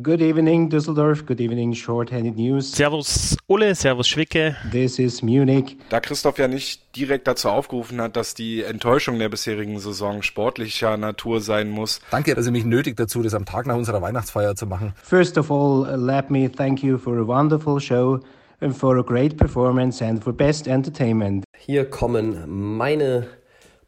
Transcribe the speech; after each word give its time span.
Good 0.00 0.20
evening, 0.20 0.70
Düsseldorf. 0.70 1.26
Good 1.26 1.40
evening, 1.40 1.74
Shorthanded 1.74 2.36
News. 2.36 2.70
Servus 2.70 3.36
Ulle, 3.48 3.74
Servus 3.74 4.06
Schwicke. 4.06 4.54
This 4.70 5.00
is 5.00 5.22
Munich. 5.22 5.76
Da 5.88 5.98
Christoph 5.98 6.38
ja 6.38 6.46
nicht 6.46 6.94
direkt 6.94 7.26
dazu 7.26 7.48
aufgerufen 7.48 8.00
hat, 8.00 8.14
dass 8.14 8.34
die 8.34 8.62
Enttäuschung 8.62 9.18
der 9.18 9.28
bisherigen 9.28 9.80
Saison 9.80 10.22
sportlicher 10.22 10.96
Natur 10.96 11.40
sein 11.40 11.70
muss. 11.70 12.00
Danke, 12.12 12.36
dass 12.36 12.46
ihr 12.46 12.52
mich 12.52 12.64
nötigt 12.64 13.00
dazu, 13.00 13.24
das 13.24 13.34
am 13.34 13.44
Tag 13.44 13.66
nach 13.66 13.74
unserer 13.74 14.00
Weihnachtsfeier 14.00 14.54
zu 14.54 14.66
machen. 14.66 14.92
First 15.02 15.36
of 15.36 15.50
all, 15.50 15.84
let 15.96 16.30
me 16.30 16.48
thank 16.48 16.84
you 16.84 16.96
for 16.96 17.18
a 17.18 17.26
wonderful 17.26 17.80
show 17.80 18.20
and 18.60 18.76
for 18.76 18.98
a 18.98 19.02
great 19.02 19.36
performance 19.36 20.04
and 20.04 20.22
for 20.22 20.32
best 20.32 20.68
entertainment. 20.68 21.42
Hier 21.56 21.90
kommen 21.90 22.44
meine 22.76 23.26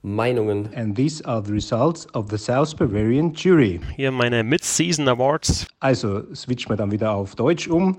Meinungen. 0.02 0.74
And 0.74 0.96
these 0.96 1.24
are 1.24 1.42
the 1.44 1.52
results 1.52 2.06
of 2.14 2.30
the 2.30 2.38
South 2.38 2.74
Bavarian 2.76 3.34
Jury. 3.34 3.80
Hier 3.96 4.10
meine 4.10 4.42
Mid-Season 4.42 5.08
Awards. 5.08 5.66
Also 5.80 6.22
switchen 6.34 6.70
wir 6.70 6.76
dann 6.76 6.90
wieder 6.90 7.12
auf 7.12 7.34
Deutsch 7.34 7.68
um, 7.68 7.98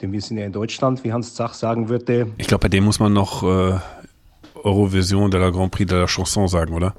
denn 0.00 0.12
wir 0.12 0.20
sind 0.20 0.38
ja 0.38 0.44
in 0.44 0.52
Deutschland, 0.52 1.04
wie 1.04 1.12
Hans 1.12 1.34
Zach 1.34 1.54
sagen 1.54 1.88
würde. 1.88 2.32
Ich 2.38 2.48
glaube, 2.48 2.62
bei 2.62 2.68
dem 2.68 2.84
muss 2.84 2.98
man 2.98 3.12
noch 3.12 3.42
äh, 3.42 3.78
Eurovision 4.54 5.30
de 5.30 5.40
la 5.40 5.50
Grand 5.50 5.70
Prix 5.70 5.88
de 5.88 5.98
la 5.98 6.06
Chanson 6.06 6.48
sagen, 6.48 6.74
oder? 6.74 6.94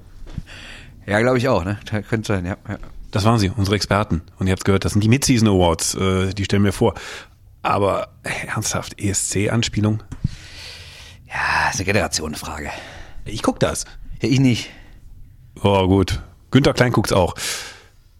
Ja, 1.05 1.19
glaube 1.19 1.37
ich 1.37 1.47
auch, 1.49 1.65
ne? 1.65 1.79
Könnte 2.07 2.27
sein, 2.27 2.45
ja, 2.45 2.57
ja. 2.67 2.77
Das 3.11 3.25
waren 3.25 3.39
sie, 3.39 3.49
unsere 3.49 3.75
Experten. 3.75 4.21
Und 4.39 4.47
ihr 4.47 4.53
habt 4.53 4.63
gehört, 4.63 4.85
das 4.85 4.93
sind 4.93 5.03
die 5.03 5.09
Mid-Season 5.09 5.49
Awards, 5.49 5.95
äh, 5.95 6.33
die 6.33 6.45
stellen 6.45 6.63
wir 6.63 6.71
vor. 6.71 6.93
Aber 7.61 8.09
ernsthaft, 8.47 8.99
ESC-Anspielung? 8.99 10.01
Ja, 11.27 11.69
ist 11.69 11.75
eine 11.75 11.85
Generationenfrage. 11.85 12.69
Ich 13.25 13.43
guck 13.43 13.59
das. 13.59 13.85
Ja, 14.21 14.29
ich 14.29 14.39
nicht. 14.39 14.69
Oh, 15.63 15.87
gut. 15.87 16.21
Günther 16.51 16.73
Klein 16.73 16.91
guckt's 16.91 17.11
auch. 17.11 17.33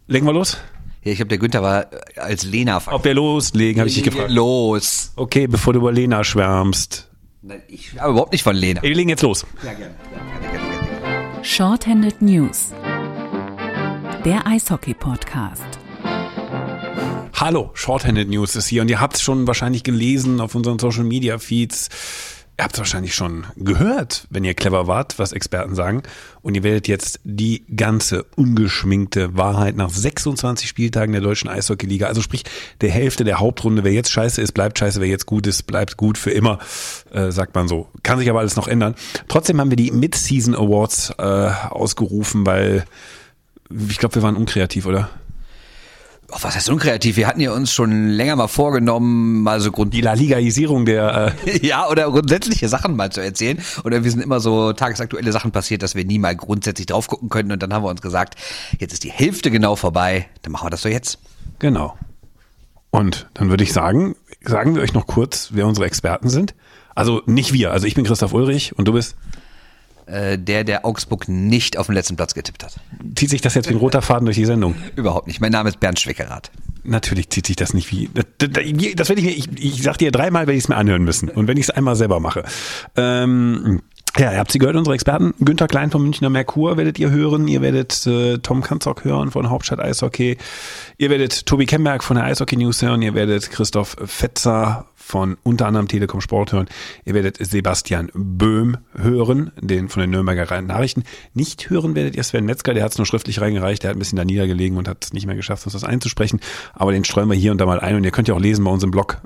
Legen 0.08 0.26
wir 0.26 0.32
los? 0.32 0.58
Ja, 1.04 1.12
ich 1.12 1.16
glaube, 1.16 1.28
der 1.28 1.38
Günther 1.38 1.62
war 1.62 1.86
als 2.16 2.44
Lena. 2.44 2.82
Ob 2.86 3.04
wir 3.04 3.14
loslegen, 3.14 3.80
habe 3.80 3.88
ich 3.88 3.94
dich 3.94 4.04
gefragt. 4.04 4.30
Los. 4.30 5.12
Okay, 5.16 5.46
bevor 5.46 5.72
du 5.72 5.78
über 5.78 5.92
Lena 5.92 6.24
schwärmst. 6.24 7.08
Nein, 7.42 7.62
ich 7.68 7.98
habe 7.98 8.12
überhaupt 8.12 8.32
nicht 8.32 8.42
von 8.42 8.56
Lena. 8.56 8.82
Wir 8.82 8.94
legen 8.94 9.08
jetzt 9.08 9.22
los. 9.22 9.46
Ja, 9.64 9.72
gerne. 9.72 9.94
Ja, 10.12 10.40
gerne, 10.40 10.58
gerne, 10.58 11.00
gerne. 11.00 11.44
Shorthanded 11.44 12.20
News. 12.20 12.72
Der 14.24 14.46
Eishockey-Podcast. 14.46 15.62
Hallo, 17.34 17.70
Shorthanded 17.74 18.28
News 18.28 18.54
ist 18.54 18.68
hier 18.68 18.82
und 18.82 18.90
ihr 18.90 19.00
habt 19.00 19.16
es 19.16 19.22
schon 19.22 19.46
wahrscheinlich 19.46 19.82
gelesen 19.82 20.40
auf 20.40 20.54
unseren 20.54 20.78
Social 20.78 21.04
Media 21.04 21.38
Feeds. 21.38 21.88
Ihr 22.58 22.64
habt 22.64 22.74
es 22.74 22.80
wahrscheinlich 22.80 23.14
schon 23.14 23.46
gehört, 23.56 24.26
wenn 24.28 24.44
ihr 24.44 24.52
clever 24.52 24.86
wart, 24.86 25.18
was 25.18 25.32
Experten 25.32 25.74
sagen. 25.74 26.02
Und 26.42 26.54
ihr 26.54 26.62
werdet 26.62 26.86
jetzt 26.86 27.18
die 27.24 27.64
ganze 27.74 28.24
ungeschminkte 28.36 29.36
Wahrheit 29.36 29.74
nach 29.74 29.88
26 29.88 30.68
Spieltagen 30.68 31.12
der 31.12 31.22
deutschen 31.22 31.48
Eishockey-Liga, 31.48 32.06
also 32.06 32.20
sprich 32.20 32.44
der 32.82 32.90
Hälfte 32.90 33.24
der 33.24 33.40
Hauptrunde, 33.40 33.84
wer 33.84 33.92
jetzt 33.92 34.12
scheiße 34.12 34.40
ist, 34.40 34.52
bleibt 34.52 34.78
scheiße, 34.78 35.00
wer 35.00 35.08
jetzt 35.08 35.26
gut 35.26 35.46
ist, 35.46 35.62
bleibt 35.62 35.96
gut 35.96 36.18
für 36.18 36.30
immer, 36.30 36.58
äh, 37.10 37.30
sagt 37.30 37.54
man 37.54 37.68
so. 37.68 37.88
Kann 38.02 38.18
sich 38.18 38.28
aber 38.28 38.40
alles 38.40 38.56
noch 38.56 38.68
ändern. 38.68 38.94
Trotzdem 39.28 39.58
haben 39.58 39.70
wir 39.70 39.76
die 39.76 39.90
Mid-Season 39.90 40.54
Awards 40.54 41.14
äh, 41.18 41.22
ausgerufen, 41.70 42.44
weil 42.44 42.84
ich 43.88 43.98
glaube, 43.98 44.16
wir 44.16 44.22
waren 44.22 44.36
unkreativ, 44.36 44.84
oder? 44.84 45.08
Oh, 46.34 46.38
was 46.40 46.56
heißt 46.56 46.70
unkreativ? 46.70 47.18
Wir 47.18 47.26
hatten 47.26 47.40
ja 47.40 47.52
uns 47.52 47.74
schon 47.74 48.08
länger 48.08 48.36
mal 48.36 48.48
vorgenommen, 48.48 49.42
mal 49.42 49.60
so 49.60 49.70
Grund 49.70 49.92
die 49.92 50.00
La 50.00 50.14
Ligaisierung 50.14 50.86
der 50.86 51.34
äh 51.44 51.66
ja 51.66 51.86
oder 51.90 52.10
grundsätzliche 52.10 52.70
Sachen 52.70 52.96
mal 52.96 53.12
zu 53.12 53.20
erzählen. 53.20 53.62
Oder 53.84 54.02
wir 54.02 54.10
sind 54.10 54.22
immer 54.22 54.40
so 54.40 54.72
tagesaktuelle 54.72 55.30
Sachen 55.30 55.52
passiert, 55.52 55.82
dass 55.82 55.94
wir 55.94 56.06
nie 56.06 56.18
mal 56.18 56.34
grundsätzlich 56.34 56.86
drauf 56.86 57.06
gucken 57.06 57.28
können. 57.28 57.52
Und 57.52 57.62
dann 57.62 57.74
haben 57.74 57.84
wir 57.84 57.90
uns 57.90 58.00
gesagt, 58.00 58.36
jetzt 58.78 58.94
ist 58.94 59.04
die 59.04 59.10
Hälfte 59.10 59.50
genau 59.50 59.76
vorbei, 59.76 60.26
dann 60.40 60.52
machen 60.52 60.64
wir 60.64 60.70
das 60.70 60.80
doch 60.80 60.90
jetzt. 60.90 61.18
Genau. 61.58 61.98
Und 62.90 63.28
dann 63.34 63.50
würde 63.50 63.64
ich 63.64 63.74
sagen, 63.74 64.16
sagen 64.42 64.74
wir 64.74 64.80
euch 64.80 64.94
noch 64.94 65.06
kurz, 65.06 65.50
wer 65.52 65.66
unsere 65.66 65.86
Experten 65.86 66.30
sind. 66.30 66.54
Also 66.94 67.20
nicht 67.26 67.52
wir. 67.52 67.72
Also 67.72 67.86
ich 67.86 67.94
bin 67.94 68.04
Christoph 68.04 68.32
Ulrich 68.32 68.74
und 68.78 68.88
du 68.88 68.94
bist 68.94 69.16
der, 70.06 70.64
der 70.64 70.84
Augsburg 70.84 71.28
nicht 71.28 71.78
auf 71.78 71.86
den 71.86 71.94
letzten 71.94 72.16
Platz 72.16 72.34
getippt 72.34 72.64
hat. 72.64 72.76
Zieht 73.14 73.30
sich 73.30 73.40
das 73.40 73.54
jetzt 73.54 73.68
wie 73.68 73.74
ein 73.74 73.78
roter 73.78 74.02
Faden 74.02 74.24
durch 74.26 74.36
die 74.36 74.44
Sendung? 74.44 74.74
Überhaupt 74.96 75.26
nicht. 75.26 75.40
Mein 75.40 75.52
Name 75.52 75.68
ist 75.68 75.80
Bernd 75.80 76.00
Schwickerath. 76.00 76.50
Natürlich 76.84 77.30
zieht 77.30 77.46
sich 77.46 77.56
das 77.56 77.74
nicht 77.74 77.92
wie. 77.92 78.10
Das, 78.12 78.24
das 78.38 79.08
werde 79.08 79.20
ich 79.20 79.24
mir, 79.24 79.30
ich, 79.30 79.48
ich 79.56 79.82
sag 79.82 79.98
dir 79.98 80.10
dreimal, 80.10 80.46
werde 80.46 80.56
ich 80.56 80.64
es 80.64 80.68
mir 80.68 80.76
anhören 80.76 81.04
müssen. 81.04 81.28
Und 81.28 81.46
wenn 81.46 81.56
ich 81.56 81.64
es 81.64 81.70
einmal 81.70 81.94
selber 81.94 82.18
mache. 82.18 82.44
Ähm, 82.96 83.82
ja, 84.18 84.32
ihr 84.32 84.38
habt 84.38 84.52
sie 84.52 84.58
gehört, 84.58 84.76
unsere 84.76 84.94
Experten. 84.94 85.32
Günter 85.40 85.68
Klein 85.68 85.90
vom 85.90 86.02
Münchner 86.02 86.28
Merkur 86.28 86.76
werdet 86.76 86.98
ihr 86.98 87.10
hören. 87.10 87.48
Ihr 87.48 87.62
werdet 87.62 88.06
äh, 88.06 88.38
Tom 88.38 88.62
Kanzock 88.62 89.04
hören 89.04 89.30
von 89.30 89.48
Hauptstadt 89.48 89.80
Eishockey. 89.80 90.36
Ihr 90.98 91.10
werdet 91.10 91.46
Tobi 91.46 91.64
Kemberg 91.64 92.04
von 92.04 92.16
der 92.16 92.24
Eishockey 92.26 92.56
News 92.56 92.82
hören. 92.82 93.00
Ihr 93.00 93.14
werdet 93.14 93.50
Christoph 93.50 93.96
Fetzer 94.04 94.86
von 95.12 95.36
unter 95.42 95.66
anderem 95.66 95.88
Telekom 95.88 96.22
Sport 96.22 96.52
hören. 96.52 96.68
Ihr 97.04 97.12
werdet 97.12 97.36
Sebastian 97.38 98.10
Böhm 98.14 98.78
hören, 98.96 99.52
den 99.60 99.90
von 99.90 100.00
den 100.00 100.08
Nürnberger 100.08 100.62
Nachrichten. 100.62 101.04
Nicht 101.34 101.68
hören 101.68 101.94
werdet 101.94 102.16
ihr 102.16 102.22
Sven 102.22 102.46
Metzger, 102.46 102.72
der 102.72 102.82
hat 102.82 102.92
es 102.92 102.98
nur 102.98 103.06
schriftlich 103.06 103.42
reingereicht, 103.42 103.82
der 103.82 103.90
hat 103.90 103.96
ein 103.96 103.98
bisschen 103.98 104.16
da 104.16 104.24
niedergelegen 104.24 104.78
und 104.78 104.88
hat 104.88 105.04
es 105.04 105.12
nicht 105.12 105.26
mehr 105.26 105.36
geschafft, 105.36 105.66
uns 105.66 105.74
das 105.74 105.84
einzusprechen. 105.84 106.40
Aber 106.72 106.92
den 106.92 107.04
streuen 107.04 107.28
wir 107.28 107.36
hier 107.36 107.52
und 107.52 107.58
da 107.58 107.66
mal 107.66 107.78
ein 107.78 107.96
und 107.96 108.04
ihr 108.04 108.10
könnt 108.10 108.28
ja 108.28 108.34
auch 108.34 108.40
lesen 108.40 108.64
bei 108.64 108.70
uns 108.70 108.82
im 108.84 108.90
Blog. 108.90 109.18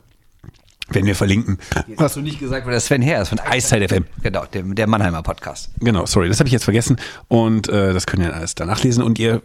Wenn 0.88 1.06
wir 1.06 1.14
verlinken. 1.14 1.58
Jetzt 1.86 2.00
hast 2.00 2.16
du 2.16 2.20
nicht 2.20 2.40
gesagt, 2.40 2.66
weil 2.66 2.72
der 2.72 2.80
Sven 2.80 3.02
her 3.02 3.22
ist 3.22 3.28
von 3.28 3.38
Eiszeit 3.38 3.88
FM. 3.88 4.06
Genau, 4.22 4.44
der, 4.46 4.62
der 4.62 4.86
Mannheimer 4.88 5.22
Podcast. 5.22 5.70
Genau, 5.78 6.06
sorry, 6.06 6.28
das 6.28 6.40
habe 6.40 6.48
ich 6.48 6.52
jetzt 6.52 6.64
vergessen. 6.64 6.96
Und 7.28 7.68
äh, 7.68 7.92
das 7.92 8.06
könnt 8.06 8.24
ihr 8.24 8.34
alles 8.34 8.56
danach 8.56 8.82
lesen. 8.82 9.02
Und 9.04 9.20
ihr 9.20 9.42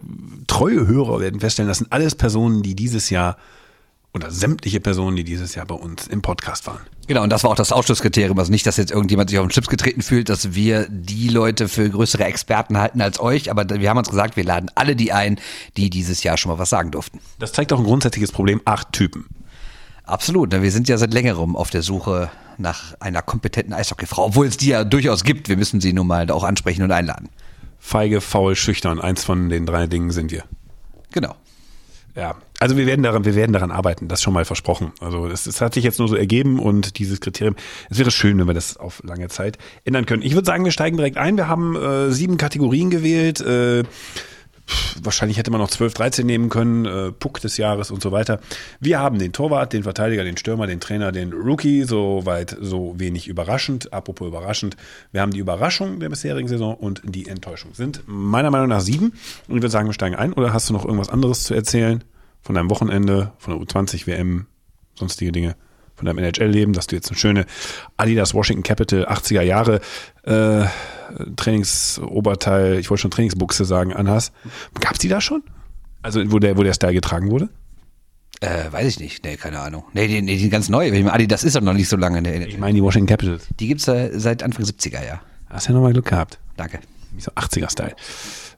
treue 0.48 0.86
Hörer 0.88 1.20
werden 1.20 1.40
feststellen, 1.40 1.68
das 1.68 1.78
sind 1.78 1.92
alles 1.92 2.14
Personen, 2.16 2.62
die 2.62 2.76
dieses 2.76 3.10
Jahr 3.10 3.36
oder 4.14 4.30
sämtliche 4.30 4.80
Personen, 4.80 5.16
die 5.16 5.24
dieses 5.24 5.54
Jahr 5.54 5.66
bei 5.66 5.74
uns 5.74 6.06
im 6.06 6.20
Podcast 6.20 6.66
waren. 6.66 6.80
Genau, 7.06 7.22
und 7.22 7.30
das 7.30 7.44
war 7.44 7.50
auch 7.50 7.56
das 7.56 7.72
Ausschlusskriterium. 7.72 8.38
Also 8.38 8.50
nicht, 8.50 8.66
dass 8.66 8.76
jetzt 8.76 8.92
irgendjemand 8.92 9.30
sich 9.30 9.38
auf 9.38 9.46
den 9.46 9.50
Chips 9.50 9.68
getreten 9.68 10.02
fühlt, 10.02 10.28
dass 10.28 10.54
wir 10.54 10.86
die 10.88 11.28
Leute 11.28 11.68
für 11.68 11.88
größere 11.88 12.24
Experten 12.24 12.78
halten 12.78 13.00
als 13.00 13.18
euch, 13.20 13.50
aber 13.50 13.68
wir 13.68 13.88
haben 13.88 13.98
uns 13.98 14.10
gesagt, 14.10 14.36
wir 14.36 14.44
laden 14.44 14.70
alle 14.74 14.96
die 14.96 15.12
ein, 15.12 15.38
die 15.76 15.90
dieses 15.90 16.22
Jahr 16.22 16.36
schon 16.36 16.52
mal 16.52 16.58
was 16.58 16.70
sagen 16.70 16.90
durften. 16.90 17.20
Das 17.38 17.52
zeigt 17.52 17.72
auch 17.72 17.78
ein 17.78 17.84
grundsätzliches 17.84 18.32
Problem, 18.32 18.60
acht 18.64 18.92
Typen. 18.92 19.26
Absolut, 20.04 20.52
wir 20.52 20.70
sind 20.70 20.88
ja 20.88 20.98
seit 20.98 21.14
längerem 21.14 21.56
auf 21.56 21.70
der 21.70 21.82
Suche 21.82 22.30
nach 22.58 22.94
einer 23.00 23.22
kompetenten 23.22 23.72
Eishockeyfrau, 23.72 24.26
obwohl 24.26 24.46
es 24.46 24.58
die 24.58 24.68
ja 24.68 24.84
durchaus 24.84 25.24
gibt. 25.24 25.48
Wir 25.48 25.56
müssen 25.56 25.80
sie 25.80 25.92
nun 25.92 26.06
mal 26.06 26.30
auch 26.30 26.44
ansprechen 26.44 26.82
und 26.82 26.92
einladen. 26.92 27.30
Feige, 27.78 28.20
faul, 28.20 28.54
schüchtern, 28.56 29.00
eins 29.00 29.24
von 29.24 29.48
den 29.48 29.64
drei 29.64 29.86
Dingen 29.86 30.10
sind 30.10 30.30
wir. 30.30 30.44
Genau. 31.12 31.34
Ja, 32.14 32.36
also 32.60 32.76
wir 32.76 32.86
werden 32.86 33.02
daran, 33.02 33.24
wir 33.24 33.34
werden 33.34 33.52
daran 33.52 33.70
arbeiten, 33.70 34.06
das 34.06 34.20
schon 34.20 34.34
mal 34.34 34.44
versprochen. 34.44 34.92
Also 35.00 35.26
es, 35.26 35.46
es 35.46 35.60
hat 35.62 35.72
sich 35.74 35.82
jetzt 35.82 35.98
nur 35.98 36.08
so 36.08 36.16
ergeben 36.16 36.58
und 36.58 36.98
dieses 36.98 37.20
Kriterium, 37.20 37.56
es 37.88 37.98
wäre 37.98 38.10
schön, 38.10 38.38
wenn 38.38 38.46
wir 38.46 38.54
das 38.54 38.76
auf 38.76 39.02
lange 39.02 39.28
Zeit 39.28 39.56
ändern 39.84 40.04
können. 40.04 40.22
Ich 40.22 40.34
würde 40.34 40.44
sagen, 40.44 40.64
wir 40.64 40.72
steigen 40.72 40.98
direkt 40.98 41.16
ein. 41.16 41.36
Wir 41.38 41.48
haben 41.48 41.74
äh, 41.74 42.10
sieben 42.10 42.36
Kategorien 42.36 42.90
gewählt. 42.90 43.40
Äh, 43.40 43.84
wahrscheinlich 45.00 45.38
hätte 45.38 45.50
man 45.50 45.60
noch 45.60 45.70
12, 45.70 45.94
13 45.94 46.26
nehmen 46.26 46.48
können, 46.48 46.84
äh, 46.84 47.12
Puck 47.12 47.40
des 47.40 47.56
Jahres 47.56 47.90
und 47.90 48.02
so 48.02 48.12
weiter. 48.12 48.40
Wir 48.80 48.98
haben 48.98 49.18
den 49.18 49.32
Torwart, 49.32 49.72
den 49.72 49.82
Verteidiger, 49.82 50.24
den 50.24 50.36
Stürmer, 50.36 50.66
den 50.66 50.80
Trainer, 50.80 51.12
den 51.12 51.32
Rookie, 51.32 51.84
soweit 51.84 52.56
so 52.60 52.94
wenig 52.98 53.28
überraschend. 53.28 53.92
Apropos 53.92 54.28
überraschend, 54.28 54.76
wir 55.10 55.20
haben 55.20 55.32
die 55.32 55.40
Überraschung 55.40 56.00
der 56.00 56.08
bisherigen 56.08 56.48
Saison 56.48 56.74
und 56.74 57.02
die 57.04 57.28
Enttäuschung. 57.28 57.74
Sind 57.74 58.02
meiner 58.06 58.50
Meinung 58.50 58.68
nach 58.68 58.80
sieben. 58.80 59.12
Und 59.48 59.56
ich 59.56 59.62
würde 59.62 59.70
sagen, 59.70 59.88
wir 59.88 59.94
steigen 59.94 60.16
ein. 60.16 60.32
Oder 60.32 60.52
hast 60.52 60.68
du 60.68 60.72
noch 60.72 60.84
irgendwas 60.84 61.08
anderes 61.08 61.44
zu 61.44 61.54
erzählen? 61.54 62.04
Von 62.42 62.54
deinem 62.54 62.70
Wochenende, 62.70 63.32
von 63.38 63.56
der 63.56 63.62
U20 63.62 64.06
WM, 64.06 64.46
sonstige 64.94 65.32
Dinge? 65.32 65.54
Von 66.02 66.06
deinem 66.06 66.18
NHL-Leben, 66.18 66.72
dass 66.72 66.88
du 66.88 66.96
jetzt 66.96 67.10
eine 67.10 67.16
schöne 67.16 67.46
Adidas 67.96 68.34
Washington 68.34 68.64
Capital 68.64 69.06
80er 69.06 69.42
Jahre 69.42 69.80
äh, 70.24 70.64
Trainingsoberteil, 71.36 72.80
ich 72.80 72.90
wollte 72.90 73.02
schon 73.02 73.12
Trainingsbuchse 73.12 73.64
sagen, 73.64 73.92
anhast. 73.92 74.32
Gab's 74.80 74.98
die 74.98 75.06
da 75.06 75.20
schon? 75.20 75.44
Also 76.02 76.20
wo 76.32 76.40
der, 76.40 76.56
wo 76.56 76.64
der 76.64 76.72
Style 76.72 76.92
getragen 76.92 77.30
wurde? 77.30 77.50
Äh, 78.40 78.72
weiß 78.72 78.88
ich 78.88 78.98
nicht. 78.98 79.24
Nee, 79.24 79.36
keine 79.36 79.60
Ahnung. 79.60 79.84
Nee, 79.92 80.08
die, 80.08 80.26
die, 80.26 80.38
die 80.38 80.50
ganz 80.50 80.68
neue. 80.68 80.90
Adi, 81.12 81.28
das 81.28 81.44
ist 81.44 81.54
doch 81.54 81.60
noch 81.60 81.72
nicht 81.72 81.88
so 81.88 81.96
lange. 81.96 82.20
Nee, 82.20 82.46
ich 82.46 82.58
meine 82.58 82.74
die 82.74 82.82
Washington 82.82 83.06
Capitals. 83.06 83.46
Die 83.60 83.68
gibt's 83.68 83.86
äh, 83.86 84.10
seit 84.18 84.42
Anfang 84.42 84.64
70er, 84.64 85.06
ja. 85.06 85.20
Hast 85.50 85.68
ja 85.68 85.74
nochmal 85.74 85.92
Glück 85.92 86.06
gehabt. 86.06 86.40
Danke. 86.56 86.80
So 87.16 87.30
80er-Style. 87.30 87.94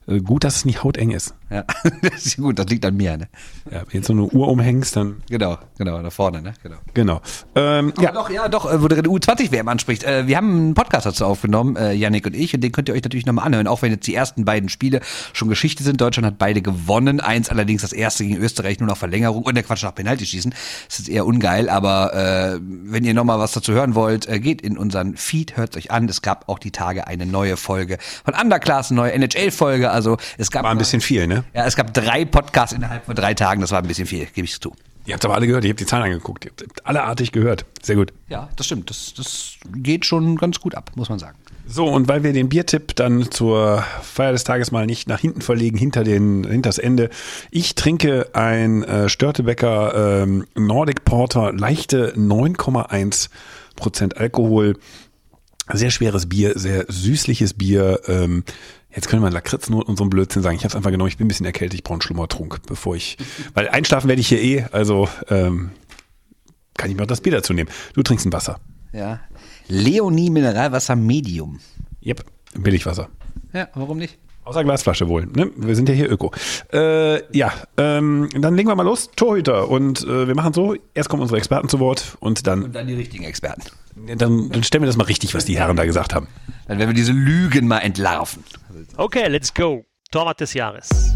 Äh, 0.07 0.19
gut, 0.19 0.43
dass 0.43 0.57
es 0.57 0.65
nicht 0.65 0.83
hauteng 0.83 1.11
ist. 1.11 1.33
Ja, 1.49 1.63
das 2.01 2.25
ist 2.25 2.37
gut, 2.37 2.59
das 2.59 2.67
liegt 2.67 2.85
an 2.85 2.95
mir, 2.95 3.17
ne? 3.17 3.27
Ja, 3.71 3.81
wenn 3.81 3.93
jetzt 3.93 4.07
so 4.07 4.13
eine 4.13 4.23
Uhr 4.23 4.47
umhängst, 4.47 4.95
dann. 4.95 5.23
Genau, 5.29 5.57
genau, 5.77 6.01
da 6.01 6.09
vorne, 6.09 6.41
ne? 6.41 6.53
Genau. 6.61 6.77
Genau. 6.93 7.21
Ähm, 7.55 7.93
ja. 7.99 8.11
doch, 8.11 8.29
ja, 8.29 8.47
doch, 8.47 8.71
äh, 8.71 8.81
wo 8.81 8.87
der 8.87 9.03
U20-WM 9.03 9.67
anspricht. 9.67 10.03
Äh, 10.03 10.27
wir 10.27 10.37
haben 10.37 10.49
einen 10.51 10.73
Podcast 10.73 11.05
dazu 11.05 11.25
aufgenommen, 11.25 11.75
äh, 11.75 11.93
Yannick 11.93 12.25
und 12.25 12.35
ich, 12.35 12.53
und 12.53 12.61
den 12.61 12.71
könnt 12.71 12.89
ihr 12.89 12.95
euch 12.95 13.03
natürlich 13.03 13.25
nochmal 13.25 13.45
anhören, 13.45 13.67
auch 13.67 13.81
wenn 13.81 13.91
jetzt 13.91 14.05
die 14.07 14.15
ersten 14.15 14.45
beiden 14.45 14.69
Spiele 14.69 15.01
schon 15.33 15.49
Geschichte 15.49 15.83
sind. 15.83 16.01
Deutschland 16.01 16.25
hat 16.25 16.37
beide 16.37 16.61
gewonnen. 16.61 17.19
Eins 17.19 17.49
allerdings 17.49 17.81
das 17.81 17.93
erste 17.93 18.25
gegen 18.25 18.37
Österreich 18.37 18.79
nur 18.79 18.87
nach 18.87 18.97
Verlängerung 18.97 19.43
und 19.43 19.55
der 19.55 19.63
Quatsch 19.63 19.83
nach 19.83 19.95
Penalty 19.95 20.25
schießen. 20.25 20.53
Das 20.87 20.99
ist 20.99 21.09
eher 21.09 21.25
ungeil, 21.25 21.69
aber 21.69 22.13
äh, 22.13 22.59
wenn 22.61 23.03
ihr 23.03 23.13
nochmal 23.13 23.39
was 23.39 23.53
dazu 23.53 23.73
hören 23.73 23.95
wollt, 23.95 24.27
geht 24.41 24.61
in 24.61 24.77
unseren 24.77 25.15
Feed, 25.15 25.57
hört 25.57 25.77
euch 25.77 25.91
an. 25.91 26.07
Es 26.09 26.21
gab 26.21 26.49
auch 26.49 26.59
die 26.59 26.71
Tage 26.71 27.07
eine 27.07 27.25
neue 27.25 27.57
Folge 27.57 27.97
von 28.23 28.33
Underclass, 28.33 28.91
eine 28.91 29.01
neue 29.01 29.13
NHL-Folge. 29.13 29.94
Also 29.95 30.17
es 30.37 30.51
gab 30.51 30.63
War 30.63 30.71
ein 30.71 30.77
bisschen 30.77 31.01
viel, 31.01 31.25
ne? 31.25 31.43
Ja, 31.53 31.65
es 31.65 31.75
gab 31.75 31.93
drei 31.93 32.25
Podcasts 32.25 32.75
innerhalb 32.75 33.05
von 33.05 33.15
drei 33.15 33.33
Tagen. 33.33 33.61
Das 33.61 33.71
war 33.71 33.79
ein 33.79 33.87
bisschen 33.87 34.05
viel, 34.05 34.25
gebe 34.27 34.45
ich 34.45 34.59
zu. 34.59 34.73
Ihr 35.05 35.13
habt 35.13 35.23
aber 35.23 35.35
alle 35.35 35.45
gehört, 35.45 35.63
ich 35.63 35.69
habe 35.69 35.77
die 35.77 35.85
Zahlen 35.85 36.03
angeguckt. 36.03 36.45
Ihr 36.45 36.51
habt 36.51 36.85
alle 36.85 37.03
artig 37.03 37.31
gehört. 37.31 37.65
Sehr 37.81 37.95
gut. 37.95 38.11
Ja, 38.27 38.49
das 38.55 38.65
stimmt. 38.65 38.89
Das, 38.89 39.13
das 39.15 39.53
geht 39.75 40.05
schon 40.05 40.35
ganz 40.35 40.59
gut 40.59 40.73
ab, 40.73 40.91
muss 40.95 41.09
man 41.09 41.19
sagen. 41.19 41.37
So, 41.67 41.85
und 41.85 42.07
weil 42.07 42.23
wir 42.23 42.33
den 42.33 42.49
Biertipp 42.49 42.95
dann 42.95 43.31
zur 43.31 43.83
Feier 44.01 44.31
des 44.31 44.43
Tages 44.43 44.71
mal 44.71 44.85
nicht 44.85 45.07
nach 45.07 45.19
hinten 45.19 45.41
verlegen, 45.41 45.77
hinter 45.77 46.03
den, 46.03 46.43
hinters 46.43 46.79
Ende. 46.79 47.09
Ich 47.51 47.75
trinke 47.75 48.29
ein 48.33 48.83
äh, 48.83 49.09
Störtebecker 49.09 50.23
ähm, 50.23 50.45
Nordic 50.55 51.05
Porter, 51.05 51.53
leichte 51.53 52.15
9,1 52.15 53.29
Prozent 53.75 54.17
Alkohol. 54.17 54.77
Sehr 55.71 55.89
schweres 55.89 56.27
Bier, 56.29 56.53
sehr 56.55 56.85
süßliches 56.87 57.55
Bier. 57.55 57.99
Ähm, 58.07 58.43
jetzt 58.95 59.07
können 59.09 59.21
wir 59.21 59.29
Lakritznoten 59.29 59.89
und 59.89 59.97
so 59.97 60.03
ein 60.03 60.09
Blödsinn 60.09 60.41
sagen. 60.41 60.55
Ich 60.55 60.63
habe 60.63 60.69
es 60.69 60.75
einfach 60.75 60.91
genommen, 60.91 61.09
ich 61.09 61.17
bin 61.17 61.25
ein 61.25 61.27
bisschen 61.27 61.45
erkältet, 61.45 61.75
ich 61.75 61.83
brauche 61.83 61.95
einen 61.95 62.01
Schlummertrunk, 62.01 62.61
bevor 62.67 62.95
ich, 62.95 63.17
weil 63.53 63.67
einschlafen 63.67 64.07
werde 64.07 64.21
ich 64.21 64.27
hier 64.27 64.41
eh, 64.41 64.65
also 64.71 65.09
ähm, 65.29 65.71
kann 66.75 66.89
ich 66.89 66.97
mir 66.97 67.03
auch 67.03 67.07
das 67.07 67.21
Bier 67.21 67.33
dazu 67.33 67.53
nehmen. 67.53 67.69
Du 67.93 68.03
trinkst 68.03 68.25
ein 68.25 68.33
Wasser. 68.33 68.59
Ja. 68.93 69.19
Leonie 69.67 70.29
Mineralwasser 70.29 70.95
Medium. 70.95 71.59
Yep, 72.03 72.23
Billigwasser. 72.55 73.09
Ja, 73.53 73.69
warum 73.73 73.97
nicht? 73.97 74.17
Außer 74.45 74.63
Glasflasche 74.63 75.07
wohl. 75.07 75.25
Ne? 75.25 75.49
Wir 75.57 75.75
sind 75.75 75.89
ja 75.89 75.95
hier 75.95 76.09
Öko. 76.09 76.31
Äh, 76.71 77.35
ja, 77.35 77.51
ähm, 77.77 78.29
dann 78.37 78.55
legen 78.55 78.69
wir 78.69 78.75
mal 78.75 78.83
los. 78.83 79.09
Torhüter. 79.15 79.69
Und 79.69 80.03
äh, 80.03 80.27
wir 80.27 80.35
machen 80.35 80.53
so, 80.53 80.75
erst 80.93 81.09
kommen 81.09 81.23
unsere 81.23 81.39
Experten 81.39 81.67
zu 81.67 81.79
Wort 81.79 82.15
und 82.19 82.45
dann, 82.45 82.65
Und 82.65 82.75
dann 82.75 82.85
die 82.85 82.93
richtigen 82.93 83.23
Experten. 83.23 83.63
dann, 84.17 84.49
dann 84.51 84.63
stellen 84.63 84.83
wir 84.83 84.87
das 84.87 84.97
mal 84.97 85.05
richtig, 85.05 85.33
was 85.33 85.45
die 85.45 85.57
Herren 85.57 85.75
da 85.75 85.85
gesagt 85.85 86.13
haben. 86.13 86.27
Dann 86.67 86.77
werden 86.77 86.89
wir 86.89 86.95
diese 86.95 87.11
Lügen 87.11 87.67
mal 87.67 87.79
entlarven. 87.79 88.43
Okay, 88.97 89.27
let's 89.29 89.51
go. 89.51 89.83
Torwart 90.11 90.39
des 90.39 90.53
Jahres. 90.53 91.15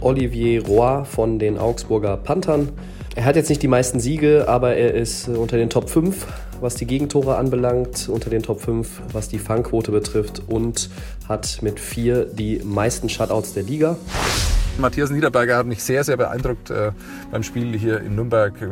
Olivier 0.00 0.66
Roy 0.66 1.04
von 1.04 1.38
den 1.38 1.56
Augsburger 1.56 2.16
Panthern. 2.16 2.70
Er 3.16 3.24
hat 3.24 3.34
jetzt 3.34 3.48
nicht 3.48 3.62
die 3.62 3.68
meisten 3.68 3.98
Siege, 3.98 4.44
aber 4.46 4.74
er 4.74 4.92
ist 4.92 5.26
äh, 5.26 5.30
unter 5.30 5.56
den 5.56 5.70
Top 5.70 5.88
5, 5.88 6.26
was 6.60 6.74
die 6.74 6.86
Gegentore 6.86 7.38
anbelangt, 7.38 8.10
unter 8.10 8.28
den 8.28 8.42
Top 8.42 8.60
5, 8.60 9.00
was 9.10 9.30
die 9.30 9.38
Fangquote 9.38 9.90
betrifft 9.90 10.42
und 10.48 10.90
hat 11.26 11.62
mit 11.62 11.80
vier 11.80 12.26
die 12.26 12.60
meisten 12.62 13.08
Shutouts 13.08 13.54
der 13.54 13.62
Liga. 13.62 13.96
Matthias 14.78 15.10
Niederberger 15.10 15.56
hat 15.56 15.64
mich 15.64 15.82
sehr, 15.82 16.04
sehr 16.04 16.18
beeindruckt 16.18 16.68
äh, 16.68 16.92
beim 17.30 17.42
Spiel 17.42 17.76
hier 17.78 18.00
in 18.00 18.16
Nürnberg. 18.16 18.60
Äh, 18.60 18.66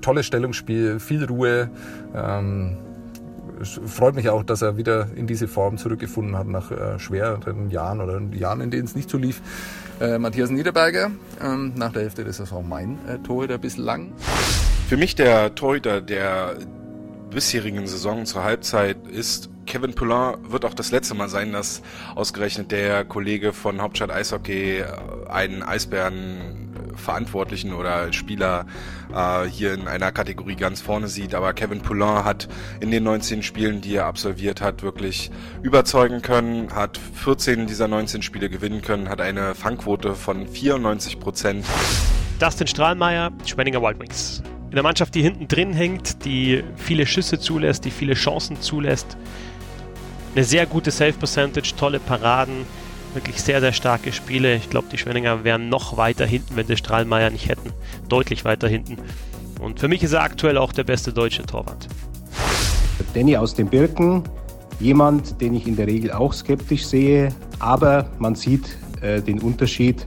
Tolles 0.00 0.26
Stellungsspiel, 0.26 0.98
viel 0.98 1.24
Ruhe. 1.24 1.70
Ähm, 2.16 2.78
es 3.62 3.80
freut 3.86 4.16
mich 4.16 4.28
auch, 4.28 4.42
dass 4.42 4.60
er 4.60 4.76
wieder 4.76 5.06
in 5.14 5.28
diese 5.28 5.46
Form 5.46 5.78
zurückgefunden 5.78 6.36
hat 6.36 6.46
nach 6.46 6.98
schweren 7.00 7.70
Jahren 7.70 8.00
oder 8.00 8.20
Jahren, 8.32 8.60
in 8.60 8.70
denen 8.70 8.84
es 8.84 8.94
nicht 8.94 9.10
so 9.10 9.18
lief. 9.18 9.42
Äh, 10.00 10.18
Matthias 10.18 10.50
Niederberger, 10.50 11.10
ähm, 11.42 11.72
nach 11.74 11.92
der 11.92 12.02
Hälfte 12.02 12.22
der 12.22 12.32
Saison 12.32 12.68
mein 12.68 12.98
äh, 13.08 13.18
Torhüter 13.18 13.58
bislang. 13.58 14.12
Für 14.88 14.96
mich 14.96 15.16
der 15.16 15.56
Torhüter 15.56 16.00
der 16.00 16.56
bisherigen 17.30 17.86
Saison 17.86 18.24
zur 18.24 18.44
Halbzeit 18.44 18.96
ist 19.08 19.50
Kevin 19.66 19.94
Poulin 19.94 20.36
wird 20.48 20.64
auch 20.64 20.72
das 20.72 20.92
letzte 20.92 21.14
Mal 21.14 21.28
sein, 21.28 21.52
dass 21.52 21.82
ausgerechnet 22.14 22.70
der 22.70 23.04
Kollege 23.04 23.52
von 23.52 23.82
Hauptstadt 23.82 24.10
Eishockey 24.10 24.78
äh, 24.78 24.84
einen 25.28 25.62
Eisbären 25.62 26.67
Verantwortlichen 26.98 27.72
oder 27.72 28.12
Spieler 28.12 28.66
äh, 29.14 29.44
hier 29.44 29.74
in 29.74 29.88
einer 29.88 30.12
Kategorie 30.12 30.56
ganz 30.56 30.80
vorne 30.80 31.08
sieht. 31.08 31.34
Aber 31.34 31.52
Kevin 31.52 31.80
Poulin 31.80 32.24
hat 32.24 32.48
in 32.80 32.90
den 32.90 33.04
19 33.04 33.42
Spielen, 33.42 33.80
die 33.80 33.96
er 33.96 34.06
absolviert 34.06 34.60
hat, 34.60 34.82
wirklich 34.82 35.30
überzeugen 35.62 36.22
können, 36.22 36.74
hat 36.74 36.98
14 37.14 37.66
dieser 37.66 37.88
19 37.88 38.22
Spiele 38.22 38.50
gewinnen 38.50 38.82
können, 38.82 39.08
hat 39.08 39.20
eine 39.20 39.54
Fangquote 39.54 40.14
von 40.14 40.46
94 40.46 41.20
Prozent. 41.20 41.64
Dustin 42.38 42.66
Strahlmeier, 42.66 43.32
Schwenninger 43.44 43.82
Wild 43.82 43.98
Wings. 43.98 44.42
In 44.70 44.74
der 44.74 44.82
Mannschaft, 44.82 45.14
die 45.14 45.22
hinten 45.22 45.48
drin 45.48 45.72
hängt, 45.72 46.24
die 46.24 46.62
viele 46.76 47.06
Schüsse 47.06 47.38
zulässt, 47.38 47.84
die 47.84 47.90
viele 47.90 48.14
Chancen 48.14 48.60
zulässt. 48.60 49.16
Eine 50.34 50.44
sehr 50.44 50.66
gute 50.66 50.90
Save-Percentage, 50.90 51.74
tolle 51.76 51.98
Paraden, 51.98 52.66
wirklich 53.14 53.40
sehr, 53.42 53.60
sehr 53.60 53.72
starke 53.72 54.12
Spiele. 54.12 54.56
Ich 54.56 54.70
glaube, 54.70 54.88
die 54.92 54.98
Schwenninger 54.98 55.44
wären 55.44 55.68
noch 55.68 55.96
weiter 55.96 56.26
hinten, 56.26 56.56
wenn 56.56 56.66
die 56.66 56.76
Strahlmeier 56.76 57.30
nicht 57.30 57.48
hätten. 57.48 57.72
Deutlich 58.08 58.44
weiter 58.44 58.68
hinten. 58.68 58.96
Und 59.60 59.80
für 59.80 59.88
mich 59.88 60.02
ist 60.02 60.12
er 60.12 60.22
aktuell 60.22 60.56
auch 60.56 60.72
der 60.72 60.84
beste 60.84 61.12
deutsche 61.12 61.44
Torwart. 61.44 61.88
Danny 63.14 63.36
aus 63.36 63.54
den 63.54 63.68
Birken, 63.68 64.22
jemand, 64.80 65.40
den 65.40 65.54
ich 65.54 65.66
in 65.66 65.76
der 65.76 65.86
Regel 65.86 66.12
auch 66.12 66.32
skeptisch 66.32 66.86
sehe, 66.86 67.30
aber 67.58 68.06
man 68.18 68.34
sieht 68.34 68.76
äh, 69.00 69.20
den 69.20 69.40
Unterschied, 69.40 70.06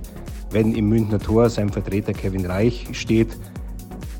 wenn 0.51 0.73
im 0.75 0.89
Münchner 0.89 1.19
Tor 1.19 1.49
sein 1.49 1.69
Vertreter 1.69 2.13
Kevin 2.13 2.45
Reich 2.45 2.87
steht. 2.91 3.29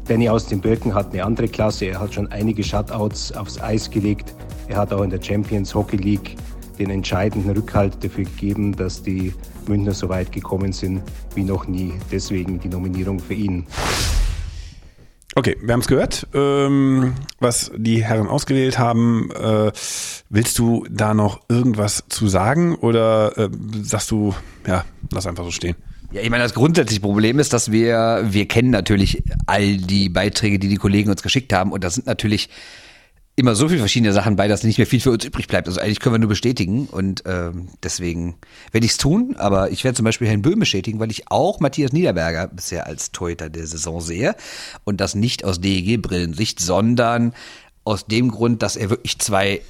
Danny 0.08 0.30
aus 0.30 0.48
den 0.48 0.60
Birken 0.60 0.94
hat 0.94 1.14
eine 1.14 1.24
andere 1.24 1.48
Klasse, 1.48 1.86
er 1.86 2.00
hat 2.00 2.14
schon 2.14 2.28
einige 2.32 2.64
Shutouts 2.64 3.32
aufs 3.34 3.62
Eis 3.62 3.90
gelegt, 3.90 4.34
er 4.68 4.78
hat 4.78 4.92
auch 4.94 5.04
in 5.04 5.10
der 5.10 5.22
Champions 5.22 5.74
Hockey 5.76 5.98
League 5.98 6.36
den 6.82 6.90
entscheidenden 6.90 7.52
Rückhalt 7.52 8.04
dafür 8.04 8.26
gegeben, 8.26 8.76
dass 8.76 9.04
die 9.04 9.34
Münchner 9.68 9.94
so 9.94 10.10
weit 10.10 10.32
gekommen 10.32 10.74
sind 10.74 11.04
wie 11.36 11.44
noch 11.44 11.68
nie. 11.68 11.94
Deswegen 12.12 12.60
die 12.60 12.70
Nominierung 12.70 13.20
für 13.20 13.36
ihn. 13.36 13.68
Okay, 15.36 15.56
wir 15.62 15.74
haben 15.74 15.80
es 15.80 15.88
gehört, 15.88 16.28
ähm, 16.34 17.14
was 17.40 17.72
die 17.78 18.04
Herren 18.04 18.28
ausgewählt 18.28 18.80
haben. 18.80 19.30
Äh, 19.32 19.72
willst 20.30 20.60
du 20.60 20.86
da 20.90 21.14
noch 21.14 21.42
irgendwas 21.48 22.04
zu 22.10 22.28
sagen 22.28 22.76
oder 22.76 23.38
äh, 23.38 23.50
sagst 23.84 24.12
du, 24.12 24.34
ja, 24.68 24.84
lass 25.12 25.28
einfach 25.28 25.46
so 25.46 25.52
stehen? 25.52 25.76
Ja, 26.12 26.22
ich 26.22 26.30
meine, 26.30 26.44
das 26.44 26.54
grundsätzliche 26.54 27.00
Problem 27.00 27.40
ist, 27.40 27.54
dass 27.54 27.72
wir, 27.72 28.26
wir 28.28 28.48
kennen 28.48 28.72
natürlich 28.72 29.24
all 29.46 29.78
die 29.78 30.10
Beiträge, 30.10 30.60
die 30.60 30.68
die 30.68 30.76
Kollegen 30.76 31.10
uns 31.10 31.22
geschickt 31.22 31.54
haben 31.54 31.72
und 31.72 31.84
da 31.84 31.90
sind 31.90 32.08
natürlich 32.08 32.50
immer 33.36 33.56
so 33.56 33.68
viele 33.70 33.80
verschiedene 33.80 34.14
Sachen 34.14 34.36
bei, 34.36 34.48
dass 34.48 34.64
nicht 34.64 34.78
mehr 34.78 34.88
viel 34.88 35.00
für 35.00 35.12
uns 35.12 35.24
übrig 35.24 35.48
bleibt. 35.48 35.68
Also 35.68 35.80
eigentlich 35.80 36.00
können 36.00 36.16
wir 36.16 36.20
nur 36.20 36.30
bestätigen 36.30 36.88
und 36.88 37.24
ähm, 37.26 37.70
deswegen 37.82 38.36
werde 38.72 38.86
ich 38.86 38.92
es 38.92 38.98
tun, 38.98 39.36
aber 39.38 39.72
ich 39.72 39.84
werde 39.84 39.96
zum 39.96 40.04
Beispiel 40.04 40.28
Herrn 40.28 40.42
Böhm 40.42 40.60
bestätigen, 40.60 41.00
weil 41.00 41.12
ich 41.12 41.32
auch 41.32 41.60
Matthias 41.60 41.94
Niederberger 41.94 42.48
bisher 42.48 42.88
als 42.88 43.12
Torhüter 43.12 43.50
der 43.50 43.66
Saison 43.68 44.02
sehe 44.02 44.36
und 44.84 45.00
das 45.02 45.16
nicht 45.16 45.46
aus 45.46 45.62
DEG-Brillensicht, 45.62 46.60
sondern 46.60 47.34
aus 47.84 48.06
dem 48.06 48.32
Grund, 48.32 48.62
dass 48.62 48.76
er 48.76 48.90
wirklich 48.90 49.18
zwei 49.20 49.62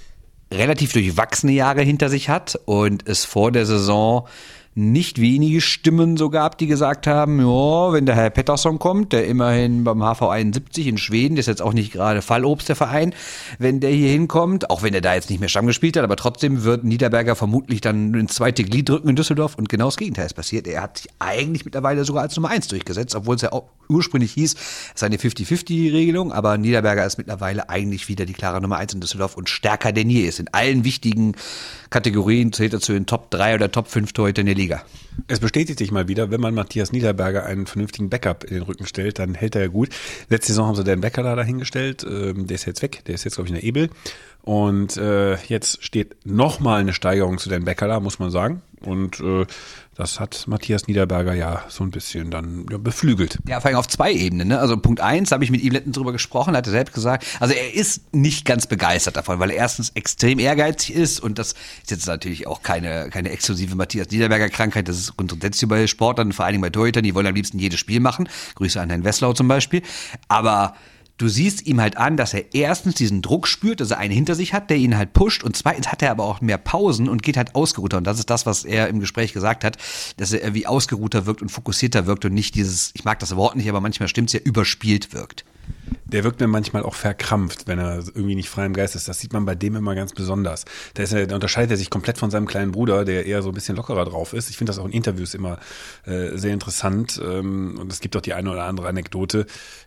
relativ 0.52 0.92
durchwachsene 0.94 1.54
Jahre 1.54 1.81
hinter 1.81 2.10
sich 2.10 2.30
hat 2.30 2.60
und 2.66 3.07
es 3.07 3.25
vor 3.25 3.52
der 3.52 3.66
Saison 3.66 4.28
nicht 4.73 5.19
wenige 5.19 5.59
Stimmen 5.59 6.15
so 6.15 6.29
gab, 6.29 6.57
die 6.57 6.68
gesagt 6.68 7.06
haben, 7.06 7.39
ja, 7.39 7.91
wenn 7.91 8.06
der 8.06 8.15
Herr 8.15 8.29
Pettersson 8.29 8.79
kommt, 8.79 9.12
der 9.12 9.27
immerhin 9.27 9.83
beim 9.83 10.00
HV 10.01 10.21
71 10.21 10.87
in 10.87 10.97
Schweden, 10.97 11.35
ist 11.35 11.47
jetzt 11.47 11.61
auch 11.61 11.73
nicht 11.73 11.92
gerade 11.92 12.21
Fallobst 12.21 12.69
der 12.69 12.78
Verein, 12.78 13.13
wenn 13.59 13.81
der 13.81 13.92
hier 13.92 14.09
hinkommt, 14.09 14.69
auch 14.69 14.81
wenn 14.81 14.94
er 14.94 15.01
da 15.01 15.13
jetzt 15.13 15.30
nicht 15.30 15.40
mehr 15.40 15.49
Stamm 15.49 15.68
gespielt 15.68 15.97
hat, 15.97 16.04
aber 16.04 16.16
trotzdem 16.16 16.63
wird 16.63 16.85
Niederberger 16.85 17.35
vermutlich 17.35 17.81
dann 17.81 18.13
ins 18.13 18.35
zweite 18.35 18.63
Glied 18.63 18.87
drücken 18.87 19.09
in 19.09 19.18
Düsseldorf 19.18 19.56
und 19.56 19.68
genau 19.68 19.85
das 19.85 19.97
Gegenteil 19.97 20.25
ist 20.25 20.35
passiert. 20.35 20.68
Er 20.68 20.83
hat 20.83 20.99
sich 20.99 21.11
eigentlich 21.19 21.66
mittlerweile 21.66 22.06
sogar 22.06 22.23
als 22.23 22.35
Nummer 22.37 22.49
eins 22.49 22.69
durchgesetzt, 22.69 23.13
obwohl 23.16 23.35
es 23.35 23.42
ja 23.42 23.51
auch 23.51 23.66
ursprünglich 23.90 24.31
hieß, 24.33 24.54
es 24.54 24.92
ist 24.95 25.04
eine 25.04 25.18
50-50-Regelung, 25.18 26.31
aber 26.31 26.57
Niederberger 26.57 27.06
ist 27.06 27.18
mittlerweile 27.18 27.68
eigentlich 27.68 28.07
wieder 28.07 28.25
die 28.25 28.33
klare 28.33 28.61
Nummer 28.61 28.78
eins 28.78 28.94
in 28.94 29.01
Düsseldorf 29.01 29.35
und 29.35 29.49
stärker 29.49 29.92
denn 29.92 30.09
je 30.09 30.21
ist. 30.21 30.40
In 30.40 30.47
allen 30.54 30.85
wichtigen 30.85 31.33
Kategorien 31.90 32.54
zählt 32.54 32.73
er 32.73 32.80
zu 32.80 32.94
den 32.94 33.06
Top 33.06 33.30
3 33.31 33.56
oder 33.56 33.69
Top 33.69 33.87
5 33.90 34.13
Torhüter 34.13 34.40
in 34.40 34.45
der 34.45 34.56
Liga. 34.61 34.83
Es 35.27 35.39
bestätigt 35.39 35.80
sich 35.80 35.91
mal 35.91 36.07
wieder, 36.07 36.30
wenn 36.30 36.39
man 36.39 36.53
Matthias 36.53 36.91
Niederberger 36.91 37.45
einen 37.45 37.65
vernünftigen 37.65 38.09
Backup 38.09 38.44
in 38.44 38.53
den 38.53 38.63
Rücken 38.63 38.85
stellt, 38.85 39.18
dann 39.18 39.33
hält 39.33 39.56
er 39.56 39.63
ja 39.63 39.68
gut. 39.68 39.89
Letzte 40.30 40.51
Saison 40.51 40.68
haben 40.68 40.75
sie 40.75 40.83
den 40.83 41.01
Becker 41.01 41.23
da 41.23 41.35
dahingestellt, 41.35 42.03
ähm, 42.03 42.45
der 42.45 42.56
ist 42.56 42.65
jetzt 42.65 42.81
weg, 42.83 43.01
der 43.07 43.15
ist 43.15 43.23
jetzt 43.23 43.35
glaube 43.35 43.47
ich 43.47 43.56
in 43.56 43.59
der 43.59 43.63
Ebel. 43.63 43.89
Und 44.44 44.97
äh, 44.97 45.35
jetzt 45.45 45.83
steht 45.83 46.15
nochmal 46.25 46.81
eine 46.81 46.94
Steigerung 46.94 47.39
zu 47.39 47.49
den 47.49 47.65
Becker 47.65 47.87
da, 47.87 47.99
muss 47.99 48.19
man 48.19 48.30
sagen. 48.30 48.61
Und 48.81 49.19
äh, 49.19 49.45
das 49.95 50.19
hat 50.19 50.45
Matthias 50.48 50.88
Niederberger 50.88 51.33
ja 51.33 51.64
so 51.68 51.83
ein 51.83 51.92
bisschen 51.92 52.31
dann 52.31 52.66
ja, 52.71 52.78
beflügelt. 52.78 53.40
Ja, 53.48 53.60
vor 53.60 53.69
allem 53.69 53.78
auf 53.78 53.88
zwei 53.88 54.14
Ebenen. 54.14 54.48
Ne? 54.48 54.60
Also 54.60 54.78
Punkt 54.78 55.02
eins, 55.02 55.31
habe 55.31 55.44
ich 55.44 55.52
mit 55.52 55.62
ihm 55.62 55.74
letztens 55.74 55.98
drüber 55.98 56.14
gesprochen, 56.14 56.56
hat 56.56 56.66
er 56.66 56.71
selbst 56.71 56.94
gesagt, 56.94 57.26
also 57.40 57.54
er 57.54 57.74
ist 57.74 58.14
nicht 58.14 58.45
ganz 58.45 58.68
begeistert 58.68 59.18
davon, 59.18 59.40
weil 59.40 59.52
er 59.52 59.57
erstens 59.57 59.90
extrem 59.90 60.40
ehrgeizig 60.40 60.95
ist 60.95 61.19
und 61.19 61.38
das 61.38 61.54
ist 61.81 61.92
jetzt 61.92 62.07
natürlich 62.07 62.48
auch 62.48 62.64
keine, 62.64 63.10
keine 63.10 63.31
exklusive 63.31 63.76
Matthias 63.76 64.10
Niederberger 64.10 64.50
Krankheit, 64.50 64.88
das 64.88 64.98
ist 64.98 65.18
grundsätzlich 65.18 65.69
bei 65.69 65.86
Sportlern, 65.88 66.31
vor 66.31 66.48
Dingen 66.48 66.62
bei 66.62 66.69
Torhütern, 66.69 67.04
die 67.04 67.14
wollen 67.14 67.28
am 67.28 67.36
liebsten 67.36 67.60
jedes 67.60 67.80
Spiel 67.80 68.00
machen. 68.00 68.30
Grüße 68.56 68.80
an 68.80 68.90
Herrn 68.90 69.04
Wesslau 69.04 69.33
zum 69.33 69.48
Beispiel. 69.48 69.81
Aber 70.28 70.76
du 71.21 71.28
siehst 71.28 71.68
ihm 71.68 71.80
halt 71.80 71.97
an, 71.97 72.18
dass 72.18 72.33
er 72.33 72.54
erstens 72.54 72.95
diesen 72.95 73.21
Druck 73.21 73.47
spürt, 73.47 73.80
dass 73.80 73.92
er 73.92 73.99
einen 73.99 74.13
hinter 74.13 74.35
sich 74.35 74.54
hat, 74.54 74.69
der 74.69 74.78
ihn 74.78 74.97
halt 74.97 75.13
pusht 75.13 75.44
und 75.44 75.56
zweitens 75.56 75.92
hat 75.92 76.01
er 76.01 76.11
aber 76.11 76.23
auch 76.23 76.42
mehr 76.42 76.57
Pausen 76.57 77.07
und 77.07 77.21
geht 77.21 77.37
halt 77.37 77.54
ausgeruhter 77.54 77.97
und 77.97 78.06
das 78.06 78.19
ist 78.19 78.30
das, 78.30 78.45
was 78.45 78.66
er 78.66 78.87
im 78.87 78.99
Gespräch 78.99 79.33
gesagt 79.33 79.63
hat, 79.63 79.78
dass 80.18 80.33
er 80.33 80.54
wie 80.54 80.66
ausgeruhter 80.66 81.25
wirkt 81.25 81.42
und 81.42 81.49
fokussierter 81.49 82.07
wirkt 82.07 82.25
und 82.25 82.33
nicht 82.33 82.56
dieses, 82.56 82.92
ich 82.95 83.06
mag 83.06 83.19
das 83.19 83.35
Wort 83.35 83.56
nicht, 83.56 83.69
aber 83.69 83.81
manchmal 83.81 84.09
stimmt's 84.09 84.33
ja, 84.33 84.40
überspielt 84.40 85.13
wirkt. 85.13 85.45
Der 86.06 86.24
wirkt 86.24 86.40
mir 86.40 86.48
manchmal 86.48 86.83
auch 86.83 86.95
verkrampft, 86.95 87.68
wenn 87.68 87.80
er 87.80 88.00
irgendwie 88.00 88.36
nicht 88.36 88.50
frei 88.50 88.66
im 88.66 88.74
Geist 88.74 88.95
ist. 88.95 89.07
Das 89.07 89.19
sieht 89.19 89.33
man 89.33 89.45
bei 89.45 89.56
dem 89.56 89.76
immer 89.76 89.95
ganz 89.95 90.14
besonders. 90.14 90.66
Da, 90.94 91.04
ist 91.04 91.14
er, 91.14 91.26
da 91.26 91.36
unterscheidet 91.36 91.71
er 91.71 91.78
sich 91.78 91.90
komplett 91.90 92.18
von 92.18 92.30
seinem 92.31 92.48
kleinen 92.48 92.71
Bruder, 92.71 93.06
der 93.06 93.26
eher 93.26 93.42
so 93.42 93.50
ein 93.50 93.54
bisschen 93.54 93.76
lockerer 93.78 94.06
drauf 94.06 94.33
ist. 94.33 94.50
Ich 94.50 94.57
finde 94.57 94.71
das 94.71 94.80
auch 94.80 94.86
in 94.86 94.92
Interviews 94.92 95.33
immer 95.33 95.60
äh, 96.06 96.38
sehr 96.38 96.54
interessant. 96.54 97.21
Ähm, 97.24 97.78
und 97.80 97.92
es 97.92 98.02
gibt 98.02 98.16
auch 98.18 98.21
die 98.21 98.33
eine 98.33 98.52
oder 98.52 98.64
andere 98.64 98.88
Anekdote, 98.88 99.45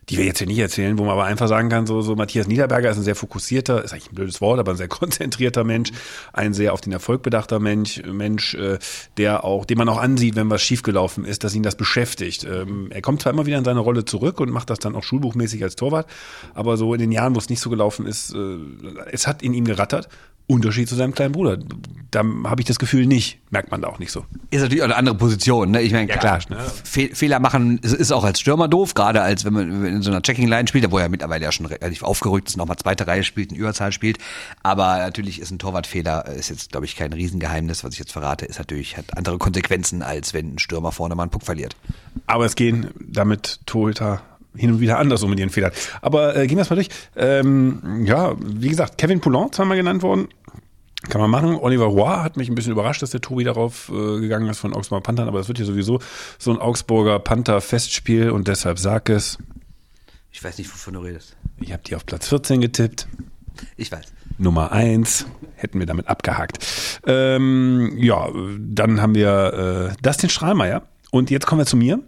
die 0.09 0.17
wir 0.17 0.25
jetzt 0.25 0.39
hier 0.39 0.47
nicht 0.47 0.59
erzählen, 0.59 0.97
wo 0.97 1.03
man 1.03 1.13
aber 1.13 1.25
einfach 1.25 1.47
sagen 1.47 1.69
kann, 1.69 1.85
so, 1.85 2.01
so 2.01 2.15
Matthias 2.15 2.47
Niederberger 2.47 2.89
ist 2.89 2.97
ein 2.97 3.03
sehr 3.03 3.15
fokussierter, 3.15 3.83
ist 3.83 3.93
eigentlich 3.93 4.11
ein 4.11 4.15
blödes 4.15 4.41
Wort, 4.41 4.59
aber 4.59 4.71
ein 4.71 4.77
sehr 4.77 4.87
konzentrierter 4.95 5.63
Mensch, 5.63 5.91
ein 6.33 6.53
sehr 6.53 6.73
auf 6.73 6.81
den 6.81 6.91
Erfolg 6.93 7.21
bedachter 7.21 7.59
Mensch, 7.59 8.01
Mensch, 8.03 8.55
äh, 8.55 8.79
der 9.17 9.43
auch, 9.43 9.65
den 9.65 9.77
man 9.77 9.89
auch 9.89 9.99
ansieht, 9.99 10.35
wenn 10.35 10.49
was 10.49 10.61
schiefgelaufen 10.61 11.25
ist, 11.25 11.43
dass 11.43 11.53
ihn 11.53 11.63
das 11.63 11.75
beschäftigt. 11.75 12.45
Ähm, 12.45 12.87
er 12.89 13.01
kommt 13.01 13.21
zwar 13.21 13.33
immer 13.33 13.45
wieder 13.45 13.57
in 13.57 13.65
seine 13.65 13.79
Rolle 13.79 14.05
zurück 14.05 14.39
und 14.39 14.49
macht 14.49 14.69
das 14.69 14.79
dann 14.79 14.95
auch 14.95 15.03
schulbuchmäßig 15.03 15.63
als 15.63 15.75
Torwart, 15.75 15.94
aber 16.53 16.75
so 16.75 16.93
in 16.93 16.99
den 16.99 17.11
Jahren, 17.11 17.35
wo 17.35 17.39
es 17.39 17.49
nicht 17.49 17.61
so 17.61 17.69
gelaufen 17.69 18.05
ist, 18.05 18.33
äh, 18.33 18.57
es 19.11 19.27
hat 19.27 19.43
in 19.43 19.53
ihm 19.53 19.65
gerattert. 19.65 20.09
Unterschied 20.47 20.87
zu 20.87 20.95
seinem 20.95 21.13
kleinen 21.13 21.31
Bruder. 21.31 21.57
Da 22.11 22.23
habe 22.43 22.61
ich 22.61 22.67
das 22.67 22.77
Gefühl 22.77 23.07
nicht, 23.07 23.39
merkt 23.49 23.71
man 23.71 23.81
da 23.81 23.87
auch 23.87 23.97
nicht 23.97 24.11
so. 24.11 24.25
Ist 24.51 24.61
natürlich 24.61 24.83
auch 24.83 24.85
eine 24.85 24.95
andere 24.95 25.15
Position. 25.15 25.71
Ne? 25.71 25.81
Ich 25.81 25.91
meine, 25.91 26.07
Ja, 26.07 26.17
klar, 26.17 26.39
ne? 26.49 26.57
Fe 26.83 27.09
Fehler 27.13 27.39
machen 27.39 27.79
ist, 27.79 27.93
ist 27.93 28.11
auch 28.11 28.23
als 28.23 28.39
Stürmer 28.39 28.67
doof, 28.67 28.93
gerade 28.93 29.23
als 29.23 29.43
wenn 29.43 29.53
man 29.53 29.85
in 29.85 30.01
so 30.03 30.11
einer 30.11 30.21
Checking-Line 30.21 30.67
spielt, 30.67 30.89
wo 30.91 30.99
er 30.99 31.09
mittlerweile 31.09 31.43
ja 31.43 31.51
schon 31.51 31.65
relativ 31.65 32.03
aufgerückt 32.03 32.49
ist, 32.49 32.57
nochmal 32.57 32.77
zweite 32.77 33.07
Reihe 33.07 33.23
spielt, 33.23 33.51
in 33.51 33.57
Überzahl 33.57 33.91
spielt. 33.91 34.19
Aber 34.61 34.97
natürlich 34.97 35.41
ist 35.41 35.49
ein 35.49 35.57
Torwartfehler, 35.57 36.27
ist 36.27 36.49
jetzt, 36.49 36.71
glaube 36.71 36.85
ich, 36.85 36.95
kein 36.95 37.11
Riesengeheimnis, 37.11 37.83
was 37.83 37.93
ich 37.93 37.99
jetzt 37.99 38.11
verrate, 38.11 38.45
ist 38.45 38.59
natürlich, 38.59 38.97
hat 38.97 39.17
andere 39.17 39.39
Konsequenzen, 39.39 40.03
als 40.03 40.35
wenn 40.35 40.55
ein 40.55 40.59
Stürmer 40.59 40.91
vorne 40.91 41.15
mal 41.15 41.23
einen 41.23 41.31
Puck 41.31 41.43
verliert. 41.43 41.75
Aber 42.27 42.45
es 42.45 42.55
gehen 42.55 42.91
damit 42.99 43.61
Torhüter 43.65 44.21
hin 44.55 44.71
und 44.71 44.79
wieder 44.79 44.97
anders 44.99 45.23
um 45.23 45.29
mit 45.29 45.39
ihren 45.39 45.49
Fehlern. 45.49 45.71
Aber 46.01 46.35
äh, 46.35 46.47
gehen 46.47 46.57
wir 46.57 46.63
es 46.63 46.69
mal 46.69 46.75
durch. 46.75 46.89
Ähm, 47.15 48.03
ja, 48.05 48.35
wie 48.39 48.69
gesagt, 48.69 48.97
Kevin 48.97 49.21
Poulon 49.21 49.51
zweimal 49.51 49.77
genannt 49.77 50.03
worden. 50.03 50.27
Kann 51.09 51.21
man 51.21 51.29
machen. 51.29 51.55
Oliver 51.55 51.85
Roy 51.85 52.17
hat 52.17 52.37
mich 52.37 52.49
ein 52.49 52.55
bisschen 52.55 52.71
überrascht, 52.71 53.01
dass 53.01 53.11
der 53.11 53.21
Tobi 53.21 53.43
darauf 53.43 53.89
äh, 53.89 54.19
gegangen 54.19 54.49
ist 54.49 54.59
von 54.59 54.73
Augsburger 54.73 55.03
Panthern, 55.03 55.27
aber 55.27 55.37
das 55.37 55.47
wird 55.47 55.59
ja 55.59 55.65
sowieso 55.65 55.99
so 56.39 56.51
ein 56.51 56.57
Augsburger 56.57 57.19
Panther-Festspiel 57.19 58.31
und 58.31 58.47
deshalb 58.47 58.79
sag 58.79 59.09
es. 59.09 59.37
Ich 60.31 60.43
weiß 60.43 60.57
nicht, 60.57 60.71
wovon 60.71 60.95
du 60.95 61.01
redest. 61.01 61.35
Ich 61.59 61.71
habe 61.71 61.83
die 61.85 61.95
auf 61.95 62.05
Platz 62.05 62.27
14 62.29 62.59
getippt. 62.59 63.07
Ich 63.77 63.91
weiß. 63.91 64.05
Nummer 64.37 64.71
eins 64.71 65.25
hätten 65.55 65.79
wir 65.79 65.85
damit 65.85 66.07
abgehakt. 66.07 66.59
Ähm, 67.05 67.93
ja, 67.97 68.29
dann 68.59 69.01
haben 69.01 69.15
wir 69.15 69.93
äh, 69.93 70.01
Dustin 70.01 70.29
Strahlmeier. 70.29 70.83
Und 71.11 71.29
jetzt 71.29 71.45
kommen 71.45 71.61
wir 71.61 71.65
zu 71.65 71.77
mir, 71.77 72.01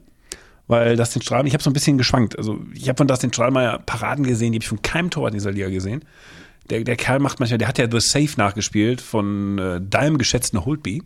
weil 0.67 0.95
Dustin 0.95 1.21
Strahlmeier, 1.21 1.47
ich 1.47 1.53
habe 1.53 1.63
so 1.63 1.69
ein 1.69 1.73
bisschen 1.73 1.97
geschwankt. 1.97 2.37
Also 2.37 2.59
ich 2.73 2.89
habe 2.89 2.97
von 2.97 3.07
Dustin 3.07 3.31
Strahlmeier 3.31 3.79
Paraden 3.85 4.25
gesehen, 4.25 4.51
die 4.51 4.57
habe 4.57 4.63
ich 4.63 4.69
von 4.69 4.81
keinem 4.81 5.09
Torwart 5.09 5.33
in 5.33 5.39
dieser 5.39 5.51
Liga 5.51 5.69
gesehen. 5.69 6.03
Der, 6.69 6.83
der 6.83 6.97
Kerl 6.97 7.19
macht 7.19 7.39
manchmal, 7.39 7.57
der 7.57 7.67
hat 7.67 7.77
ja 7.77 7.89
The 7.89 8.01
Safe 8.01 8.37
nachgespielt 8.37 8.99
von 8.99 9.57
äh, 9.57 9.81
deinem 9.81 10.17
geschätzten 10.17 10.65
Holtby. 10.65 11.01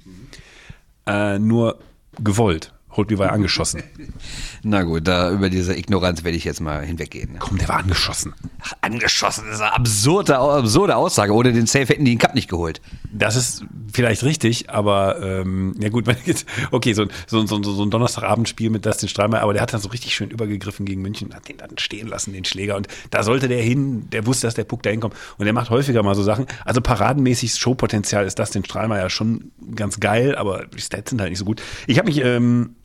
Äh, 1.05 1.39
nur 1.39 1.79
gewollt. 2.19 2.73
Holtby 2.91 3.17
war 3.17 3.27
ja 3.27 3.31
angeschossen. 3.33 3.83
Na 4.63 4.83
gut, 4.83 5.07
da 5.07 5.31
über 5.31 5.49
diese 5.49 5.75
Ignoranz 5.75 6.23
werde 6.23 6.37
ich 6.37 6.43
jetzt 6.43 6.61
mal 6.61 6.85
hinweggehen. 6.85 7.33
ne? 7.33 7.39
Komm, 7.39 7.57
der 7.57 7.67
war 7.67 7.77
angeschossen. 7.77 8.33
Ach, 8.61 8.73
angeschossen, 8.81 9.45
das 9.45 9.55
ist 9.55 9.61
eine 9.61 9.73
absurde, 9.73 10.37
absurde 10.37 10.95
Aussage. 10.95 11.33
Ohne 11.33 11.51
den 11.53 11.65
Safe 11.65 11.87
hätten 11.87 12.05
die 12.05 12.11
den 12.11 12.19
Cup 12.19 12.35
nicht 12.35 12.49
geholt. 12.49 12.81
Das 13.11 13.35
ist 13.35 13.65
vielleicht 13.91 14.23
richtig, 14.23 14.69
aber 14.69 15.21
ähm, 15.21 15.75
ja 15.79 15.89
gut, 15.89 16.05
okay, 16.71 16.93
so, 16.93 17.07
so, 17.27 17.45
so, 17.45 17.61
so 17.61 17.83
ein 17.83 17.89
Donnerstagabendspiel 17.89 18.69
mit 18.69 18.85
Dustin 18.85 19.09
Streimer, 19.09 19.41
aber 19.41 19.53
der 19.53 19.61
hat 19.61 19.73
dann 19.73 19.81
so 19.81 19.89
richtig 19.89 20.13
schön 20.13 20.29
übergegriffen 20.29 20.85
gegen 20.85 21.01
München, 21.01 21.33
hat 21.33 21.47
den 21.47 21.57
dann 21.57 21.77
stehen 21.77 22.07
lassen, 22.07 22.33
den 22.33 22.45
Schläger. 22.45 22.75
Und 22.75 22.87
da 23.09 23.23
sollte 23.23 23.47
der 23.47 23.61
hin, 23.61 24.09
der 24.11 24.25
wusste, 24.25 24.47
dass 24.47 24.53
der 24.53 24.63
Puck 24.63 24.83
da 24.83 24.89
hinkommt. 24.89 25.15
Und 25.37 25.45
der 25.45 25.53
macht 25.53 25.69
häufiger 25.69 26.03
mal 26.03 26.15
so 26.15 26.23
Sachen. 26.23 26.45
Also 26.65 26.81
paradenmäßig 26.81 27.53
Showpotenzial 27.53 28.25
ist 28.25 28.39
Dustin 28.39 28.63
Streimer 28.63 28.97
ja 28.97 29.09
schon 29.09 29.51
ganz 29.75 29.99
geil, 29.99 30.35
aber 30.35 30.65
die 30.65 30.81
Stats 30.81 31.09
sind 31.09 31.21
halt 31.21 31.29
nicht 31.29 31.39
so 31.39 31.45
gut. 31.45 31.61
Ich 31.87 31.97
habe 31.97 32.07
mich, 32.07 32.23
ähm, 32.23 32.75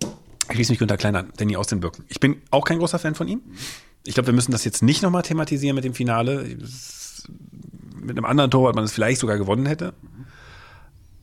ich 0.49 0.55
schließe 0.55 0.73
mich 0.73 0.79
Günther 0.79 0.97
Klein 0.97 1.17
an, 1.17 1.33
Danny 1.37 1.57
aus 1.57 1.67
den 1.67 1.81
Birken. 1.81 2.05
Ich 2.09 2.21
bin 2.21 2.37
auch 2.51 2.65
kein 2.65 2.79
großer 2.79 2.99
Fan 2.99 3.15
von 3.15 3.29
ihm. 3.29 3.41
Ich 4.05 4.15
glaube, 4.15 4.29
wir 4.29 4.35
müssen 4.35 4.53
das 4.53 4.65
jetzt 4.65 4.83
nicht 4.83 5.03
nochmal 5.03 5.23
thematisieren 5.23 5.75
mit 5.75 5.85
dem 5.85 5.95
Finale. 5.95 6.47
Mit 8.01 8.17
einem 8.17 8.25
anderen 8.25 8.51
Torwart 8.51 8.77
man 8.77 8.85
es 8.85 8.93
vielleicht 8.93 9.21
sogar 9.21 9.37
gewonnen 9.37 9.67
hätte. 9.67 9.95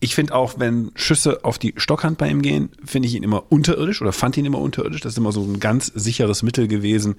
Ich 0.00 0.14
finde 0.14 0.34
auch, 0.34 0.58
wenn 0.58 0.90
Schüsse 0.96 1.44
auf 1.44 1.58
die 1.58 1.72
Stockhand 1.78 2.18
bei 2.18 2.28
ihm 2.28 2.42
gehen, 2.42 2.68
finde 2.84 3.08
ich 3.08 3.14
ihn 3.14 3.22
immer 3.22 3.50
unterirdisch 3.50 4.02
oder 4.02 4.12
fand 4.12 4.36
ihn 4.36 4.44
immer 4.44 4.58
unterirdisch. 4.58 5.00
Das 5.00 5.12
ist 5.12 5.18
immer 5.18 5.32
so 5.32 5.42
ein 5.42 5.60
ganz 5.60 5.86
sicheres 5.86 6.42
Mittel 6.42 6.68
gewesen, 6.68 7.14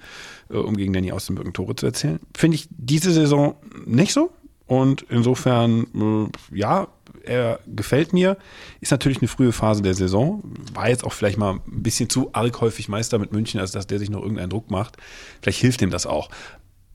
äh, 0.50 0.56
um 0.56 0.76
gegen 0.76 0.92
Danny 0.92 1.10
aus 1.10 1.26
dem 1.26 1.34
Birken 1.34 1.52
Tore 1.52 1.74
zu 1.74 1.86
erzielen. 1.86 2.20
Finde 2.36 2.54
ich 2.54 2.68
diese 2.70 3.10
Saison 3.10 3.56
nicht 3.84 4.12
so. 4.12 4.30
Und 4.66 5.04
insofern, 5.08 6.30
äh, 6.52 6.56
ja, 6.56 6.86
er 7.26 7.60
gefällt 7.66 8.12
mir. 8.12 8.36
Ist 8.80 8.92
natürlich 8.92 9.18
eine 9.18 9.28
frühe 9.28 9.52
Phase 9.52 9.82
der 9.82 9.94
Saison. 9.94 10.42
War 10.74 10.88
jetzt 10.88 11.04
auch 11.04 11.12
vielleicht 11.12 11.38
mal 11.38 11.54
ein 11.54 11.82
bisschen 11.82 12.08
zu 12.08 12.30
arg 12.32 12.60
häufig 12.60 12.88
Meister 12.88 13.18
mit 13.18 13.32
München, 13.32 13.60
als 13.60 13.72
dass 13.72 13.86
der 13.86 13.98
sich 13.98 14.10
noch 14.10 14.22
irgendeinen 14.22 14.50
Druck 14.50 14.70
macht. 14.70 14.96
Vielleicht 15.42 15.60
hilft 15.60 15.82
ihm 15.82 15.90
das 15.90 16.06
auch. 16.06 16.30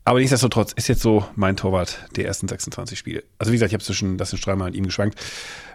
Aber 0.04 0.20
nichtsdestotrotz 0.20 0.74
ist 0.74 0.88
jetzt 0.88 1.02
so 1.02 1.26
mein 1.36 1.56
Torwart 1.56 2.00
der 2.16 2.26
ersten 2.26 2.48
26 2.48 2.98
Spiele. 2.98 3.24
Also 3.38 3.52
wie 3.52 3.56
gesagt, 3.56 3.70
ich 3.70 3.76
habe 3.76 3.84
zwischen 3.84 4.18
das 4.18 4.36
Streimer 4.36 4.66
und 4.66 4.76
ihm 4.76 4.86
geschwankt. 4.86 5.20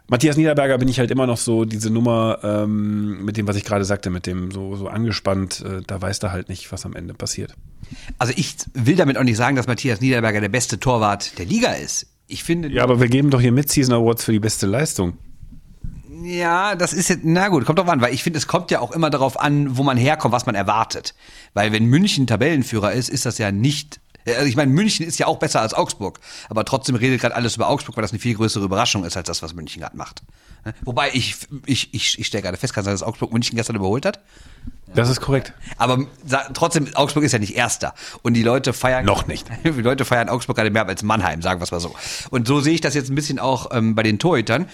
Matthias 0.09 0.37
Niederberger 0.37 0.79
bin 0.79 0.89
ich 0.89 0.99
halt 0.99 1.11
immer 1.11 1.27
noch 1.27 1.37
so 1.37 1.65
diese 1.65 1.91
Nummer 1.91 2.39
ähm, 2.43 3.25
mit 3.25 3.37
dem, 3.37 3.47
was 3.47 3.57
ich 3.57 3.65
gerade 3.65 3.85
sagte, 3.85 4.11
mit 4.11 4.27
dem 4.27 4.51
so, 4.51 4.75
so 4.77 4.89
angespannt. 4.89 5.65
Äh, 5.65 5.83
da 5.87 6.01
weiß 6.03 6.19
er 6.21 6.33
halt 6.33 6.49
nicht, 6.49 6.71
was 6.73 6.85
am 6.87 6.95
Ende 6.95 7.15
passiert. 7.15 7.55
Also 8.19 8.33
ich 8.37 8.57
will 8.75 8.97
damit 8.97 9.17
auch 9.17 9.25
nicht 9.25 9.37
sagen, 9.37 9.57
dass 9.57 9.69
Matthias 9.69 10.01
Niederberger 10.01 10.41
der 10.41 10.49
beste 10.49 10.79
Torwart 10.79 11.39
der 11.39 11.47
Liga 11.47 11.73
ist. 11.73 12.07
Ich 12.27 12.45
finde. 12.45 12.69
Ja, 12.69 12.83
aber 12.83 13.01
wir 13.01 13.09
geben 13.09 13.31
doch 13.31 13.41
hier 13.41 13.53
Mid-Season 13.53 13.95
Awards 13.95 14.25
für 14.25 14.33
die 14.33 14.41
beste 14.41 14.67
Leistung. 14.67 15.19
Ja, 16.23 16.75
das 16.75 16.93
ist 16.93 17.09
jetzt, 17.09 17.21
na 17.25 17.49
gut, 17.49 17.65
kommt 17.67 17.79
drauf 17.79 17.89
an, 17.89 18.01
weil 18.01 18.13
ich 18.13 18.23
finde, 18.23 18.39
es 18.39 18.49
kommt 18.49 18.71
ja 18.71 18.81
auch 18.81 18.91
immer 18.93 19.11
darauf 19.11 19.39
an, 19.39 19.77
wo 19.77 19.83
man 19.83 19.97
herkommt, 19.97 20.33
was 20.33 20.47
man 20.47 20.55
erwartet. 20.55 21.15
Weil 21.55 21.73
wenn 21.73 21.85
München 21.85 22.27
Tabellenführer 22.27 22.93
ist, 22.93 23.09
ist 23.09 23.27
das 23.27 23.39
ja 23.39 23.53
nicht, 23.53 24.01
also 24.27 24.47
ich 24.47 24.57
meine, 24.57 24.73
München 24.73 25.07
ist 25.07 25.19
ja 25.19 25.27
auch 25.27 25.39
besser 25.39 25.61
als 25.61 25.75
Augsburg, 25.75 26.21
aber 26.49 26.65
trotzdem 26.65 26.97
redet 26.97 27.21
gerade 27.21 27.35
alles 27.35 27.57
über 27.57 27.69
Augsburg, 27.69 27.97
weil 27.97 28.03
das 28.03 28.13
eine 28.13 28.21
viel 28.21 28.35
größere 28.35 28.65
Überraschung 28.65 29.05
ist, 29.05 29.17
als 29.17 29.27
das, 29.27 29.43
was 29.43 29.55
München 29.55 29.81
gerade 29.81 29.97
macht. 29.97 30.23
Wobei 30.85 31.11
ich, 31.13 31.37
ich, 31.67 31.95
ich, 31.95 32.19
ich 32.19 32.27
stelle 32.27 32.43
gerade 32.43 32.57
fest, 32.57 32.75
kann 32.75 32.85
sein, 32.85 32.95
dass 32.95 33.03
Augsburg 33.03 33.33
München 33.33 33.57
gestern 33.57 33.77
überholt 33.77 34.05
hat. 34.05 34.21
Das 34.95 35.11
ist 35.11 35.21
korrekt. 35.21 35.53
Aber 35.77 36.07
trotzdem, 36.55 36.89
Augsburg 36.95 37.25
ist 37.25 37.33
ja 37.33 37.39
nicht 37.39 37.57
Erster. 37.57 37.95
Und 38.23 38.35
die 38.35 38.43
Leute 38.43 38.73
feiern. 38.73 39.05
Noch 39.05 39.27
nicht. 39.27 39.47
Die 39.65 39.71
Leute 39.71 40.05
feiern 40.05 40.29
Augsburg 40.29 40.57
gerade 40.57 40.71
mehr 40.71 40.87
als 40.87 41.03
Mannheim, 41.03 41.43
sagen 41.43 41.61
wir 41.61 41.65
es 41.65 41.71
mal 41.71 41.81
so. 41.81 41.95
Und 42.31 42.47
so 42.47 42.61
sehe 42.61 42.75
ich 42.75 42.81
das 42.81 42.95
jetzt 42.95 43.11
ein 43.11 43.15
bisschen 43.15 43.39
auch 43.39 43.71
ähm, 43.73 43.95
bei 43.95 44.03
den 44.03 44.19
Torhütern. 44.19 44.67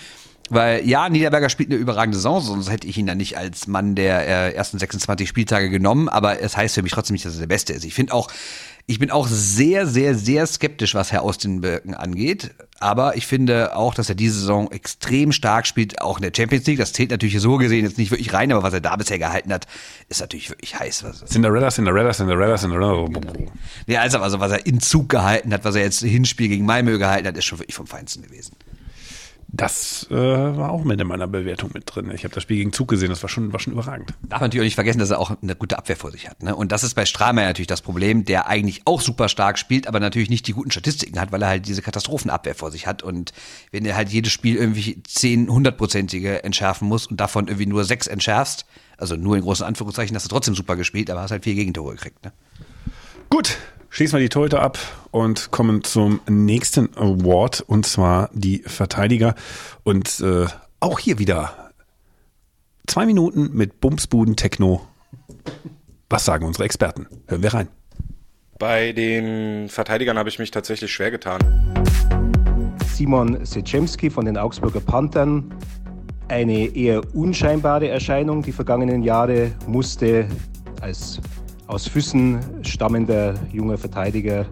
Weil 0.50 0.86
ja, 0.86 1.08
Niederberger 1.08 1.48
spielt 1.48 1.70
eine 1.70 1.78
überragende 1.78 2.18
Saison, 2.18 2.40
sonst 2.40 2.70
hätte 2.70 2.86
ich 2.86 2.98
ihn 2.98 3.06
dann 3.06 3.16
nicht 3.16 3.38
als 3.38 3.66
Mann 3.68 3.94
der 3.94 4.26
äh, 4.26 4.52
ersten 4.52 4.78
26 4.78 5.26
Spieltage 5.26 5.70
genommen. 5.70 6.08
Aber 6.08 6.40
es 6.40 6.56
heißt 6.56 6.74
für 6.74 6.82
mich 6.82 6.92
trotzdem 6.92 7.14
nicht, 7.14 7.24
dass 7.24 7.34
er 7.34 7.40
der 7.40 7.46
Beste 7.46 7.72
ist. 7.72 7.84
Ich 7.84 7.94
finde 7.94 8.12
auch, 8.12 8.28
ich 8.86 8.98
bin 8.98 9.10
auch 9.10 9.28
sehr, 9.28 9.86
sehr, 9.86 10.14
sehr 10.14 10.46
skeptisch, 10.46 10.94
was 10.94 11.12
Herr 11.12 11.22
Austin-Birken 11.22 11.94
angeht. 11.94 12.50
Aber 12.80 13.16
ich 13.16 13.28
finde 13.28 13.76
auch, 13.76 13.94
dass 13.94 14.08
er 14.08 14.16
diese 14.16 14.40
Saison 14.40 14.72
extrem 14.72 15.30
stark 15.30 15.68
spielt, 15.68 16.02
auch 16.02 16.16
in 16.16 16.22
der 16.22 16.32
Champions 16.36 16.66
League. 16.66 16.78
Das 16.78 16.92
zählt 16.92 17.10
natürlich 17.10 17.40
so 17.40 17.56
gesehen 17.56 17.84
jetzt 17.84 17.96
nicht 17.96 18.10
wirklich 18.10 18.32
rein, 18.32 18.50
aber 18.50 18.64
was 18.64 18.74
er 18.74 18.80
da 18.80 18.96
bisher 18.96 19.20
gehalten 19.20 19.52
hat, 19.52 19.68
ist 20.08 20.20
natürlich 20.20 20.50
wirklich 20.50 20.78
heiß. 20.78 21.04
Was, 21.04 21.24
Cinderella, 21.26 21.70
Cinderella, 21.70 22.12
Cinderella, 22.12 22.56
Cinderella. 22.56 23.08
ja, 23.86 24.00
also, 24.00 24.18
also 24.18 24.40
was 24.40 24.50
er 24.50 24.66
in 24.66 24.80
Zug 24.80 25.08
gehalten 25.08 25.52
hat, 25.52 25.64
was 25.64 25.76
er 25.76 25.82
jetzt 25.82 26.00
Hinspiel 26.00 26.48
gegen 26.48 26.66
Malmö 26.66 26.98
gehalten 26.98 27.28
hat, 27.28 27.36
ist 27.36 27.44
schon 27.44 27.60
wirklich 27.60 27.76
vom 27.76 27.86
Feinsten 27.86 28.22
gewesen. 28.22 28.56
Das 29.54 30.06
äh, 30.10 30.14
war 30.14 30.70
auch 30.70 30.82
mit 30.82 30.98
in 30.98 31.06
meiner 31.06 31.26
Bewertung 31.26 31.72
mit 31.74 31.84
drin. 31.86 32.10
Ich 32.14 32.24
habe 32.24 32.34
das 32.34 32.42
Spiel 32.42 32.56
gegen 32.56 32.72
Zug 32.72 32.88
gesehen, 32.88 33.10
das 33.10 33.22
war 33.22 33.28
schon, 33.28 33.52
war 33.52 33.60
schon 33.60 33.74
überragend. 33.74 34.14
Darf 34.22 34.40
man 34.40 34.48
natürlich 34.48 34.62
auch 34.62 34.64
nicht 34.64 34.74
vergessen, 34.76 34.98
dass 34.98 35.10
er 35.10 35.18
auch 35.18 35.30
eine 35.42 35.54
gute 35.54 35.76
Abwehr 35.76 35.96
vor 35.96 36.10
sich 36.10 36.26
hat. 36.26 36.42
Ne? 36.42 36.56
Und 36.56 36.72
das 36.72 36.84
ist 36.84 36.94
bei 36.94 37.04
Strahlmeier 37.04 37.48
natürlich 37.48 37.66
das 37.66 37.82
Problem, 37.82 38.24
der 38.24 38.46
eigentlich 38.46 38.80
auch 38.86 39.02
super 39.02 39.28
stark 39.28 39.58
spielt, 39.58 39.86
aber 39.86 40.00
natürlich 40.00 40.30
nicht 40.30 40.46
die 40.46 40.54
guten 40.54 40.70
Statistiken 40.70 41.20
hat, 41.20 41.32
weil 41.32 41.42
er 41.42 41.48
halt 41.48 41.68
diese 41.68 41.82
Katastrophenabwehr 41.82 42.54
vor 42.54 42.70
sich 42.70 42.86
hat. 42.86 43.02
Und 43.02 43.34
wenn 43.72 43.84
er 43.84 43.94
halt 43.94 44.08
jedes 44.08 44.32
Spiel 44.32 44.56
irgendwie 44.56 45.02
zehn 45.02 45.50
hundertprozentige 45.50 46.42
entschärfen 46.44 46.88
muss 46.88 47.06
und 47.06 47.20
davon 47.20 47.46
irgendwie 47.48 47.66
nur 47.66 47.84
sechs 47.84 48.06
entschärfst, 48.06 48.64
also 48.96 49.16
nur 49.16 49.36
in 49.36 49.42
großen 49.42 49.66
Anführungszeichen, 49.66 50.16
hast 50.16 50.24
du 50.24 50.30
trotzdem 50.30 50.54
super 50.54 50.76
gespielt, 50.76 51.10
aber 51.10 51.20
hast 51.20 51.30
halt 51.30 51.44
vier 51.44 51.56
Gegentore 51.56 51.96
gekriegt. 51.96 52.24
Ne? 52.24 52.32
Gut, 53.28 53.58
schließen 53.92 54.18
wir 54.18 54.24
die 54.24 54.30
Torhüter 54.30 54.62
ab 54.62 54.78
und 55.10 55.50
kommen 55.50 55.84
zum 55.84 56.20
nächsten 56.28 56.96
Award 56.96 57.60
und 57.60 57.86
zwar 57.86 58.30
die 58.32 58.62
Verteidiger. 58.66 59.34
Und 59.84 60.20
äh, 60.20 60.46
auch 60.80 60.98
hier 60.98 61.18
wieder 61.18 61.70
zwei 62.86 63.04
Minuten 63.04 63.50
mit 63.52 63.80
Bumsbuden 63.80 64.34
Techno. 64.34 64.80
Was 66.08 66.24
sagen 66.24 66.46
unsere 66.46 66.64
Experten? 66.64 67.06
Hören 67.26 67.42
wir 67.42 67.52
rein. 67.52 67.68
Bei 68.58 68.92
den 68.92 69.68
Verteidigern 69.68 70.16
habe 70.16 70.30
ich 70.30 70.38
mich 70.38 70.50
tatsächlich 70.50 70.90
schwer 70.90 71.10
getan. 71.10 71.40
Simon 72.94 73.44
Seczemski 73.44 74.08
von 74.08 74.24
den 74.24 74.38
Augsburger 74.38 74.80
Panthern. 74.80 75.54
Eine 76.28 76.74
eher 76.74 77.02
unscheinbare 77.14 77.88
Erscheinung 77.88 78.42
die 78.42 78.52
vergangenen 78.52 79.02
Jahre 79.02 79.52
musste 79.66 80.26
als 80.80 81.20
aus 81.66 81.86
Füssen 81.86 82.40
stammender 82.62 83.34
junger 83.52 83.78
Verteidiger 83.78 84.46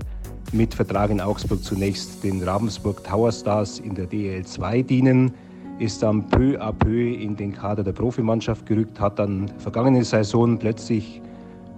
mit 0.52 0.74
Vertrag 0.74 1.10
in 1.10 1.20
Augsburg 1.20 1.62
zunächst 1.62 2.24
den 2.24 2.42
Ravensburg 2.42 3.04
Tower 3.04 3.30
Stars 3.32 3.78
in 3.78 3.94
der 3.94 4.06
DL 4.06 4.44
2 4.44 4.82
dienen, 4.82 5.32
ist 5.78 6.02
dann 6.02 6.28
peu 6.28 6.60
à 6.60 6.72
peu 6.72 7.14
in 7.14 7.36
den 7.36 7.52
Kader 7.52 7.82
der 7.82 7.92
Profimannschaft 7.92 8.66
gerückt, 8.66 9.00
hat 9.00 9.18
dann 9.18 9.50
vergangene 9.58 10.04
Saison 10.04 10.58
plötzlich 10.58 11.20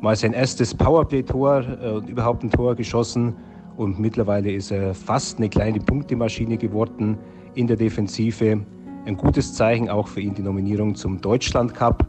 mal 0.01 0.17
sein 0.17 0.33
erstes 0.33 0.75
Powerplay-Tor 0.75 1.65
äh, 1.83 1.91
und 1.91 2.09
überhaupt 2.09 2.43
ein 2.43 2.51
Tor 2.51 2.75
geschossen 2.75 3.35
und 3.77 3.99
mittlerweile 3.99 4.53
ist 4.53 4.71
er 4.71 4.95
fast 4.95 5.39
eine 5.39 5.49
kleine 5.49 5.79
Punktemaschine 5.79 6.57
geworden 6.57 7.17
in 7.55 7.67
der 7.67 7.77
Defensive. 7.77 8.61
Ein 9.07 9.17
gutes 9.17 9.55
Zeichen 9.55 9.89
auch 9.89 10.09
für 10.09 10.21
ihn 10.21 10.35
die 10.35 10.43
Nominierung 10.43 10.95
zum 10.95 11.21
Deutschland 11.21 11.75
Cup. 11.75 12.07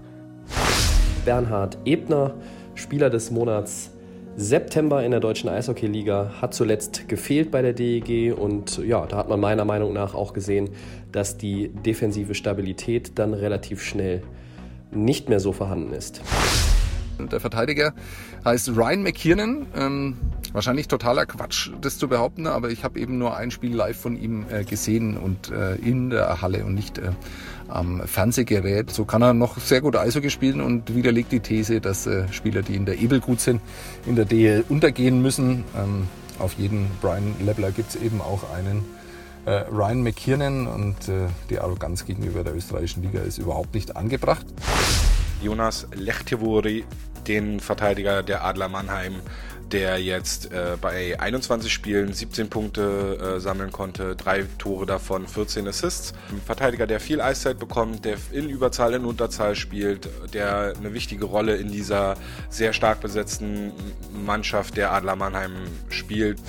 Bernhard 1.26 1.78
Ebner, 1.86 2.34
Spieler 2.76 3.10
des 3.10 3.32
Monats 3.32 3.92
September 4.36 5.04
in 5.04 5.12
der 5.12 5.20
deutschen 5.20 5.50
Eishockeyliga, 5.50 6.32
hat 6.42 6.56
zuletzt 6.56 7.08
gefehlt 7.08 7.52
bei 7.52 7.62
der 7.62 7.74
DEG 7.74 8.34
und 8.36 8.80
ja, 8.80 9.06
da 9.06 9.18
hat 9.18 9.30
man 9.30 9.40
meiner 9.40 9.64
Meinung 9.64 9.94
nach 9.94 10.16
auch 10.16 10.34
gesehen, 10.34 10.70
dass 11.12 11.38
die 11.38 11.70
defensive 11.70 12.34
Stabilität 12.34 13.20
dann 13.20 13.36
relativ 13.36 13.84
schnell 13.84 14.24
nicht 14.92 15.30
mehr 15.30 15.40
so 15.40 15.52
vorhanden 15.52 15.94
ist. 15.94 16.22
Der 17.20 17.40
Verteidiger 17.40 17.94
heißt 18.44 18.70
Ryan 18.76 19.04
McKiernan. 19.04 19.68
Ähm, 19.76 20.18
wahrscheinlich 20.52 20.88
totaler 20.88 21.26
Quatsch, 21.28 21.70
das 21.80 21.98
zu 21.98 22.08
behaupten, 22.08 22.48
aber 22.48 22.70
ich 22.70 22.84
habe 22.84 23.00
eben 23.00 23.18
nur 23.20 23.38
ein 23.38 23.52
Spiel 23.52 23.76
live 23.76 23.98
von 23.98 24.18
ihm 24.18 24.46
äh, 24.50 24.64
gesehen 24.64 25.18
und 25.18 25.52
äh, 25.52 25.76
in 25.76 26.10
der 26.10 26.42
Halle 26.42 26.66
und 26.66 26.74
nicht 26.74 26.98
äh, 26.98 27.12
am 27.68 28.02
Fernsehgerät. 28.06 28.92
So 28.92 29.06
kann 29.06 29.22
er 29.22 29.34
noch 29.34 29.58
sehr 29.58 29.82
gut 29.82 29.96
Eishockey 29.96 30.30
spielen 30.30 30.62
und 30.62 30.96
widerlegt 30.96 31.32
die 31.32 31.40
These, 31.40 31.82
dass 31.82 32.08
äh, 32.08 32.28
Spieler, 32.32 32.62
die 32.62 32.76
in 32.76 32.86
der 32.86 33.00
Ebel 33.00 33.20
gut 33.20 33.40
sind, 33.40 33.62
in 34.06 34.16
der 34.16 34.26
DL 34.26 34.64
untergehen 34.70 35.22
müssen. 35.22 35.64
Ähm, 35.76 36.08
auf 36.40 36.54
jeden 36.54 36.88
Brian 37.02 37.36
Lebler 37.40 37.72
gibt 37.72 37.90
es 37.90 37.96
eben 37.96 38.22
auch 38.22 38.52
einen 38.54 38.84
äh, 39.46 39.64
Ryan 39.72 40.04
McKiernan 40.04 40.68
und 40.68 41.08
äh, 41.10 41.28
die 41.50 41.60
Arroganz 41.60 42.06
gegenüber 42.06 42.44
der 42.44 42.56
österreichischen 42.56 43.04
Liga 43.04 43.20
ist 43.22 43.38
überhaupt 43.38 43.74
nicht 43.74 43.96
angebracht. 43.96 44.46
Jonas 45.42 45.88
Lechtevori, 45.94 46.86
den 47.28 47.60
Verteidiger 47.60 48.24
der 48.24 48.46
Adler 48.46 48.70
Mannheim, 48.70 49.16
der 49.74 49.98
jetzt 49.98 50.52
äh, 50.52 50.78
bei 50.80 51.20
21 51.20 51.74
Spielen 51.74 52.14
17 52.14 52.50
Punkte 52.50 53.36
äh, 53.38 53.40
sammeln 53.40 53.72
konnte, 53.72 54.16
drei 54.16 54.46
Tore 54.60 54.86
davon, 54.86 55.28
14 55.28 55.68
Assists. 55.68 56.14
Ein 56.32 56.40
Verteidiger, 56.46 56.86
der 56.86 57.00
viel 57.00 57.20
Eiszeit 57.20 57.58
bekommt, 57.58 58.06
der 58.06 58.18
in 58.32 58.50
Überzahl, 58.50 58.94
in 58.94 59.04
Unterzahl 59.04 59.56
spielt, 59.56 60.08
der 60.32 60.76
eine 60.78 60.94
wichtige 60.94 61.26
Rolle 61.26 61.56
in 61.56 61.72
dieser 61.72 62.16
sehr 62.50 62.72
stark 62.72 63.02
besetzten 63.02 63.72
Mannschaft 64.14 64.78
der 64.78 64.94
Adler 64.94 65.16
Mannheim 65.16 65.54
spielt. 65.90 66.40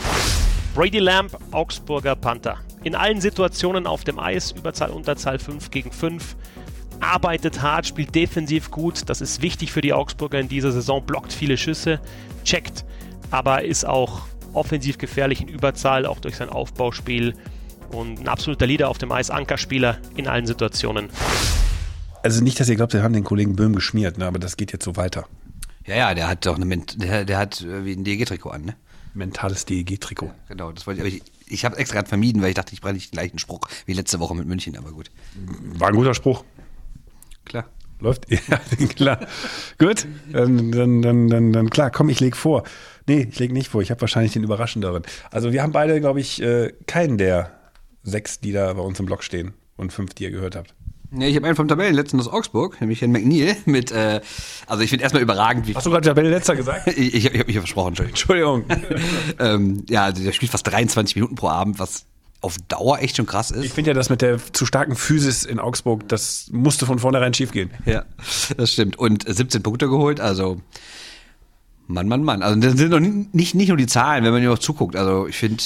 Brady 0.75 0.99
Lamb, 0.99 1.37
Augsburger 1.50 2.16
Panther. 2.16 2.59
In 2.83 2.95
allen 2.95 3.23
Situationen 3.23 3.87
auf 3.87 4.04
dem 4.04 4.19
Eis, 4.19 4.52
Überzahl, 4.52 4.90
Unterzahl 4.90 5.38
5 5.38 5.71
gegen 5.71 5.93
5 5.93 6.37
arbeitet 7.00 7.62
hart, 7.62 7.87
spielt 7.87 8.14
defensiv 8.14 8.71
gut. 8.71 9.09
Das 9.09 9.23
ist 9.23 9.40
wichtig 9.40 9.73
für 9.73 9.81
die 9.81 9.95
Augsburger 9.95 10.38
in 10.38 10.49
dieser 10.49 10.73
Saison. 10.73 11.04
Blockt 11.04 11.33
viele 11.33 11.57
Schüsse, 11.57 12.00
checkt, 12.45 12.85
aber 13.31 13.64
ist 13.64 13.87
auch 13.87 14.23
offensiv 14.52 14.99
gefährlich 14.99 15.40
in 15.40 15.49
Überzahl, 15.49 16.07
auch 16.07 16.19
durch 16.19 16.37
sein 16.37 16.49
Aufbauspiel. 16.49 17.35
Und 17.90 18.21
ein 18.21 18.28
absoluter 18.28 18.66
Leader 18.66 18.88
auf 18.88 18.99
dem 18.99 19.12
Eis, 19.12 19.31
Ankerspieler 19.31 19.99
in 20.16 20.26
allen 20.26 20.47
Situationen. 20.47 21.11
Also 22.23 22.43
nicht, 22.43 22.59
dass 22.59 22.69
ihr 22.69 22.76
glaubt, 22.76 22.95
wir 22.95 23.02
haben 23.02 23.12
den 23.12 23.25
Kollegen 23.25 23.54
Böhm 23.54 23.75
geschmiert, 23.75 24.19
ne, 24.19 24.26
aber 24.26 24.38
das 24.38 24.57
geht 24.57 24.73
jetzt 24.73 24.85
so 24.85 24.97
weiter. 24.97 25.26
Ja, 25.87 25.97
ja, 25.97 26.14
der 26.14 26.28
hat 26.28 26.47
doch 26.47 26.57
eine, 26.57 26.64
Ment 26.64 27.02
der, 27.02 27.25
der 27.25 27.38
hat 27.38 27.61
äh, 27.61 27.85
wie 27.85 27.93
ein 27.93 28.04
DEG-Trikot 28.04 28.50
an, 28.50 28.64
ne? 28.64 28.76
Mentales 29.12 29.66
DEG-Trikot. 29.66 30.33
Genau, 30.49 30.73
das 30.73 30.87
wollte 30.87 31.07
ich, 31.07 31.16
ich, 31.16 31.23
ich 31.47 31.64
habe 31.64 31.76
extra 31.76 32.02
vermieden, 32.04 32.40
weil 32.40 32.49
ich 32.49 32.54
dachte, 32.54 32.73
ich 32.73 32.81
brauche 32.81 32.95
nicht 32.95 33.12
den 33.12 33.19
gleichen 33.19 33.38
Spruch 33.38 33.61
wie 33.85 33.93
letzte 33.93 34.19
Woche 34.21 34.35
mit 34.35 34.47
München, 34.47 34.76
aber 34.76 34.90
gut. 34.90 35.11
War 35.75 35.88
ein 35.88 35.95
guter 35.95 36.14
Spruch. 36.14 36.45
Klar. 37.45 37.66
Läuft? 38.01 38.27
Ja, 38.49 38.59
klar. 38.89 39.21
Gut, 39.79 40.07
dann, 40.33 40.73
dann, 40.73 41.03
dann, 41.03 41.29
dann, 41.29 41.53
dann 41.53 41.71
klar, 41.71 41.91
komm, 41.91 42.09
ich 42.09 42.21
leg 42.21 42.37
vor. 42.37 42.65
Nee, 43.07 43.29
ich 43.31 43.39
leg 43.39 43.53
nicht 43.53 43.69
vor. 43.69 43.83
Ich 43.83 43.91
habe 43.91 44.01
wahrscheinlich 44.01 44.33
den 44.33 44.45
Überraschenderen. 44.45 45.03
Also 45.31 45.53
wir 45.53 45.63
haben 45.63 45.73
beide, 45.73 46.01
glaube 46.01 46.21
ich, 46.21 46.43
äh, 46.43 46.73
keinen 46.87 47.19
der 47.19 47.52
sechs, 48.02 48.41
die 48.41 48.52
da 48.52 48.73
bei 48.73 48.83
uns 48.83 49.00
im 49.00 49.07
Blog 49.07 49.23
stehen 49.23 49.54
und 49.76 49.93
fünf, 49.93 50.15
die 50.15 50.25
ihr 50.25 50.30
gehört 50.30 50.57
habt. 50.57 50.75
Ja, 51.17 51.28
ich 51.28 51.37
habe 51.37 51.47
einen 51.47 51.54
vom 51.54 51.69
Tabellenletzten 51.69 52.19
aus 52.19 52.28
Augsburg, 52.28 52.80
nämlich 52.80 53.00
Herrn 53.00 53.13
McNeil 53.13 53.57
mit, 53.67 53.93
äh, 53.93 54.21
also 54.67 54.83
ich 54.83 54.91
finde 54.91 55.04
erstmal 55.04 55.23
überragend, 55.23 55.67
wie 55.69 55.75
Hast 55.75 55.87
du 55.87 55.91
gerade 55.91 56.09
Tabellenletzter 56.09 56.57
gesagt? 56.57 56.89
ich, 56.97 57.15
ich, 57.15 57.26
habe 57.26 57.45
mich 57.45 57.57
versprochen, 57.57 57.95
Entschuldigung. 57.97 58.65
Entschuldigung. 58.69 58.99
ähm, 59.39 59.85
ja, 59.89 60.04
also 60.04 60.25
der 60.25 60.33
spielt 60.33 60.50
fast 60.50 60.67
23 60.67 61.15
Minuten 61.17 61.37
pro 61.37 61.49
Abend, 61.49 61.78
was 61.78 62.07
auf 62.45 62.59
Dauer 62.69 62.99
echt 63.00 63.17
schon 63.17 63.26
krass 63.26 63.50
ist. 63.50 63.65
Ich 63.65 63.73
finde 63.73 63.91
ja, 63.91 63.95
das 63.95 64.11
mit 64.11 64.23
der 64.23 64.39
zu 64.52 64.67
starken 64.67 64.95
Physis 64.95 65.45
in 65.45 65.59
Augsburg, 65.59 66.09
das 66.09 66.49
musste 66.52 66.87
von 66.87 66.99
vornherein 66.99 67.35
schiefgehen. 67.35 67.71
Ja, 67.87 68.04
das 68.57 68.73
stimmt. 68.73 68.99
Und 68.99 69.25
17 69.26 69.63
Punkte 69.63 69.89
geholt, 69.89 70.21
also 70.21 70.61
Mann, 71.87 72.09
Mann, 72.09 72.23
Mann. 72.23 72.43
Also 72.43 72.61
das 72.61 72.75
sind 72.75 72.91
noch 72.91 73.00
nicht, 73.00 73.54
nicht 73.54 73.69
nur 73.69 73.76
die 73.76 73.87
Zahlen, 73.87 74.25
wenn 74.25 74.33
man 74.33 74.41
hier 74.41 74.50
noch 74.50 74.59
zuguckt. 74.59 74.97
Also 74.97 75.26
ich 75.26 75.37
finde, 75.37 75.63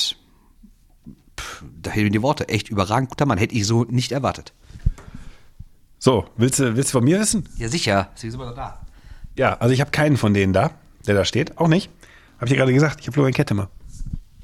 da 1.80 1.90
fehlen 1.90 2.06
mir 2.06 2.10
die 2.10 2.22
Worte. 2.22 2.48
Echt 2.48 2.68
überragend 2.68 3.10
guter 3.10 3.26
Mann. 3.26 3.38
Hätte 3.38 3.54
ich 3.54 3.66
so 3.66 3.84
nicht 3.84 4.12
erwartet. 4.12 4.52
So, 5.98 6.26
willst 6.36 6.58
du, 6.58 6.76
willst 6.76 6.90
du 6.90 6.98
von 6.98 7.04
mir 7.04 7.20
wissen? 7.20 7.48
Ja, 7.56 7.68
sicher. 7.68 8.10
Sie 8.14 8.30
sind 8.30 8.40
immer 8.40 8.54
da. 8.54 8.80
Ja, 9.36 9.54
also 9.58 9.72
ich 9.72 9.80
habe 9.80 9.90
keinen 9.90 10.16
von 10.16 10.34
denen 10.34 10.52
da, 10.52 10.72
der 11.06 11.14
da 11.14 11.24
steht. 11.24 11.58
Auch 11.58 11.68
nicht. 11.68 11.90
Habe 12.36 12.46
ich 12.46 12.50
dir 12.50 12.56
gerade 12.56 12.72
gesagt. 12.72 13.00
Ich 13.00 13.06
habe 13.06 13.14
Florian 13.14 13.34
Kettemer. 13.34 13.68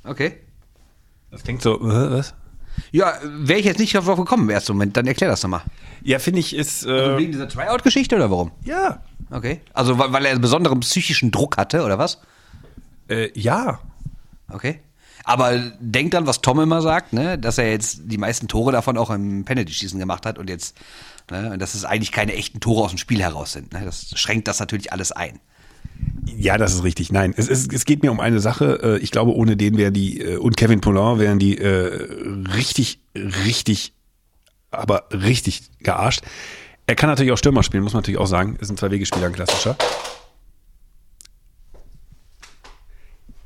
Okay. 0.04 0.43
Das 1.34 1.42
klingt 1.42 1.62
so, 1.62 1.80
äh, 1.80 2.10
was? 2.12 2.34
Ja, 2.92 3.14
wäre 3.24 3.58
ich 3.58 3.66
jetzt 3.66 3.78
nicht 3.80 3.94
darauf 3.94 4.16
gekommen 4.18 4.44
im 4.44 4.50
ersten 4.50 4.72
Moment, 4.72 4.96
dann 4.96 5.06
erklär 5.06 5.28
das 5.30 5.40
doch 5.40 5.48
mal. 5.48 5.62
Ja, 6.02 6.18
finde 6.20 6.38
ich, 6.40 6.54
ist. 6.54 6.86
Äh, 6.86 6.90
Also 6.90 7.18
wegen 7.18 7.32
dieser 7.32 7.48
Tryout-Geschichte 7.48 8.14
oder 8.16 8.30
warum? 8.30 8.52
ja. 8.64 9.02
Okay. 9.30 9.62
Also 9.72 9.98
weil, 9.98 10.12
weil 10.12 10.24
er 10.26 10.32
einen 10.32 10.42
besonderen 10.42 10.78
psychischen 10.80 11.32
Druck 11.32 11.56
hatte, 11.56 11.82
oder 11.82 11.98
was? 11.98 12.20
Äh, 13.08 13.30
ja. 13.34 13.80
Okay. 14.48 14.80
Aber 15.24 15.58
denkt 15.80 16.14
dann, 16.14 16.26
was 16.26 16.40
Tom 16.40 16.60
immer 16.60 16.82
sagt, 16.82 17.12
ne, 17.14 17.36
dass 17.38 17.58
er 17.58 17.70
jetzt 17.70 18.02
die 18.04 18.18
meisten 18.18 18.46
Tore 18.46 18.70
davon 18.70 18.96
auch 18.98 19.10
im 19.10 19.44
Penalty-Schießen 19.44 19.98
gemacht 19.98 20.26
hat 20.26 20.38
und 20.38 20.50
jetzt, 20.50 20.76
ne, 21.30 21.52
und 21.52 21.58
dass 21.60 21.74
es 21.74 21.84
eigentlich 21.84 22.12
keine 22.12 22.34
echten 22.34 22.60
Tore 22.60 22.84
aus 22.84 22.90
dem 22.90 22.98
Spiel 22.98 23.20
heraus 23.22 23.52
sind. 23.52 23.72
Ne? 23.72 23.82
Das 23.84 24.10
schränkt 24.14 24.46
das 24.46 24.60
natürlich 24.60 24.92
alles 24.92 25.10
ein. 25.10 25.40
Ja, 26.36 26.58
das 26.58 26.74
ist 26.74 26.84
richtig. 26.84 27.12
Nein, 27.12 27.34
es, 27.36 27.48
es, 27.48 27.68
es 27.68 27.84
geht 27.84 28.02
mir 28.02 28.10
um 28.10 28.20
eine 28.20 28.40
Sache. 28.40 28.80
Äh, 28.82 28.98
Ich 28.98 29.10
glaube, 29.10 29.34
ohne 29.34 29.56
den 29.56 29.76
wären 29.76 29.94
die, 29.94 30.20
äh, 30.20 30.36
und 30.36 30.56
Kevin 30.56 30.80
Poulin 30.80 31.18
wären 31.18 31.38
die 31.38 31.58
äh, 31.58 32.08
richtig, 32.54 33.00
richtig, 33.14 33.92
aber 34.70 35.04
richtig 35.12 35.62
gearscht. 35.80 36.22
Er 36.86 36.96
kann 36.96 37.08
natürlich 37.08 37.32
auch 37.32 37.38
Stürmer 37.38 37.62
spielen, 37.62 37.82
muss 37.82 37.92
man 37.92 38.00
natürlich 38.02 38.18
auch 38.20 38.26
sagen. 38.26 38.56
Ist 38.60 38.70
ein 38.70 38.76
Zwei-Wege-Spieler, 38.76 39.26
ein 39.26 39.32
klassischer. 39.32 39.76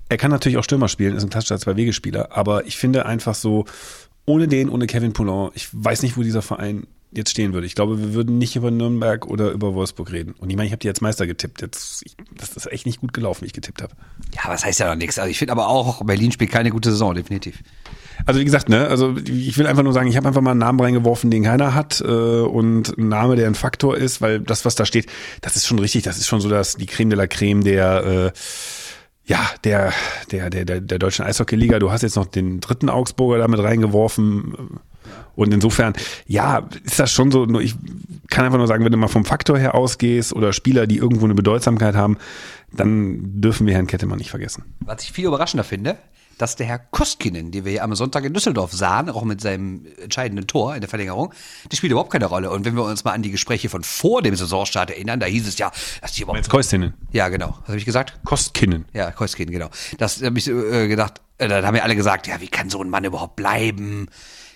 Er 0.08 0.16
kann 0.16 0.30
natürlich 0.30 0.56
auch 0.56 0.64
Stürmer 0.64 0.88
spielen, 0.88 1.16
ist 1.16 1.22
ein 1.22 1.30
klassischer 1.30 1.58
Zwei-Wege-Spieler. 1.58 2.36
Aber 2.36 2.66
ich 2.66 2.76
finde 2.76 3.06
einfach 3.06 3.34
so, 3.34 3.66
ohne 4.24 4.48
den, 4.48 4.68
ohne 4.70 4.86
Kevin 4.86 5.12
Poulin, 5.12 5.50
ich 5.54 5.68
weiß 5.72 6.02
nicht, 6.02 6.16
wo 6.16 6.22
dieser 6.22 6.42
Verein 6.42 6.86
jetzt 7.10 7.30
stehen 7.30 7.52
würde. 7.52 7.66
Ich 7.66 7.74
glaube, 7.74 7.98
wir 7.98 8.14
würden 8.14 8.38
nicht 8.38 8.56
über 8.56 8.70
Nürnberg 8.70 9.26
oder 9.26 9.50
über 9.50 9.74
Wolfsburg 9.74 10.12
reden. 10.12 10.34
Und 10.38 10.50
ich 10.50 10.56
meine, 10.56 10.66
ich 10.66 10.72
habe 10.72 10.80
die 10.80 10.86
jetzt 10.86 11.00
Meister 11.00 11.26
getippt. 11.26 11.62
Jetzt, 11.62 12.02
ich, 12.04 12.16
das 12.36 12.50
ist 12.50 12.70
echt 12.70 12.86
nicht 12.86 13.00
gut 13.00 13.12
gelaufen, 13.12 13.42
wie 13.42 13.46
ich 13.46 13.52
getippt 13.52 13.82
habe. 13.82 13.94
Ja, 14.34 14.44
aber 14.44 14.52
das 14.52 14.64
heißt 14.64 14.80
ja 14.80 14.88
noch 14.88 14.96
nichts. 14.96 15.18
Also 15.18 15.30
ich 15.30 15.38
finde 15.38 15.52
aber 15.52 15.68
auch, 15.68 16.04
Berlin 16.04 16.32
spielt 16.32 16.50
keine 16.50 16.70
gute 16.70 16.90
Saison, 16.90 17.14
definitiv. 17.14 17.62
Also 18.26 18.40
wie 18.40 18.44
gesagt, 18.44 18.68
ne, 18.68 18.88
also 18.88 19.16
ich 19.16 19.56
will 19.56 19.66
einfach 19.66 19.82
nur 19.82 19.92
sagen, 19.92 20.08
ich 20.08 20.16
habe 20.16 20.28
einfach 20.28 20.40
mal 20.42 20.50
einen 20.50 20.60
Namen 20.60 20.80
reingeworfen, 20.80 21.30
den 21.30 21.44
keiner 21.44 21.74
hat 21.74 22.00
äh, 22.00 22.04
und 22.04 22.98
ein 22.98 23.08
Name, 23.08 23.36
der 23.36 23.46
ein 23.46 23.54
Faktor 23.54 23.96
ist, 23.96 24.20
weil 24.20 24.40
das, 24.40 24.64
was 24.64 24.74
da 24.74 24.84
steht, 24.84 25.06
das 25.40 25.56
ist 25.56 25.66
schon 25.66 25.78
richtig, 25.78 26.02
das 26.02 26.18
ist 26.18 26.26
schon 26.26 26.40
so 26.40 26.48
dass 26.48 26.76
die 26.76 26.86
Creme 26.86 27.10
de 27.10 27.18
la 27.18 27.26
Creme 27.26 27.64
der 27.64 28.04
äh, 28.04 28.32
ja, 29.24 29.46
der, 29.62 29.92
der, 30.32 30.48
der, 30.48 30.64
der, 30.64 30.80
der 30.80 30.98
deutschen 30.98 31.24
Eishockey-Liga. 31.26 31.78
Du 31.78 31.90
hast 31.90 32.00
jetzt 32.02 32.16
noch 32.16 32.24
den 32.24 32.60
dritten 32.60 32.88
Augsburger 32.88 33.38
damit 33.38 33.60
reingeworfen. 33.60 34.80
Und 35.34 35.54
insofern, 35.54 35.92
ja, 36.26 36.68
ist 36.84 36.98
das 36.98 37.12
schon 37.12 37.30
so, 37.30 37.46
ich 37.60 37.74
kann 38.28 38.44
einfach 38.44 38.58
nur 38.58 38.66
sagen, 38.66 38.84
wenn 38.84 38.92
du 38.92 38.98
mal 38.98 39.08
vom 39.08 39.24
Faktor 39.24 39.58
her 39.58 39.74
ausgehst 39.74 40.32
oder 40.32 40.52
Spieler, 40.52 40.86
die 40.86 40.96
irgendwo 40.96 41.24
eine 41.24 41.34
Bedeutsamkeit 41.34 41.94
haben, 41.94 42.18
dann 42.72 43.40
dürfen 43.40 43.66
wir 43.66 43.74
Herrn 43.74 43.86
Kettemann 43.86 44.18
nicht 44.18 44.30
vergessen. 44.30 44.64
Was 44.80 45.02
ich 45.02 45.12
viel 45.12 45.26
überraschender 45.26 45.64
finde, 45.64 45.96
dass 46.38 46.56
der 46.56 46.66
Herr 46.66 46.78
Kostkinen, 46.78 47.50
den 47.50 47.64
wir 47.64 47.72
ja 47.72 47.82
am 47.82 47.94
Sonntag 47.94 48.24
in 48.24 48.32
Düsseldorf 48.32 48.72
sahen, 48.72 49.10
auch 49.10 49.24
mit 49.24 49.40
seinem 49.40 49.86
entscheidenden 50.00 50.46
Tor 50.46 50.74
in 50.74 50.80
der 50.80 50.88
Verlängerung, 50.88 51.34
der 51.70 51.76
spielt 51.76 51.90
überhaupt 51.90 52.12
keine 52.12 52.26
Rolle. 52.26 52.50
Und 52.50 52.64
wenn 52.64 52.74
wir 52.74 52.84
uns 52.84 53.04
mal 53.04 53.12
an 53.12 53.22
die 53.22 53.30
Gespräche 53.30 53.68
von 53.68 53.82
vor 53.82 54.22
dem 54.22 54.36
Saisonstart 54.36 54.90
erinnern, 54.90 55.20
da 55.20 55.26
hieß 55.26 55.46
es 55.46 55.58
ja, 55.58 55.70
dass 56.00 56.12
die 56.12 56.22
überhaupt 56.22 56.38
Jetzt 56.38 56.50
Keustinen. 56.50 56.94
Ja, 57.12 57.28
genau. 57.28 57.58
Was 57.60 57.68
habe 57.68 57.78
ich 57.78 57.84
gesagt? 57.84 58.20
Kostkinen. 58.24 58.86
Ja, 58.92 59.10
Kostkinen, 59.10 59.52
genau. 59.52 59.68
Das 59.98 60.22
habe 60.22 60.38
ich 60.38 60.48
äh, 60.48 60.88
gedacht, 60.88 61.20
äh, 61.38 61.48
dann 61.48 61.66
haben 61.66 61.74
wir 61.74 61.84
alle 61.84 61.96
gesagt, 61.96 62.26
ja, 62.28 62.40
wie 62.40 62.48
kann 62.48 62.70
so 62.70 62.80
ein 62.80 62.88
Mann 62.88 63.04
überhaupt 63.04 63.36
bleiben? 63.36 64.08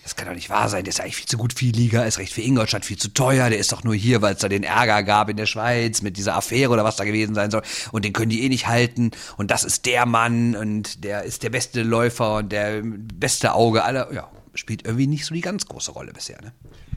Das 0.03 0.17
kann 0.17 0.27
doch 0.27 0.35
nicht 0.35 0.51
wahr 0.51 0.69
sein, 0.69 0.85
der 0.85 0.91
ist 0.91 1.01
eigentlich 1.01 1.17
viel 1.17 1.27
zu 1.27 1.39
gut 1.39 1.53
für 1.53 1.65
die 1.67 1.73
Liga, 1.73 2.03
ist 2.05 2.19
recht 2.19 2.33
für 2.33 2.43
Ingolstadt 2.43 2.85
viel 2.85 2.99
zu 2.99 3.09
teuer, 3.09 3.51
der 3.51 3.59
ist 3.59 3.73
doch 3.73 3.85
nur 3.85 3.95
hier, 3.95 4.23
weil 4.23 4.35
es 4.35 4.41
da 4.41 4.49
den 4.49 4.65
Ärger 4.65 5.03
gab 5.03 5.29
in 5.29 5.37
der 5.37 5.47
Schweiz 5.47 6.03
mit 6.03 6.17
dieser 6.17 6.37
Affäre 6.37 6.71
oder 6.71 6.85
was 6.85 6.97
da 6.97 7.05
gewesen 7.05 7.35
sein 7.35 7.51
soll 7.51 7.63
und 7.93 8.05
den 8.05 8.13
können 8.13 8.31
die 8.31 8.45
eh 8.45 8.49
nicht 8.49 8.67
halten 8.67 9.13
und 9.37 9.51
das 9.51 9.65
ist 9.65 9.87
der 9.87 10.07
Mann 10.07 10.57
und 10.57 11.05
der 11.05 11.23
ist 11.23 11.43
der 11.43 11.51
beste 11.51 11.83
Läufer 11.83 12.37
und 12.37 12.53
der 12.53 12.83
beste 12.83 13.55
Auge 13.55 13.85
aller, 13.85 14.13
ja, 14.13 14.29
spielt 14.55 14.85
irgendwie 14.85 15.07
nicht 15.07 15.25
so 15.25 15.35
die 15.35 15.41
ganz 15.41 15.67
große 15.67 15.93
Rolle 15.93 16.13
bisher, 16.13 16.41
ne? 16.43 16.53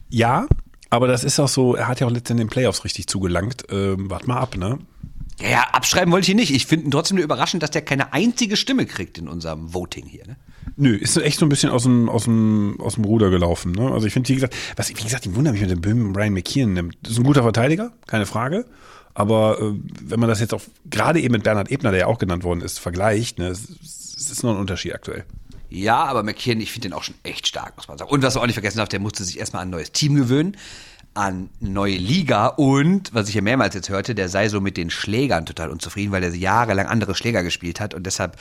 Ja, 0.09 0.47
aber 0.89 1.07
das 1.07 1.23
ist 1.23 1.39
auch 1.39 1.47
so, 1.47 1.75
er 1.75 1.87
hat 1.87 1.99
ja 1.99 2.07
auch 2.07 2.11
letztendlich 2.11 2.43
in 2.43 2.47
den 2.47 2.51
Playoffs 2.51 2.83
richtig 2.83 3.07
zugelangt. 3.07 3.63
Ähm, 3.69 4.09
wart 4.09 4.27
mal 4.27 4.37
ab, 4.37 4.55
ne? 4.55 4.79
Ja, 5.41 5.49
ja, 5.49 5.61
abschreiben 5.71 6.11
wollte 6.13 6.25
ich 6.25 6.29
ihn 6.29 6.37
nicht. 6.37 6.51
Ich 6.51 6.65
finde 6.65 6.85
ihn 6.85 6.91
trotzdem 6.91 7.15
nur 7.15 7.23
überraschend, 7.23 7.61
dass 7.61 7.71
der 7.71 7.81
keine 7.81 8.13
einzige 8.13 8.55
Stimme 8.55 8.85
kriegt 8.85 9.17
in 9.17 9.27
unserem 9.27 9.73
Voting 9.73 10.05
hier. 10.05 10.25
Ne? 10.25 10.37
Nö, 10.77 10.95
ist 10.95 11.17
echt 11.17 11.39
so 11.39 11.45
ein 11.45 11.49
bisschen 11.49 11.69
aus 11.71 11.83
dem, 11.83 12.09
aus 12.09 12.23
dem, 12.23 12.79
aus 12.79 12.95
dem 12.95 13.03
Ruder 13.05 13.29
gelaufen. 13.29 13.73
Ne? 13.73 13.91
Also 13.91 14.07
ich 14.07 14.13
finde, 14.13 14.29
wie 14.29 14.35
gesagt, 14.35 14.55
was, 14.75 14.89
wie 14.89 14.93
gesagt, 14.93 15.25
ich 15.25 15.35
wundere 15.35 15.53
mich 15.53 15.61
mit 15.61 15.71
dem 15.71 15.81
Böhm 15.81 16.13
Brian 16.13 16.33
McKeon 16.33 16.73
nimmt. 16.73 16.97
Das 17.03 17.13
ist 17.13 17.17
ein 17.17 17.23
guter 17.23 17.43
Verteidiger, 17.43 17.91
keine 18.07 18.25
Frage. 18.25 18.65
Aber 19.13 19.59
äh, 19.59 19.73
wenn 20.01 20.19
man 20.19 20.29
das 20.29 20.39
jetzt 20.39 20.53
auch 20.53 20.61
gerade 20.89 21.19
eben 21.19 21.33
mit 21.33 21.43
Bernhard 21.43 21.71
Ebner, 21.71 21.91
der 21.91 22.01
ja 22.01 22.07
auch 22.07 22.17
genannt 22.17 22.43
worden 22.43 22.61
ist, 22.61 22.79
vergleicht, 22.79 23.37
ne, 23.39 23.47
es, 23.47 23.69
es 23.71 24.31
ist 24.31 24.43
noch 24.43 24.51
ein 24.51 24.59
Unterschied 24.59 24.93
aktuell. 24.93 25.25
Ja, 25.69 26.03
aber 26.05 26.23
McKeon, 26.23 26.61
ich 26.61 26.71
finde 26.71 26.89
den 26.89 26.93
auch 26.93 27.03
schon 27.03 27.15
echt 27.23 27.47
stark, 27.47 27.75
muss 27.75 27.87
man 27.87 27.97
sagen. 27.97 28.11
Und 28.11 28.23
was 28.23 28.35
man 28.35 28.43
auch 28.43 28.47
nicht 28.47 28.55
vergessen 28.55 28.77
darf, 28.77 28.89
der 28.89 28.99
musste 28.99 29.23
sich 29.23 29.39
erstmal 29.39 29.61
an 29.61 29.69
ein 29.69 29.71
neues 29.71 29.91
Team 29.91 30.15
gewöhnen, 30.15 30.55
an 31.15 31.49
neue 31.59 31.95
Liga 31.95 32.47
und, 32.47 33.13
was 33.13 33.29
ich 33.29 33.35
ja 33.35 33.41
mehrmals 33.41 33.73
jetzt 33.73 33.89
hörte, 33.89 34.13
der 34.15 34.29
sei 34.29 34.49
so 34.49 34.61
mit 34.61 34.77
den 34.77 34.89
Schlägern 34.89 35.45
total 35.45 35.69
unzufrieden, 35.69 36.11
weil 36.11 36.23
er 36.23 36.35
jahrelang 36.35 36.87
andere 36.87 37.15
Schläger 37.15 37.41
gespielt 37.41 37.79
hat 37.79 37.93
und 37.93 38.05
deshalb 38.05 38.37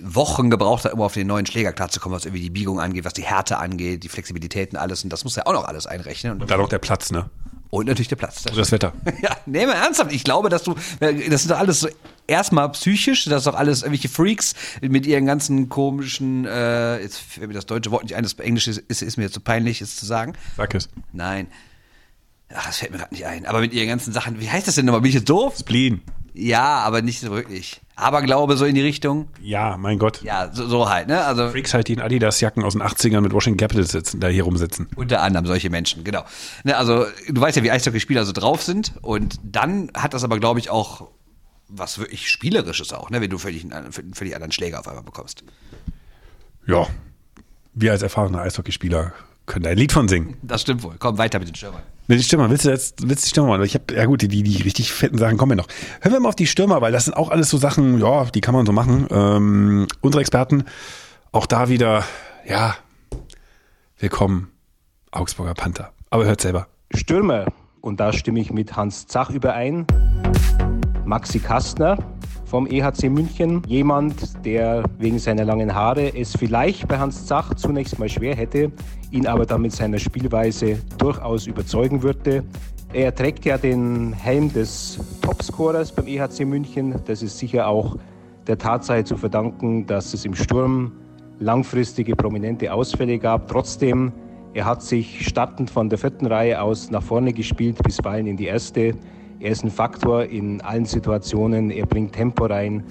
Wochen 0.00 0.50
gebraucht 0.50 0.84
hat, 0.84 0.92
um 0.92 1.00
auf 1.00 1.14
den 1.14 1.26
neuen 1.26 1.46
Schläger 1.46 1.72
klarzukommen, 1.72 2.16
was 2.16 2.24
irgendwie 2.24 2.42
die 2.42 2.50
Biegung 2.50 2.80
angeht, 2.80 3.04
was 3.04 3.14
die 3.14 3.22
Härte 3.22 3.58
angeht, 3.58 4.02
die 4.04 4.08
Flexibilität 4.08 4.72
und 4.72 4.76
alles. 4.76 5.04
Und 5.04 5.12
das 5.12 5.24
muss 5.24 5.36
er 5.36 5.46
auch 5.46 5.52
noch 5.52 5.64
alles 5.64 5.86
einrechnen. 5.86 6.34
Und, 6.34 6.42
Und 6.42 6.50
dann 6.50 6.60
noch 6.60 6.68
der 6.68 6.78
Platz, 6.78 7.10
ne? 7.10 7.30
und 7.70 7.86
natürlich 7.86 8.08
der 8.08 8.16
Platz. 8.16 8.44
Und 8.46 8.56
das 8.56 8.72
Wetter. 8.72 8.92
Ja, 9.22 9.36
nee, 9.46 9.66
mal 9.66 9.72
ernsthaft. 9.72 10.12
Ich 10.12 10.24
glaube, 10.24 10.48
dass 10.48 10.62
du, 10.62 10.74
das 11.00 11.42
ist 11.42 11.50
doch 11.50 11.58
alles 11.58 11.80
so 11.80 11.88
erstmal 12.26 12.70
psychisch, 12.70 13.24
das 13.24 13.38
ist 13.38 13.46
doch 13.46 13.54
alles 13.54 13.82
irgendwelche 13.82 14.08
Freaks 14.08 14.54
mit 14.80 15.06
ihren 15.06 15.26
ganzen 15.26 15.68
komischen, 15.68 16.44
äh, 16.44 17.00
jetzt 17.00 17.18
fällt 17.18 17.48
mir 17.48 17.54
das 17.54 17.66
deutsche 17.66 17.90
Wort 17.90 18.04
nicht 18.04 18.14
ein, 18.14 18.22
das 18.22 18.34
Englische 18.34 18.70
ist, 18.70 18.78
ist, 18.88 19.02
ist 19.02 19.16
mir 19.16 19.24
jetzt 19.24 19.34
so 19.34 19.40
peinlich, 19.40 19.80
es 19.80 19.96
zu 19.96 20.06
sagen. 20.06 20.34
Sag 20.56 20.74
es. 20.74 20.88
Nein. 21.12 21.48
Ach, 22.54 22.66
das 22.66 22.78
fällt 22.78 22.92
mir 22.92 22.98
gerade 22.98 23.12
nicht 23.12 23.26
ein. 23.26 23.46
Aber 23.46 23.60
mit 23.60 23.72
ihren 23.72 23.88
ganzen 23.88 24.12
Sachen, 24.12 24.40
wie 24.40 24.48
heißt 24.48 24.68
das 24.68 24.76
denn 24.76 24.86
nochmal? 24.86 25.00
Bin 25.00 25.08
ich 25.08 25.16
jetzt 25.16 25.28
doof? 25.28 25.56
Spleen. 25.58 26.02
Ja, 26.32 26.80
aber 26.80 27.02
nicht 27.02 27.20
so 27.20 27.30
wirklich. 27.30 27.80
Aber 27.96 28.20
glaube 28.20 28.58
so 28.58 28.66
in 28.66 28.74
die 28.74 28.82
Richtung. 28.82 29.28
Ja, 29.40 29.78
mein 29.78 29.98
Gott. 29.98 30.22
Ja, 30.22 30.52
so, 30.52 30.68
so 30.68 30.90
halt, 30.90 31.08
ne? 31.08 31.24
Also 31.24 31.48
Freaks 31.48 31.72
halt, 31.72 31.88
die 31.88 31.94
in 31.94 32.00
Adidas-Jacken 32.00 32.62
aus 32.62 32.74
den 32.74 32.82
80ern 32.82 33.22
mit 33.22 33.32
Washington 33.32 33.56
Capitals 33.56 33.90
sitzen, 33.90 34.20
da 34.20 34.28
hier 34.28 34.44
rumsitzen. 34.44 34.86
Unter 34.96 35.22
anderem 35.22 35.46
solche 35.46 35.70
Menschen, 35.70 36.04
genau. 36.04 36.24
Ne, 36.62 36.76
also 36.76 37.06
du 37.28 37.40
weißt 37.40 37.56
ja, 37.56 37.62
wie 37.62 37.70
Eishockeyspieler 37.70 38.26
so 38.26 38.32
drauf 38.32 38.62
sind 38.62 38.92
und 39.00 39.40
dann 39.42 39.90
hat 39.96 40.12
das 40.12 40.24
aber, 40.24 40.38
glaube 40.38 40.60
ich, 40.60 40.68
auch 40.68 41.08
was 41.68 41.98
wirklich 41.98 42.30
Spielerisches 42.30 42.92
auch, 42.92 43.08
ne, 43.08 43.22
wenn 43.22 43.30
du 43.30 43.38
völlig 43.38 43.64
einen, 43.64 43.90
völlig 43.92 44.34
anderen 44.34 44.52
Schläger 44.52 44.80
auf 44.80 44.88
einmal 44.88 45.04
bekommst. 45.04 45.42
Ja. 46.66 46.86
Wir 47.72 47.92
als 47.92 48.02
erfahrene 48.02 48.40
Eishockeyspieler 48.40 49.14
können 49.46 49.64
da 49.64 49.70
ein 49.70 49.78
Lied 49.78 49.92
von 49.92 50.06
singen. 50.06 50.36
Das 50.42 50.62
stimmt 50.62 50.82
wohl. 50.82 50.96
Komm 50.98 51.16
weiter 51.16 51.38
mit 51.38 51.48
den 51.48 51.54
Stürmern. 51.54 51.82
Mit 52.08 52.20
den 52.20 52.22
Stürmern, 52.22 52.50
willst 52.50 52.64
du 52.64 52.70
jetzt, 52.70 53.08
willst 53.08 53.24
du 53.24 53.26
die 53.26 53.30
Stürmer? 53.30 53.60
Ich 53.62 53.74
habe, 53.74 53.92
ja 53.92 54.04
gut, 54.04 54.22
die, 54.22 54.28
die, 54.28 54.44
die 54.44 54.62
richtig 54.62 54.92
fetten 54.92 55.18
Sachen 55.18 55.38
kommen 55.38 55.50
ja 55.50 55.56
noch. 55.56 55.66
Hören 56.00 56.12
wir 56.12 56.20
mal 56.20 56.28
auf 56.28 56.36
die 56.36 56.46
Stürmer, 56.46 56.80
weil 56.80 56.92
das 56.92 57.06
sind 57.06 57.14
auch 57.14 57.30
alles 57.30 57.50
so 57.50 57.58
Sachen, 57.58 57.98
ja, 57.98 58.26
die 58.26 58.40
kann 58.40 58.54
man 58.54 58.64
so 58.64 58.70
machen. 58.70 59.08
Ähm, 59.10 59.88
unsere 60.02 60.20
Experten, 60.20 60.64
auch 61.32 61.46
da 61.46 61.68
wieder, 61.68 62.04
ja, 62.48 62.76
willkommen, 63.98 64.52
Augsburger 65.10 65.54
Panther. 65.54 65.90
Aber 66.10 66.26
hört 66.26 66.40
selber. 66.40 66.68
Stürmer, 66.94 67.46
und 67.80 67.98
da 67.98 68.12
stimme 68.12 68.38
ich 68.38 68.52
mit 68.52 68.76
Hans 68.76 69.08
Zach 69.08 69.30
überein. 69.30 69.84
Maxi 71.04 71.40
Kastner 71.40 71.98
vom 72.44 72.68
EHC 72.68 73.10
München. 73.10 73.62
Jemand, 73.66 74.44
der 74.44 74.84
wegen 74.98 75.18
seiner 75.18 75.44
langen 75.44 75.74
Haare 75.74 76.16
es 76.16 76.36
vielleicht 76.36 76.86
bei 76.86 76.98
Hans 76.98 77.26
Zach 77.26 77.54
zunächst 77.54 77.98
mal 77.98 78.08
schwer 78.08 78.36
hätte, 78.36 78.70
ihn 79.10 79.26
aber 79.26 79.46
dann 79.46 79.62
mit 79.62 79.72
seiner 79.72 79.98
Spielweise 79.98 80.78
durchaus 80.98 81.46
überzeugen 81.46 82.02
würde. 82.02 82.44
Er 82.92 83.14
trägt 83.14 83.44
ja 83.44 83.58
den 83.58 84.12
Helm 84.12 84.52
des 84.52 84.98
Topscorers 85.20 85.92
beim 85.92 86.06
EHC 86.06 86.44
München. 86.44 86.94
Das 87.04 87.22
ist 87.22 87.38
sicher 87.38 87.66
auch 87.68 87.96
der 88.46 88.58
Tatsache 88.58 89.04
zu 89.04 89.16
verdanken, 89.16 89.86
dass 89.86 90.14
es 90.14 90.24
im 90.24 90.34
Sturm 90.34 90.92
langfristige 91.38 92.14
prominente 92.16 92.72
Ausfälle 92.72 93.18
gab. 93.18 93.48
Trotzdem, 93.48 94.12
er 94.54 94.64
hat 94.64 94.82
sich 94.82 95.26
startend 95.26 95.68
von 95.70 95.88
der 95.88 95.98
vierten 95.98 96.26
Reihe 96.26 96.60
aus 96.60 96.90
nach 96.90 97.02
vorne 97.02 97.32
gespielt, 97.32 97.82
bisweilen 97.82 98.26
in 98.26 98.36
die 98.36 98.46
erste. 98.46 98.94
Er 99.40 99.50
ist 99.50 99.64
ein 99.64 99.70
Faktor 99.70 100.24
in 100.24 100.62
allen 100.62 100.86
Situationen. 100.86 101.70
Er 101.70 101.84
bringt 101.84 102.14
Tempo 102.14 102.46
rein. 102.46 102.84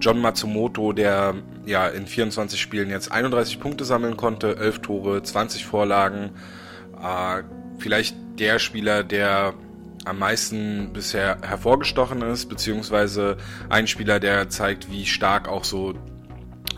John 0.00 0.20
Matsumoto, 0.20 0.92
der 0.92 1.34
ja 1.64 1.86
in 1.88 2.06
24 2.06 2.60
Spielen 2.60 2.90
jetzt 2.90 3.10
31 3.10 3.60
Punkte 3.60 3.84
sammeln 3.84 4.16
konnte, 4.16 4.56
11 4.56 4.80
Tore, 4.80 5.22
20 5.22 5.64
Vorlagen. 5.64 6.30
Äh, 7.02 7.42
vielleicht 7.78 8.16
der 8.38 8.58
Spieler, 8.58 9.02
der 9.02 9.54
am 10.04 10.18
meisten 10.18 10.92
bisher 10.92 11.38
hervorgestochen 11.42 12.22
ist, 12.22 12.48
beziehungsweise 12.48 13.36
ein 13.68 13.86
Spieler, 13.86 14.20
der 14.20 14.48
zeigt, 14.48 14.90
wie 14.90 15.04
stark 15.04 15.48
auch 15.48 15.64
so 15.64 15.94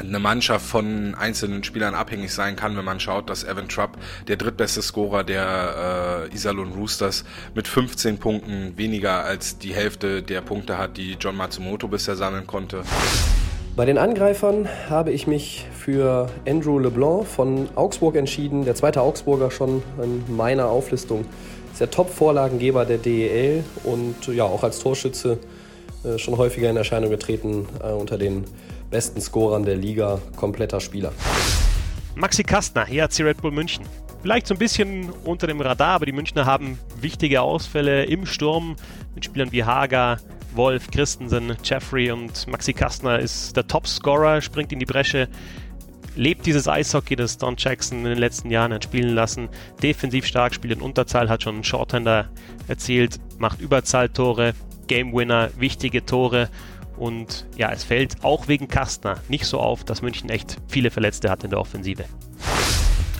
eine 0.01 0.19
Mannschaft 0.19 0.67
von 0.67 1.15
einzelnen 1.15 1.65
Spielern 1.65 1.95
abhängig 1.95 2.33
sein 2.33 2.57
kann, 2.57 2.77
wenn 2.77 2.85
man 2.85 3.01
schaut, 3.01 3.29
dass 3.31 3.45
Evan 3.45 3.69
Trapp, 3.69 3.99
der 4.29 4.37
drittbeste 4.37 4.83
Scorer 4.83 5.25
der 5.25 6.29
äh, 6.31 6.35
Iserlohn 6.35 6.73
Roosters, 6.73 7.25
mit 7.55 7.69
15 7.69 8.19
Punkten 8.19 8.73
weniger 8.77 9.25
als 9.25 9.59
die 9.59 9.75
Hälfte 9.75 10.23
der 10.23 10.41
Punkte 10.41 10.79
hat, 10.79 10.97
die 10.97 11.17
John 11.21 11.37
Matsumoto 11.37 11.89
bisher 11.89 12.17
sammeln 12.17 12.47
konnte. 12.47 12.83
Bei 13.77 13.85
den 13.85 13.97
Angreifern 13.97 14.69
habe 14.89 15.13
ich 15.13 15.29
mich 15.29 15.65
für 15.73 16.29
Andrew 16.49 16.81
LeBlanc 16.81 17.27
von 17.27 17.69
Augsburg 17.77 18.17
entschieden. 18.17 18.65
Der 18.65 18.75
zweite 18.75 19.03
Augsburger 19.03 19.53
schon 19.53 19.83
in 20.03 20.25
meiner 20.37 20.67
Auflistung. 20.67 21.25
Ist 21.71 21.81
der 21.81 21.91
Top-Vorlagengeber 21.91 22.85
der 22.85 22.99
DEL 22.99 23.63
und 23.85 24.27
ja 24.27 24.43
auch 24.43 24.65
als 24.65 24.81
Torschütze 24.81 25.39
äh, 26.05 26.19
schon 26.19 26.37
häufiger 26.37 26.69
in 26.71 26.77
Erscheinung 26.77 27.11
getreten 27.11 27.69
äh, 27.81 27.93
unter 27.93 28.19
den 28.19 28.45
besten 28.91 29.21
Scorern 29.21 29.65
der 29.65 29.77
Liga. 29.77 30.21
Kompletter 30.37 30.81
Spieler. 30.81 31.13
Maxi 32.15 32.43
Kastner, 32.43 32.89
ERC 32.89 33.21
Red 33.21 33.43
Bull 33.43 33.53
München. 33.53 33.85
Vielleicht 34.23 34.47
so 34.49 34.55
ein 34.55 34.59
bisschen 34.59 35.11
unter 35.25 35.47
dem 35.47 35.61
Radar, 35.61 35.95
aber 35.95 36.07
die 36.07 36.13
Münchner 36.13 36.45
haben 36.45 36.79
wichtige 37.01 37.41
Ausfälle 37.41 38.05
im 38.05 38.27
Sturm 38.27 38.75
mit 39.15 39.25
Spielern 39.25 39.53
wie 39.53 39.63
Hager, 39.63 40.19
Wolf, 40.55 40.91
Christensen, 40.91 41.57
Jeffrey 41.63 42.11
und 42.11 42.49
Maxi 42.49 42.73
Kastner 42.73 43.21
ist 43.21 43.57
der 43.57 43.67
Topscorer, 43.67 44.41
springt 44.41 44.73
in 44.73 44.81
die 44.81 44.87
Bresche, 44.87 45.29
lebt 46.17 46.47
dieses 46.47 46.67
Eishockey, 46.67 47.15
das 47.15 47.39
Don 47.39 47.55
Jackson 47.57 47.99
in 47.99 48.05
den 48.07 48.19
letzten 48.19 48.51
Jahren 48.51 48.73
hat 48.73 48.85
spielen 48.85 49.15
lassen. 49.15 49.49
Defensiv 49.83 50.27
stark, 50.27 50.55
spielt 50.55 50.75
in 50.75 50.83
Unterzahl, 50.83 51.29
hat 51.29 51.45
schon 51.45 51.57
einen 51.57 51.65
Shorthander 51.65 52.29
erzielt, 52.67 53.21
macht 53.39 53.61
Überzahltore, 53.61 54.55
Game 54.89 55.13
Winner, 55.13 55.51
wichtige 55.59 56.05
Tore. 56.05 56.49
Und 56.99 57.47
ja, 57.57 57.71
es 57.73 57.85
fällt 57.85 58.25
auch 58.25 58.49
wegen 58.49 58.69
Kastner 58.69 59.19
nicht 59.29 59.47
so 59.47 59.61
auf, 59.61 59.85
dass 59.85 60.03
München 60.03 60.29
echt 60.31 60.57
viele 60.67 60.91
Verletzte 60.91 61.31
hat 61.31 61.45
in 61.45 61.51
der 61.51 61.61
Offensive. 61.61 62.05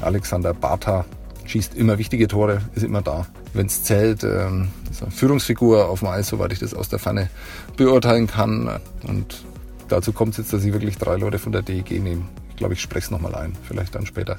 Alexander 0.01 0.55
Bartha 0.55 1.05
schießt 1.47 1.75
immer 1.75 1.99
wichtige 1.99 2.29
Tore, 2.29 2.63
ist 2.75 2.83
immer 2.83 3.03
da. 3.03 3.27
Wenn 3.55 3.67
es 3.67 3.83
zählt, 3.85 4.23
ähm, 4.23 4.69
ist 4.91 5.03
eine 5.03 5.11
Führungsfigur 5.11 5.89
auf 5.89 6.01
dem 6.01 6.09
Eis, 6.09 6.29
soweit 6.29 6.53
ich 6.53 6.59
das 6.59 6.75
aus 6.75 6.89
der 6.89 6.99
Ferne 6.99 7.31
beurteilen 7.77 8.27
kann. 8.27 8.81
Und 9.07 9.45
dazu 9.89 10.13
kommt 10.13 10.33
es 10.33 10.39
jetzt, 10.39 10.53
dass 10.53 10.65
ich 10.65 10.73
wirklich 10.73 10.99
drei 10.99 11.17
Leute 11.17 11.39
von 11.39 11.53
der 11.53 11.63
DEG 11.63 11.91
nehme. 12.03 12.23
Ich 12.51 12.57
glaube, 12.57 12.75
ich 12.75 12.81
spreche 12.81 13.07
es 13.07 13.11
nochmal 13.11 13.35
ein, 13.35 13.57
vielleicht 13.63 13.95
dann 13.95 14.05
später. 14.05 14.37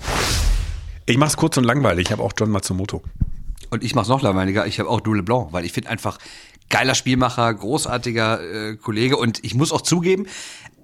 Ich 1.06 1.18
mach's 1.18 1.38
kurz 1.38 1.58
und 1.58 1.64
langweilig. 1.64 2.08
Ich 2.08 2.12
habe 2.12 2.22
auch 2.22 2.34
John 2.38 2.52
Matsumoto. 2.52 3.02
Und 3.72 3.84
ich 3.84 3.96
mach's 3.96 4.08
noch 4.08 4.22
langweiliger, 4.22 4.66
ich 4.66 4.80
habe 4.80 4.90
auch 4.90 5.00
Dule 5.00 5.22
Blanc, 5.22 5.54
weil 5.54 5.64
ich 5.64 5.74
finde 5.74 5.90
einfach 5.90 6.18
geiler 6.70 6.96
Spielmacher, 6.96 7.54
großartiger 7.54 8.42
äh, 8.42 8.76
Kollege 8.76 9.18
und 9.18 9.44
ich 9.44 9.56
muss 9.56 9.72
auch 9.72 9.82
zugeben, 9.82 10.28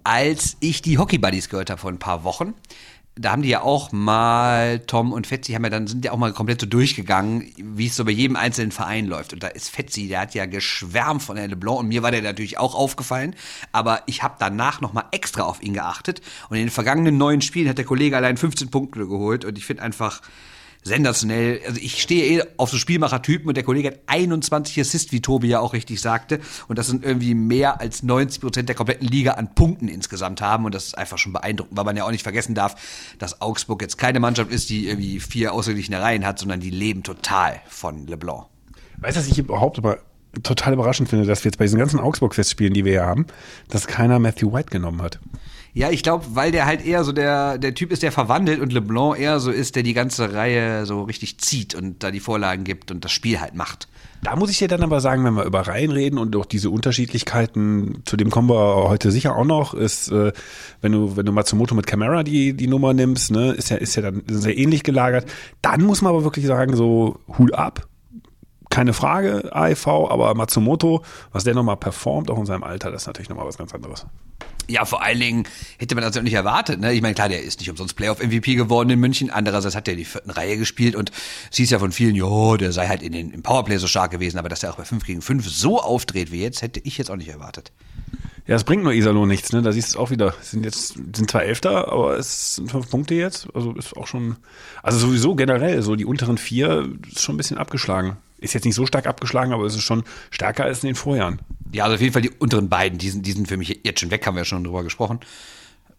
als 0.03 0.57
ich 0.59 0.81
die 0.81 0.97
Hockey 0.97 1.17
Buddies 1.17 1.49
gehört 1.49 1.69
habe 1.69 1.81
vor 1.81 1.91
ein 1.91 1.99
paar 1.99 2.23
Wochen, 2.23 2.53
da 3.17 3.31
haben 3.31 3.43
die 3.43 3.49
ja 3.49 3.61
auch 3.61 3.93
mal, 3.93 4.79
Tom 4.79 5.13
und 5.13 5.25
Fetzi 5.25 5.53
haben 5.53 5.63
ja 5.63 5.69
dann, 5.69 5.87
sind 5.87 6.03
ja 6.03 6.11
auch 6.11 6.17
mal 6.17 6.33
komplett 6.33 6.59
so 6.59 6.67
durchgegangen, 6.67 7.49
wie 7.55 7.87
es 7.87 7.95
so 7.95 8.03
bei 8.03 8.11
jedem 8.11 8.35
einzelnen 8.35 8.71
Verein 8.71 9.05
läuft. 9.05 9.31
Und 9.31 9.41
da 9.41 9.47
ist 9.47 9.69
Fetzi, 9.69 10.09
der 10.09 10.19
hat 10.19 10.35
ja 10.35 10.45
geschwärmt 10.45 11.23
von 11.23 11.37
Herrn 11.37 11.49
LeBlanc 11.49 11.79
und 11.79 11.87
mir 11.87 12.03
war 12.03 12.11
der 12.11 12.21
natürlich 12.21 12.57
auch 12.57 12.75
aufgefallen. 12.75 13.33
Aber 13.71 14.03
ich 14.05 14.21
habe 14.21 14.35
danach 14.37 14.81
nochmal 14.81 15.05
extra 15.11 15.43
auf 15.43 15.63
ihn 15.63 15.73
geachtet. 15.73 16.21
Und 16.49 16.57
in 16.57 16.63
den 16.63 16.71
vergangenen 16.71 17.17
neun 17.17 17.41
Spielen 17.41 17.69
hat 17.69 17.77
der 17.77 17.85
Kollege 17.85 18.17
allein 18.17 18.35
15 18.35 18.69
Punkte 18.69 19.07
geholt. 19.07 19.45
Und 19.45 19.57
ich 19.57 19.65
finde 19.65 19.83
einfach, 19.83 20.21
sensationell. 20.85 21.61
Also 21.65 21.81
ich 21.81 22.01
stehe 22.01 22.25
eh 22.25 22.43
auf 22.57 22.69
so 22.69 22.77
Spielmacher-Typen 22.77 23.47
und 23.47 23.57
der 23.57 23.63
Kollege 23.63 23.89
hat 23.89 23.99
21 24.05 24.79
Assists, 24.79 25.11
wie 25.11 25.19
Tobi 25.19 25.47
ja 25.47 25.59
auch 25.59 25.73
richtig 25.73 25.99
sagte. 25.99 26.39
Und 26.67 26.77
das 26.77 26.87
sind 26.87 27.03
irgendwie 27.03 27.33
mehr 27.33 27.81
als 27.81 28.03
90 28.03 28.39
Prozent 28.39 28.69
der 28.69 28.75
kompletten 28.75 29.07
Liga 29.07 29.31
an 29.31 29.53
Punkten 29.55 29.87
insgesamt 29.87 30.41
haben. 30.41 30.63
Und 30.63 30.75
das 30.75 30.85
ist 30.85 30.97
einfach 30.97 31.17
schon 31.17 31.33
beeindruckend, 31.33 31.75
weil 31.75 31.85
man 31.85 31.97
ja 31.97 32.05
auch 32.05 32.11
nicht 32.11 32.23
vergessen 32.23 32.53
darf, 32.53 32.75
dass 33.17 33.41
Augsburg 33.41 33.81
jetzt 33.81 33.97
keine 33.97 34.19
Mannschaft 34.19 34.51
ist, 34.51 34.69
die 34.69 34.87
irgendwie 34.87 35.19
vier 35.19 35.53
ausgeglichene 35.53 35.99
Reihen 35.99 36.25
hat, 36.25 36.37
sondern 36.37 36.59
die 36.59 36.69
leben 36.69 37.01
total 37.01 37.59
von 37.67 38.05
LeBlanc. 38.05 38.45
Weißt 38.99 39.17
du, 39.17 39.21
was 39.21 39.27
ich 39.27 39.39
überhaupt 39.39 39.79
immer 39.79 39.97
total 40.43 40.73
überraschend 40.73 41.09
finde, 41.09 41.25
dass 41.25 41.43
wir 41.43 41.49
jetzt 41.49 41.57
bei 41.57 41.65
diesen 41.65 41.79
ganzen 41.79 41.99
Augsburg-Festspielen, 41.99 42.73
die 42.73 42.85
wir 42.85 42.91
hier 42.91 43.05
haben, 43.05 43.25
dass 43.69 43.87
keiner 43.87 44.19
Matthew 44.19 44.53
White 44.53 44.69
genommen 44.69 45.01
hat. 45.01 45.19
Ja, 45.75 45.89
ich 45.89 46.03
glaube, 46.03 46.23
weil 46.29 46.53
der 46.53 46.65
halt 46.65 46.85
eher 46.85 47.03
so 47.03 47.11
der, 47.11 47.57
der 47.57 47.73
Typ 47.73 47.91
ist, 47.91 48.01
der 48.01 48.13
verwandelt 48.13 48.61
und 48.61 48.71
LeBlanc 48.71 49.19
eher 49.19 49.41
so 49.41 49.51
ist, 49.51 49.75
der 49.75 49.83
die 49.83 49.93
ganze 49.93 50.33
Reihe 50.33 50.85
so 50.85 51.03
richtig 51.03 51.37
zieht 51.39 51.75
und 51.75 52.01
da 52.01 52.11
die 52.11 52.21
Vorlagen 52.21 52.63
gibt 52.63 52.91
und 52.91 53.03
das 53.03 53.11
Spiel 53.11 53.41
halt 53.41 53.55
macht. 53.55 53.89
Da 54.23 54.37
muss 54.37 54.49
ich 54.49 54.57
dir 54.57 54.69
dann 54.69 54.83
aber 54.83 55.01
sagen, 55.01 55.25
wenn 55.25 55.33
wir 55.33 55.43
über 55.43 55.67
Reihen 55.67 55.91
reden 55.91 56.17
und 56.17 56.33
auch 56.37 56.45
diese 56.45 56.69
Unterschiedlichkeiten, 56.69 58.03
zu 58.05 58.15
dem 58.15 58.31
kommen 58.31 58.47
wir 58.47 58.87
heute 58.87 59.11
sicher 59.11 59.35
auch 59.35 59.43
noch, 59.43 59.73
ist, 59.73 60.09
äh, 60.13 60.31
wenn 60.79 60.93
du, 60.93 61.17
wenn 61.17 61.25
du 61.25 61.33
Matsumoto 61.33 61.75
mit 61.75 61.87
Camera 61.87 62.23
die, 62.23 62.53
die 62.53 62.67
Nummer 62.67 62.93
nimmst, 62.93 63.31
ne, 63.31 63.51
ist 63.51 63.69
ja, 63.69 63.75
ist 63.75 63.95
ja 63.95 64.01
dann 64.01 64.23
sehr 64.29 64.57
ähnlich 64.57 64.83
gelagert. 64.83 65.29
Dann 65.61 65.81
muss 65.81 66.01
man 66.01 66.13
aber 66.13 66.23
wirklich 66.23 66.45
sagen, 66.45 66.77
so 66.77 67.19
Hut 67.37 67.53
ab. 67.53 67.85
Keine 68.69 68.93
Frage, 68.93 69.53
AEV, 69.53 69.87
aber 69.87 70.35
Matsumoto, 70.35 71.03
was 71.33 71.43
der 71.43 71.53
nochmal 71.53 71.75
performt, 71.75 72.31
auch 72.31 72.39
in 72.39 72.45
seinem 72.45 72.63
Alter, 72.63 72.91
das 72.91 73.03
ist 73.03 73.07
natürlich 73.07 73.29
nochmal 73.29 73.45
was 73.45 73.57
ganz 73.57 73.75
anderes. 73.75 74.05
Ja, 74.67 74.85
vor 74.85 75.03
allen 75.03 75.19
Dingen 75.19 75.43
hätte 75.77 75.95
man 75.95 76.03
das 76.03 76.15
ja 76.15 76.21
nicht 76.21 76.33
erwartet. 76.33 76.79
Ne? 76.79 76.93
Ich 76.93 77.01
meine, 77.01 77.13
klar, 77.13 77.29
der 77.29 77.43
ist 77.43 77.59
nicht 77.59 77.69
umsonst 77.69 77.95
Playoff-MVP 77.95 78.55
geworden 78.55 78.89
in 78.89 78.99
München. 78.99 79.29
Andererseits 79.29 79.75
hat 79.75 79.87
er 79.87 79.95
die 79.95 80.05
vierten 80.05 80.31
Reihe 80.31 80.57
gespielt 80.57 80.95
und 80.95 81.11
siehst 81.51 81.71
ja 81.71 81.79
von 81.79 81.91
vielen, 81.91 82.15
jo, 82.15 82.57
der 82.57 82.71
sei 82.71 82.87
halt 82.87 83.01
in 83.01 83.11
den, 83.11 83.31
im 83.31 83.43
Powerplay 83.43 83.77
so 83.77 83.87
stark 83.87 84.11
gewesen, 84.11 84.37
aber 84.37 84.49
dass 84.49 84.63
er 84.63 84.71
auch 84.71 84.77
bei 84.77 84.85
5 84.85 85.05
gegen 85.05 85.21
5 85.21 85.47
so 85.47 85.79
aufdreht 85.79 86.31
wie 86.31 86.41
jetzt, 86.41 86.61
hätte 86.61 86.79
ich 86.83 86.97
jetzt 86.97 87.11
auch 87.11 87.15
nicht 87.15 87.29
erwartet. 87.29 87.71
Ja, 88.47 88.55
es 88.55 88.63
bringt 88.63 88.83
nur 88.83 88.93
Iserlohn 88.93 89.27
nichts, 89.27 89.51
ne? 89.53 89.63
Da 89.63 89.71
siehst 89.71 89.89
du 89.89 89.97
es 89.97 89.97
auch 89.97 90.11
wieder. 90.11 90.35
Sind 90.41 90.65
jetzt, 90.65 90.93
sind 90.93 91.31
zwar 91.31 91.43
Elfter, 91.43 91.91
aber 91.91 92.17
es 92.17 92.55
sind 92.55 92.69
fünf 92.69 92.89
Punkte 92.89 93.15
jetzt. 93.15 93.47
Also 93.55 93.73
ist 93.73 93.97
auch 93.97 94.05
schon, 94.05 94.35
also 94.83 94.99
sowieso 94.99 95.33
generell, 95.33 95.81
so 95.81 95.95
die 95.95 96.05
unteren 96.05 96.37
vier 96.37 96.87
ist 97.11 97.21
schon 97.21 97.35
ein 97.35 97.37
bisschen 97.37 97.57
abgeschlagen. 97.57 98.17
Ist 98.45 98.53
jetzt 98.53 98.65
nicht 98.65 98.75
so 98.75 98.85
stark 98.85 99.07
abgeschlagen, 99.07 99.51
aber 99.51 99.65
es 99.65 99.75
ist 99.75 99.81
schon 99.81 100.03
stärker 100.29 100.63
als 100.63 100.83
in 100.83 100.87
den 100.87 100.95
Vorjahren. 100.95 101.39
Ja, 101.73 101.83
also 101.83 101.95
auf 101.95 102.01
jeden 102.01 102.13
Fall 102.13 102.21
die 102.21 102.29
unteren 102.29 102.69
beiden, 102.69 102.97
die 102.99 103.09
sind, 103.09 103.25
die 103.25 103.31
sind 103.31 103.47
für 103.47 103.57
mich 103.57 103.81
jetzt 103.83 103.99
schon 103.99 104.11
weg, 104.11 104.25
haben 104.25 104.35
wir 104.35 104.41
ja 104.41 104.45
schon 104.45 104.63
drüber 104.63 104.83
gesprochen. 104.83 105.19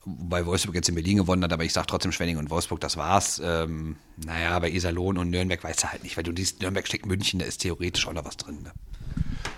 Wobei 0.04 0.46
Wolfsburg 0.46 0.76
jetzt 0.76 0.88
in 0.88 0.94
Berlin 0.94 1.16
gewonnen 1.16 1.42
hat, 1.42 1.52
aber 1.52 1.64
ich 1.64 1.72
sag 1.72 1.88
trotzdem 1.88 2.12
Schwenning 2.12 2.36
und 2.36 2.48
Wolfsburg, 2.48 2.80
das 2.80 2.96
war's. 2.96 3.42
Ähm, 3.44 3.96
naja, 4.24 4.56
bei 4.60 4.70
Iserlohn 4.70 5.18
und 5.18 5.30
Nürnberg 5.30 5.62
weißt 5.64 5.82
du 5.82 5.90
halt 5.90 6.04
nicht, 6.04 6.16
weil 6.16 6.22
du 6.22 6.32
siehst, 6.36 6.62
Nürnberg 6.62 6.86
steckt 6.86 7.06
München, 7.06 7.40
da 7.40 7.46
ist 7.46 7.62
theoretisch 7.62 8.06
auch 8.06 8.12
noch 8.12 8.24
was 8.24 8.36
drin. 8.36 8.62
Ne? 8.62 8.70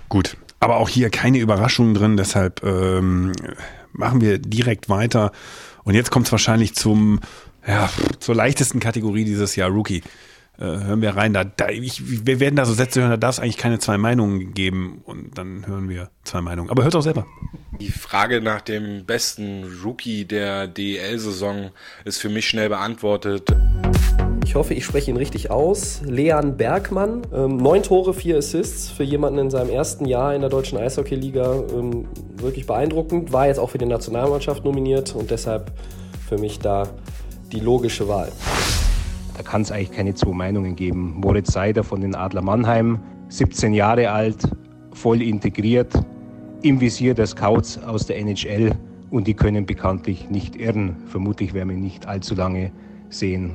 Gut, 0.08 0.38
aber 0.58 0.78
auch 0.78 0.88
hier 0.88 1.10
keine 1.10 1.38
Überraschungen 1.38 1.92
drin, 1.92 2.16
deshalb 2.16 2.64
ähm, 2.64 3.32
machen 3.92 4.22
wir 4.22 4.38
direkt 4.38 4.88
weiter. 4.88 5.32
Und 5.84 5.94
jetzt 5.94 6.10
kommt 6.10 6.26
es 6.26 6.32
wahrscheinlich 6.32 6.74
zum, 6.74 7.20
ja, 7.66 7.90
zur 8.18 8.34
leichtesten 8.34 8.80
Kategorie 8.80 9.24
dieses 9.24 9.54
Jahr, 9.54 9.68
Rookie. 9.68 10.02
Äh, 10.60 10.64
hören 10.64 11.02
wir 11.02 11.10
rein. 11.10 11.32
Da, 11.32 11.44
da, 11.44 11.68
ich, 11.68 12.26
wir 12.26 12.40
werden 12.40 12.56
da 12.56 12.64
so 12.64 12.74
Sätze 12.74 13.00
hören, 13.00 13.10
da 13.10 13.16
darf 13.16 13.36
es 13.36 13.40
eigentlich 13.40 13.58
keine 13.58 13.78
zwei 13.78 13.96
Meinungen 13.96 14.54
geben 14.54 15.02
und 15.04 15.38
dann 15.38 15.66
hören 15.66 15.88
wir 15.88 16.10
zwei 16.24 16.40
Meinungen. 16.40 16.68
Aber 16.68 16.82
hört 16.82 16.96
auch 16.96 17.02
selber. 17.02 17.26
Die 17.80 17.90
Frage 17.90 18.40
nach 18.40 18.60
dem 18.60 19.04
besten 19.04 19.64
Rookie 19.84 20.24
der 20.24 20.66
DEL-Saison 20.66 21.70
ist 22.04 22.18
für 22.18 22.28
mich 22.28 22.48
schnell 22.48 22.68
beantwortet. 22.70 23.54
Ich 24.44 24.56
hoffe, 24.56 24.74
ich 24.74 24.84
spreche 24.84 25.12
ihn 25.12 25.16
richtig 25.16 25.52
aus. 25.52 26.00
Leon 26.04 26.56
Bergmann, 26.56 27.22
ähm, 27.32 27.58
neun 27.58 27.84
Tore, 27.84 28.12
vier 28.12 28.38
Assists 28.38 28.90
für 28.90 29.04
jemanden 29.04 29.38
in 29.38 29.50
seinem 29.50 29.70
ersten 29.70 30.06
Jahr 30.06 30.34
in 30.34 30.40
der 30.40 30.50
deutschen 30.50 30.76
Eishockeyliga. 30.76 31.66
Ähm, 31.72 32.08
wirklich 32.34 32.66
beeindruckend. 32.66 33.32
War 33.32 33.46
jetzt 33.46 33.58
auch 33.58 33.70
für 33.70 33.78
die 33.78 33.86
Nationalmannschaft 33.86 34.64
nominiert 34.64 35.14
und 35.14 35.30
deshalb 35.30 35.70
für 36.28 36.38
mich 36.38 36.58
da 36.58 36.88
die 37.52 37.60
logische 37.60 38.08
Wahl. 38.08 38.32
Da 39.38 39.44
kann 39.44 39.62
es 39.62 39.70
eigentlich 39.70 39.92
keine 39.92 40.14
zwei 40.14 40.32
Meinungen 40.32 40.74
geben. 40.74 41.14
Moritz 41.16 41.52
Seider 41.52 41.84
von 41.84 42.00
den 42.00 42.16
Adler 42.16 42.42
Mannheim, 42.42 42.98
17 43.28 43.72
Jahre 43.72 44.10
alt, 44.10 44.48
voll 44.92 45.22
integriert, 45.22 45.92
im 46.62 46.80
Visier 46.80 47.14
der 47.14 47.28
Scouts 47.28 47.78
aus 47.78 48.06
der 48.06 48.18
NHL 48.18 48.72
und 49.10 49.28
die 49.28 49.34
können 49.34 49.64
bekanntlich 49.64 50.28
nicht 50.28 50.56
irren. 50.56 50.96
Vermutlich 51.06 51.54
werden 51.54 51.68
wir 51.68 51.76
ihn 51.76 51.82
nicht 51.82 52.08
allzu 52.08 52.34
lange 52.34 52.72
sehen. 53.10 53.52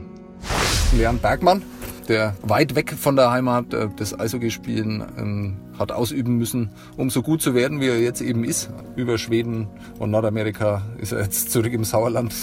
Leon 0.98 1.18
Bergmann, 1.18 1.62
der 2.08 2.34
weit 2.44 2.76
weg 2.76 2.94
von 2.94 3.18
der 3.18 3.32
Heimat 3.32 3.74
äh, 3.74 3.90
des 3.90 4.18
Eishockeyspielen 4.18 5.04
ähm, 5.18 5.58
hat 5.78 5.92
ausüben 5.92 6.38
müssen, 6.38 6.70
um 6.98 7.10
so 7.10 7.22
gut 7.22 7.42
zu 7.42 7.56
werden, 7.56 7.82
wie 7.82 7.88
er 7.88 8.00
jetzt 8.00 8.22
eben 8.22 8.44
ist. 8.44 8.70
Über 8.96 9.18
Schweden 9.18 9.68
und 10.00 10.12
Nordamerika 10.12 10.84
ist 10.98 11.12
er 11.12 11.22
jetzt 11.22 11.52
zurück 11.52 11.74
im 11.74 11.84
Sauerland. 11.84 12.34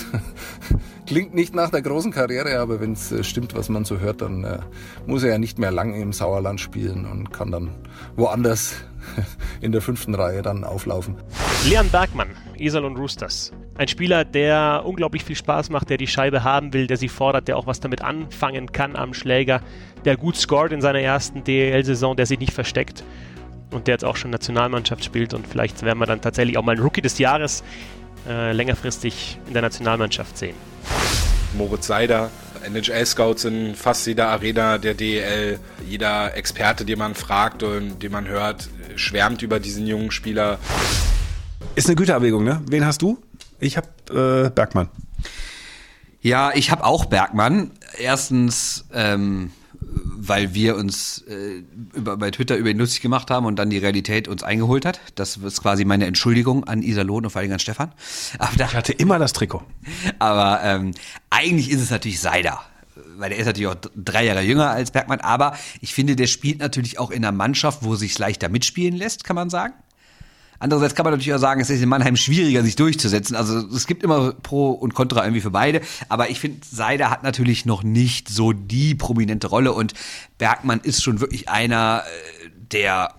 Klingt 1.06 1.34
nicht 1.34 1.54
nach 1.54 1.70
der 1.70 1.82
großen 1.82 2.12
Karriere, 2.12 2.58
aber 2.58 2.80
wenn 2.80 2.92
es 2.92 3.12
äh, 3.12 3.24
stimmt, 3.24 3.54
was 3.54 3.68
man 3.68 3.84
so 3.84 3.98
hört, 3.98 4.22
dann 4.22 4.44
äh, 4.44 4.58
muss 5.06 5.22
er 5.22 5.30
ja 5.30 5.38
nicht 5.38 5.58
mehr 5.58 5.70
lang 5.70 5.94
im 5.94 6.12
Sauerland 6.12 6.60
spielen 6.60 7.04
und 7.04 7.32
kann 7.32 7.50
dann 7.50 7.70
woanders 8.16 8.74
in 9.60 9.72
der 9.72 9.80
fünften 9.80 10.14
Reihe 10.14 10.42
dann 10.42 10.64
auflaufen. 10.64 11.16
Leon 11.68 11.88
Bergmann, 11.90 12.30
Esel 12.56 12.84
und 12.84 12.96
Roosters. 12.96 13.52
Ein 13.76 13.88
Spieler, 13.88 14.24
der 14.24 14.82
unglaublich 14.84 15.24
viel 15.24 15.36
Spaß 15.36 15.70
macht, 15.70 15.88
der 15.88 15.96
die 15.96 16.06
Scheibe 16.06 16.44
haben 16.44 16.74
will, 16.74 16.86
der 16.86 16.96
sie 16.96 17.08
fordert, 17.08 17.48
der 17.48 17.56
auch 17.56 17.66
was 17.66 17.80
damit 17.80 18.02
anfangen 18.02 18.72
kann 18.72 18.94
am 18.94 19.14
Schläger, 19.14 19.62
der 20.04 20.16
gut 20.16 20.36
scored 20.36 20.72
in 20.72 20.80
seiner 20.80 21.00
ersten 21.00 21.44
DEL-Saison, 21.44 22.16
der 22.16 22.26
sich 22.26 22.38
nicht 22.38 22.52
versteckt 22.52 23.04
und 23.70 23.86
der 23.86 23.94
jetzt 23.94 24.04
auch 24.04 24.16
schon 24.16 24.30
Nationalmannschaft 24.30 25.04
spielt 25.04 25.34
und 25.34 25.46
vielleicht 25.46 25.82
werden 25.82 25.98
wir 25.98 26.06
dann 26.06 26.20
tatsächlich 26.20 26.58
auch 26.58 26.64
mal 26.64 26.72
einen 26.72 26.82
Rookie 26.82 27.02
des 27.02 27.18
Jahres 27.18 27.62
äh, 28.28 28.52
längerfristig 28.52 29.38
in 29.46 29.52
der 29.52 29.62
Nationalmannschaft 29.62 30.36
sehen. 30.36 30.56
Moritz 31.56 31.86
Seider, 31.86 32.30
NHL-Scouts 32.64 33.44
in 33.44 33.74
fast 33.74 34.06
jeder 34.06 34.28
Arena 34.28 34.78
der 34.78 34.94
DEL. 34.94 35.58
Jeder 35.88 36.36
Experte, 36.36 36.84
den 36.84 36.98
man 36.98 37.14
fragt 37.14 37.62
und 37.62 38.02
den 38.02 38.12
man 38.12 38.28
hört, 38.28 38.68
schwärmt 38.96 39.42
über 39.42 39.58
diesen 39.58 39.86
jungen 39.86 40.10
Spieler. 40.10 40.58
Ist 41.74 41.86
eine 41.86 41.96
Güterabwägung, 41.96 42.44
ne? 42.44 42.62
Wen 42.66 42.84
hast 42.84 43.02
du? 43.02 43.18
Ich 43.58 43.76
habe 43.76 44.46
äh, 44.46 44.50
Bergmann. 44.50 44.88
Ja, 46.20 46.52
ich 46.54 46.70
habe 46.70 46.84
auch 46.84 47.06
Bergmann. 47.06 47.72
Erstens, 47.98 48.86
ähm, 48.92 49.52
weil 49.92 50.54
wir 50.54 50.76
uns 50.76 51.24
äh, 51.28 51.62
über, 51.94 52.16
bei 52.16 52.30
Twitter 52.30 52.56
über 52.56 52.70
ihn 52.70 52.78
lustig 52.78 53.00
gemacht 53.00 53.30
haben 53.30 53.46
und 53.46 53.56
dann 53.58 53.70
die 53.70 53.78
Realität 53.78 54.28
uns 54.28 54.42
eingeholt 54.42 54.84
hat. 54.84 55.00
Das 55.14 55.36
ist 55.36 55.62
quasi 55.62 55.84
meine 55.84 56.06
Entschuldigung 56.06 56.64
an 56.64 56.82
Iserlohn 56.82 57.24
und 57.24 57.30
vor 57.30 57.40
allem 57.40 57.52
an 57.52 57.58
Stefan. 57.58 57.92
Aber 58.38 58.56
da, 58.56 58.66
ich 58.66 58.74
hatte 58.74 58.92
immer 58.92 59.18
das 59.18 59.32
Trikot. 59.32 59.62
Aber 60.18 60.60
ähm, 60.62 60.92
eigentlich 61.30 61.70
ist 61.70 61.80
es 61.80 61.90
natürlich 61.90 62.20
Seider 62.20 62.60
weil 63.16 63.32
er 63.32 63.38
ist 63.38 63.46
natürlich 63.46 63.68
auch 63.68 63.76
drei 63.94 64.24
Jahre 64.24 64.40
jünger 64.40 64.70
als 64.70 64.90
Bergmann, 64.90 65.20
aber 65.20 65.56
ich 65.80 65.92
finde, 65.92 66.16
der 66.16 66.26
spielt 66.26 66.58
natürlich 66.58 66.98
auch 66.98 67.10
in 67.10 67.24
einer 67.24 67.36
Mannschaft, 67.36 67.80
wo 67.82 67.94
sich 67.94 68.18
leichter 68.18 68.48
mitspielen 68.48 68.96
lässt, 68.96 69.24
kann 69.24 69.36
man 69.36 69.50
sagen. 69.50 69.74
Andererseits 70.60 70.94
kann 70.94 71.04
man 71.04 71.14
natürlich 71.14 71.32
auch 71.34 71.38
sagen, 71.38 71.60
es 71.60 71.70
ist 71.70 71.82
in 71.82 71.88
Mannheim 71.88 72.16
schwieriger, 72.16 72.62
sich 72.62 72.76
durchzusetzen. 72.76 73.34
Also 73.34 73.66
es 73.74 73.86
gibt 73.86 74.02
immer 74.02 74.32
Pro 74.32 74.70
und 74.70 74.94
Contra 74.94 75.24
irgendwie 75.24 75.40
für 75.40 75.50
beide. 75.50 75.80
Aber 76.10 76.28
ich 76.28 76.38
finde, 76.38 76.60
Seider 76.70 77.10
hat 77.10 77.22
natürlich 77.22 77.64
noch 77.64 77.82
nicht 77.82 78.28
so 78.28 78.52
die 78.52 78.94
prominente 78.94 79.46
Rolle 79.46 79.72
und 79.72 79.94
Bergmann 80.36 80.80
ist 80.80 81.02
schon 81.02 81.20
wirklich 81.20 81.48
einer, 81.48 82.02
äh, 82.04 82.50
der 82.72 83.14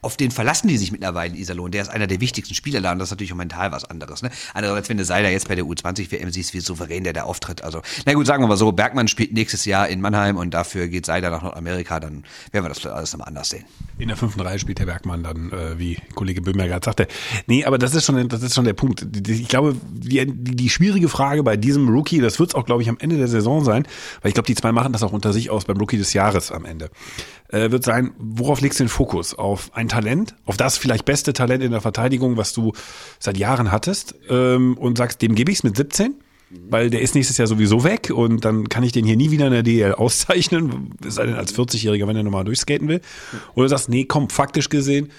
auf 0.00 0.16
den 0.16 0.30
verlassen 0.30 0.68
die 0.68 0.76
sich 0.76 0.92
mittlerweile, 0.92 1.36
Iserlohn. 1.36 1.70
Der 1.70 1.82
ist 1.82 1.88
einer 1.88 2.06
der 2.06 2.20
wichtigsten 2.20 2.54
Spieler 2.54 2.80
da 2.80 2.92
und 2.92 2.98
das 2.98 3.08
ist 3.08 3.12
natürlich 3.12 3.32
auch 3.32 3.36
mental 3.36 3.72
was 3.72 3.84
anderes. 3.84 4.22
Ne? 4.22 4.30
Andererseits, 4.54 4.88
wenn 4.88 4.96
du 4.96 5.04
Seiler 5.04 5.30
jetzt 5.30 5.48
bei 5.48 5.54
der 5.54 5.64
U20-WM 5.64 6.30
siehst, 6.30 6.54
wie 6.54 6.60
souverän 6.60 7.04
der 7.04 7.12
da 7.12 7.22
auftritt. 7.24 7.62
Also, 7.62 7.82
na 8.06 8.14
gut, 8.14 8.26
sagen 8.26 8.42
wir 8.42 8.48
mal 8.48 8.56
so, 8.56 8.72
Bergmann 8.72 9.08
spielt 9.08 9.32
nächstes 9.32 9.64
Jahr 9.64 9.88
in 9.88 10.00
Mannheim 10.00 10.36
und 10.36 10.54
dafür 10.54 10.88
geht 10.88 11.06
Seiler 11.06 11.30
nach 11.30 11.42
Nordamerika, 11.42 12.00
dann 12.00 12.24
werden 12.52 12.64
wir 12.64 12.68
das 12.68 12.84
alles 12.86 13.12
nochmal 13.12 13.28
anders 13.28 13.50
sehen. 13.50 13.64
In 13.98 14.08
der 14.08 14.16
fünften 14.16 14.40
Reihe 14.40 14.58
spielt 14.58 14.78
der 14.78 14.86
Bergmann 14.86 15.22
dann, 15.22 15.50
äh, 15.50 15.78
wie 15.78 15.98
Kollege 16.14 16.42
Böhmer 16.42 16.68
gerade 16.68 16.84
sagte. 16.84 17.08
Nee, 17.46 17.64
aber 17.64 17.78
das 17.78 17.94
ist 17.94 18.04
schon, 18.04 18.28
das 18.28 18.42
ist 18.42 18.54
schon 18.54 18.64
der 18.64 18.74
Punkt. 18.74 19.06
Ich 19.28 19.48
glaube, 19.48 19.74
die, 19.90 20.24
die 20.26 20.70
schwierige 20.70 21.08
Frage 21.08 21.42
bei 21.42 21.56
diesem 21.56 21.88
Rookie, 21.88 22.20
das 22.20 22.38
wird 22.38 22.50
es 22.50 22.54
auch, 22.54 22.64
glaube 22.64 22.82
ich, 22.82 22.88
am 22.88 22.98
Ende 23.00 23.16
der 23.16 23.28
Saison 23.28 23.64
sein, 23.64 23.86
weil 24.22 24.28
ich 24.28 24.34
glaube, 24.34 24.46
die 24.46 24.54
zwei 24.54 24.72
machen 24.72 24.92
das 24.92 25.02
auch 25.02 25.12
unter 25.12 25.32
sich 25.32 25.50
aus 25.50 25.64
beim 25.64 25.76
Rookie 25.76 25.98
des 25.98 26.12
Jahres 26.12 26.52
am 26.52 26.64
Ende, 26.64 26.90
äh, 27.48 27.70
wird 27.70 27.84
sein, 27.84 28.12
worauf 28.18 28.60
legst 28.60 28.78
du 28.78 28.84
den 28.84 28.88
Fokus? 28.88 29.34
Auf 29.34 29.70
ein 29.74 29.87
Talent, 29.88 30.34
auf 30.44 30.56
das 30.56 30.78
vielleicht 30.78 31.04
beste 31.04 31.32
Talent 31.32 31.62
in 31.62 31.72
der 31.72 31.80
Verteidigung, 31.80 32.36
was 32.36 32.52
du 32.52 32.72
seit 33.18 33.36
Jahren 33.36 33.72
hattest, 33.72 34.14
ähm, 34.28 34.76
und 34.78 34.98
sagst, 34.98 35.22
dem 35.22 35.34
gebe 35.34 35.50
ich 35.50 35.58
es 35.58 35.64
mit 35.64 35.76
17? 35.76 36.14
weil 36.50 36.90
der 36.90 37.02
ist 37.02 37.14
nächstes 37.14 37.36
Jahr 37.36 37.46
sowieso 37.46 37.84
weg 37.84 38.10
und 38.10 38.44
dann 38.44 38.68
kann 38.68 38.82
ich 38.82 38.92
den 38.92 39.04
hier 39.04 39.16
nie 39.16 39.30
wieder 39.30 39.46
in 39.46 39.52
der 39.52 39.62
DL 39.62 39.92
auszeichnen, 39.92 40.94
sei 41.06 41.26
denn 41.26 41.34
als 41.34 41.54
40-Jähriger, 41.54 42.06
wenn 42.06 42.16
er 42.16 42.22
nochmal 42.22 42.44
durchskaten 42.44 42.88
will. 42.88 43.00
Oder 43.54 43.68
sagst, 43.68 43.88
nee, 43.88 44.04
komm, 44.04 44.30
faktisch 44.30 44.68
gesehen, 44.68 45.10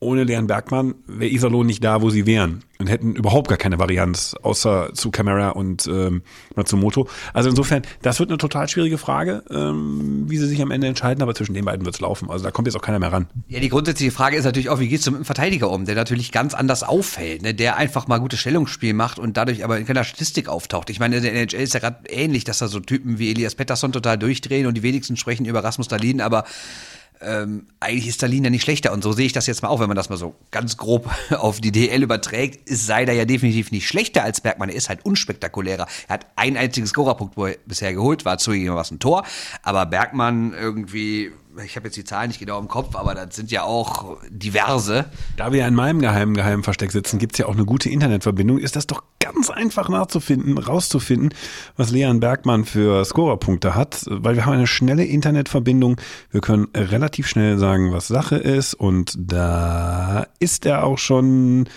ohne 0.00 0.24
Leon 0.24 0.46
Bergmann 0.46 0.94
wäre 1.06 1.30
Iserlohn 1.30 1.66
nicht 1.66 1.82
da, 1.82 2.02
wo 2.02 2.10
sie 2.10 2.26
wären 2.26 2.62
und 2.78 2.88
hätten 2.88 3.16
überhaupt 3.16 3.48
gar 3.48 3.58
keine 3.58 3.78
Varianz 3.78 4.36
außer 4.40 4.90
zu 4.94 5.10
Camera 5.10 5.50
und 5.50 5.86
ähm, 5.88 6.22
Matsumoto. 6.54 7.08
Also 7.32 7.50
insofern, 7.50 7.82
das 8.02 8.20
wird 8.20 8.30
eine 8.30 8.38
total 8.38 8.68
schwierige 8.68 8.98
Frage, 8.98 9.42
ähm, 9.50 10.26
wie 10.28 10.38
sie 10.38 10.46
sich 10.46 10.62
am 10.62 10.70
Ende 10.70 10.86
entscheiden, 10.86 11.22
aber 11.22 11.34
zwischen 11.34 11.54
den 11.54 11.64
beiden 11.64 11.84
wird's 11.84 12.00
laufen. 12.00 12.30
Also 12.30 12.44
da 12.44 12.52
kommt 12.52 12.68
jetzt 12.68 12.76
auch 12.76 12.82
keiner 12.82 13.00
mehr 13.00 13.12
ran. 13.12 13.26
Ja, 13.48 13.58
die 13.58 13.68
grundsätzliche 13.68 14.12
Frage 14.12 14.36
ist 14.36 14.44
natürlich 14.44 14.68
auch, 14.68 14.78
wie 14.78 14.88
geht's 14.88 15.06
mit 15.10 15.16
dem 15.16 15.24
Verteidiger 15.24 15.70
um, 15.70 15.84
der 15.84 15.96
natürlich 15.96 16.30
ganz 16.30 16.54
anders 16.54 16.84
auffällt, 16.84 17.42
ne? 17.42 17.54
der 17.54 17.76
einfach 17.76 18.06
mal 18.06 18.18
gutes 18.18 18.38
Stellungsspiel 18.38 18.94
macht 18.94 19.18
und 19.18 19.36
dadurch 19.36 19.64
aber 19.64 19.78
in 19.78 19.86
keiner 19.86 20.04
Statistik 20.04 20.48
auftaucht. 20.48 20.90
Ich 20.90 21.00
meine, 21.00 21.16
in 21.16 21.22
der 21.24 21.34
NHL 21.34 21.62
ist 21.62 21.74
ja 21.74 21.80
gerade 21.80 22.08
ähnlich, 22.08 22.44
dass 22.44 22.58
da 22.58 22.68
so 22.68 22.78
Typen 22.78 23.18
wie 23.18 23.30
Elias 23.30 23.56
Pettersson 23.56 23.90
total 23.90 24.16
durchdrehen 24.16 24.66
und 24.66 24.74
die 24.74 24.84
wenigsten 24.84 25.16
sprechen 25.16 25.46
über 25.46 25.64
Rasmus 25.64 25.88
Dahlin, 25.88 26.20
aber 26.20 26.44
ähm, 27.20 27.66
eigentlich 27.80 28.08
ist 28.08 28.16
Stalin 28.16 28.44
ja 28.44 28.50
nicht 28.50 28.62
schlechter. 28.62 28.92
Und 28.92 29.02
so 29.02 29.12
sehe 29.12 29.26
ich 29.26 29.32
das 29.32 29.46
jetzt 29.46 29.62
mal 29.62 29.68
auch, 29.68 29.80
wenn 29.80 29.88
man 29.88 29.96
das 29.96 30.08
mal 30.08 30.16
so 30.16 30.34
ganz 30.50 30.76
grob 30.76 31.10
auf 31.30 31.60
die 31.60 31.72
DL 31.72 32.02
überträgt, 32.02 32.68
ist 32.68 32.86
Seider 32.86 33.12
ja 33.12 33.24
definitiv 33.24 33.70
nicht 33.70 33.88
schlechter 33.88 34.22
als 34.22 34.40
Bergmann. 34.40 34.68
Er 34.68 34.76
ist 34.76 34.88
halt 34.88 35.04
unspektakulärer. 35.04 35.86
Er 36.08 36.14
hat 36.14 36.26
ein 36.36 36.56
einziges 36.56 36.90
Scorerpunkt 36.90 37.36
bisher 37.66 37.92
geholt, 37.92 38.24
war 38.24 38.38
zugegeben 38.38 38.74
was 38.74 38.90
ein 38.90 38.98
Tor. 38.98 39.24
Aber 39.62 39.86
Bergmann 39.86 40.52
irgendwie 40.52 41.32
ich 41.64 41.74
habe 41.76 41.88
jetzt 41.88 41.96
die 41.96 42.04
Zahlen 42.04 42.28
nicht 42.28 42.38
genau 42.38 42.58
im 42.60 42.68
Kopf, 42.68 42.94
aber 42.94 43.14
das 43.14 43.34
sind 43.34 43.50
ja 43.50 43.64
auch 43.64 44.18
diverse. 44.28 45.06
Da 45.36 45.52
wir 45.52 45.66
in 45.66 45.74
meinem 45.74 46.00
geheimen 46.00 46.34
Geheimversteck 46.34 46.92
sitzen, 46.92 47.18
gibt's 47.18 47.38
ja 47.38 47.46
auch 47.46 47.54
eine 47.54 47.64
gute 47.64 47.88
Internetverbindung. 47.88 48.58
Ist 48.58 48.76
das 48.76 48.86
doch 48.86 49.02
ganz 49.32 49.50
einfach 49.50 49.88
nachzufinden, 49.88 50.58
rauszufinden, 50.58 51.34
was 51.76 51.90
Leon 51.90 52.20
Bergmann 52.20 52.64
für 52.64 53.04
Scorerpunkte 53.04 53.74
hat, 53.74 54.04
weil 54.08 54.36
wir 54.36 54.46
haben 54.46 54.54
eine 54.54 54.66
schnelle 54.66 55.04
Internetverbindung. 55.04 56.00
Wir 56.30 56.40
können 56.40 56.68
relativ 56.74 57.28
schnell 57.28 57.58
sagen, 57.58 57.92
was 57.92 58.08
Sache 58.08 58.36
ist 58.36 58.74
und 58.74 59.14
da 59.18 60.26
ist 60.38 60.66
er 60.66 60.84
auch 60.84 60.98
schon. 60.98 61.68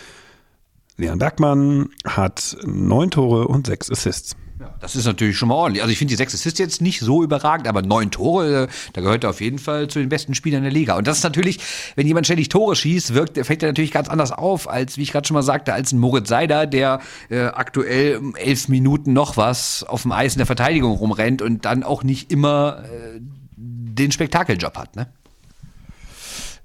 Leon 0.98 1.18
Bergmann 1.18 1.90
hat 2.06 2.58
neun 2.64 3.10
Tore 3.10 3.48
und 3.48 3.66
sechs 3.66 3.90
Assists. 3.90 4.36
Das 4.80 4.96
ist 4.96 5.06
natürlich 5.06 5.38
schon 5.38 5.50
mal 5.50 5.56
ordentlich. 5.56 5.82
Also 5.82 5.92
ich 5.92 5.98
finde 5.98 6.12
die 6.12 6.16
sechs 6.16 6.34
Assists 6.34 6.60
jetzt 6.60 6.82
nicht 6.82 7.00
so 7.00 7.24
überragend, 7.24 7.68
aber 7.68 7.82
neun 7.82 8.12
Tore, 8.12 8.64
äh, 8.64 8.68
da 8.94 9.02
gehört 9.02 9.24
er 9.24 9.30
auf 9.30 9.42
jeden 9.42 9.60
Fall 9.60 9.88
zu 9.88 10.00
den 10.00 10.10
besten 10.10 10.36
Spielern 10.36 10.64
der 10.64 10.72
Liga. 10.72 10.98
Und 10.98 11.08
das 11.08 11.18
ist 11.18 11.24
natürlich, 11.24 11.60
wenn 11.96 12.08
jemand 12.08 12.26
ständig 12.26 12.50
Tore 12.50 12.76
schießt, 12.76 13.14
wirkt, 13.14 13.44
fällt 13.46 13.64
er 13.64 13.70
natürlich 13.70 13.92
ganz 13.92 14.10
anders 14.10 14.32
auf, 14.32 14.70
als, 14.70 14.98
wie 14.98 15.04
ich 15.04 15.12
gerade 15.12 15.28
schon 15.28 15.36
mal 15.36 15.44
sagte, 15.44 15.74
als 15.74 15.92
ein 15.92 16.00
Moritz 16.00 16.30
Seider, 16.30 16.66
der 16.66 17.00
äh, 17.30 17.42
aktuell 17.42 18.22
elf 18.36 18.68
Minuten 18.68 19.14
noch 19.14 19.38
was 19.38 19.84
auf 19.84 20.04
dem 20.04 20.12
Eis 20.12 20.34
in 20.34 20.40
der 20.40 20.48
Verteidigung 20.48 20.94
rumrennt 20.94 21.42
und 21.42 21.66
dann 21.66 21.84
auch 21.84 22.04
nicht 22.04 22.32
immer 22.32 22.84
äh, 22.86 23.20
den 23.56 24.12
Spektakeljob 24.12 24.78
hat, 24.78 24.96
ne? 24.96 25.08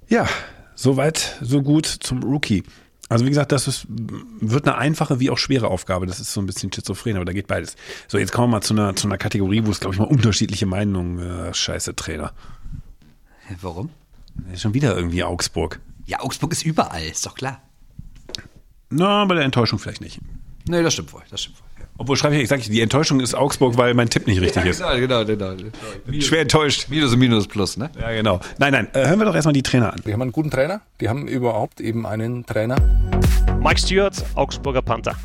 Ja, 0.08 0.26
soweit, 0.74 1.36
so 1.40 1.62
gut 1.62 1.86
zum 1.86 2.22
Rookie. 2.22 2.62
Also 3.08 3.24
wie 3.24 3.28
gesagt, 3.28 3.52
das 3.52 3.68
ist, 3.68 3.86
wird 3.88 4.66
eine 4.66 4.78
einfache 4.78 5.20
wie 5.20 5.30
auch 5.30 5.38
schwere 5.38 5.68
Aufgabe. 5.68 6.06
Das 6.06 6.18
ist 6.18 6.32
so 6.32 6.40
ein 6.40 6.46
bisschen 6.46 6.72
schizophren, 6.72 7.16
aber 7.16 7.24
da 7.24 7.32
geht 7.32 7.46
beides. 7.46 7.76
So, 8.08 8.18
jetzt 8.18 8.32
kommen 8.32 8.48
wir 8.48 8.56
mal 8.56 8.62
zu 8.62 8.74
einer, 8.74 8.96
zu 8.96 9.06
einer 9.06 9.18
Kategorie, 9.18 9.64
wo 9.64 9.70
es, 9.70 9.80
glaube 9.80 9.94
ich, 9.94 10.00
mal 10.00 10.08
unterschiedliche 10.08 10.66
Meinungen, 10.66 11.18
äh, 11.18 11.54
scheiße 11.54 11.94
Trainer. 11.94 12.32
Warum? 13.60 13.90
Schon 14.56 14.74
wieder 14.74 14.96
irgendwie 14.96 15.22
Augsburg. 15.22 15.80
Ja, 16.04 16.20
Augsburg 16.20 16.52
ist 16.52 16.64
überall, 16.64 17.04
ist 17.04 17.24
doch 17.24 17.34
klar. 17.34 17.62
Na, 18.90 19.24
bei 19.24 19.34
der 19.34 19.44
Enttäuschung 19.44 19.78
vielleicht 19.78 20.00
nicht. 20.00 20.20
Nee, 20.68 20.82
das 20.82 20.92
stimmt 20.92 21.12
wohl, 21.12 21.22
das 21.30 21.42
stimmt 21.42 21.60
wohl. 21.60 21.65
Obwohl 21.98 22.16
schreibe 22.16 22.36
ich, 22.36 22.42
ich 22.42 22.48
sage, 22.48 22.62
die 22.62 22.80
Enttäuschung 22.80 23.20
ist 23.20 23.34
Augsburg, 23.34 23.78
weil 23.78 23.94
mein 23.94 24.10
Tipp 24.10 24.26
nicht 24.26 24.40
richtig 24.40 24.64
ja, 24.64 24.70
ist. 24.70 24.78
Genau, 24.80 25.24
genau, 25.24 25.54
genau. 25.54 26.20
Schwer 26.20 26.42
enttäuscht. 26.42 26.88
Minus 26.88 27.12
und 27.12 27.18
Minus 27.18 27.46
plus, 27.46 27.76
ne? 27.76 27.90
Ja, 27.98 28.12
genau. 28.12 28.40
Nein, 28.58 28.72
nein, 28.72 28.88
äh, 28.92 29.08
hören 29.08 29.18
wir 29.18 29.24
doch 29.24 29.34
erstmal 29.34 29.54
die 29.54 29.62
Trainer 29.62 29.92
an. 29.92 30.00
Die 30.06 30.12
haben 30.12 30.22
einen 30.22 30.32
guten 30.32 30.50
Trainer, 30.50 30.82
die 31.00 31.08
haben 31.08 31.26
überhaupt 31.26 31.80
eben 31.80 32.06
einen 32.06 32.44
Trainer. 32.44 32.76
Mike 33.60 33.80
Stewart, 33.80 34.14
Augsburger 34.34 34.82
Panther. 34.82 35.16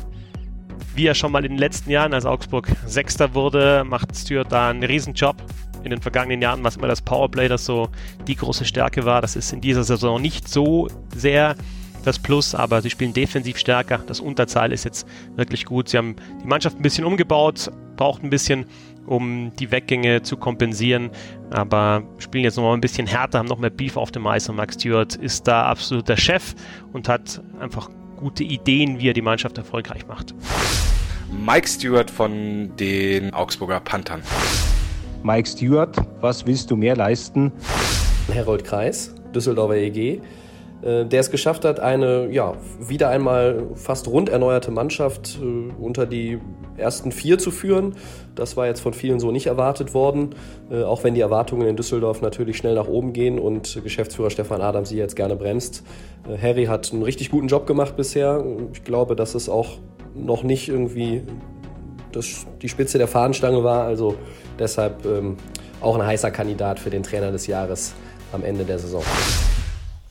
Wie 0.94 1.06
er 1.06 1.14
schon 1.14 1.32
mal 1.32 1.44
in 1.44 1.52
den 1.52 1.58
letzten 1.58 1.90
Jahren, 1.90 2.14
als 2.14 2.26
Augsburg 2.26 2.68
Sechster 2.86 3.34
wurde, 3.34 3.84
macht 3.84 4.14
Stewart 4.16 4.50
da 4.50 4.70
einen 4.70 4.82
Riesenjob. 4.82 5.36
In 5.84 5.90
den 5.90 6.00
vergangenen 6.00 6.40
Jahren, 6.40 6.62
was 6.64 6.76
immer 6.76 6.86
das 6.86 7.02
Powerplay, 7.02 7.48
das 7.48 7.64
so 7.64 7.88
die 8.26 8.36
große 8.36 8.64
Stärke 8.64 9.04
war, 9.04 9.20
das 9.20 9.36
ist 9.36 9.52
in 9.52 9.60
dieser 9.60 9.84
Saison 9.84 10.20
nicht 10.20 10.48
so 10.48 10.88
sehr 11.14 11.56
das 12.02 12.18
Plus, 12.18 12.54
aber 12.54 12.82
sie 12.82 12.90
spielen 12.90 13.12
defensiv 13.12 13.58
stärker. 13.58 13.98
Das 14.06 14.20
Unterzahl 14.20 14.72
ist 14.72 14.84
jetzt 14.84 15.06
wirklich 15.36 15.64
gut. 15.64 15.88
Sie 15.88 15.98
haben 15.98 16.16
die 16.42 16.46
Mannschaft 16.46 16.78
ein 16.78 16.82
bisschen 16.82 17.04
umgebaut, 17.04 17.70
braucht 17.96 18.22
ein 18.22 18.30
bisschen, 18.30 18.66
um 19.06 19.52
die 19.58 19.70
Weggänge 19.70 20.22
zu 20.22 20.36
kompensieren, 20.36 21.10
aber 21.50 22.02
spielen 22.18 22.44
jetzt 22.44 22.56
nochmal 22.56 22.74
ein 22.74 22.80
bisschen 22.80 23.06
härter, 23.06 23.38
haben 23.38 23.48
noch 23.48 23.58
mehr 23.58 23.70
Beef 23.70 23.96
auf 23.96 24.10
dem 24.10 24.26
Eis 24.26 24.48
und 24.48 24.56
Max 24.56 24.74
Stewart 24.74 25.14
ist 25.16 25.48
da 25.48 25.66
absolut 25.66 26.08
der 26.08 26.16
Chef 26.16 26.54
und 26.92 27.08
hat 27.08 27.42
einfach 27.60 27.90
gute 28.16 28.44
Ideen, 28.44 29.00
wie 29.00 29.08
er 29.08 29.14
die 29.14 29.22
Mannschaft 29.22 29.58
erfolgreich 29.58 30.06
macht. 30.06 30.34
Mike 31.44 31.66
Stewart 31.66 32.10
von 32.10 32.70
den 32.76 33.32
Augsburger 33.34 33.80
Panthern. 33.80 34.22
Mike 35.24 35.48
Stewart, 35.48 35.96
was 36.20 36.46
willst 36.46 36.70
du 36.70 36.76
mehr 36.76 36.94
leisten? 36.94 37.52
Herold 38.30 38.64
Kreis, 38.64 39.14
Düsseldorfer 39.34 39.76
EG, 39.76 40.20
der 40.82 41.20
es 41.20 41.30
geschafft 41.30 41.64
hat, 41.64 41.78
eine 41.78 42.28
ja, 42.32 42.54
wieder 42.80 43.08
einmal 43.08 43.68
fast 43.74 44.08
rund 44.08 44.28
erneuerte 44.28 44.72
Mannschaft 44.72 45.38
äh, 45.40 45.72
unter 45.80 46.06
die 46.06 46.40
ersten 46.76 47.12
vier 47.12 47.38
zu 47.38 47.50
führen. 47.52 47.94
Das 48.34 48.56
war 48.56 48.66
jetzt 48.66 48.80
von 48.80 48.92
vielen 48.92 49.20
so 49.20 49.30
nicht 49.30 49.46
erwartet 49.46 49.94
worden, 49.94 50.30
äh, 50.70 50.82
auch 50.82 51.04
wenn 51.04 51.14
die 51.14 51.20
Erwartungen 51.20 51.68
in 51.68 51.76
Düsseldorf 51.76 52.20
natürlich 52.20 52.56
schnell 52.56 52.74
nach 52.74 52.88
oben 52.88 53.12
gehen 53.12 53.38
und 53.38 53.80
Geschäftsführer 53.84 54.30
Stefan 54.30 54.60
Adam 54.60 54.84
sie 54.84 54.96
jetzt 54.96 55.14
gerne 55.14 55.36
bremst. 55.36 55.84
Äh, 56.28 56.36
Harry 56.36 56.64
hat 56.64 56.92
einen 56.92 57.02
richtig 57.02 57.30
guten 57.30 57.46
Job 57.46 57.66
gemacht 57.66 57.96
bisher. 57.96 58.44
Ich 58.72 58.82
glaube, 58.82 59.14
dass 59.14 59.36
es 59.36 59.48
auch 59.48 59.78
noch 60.14 60.42
nicht 60.42 60.68
irgendwie 60.68 61.22
das, 62.10 62.46
die 62.60 62.68
Spitze 62.68 62.98
der 62.98 63.08
Fahnenstange 63.08 63.62
war. 63.62 63.84
Also 63.84 64.16
deshalb 64.58 65.06
ähm, 65.06 65.36
auch 65.80 65.96
ein 65.96 66.04
heißer 66.04 66.30
Kandidat 66.30 66.80
für 66.80 66.90
den 66.90 67.02
Trainer 67.02 67.30
des 67.30 67.46
Jahres 67.46 67.94
am 68.32 68.42
Ende 68.44 68.64
der 68.64 68.78
Saison. 68.78 69.02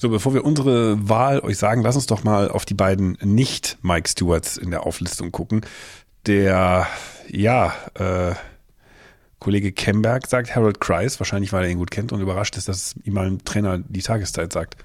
So, 0.01 0.09
bevor 0.09 0.33
wir 0.33 0.43
unsere 0.43 1.07
Wahl 1.09 1.41
euch 1.41 1.59
sagen, 1.59 1.83
lass 1.83 1.95
uns 1.95 2.07
doch 2.07 2.23
mal 2.23 2.49
auf 2.49 2.65
die 2.65 2.73
beiden 2.73 3.19
nicht-Mike 3.21 4.09
Stewarts 4.09 4.57
in 4.57 4.71
der 4.71 4.83
Auflistung 4.87 5.31
gucken. 5.31 5.61
Der, 6.25 6.87
ja, 7.27 7.75
äh, 7.93 8.33
Kollege 9.37 9.71
Kemberg 9.71 10.25
sagt 10.25 10.55
Harold 10.55 10.81
Kreis, 10.81 11.19
wahrscheinlich 11.19 11.53
weil 11.53 11.65
er 11.65 11.69
ihn 11.69 11.77
gut 11.77 11.91
kennt 11.91 12.11
und 12.13 12.19
überrascht 12.19 12.57
ist, 12.57 12.67
dass 12.67 12.95
ihm 13.03 13.13
mal 13.13 13.27
ein 13.27 13.45
Trainer 13.45 13.77
die 13.77 14.01
Tageszeit 14.01 14.51
sagt. 14.51 14.75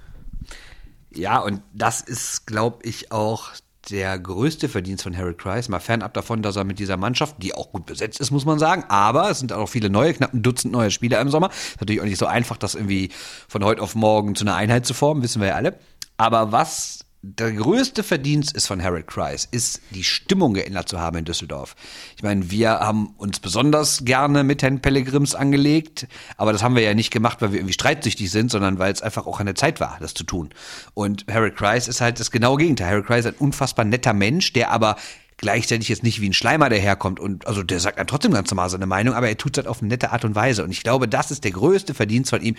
Ja, 1.14 1.38
und 1.38 1.62
das 1.72 2.02
ist, 2.02 2.46
glaube 2.46 2.86
ich, 2.86 3.10
auch 3.10 3.52
der 3.90 4.18
größte 4.18 4.68
Verdienst 4.68 5.04
von 5.04 5.16
Harold 5.16 5.38
Kreis, 5.38 5.68
mal 5.68 5.80
fernab 5.80 6.14
davon, 6.14 6.42
dass 6.42 6.56
er 6.56 6.64
mit 6.64 6.78
dieser 6.78 6.96
Mannschaft, 6.96 7.36
die 7.42 7.54
auch 7.54 7.70
gut 7.72 7.86
besetzt 7.86 8.20
ist, 8.20 8.30
muss 8.30 8.44
man 8.44 8.58
sagen, 8.58 8.84
aber 8.88 9.30
es 9.30 9.38
sind 9.38 9.52
auch 9.52 9.68
viele 9.68 9.90
neue, 9.90 10.14
knapp 10.14 10.34
ein 10.34 10.42
Dutzend 10.42 10.72
neue 10.72 10.90
Spieler 10.90 11.20
im 11.20 11.30
Sommer. 11.30 11.50
Ist 11.50 11.80
natürlich 11.80 12.00
auch 12.00 12.06
nicht 12.06 12.18
so 12.18 12.26
einfach, 12.26 12.56
das 12.56 12.74
irgendwie 12.74 13.10
von 13.48 13.64
heute 13.64 13.82
auf 13.82 13.94
morgen 13.94 14.34
zu 14.34 14.44
einer 14.44 14.56
Einheit 14.56 14.86
zu 14.86 14.94
formen, 14.94 15.22
wissen 15.22 15.40
wir 15.40 15.48
ja 15.48 15.54
alle. 15.54 15.78
Aber 16.16 16.52
was 16.52 17.05
der 17.26 17.52
größte 17.52 18.04
Verdienst 18.04 18.54
ist 18.54 18.68
von 18.68 18.80
Harold 18.80 19.08
Kreis, 19.08 19.48
ist 19.50 19.80
die 19.90 20.04
Stimmung 20.04 20.54
geändert 20.54 20.88
zu 20.88 21.00
haben 21.00 21.18
in 21.18 21.24
Düsseldorf. 21.24 21.74
Ich 22.16 22.22
meine, 22.22 22.50
wir 22.52 22.70
haben 22.70 23.14
uns 23.16 23.40
besonders 23.40 24.04
gerne 24.04 24.44
mit 24.44 24.62
Herrn 24.62 24.80
Pellegrims 24.80 25.34
angelegt, 25.34 26.06
aber 26.36 26.52
das 26.52 26.62
haben 26.62 26.76
wir 26.76 26.82
ja 26.82 26.94
nicht 26.94 27.10
gemacht, 27.10 27.42
weil 27.42 27.50
wir 27.50 27.58
irgendwie 27.58 27.74
streitsüchtig 27.74 28.30
sind, 28.30 28.50
sondern 28.50 28.78
weil 28.78 28.92
es 28.92 29.02
einfach 29.02 29.26
auch 29.26 29.40
an 29.40 29.46
der 29.46 29.56
Zeit 29.56 29.80
war, 29.80 29.96
das 30.00 30.14
zu 30.14 30.22
tun. 30.22 30.50
Und 30.94 31.26
Harold 31.28 31.56
Kreis 31.56 31.88
ist 31.88 32.00
halt 32.00 32.20
das 32.20 32.30
genaue 32.30 32.58
Gegenteil. 32.58 32.90
Harold 32.90 33.06
Kreis 33.06 33.24
ist 33.24 33.34
ein 33.34 33.40
unfassbar 33.40 33.84
netter 33.84 34.12
Mensch, 34.12 34.52
der 34.52 34.70
aber 34.70 34.96
gleichzeitig 35.38 35.88
jetzt 35.88 36.04
nicht 36.04 36.20
wie 36.20 36.28
ein 36.28 36.32
Schleimer 36.32 36.68
daherkommt 36.70 37.20
und 37.20 37.46
also 37.46 37.62
der 37.62 37.80
sagt 37.80 37.98
dann 37.98 38.06
trotzdem 38.06 38.32
ganz 38.32 38.50
normal 38.50 38.70
seine 38.70 38.86
Meinung, 38.86 39.14
aber 39.14 39.28
er 39.28 39.36
tut 39.36 39.56
es 39.56 39.62
halt 39.62 39.68
auf 39.68 39.80
eine 39.80 39.88
nette 39.88 40.12
Art 40.12 40.24
und 40.24 40.34
Weise 40.34 40.64
und 40.64 40.70
ich 40.70 40.82
glaube, 40.82 41.08
das 41.08 41.30
ist 41.30 41.44
der 41.44 41.50
größte 41.50 41.92
Verdienst 41.92 42.30
von 42.30 42.40
ihm, 42.40 42.54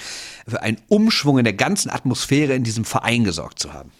für 0.47 0.61
einen 0.61 0.77
Umschwung 0.87 1.39
in 1.39 1.43
der 1.43 1.53
ganzen 1.53 1.89
Atmosphäre 1.89 2.53
in 2.53 2.63
diesem 2.63 2.85
Verein 2.85 3.23
gesorgt 3.23 3.57
zu 3.57 3.73
haben. 3.73 3.91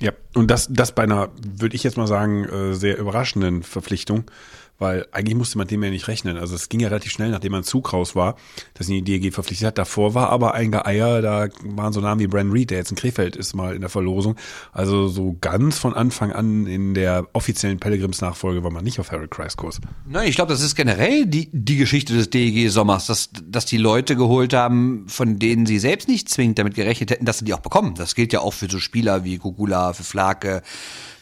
Ja, 0.00 0.12
und 0.34 0.50
das, 0.50 0.68
das 0.70 0.92
bei 0.92 1.02
einer, 1.02 1.30
würde 1.42 1.74
ich 1.74 1.82
jetzt 1.82 1.96
mal 1.96 2.06
sagen, 2.06 2.44
äh, 2.44 2.74
sehr 2.74 2.98
überraschenden 2.98 3.62
Verpflichtung 3.62 4.30
weil 4.78 5.06
eigentlich 5.12 5.36
musste 5.36 5.58
man 5.58 5.66
dem 5.66 5.82
ja 5.82 5.90
nicht 5.90 6.08
rechnen. 6.08 6.36
Also 6.36 6.54
es 6.54 6.68
ging 6.68 6.80
ja 6.80 6.88
relativ 6.88 7.12
schnell, 7.12 7.30
nachdem 7.30 7.52
man 7.52 7.64
Zug 7.64 7.92
raus 7.92 8.14
war, 8.14 8.36
dass 8.74 8.88
ihn 8.88 9.04
die 9.04 9.18
DEG 9.18 9.34
verpflichtet 9.34 9.68
hat. 9.68 9.78
Davor 9.78 10.14
war 10.14 10.30
aber 10.30 10.54
ein 10.54 10.70
Geier, 10.70 11.20
da 11.20 11.48
waren 11.64 11.92
so 11.92 12.00
Namen 12.00 12.20
wie 12.20 12.26
Brand 12.26 12.52
Reed, 12.52 12.70
der 12.70 12.78
jetzt 12.78 12.90
in 12.90 12.96
Krefeld 12.96 13.36
ist, 13.36 13.54
mal 13.54 13.74
in 13.74 13.80
der 13.80 13.90
Verlosung. 13.90 14.36
Also 14.72 15.08
so 15.08 15.36
ganz 15.40 15.78
von 15.78 15.94
Anfang 15.94 16.32
an 16.32 16.66
in 16.66 16.94
der 16.94 17.26
offiziellen 17.32 17.80
Pellegrims-Nachfolge 17.80 18.62
war 18.62 18.70
man 18.70 18.84
nicht 18.84 19.00
auf 19.00 19.10
Harold 19.10 19.30
Kreis 19.30 19.56
Kurs. 19.56 19.80
Nein, 20.06 20.28
ich 20.28 20.36
glaube, 20.36 20.52
das 20.52 20.60
ist 20.60 20.76
generell 20.76 21.26
die, 21.26 21.50
die 21.52 21.76
Geschichte 21.76 22.14
des 22.14 22.30
DEG-Sommers, 22.30 23.06
dass, 23.06 23.30
dass 23.44 23.66
die 23.66 23.78
Leute 23.78 24.16
geholt 24.16 24.54
haben, 24.54 25.06
von 25.08 25.38
denen 25.38 25.66
sie 25.66 25.78
selbst 25.78 26.08
nicht 26.08 26.28
zwingend 26.28 26.58
damit 26.58 26.74
gerechnet 26.74 27.10
hätten, 27.10 27.24
dass 27.24 27.38
sie 27.38 27.44
die 27.44 27.54
auch 27.54 27.60
bekommen. 27.60 27.94
Das 27.96 28.14
gilt 28.14 28.32
ja 28.32 28.40
auch 28.40 28.52
für 28.52 28.70
so 28.70 28.78
Spieler 28.78 29.24
wie 29.24 29.38
Gugula, 29.38 29.92
für 29.92 30.04
Flake, 30.04 30.62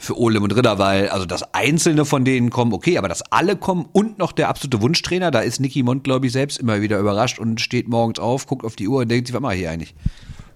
für 0.06 0.18
Olem 0.18 0.42
und 0.42 0.54
Ridderwall. 0.54 1.08
Also 1.08 1.26
dass 1.26 1.54
einzelne 1.54 2.04
von 2.04 2.24
denen 2.24 2.50
kommen, 2.50 2.72
okay, 2.72 2.98
aber 2.98 3.08
dass 3.08 3.22
alle 3.32 3.56
kommen 3.56 3.86
und 3.92 4.18
noch 4.18 4.32
der 4.32 4.48
absolute 4.48 4.80
Wunschtrainer, 4.80 5.30
da 5.30 5.40
ist 5.40 5.60
Nicky 5.60 5.82
Mond, 5.82 6.04
glaube 6.04 6.26
ich, 6.26 6.32
selbst 6.32 6.58
immer 6.58 6.80
wieder 6.80 6.98
überrascht 6.98 7.38
und 7.38 7.60
steht 7.60 7.88
morgens 7.88 8.18
auf, 8.18 8.46
guckt 8.46 8.64
auf 8.64 8.76
die 8.76 8.88
Uhr 8.88 9.00
und 9.02 9.08
denkt 9.08 9.26
sich, 9.26 9.34
was 9.34 9.42
mache 9.42 9.54
ich 9.54 9.60
hier 9.60 9.70
eigentlich? 9.70 9.94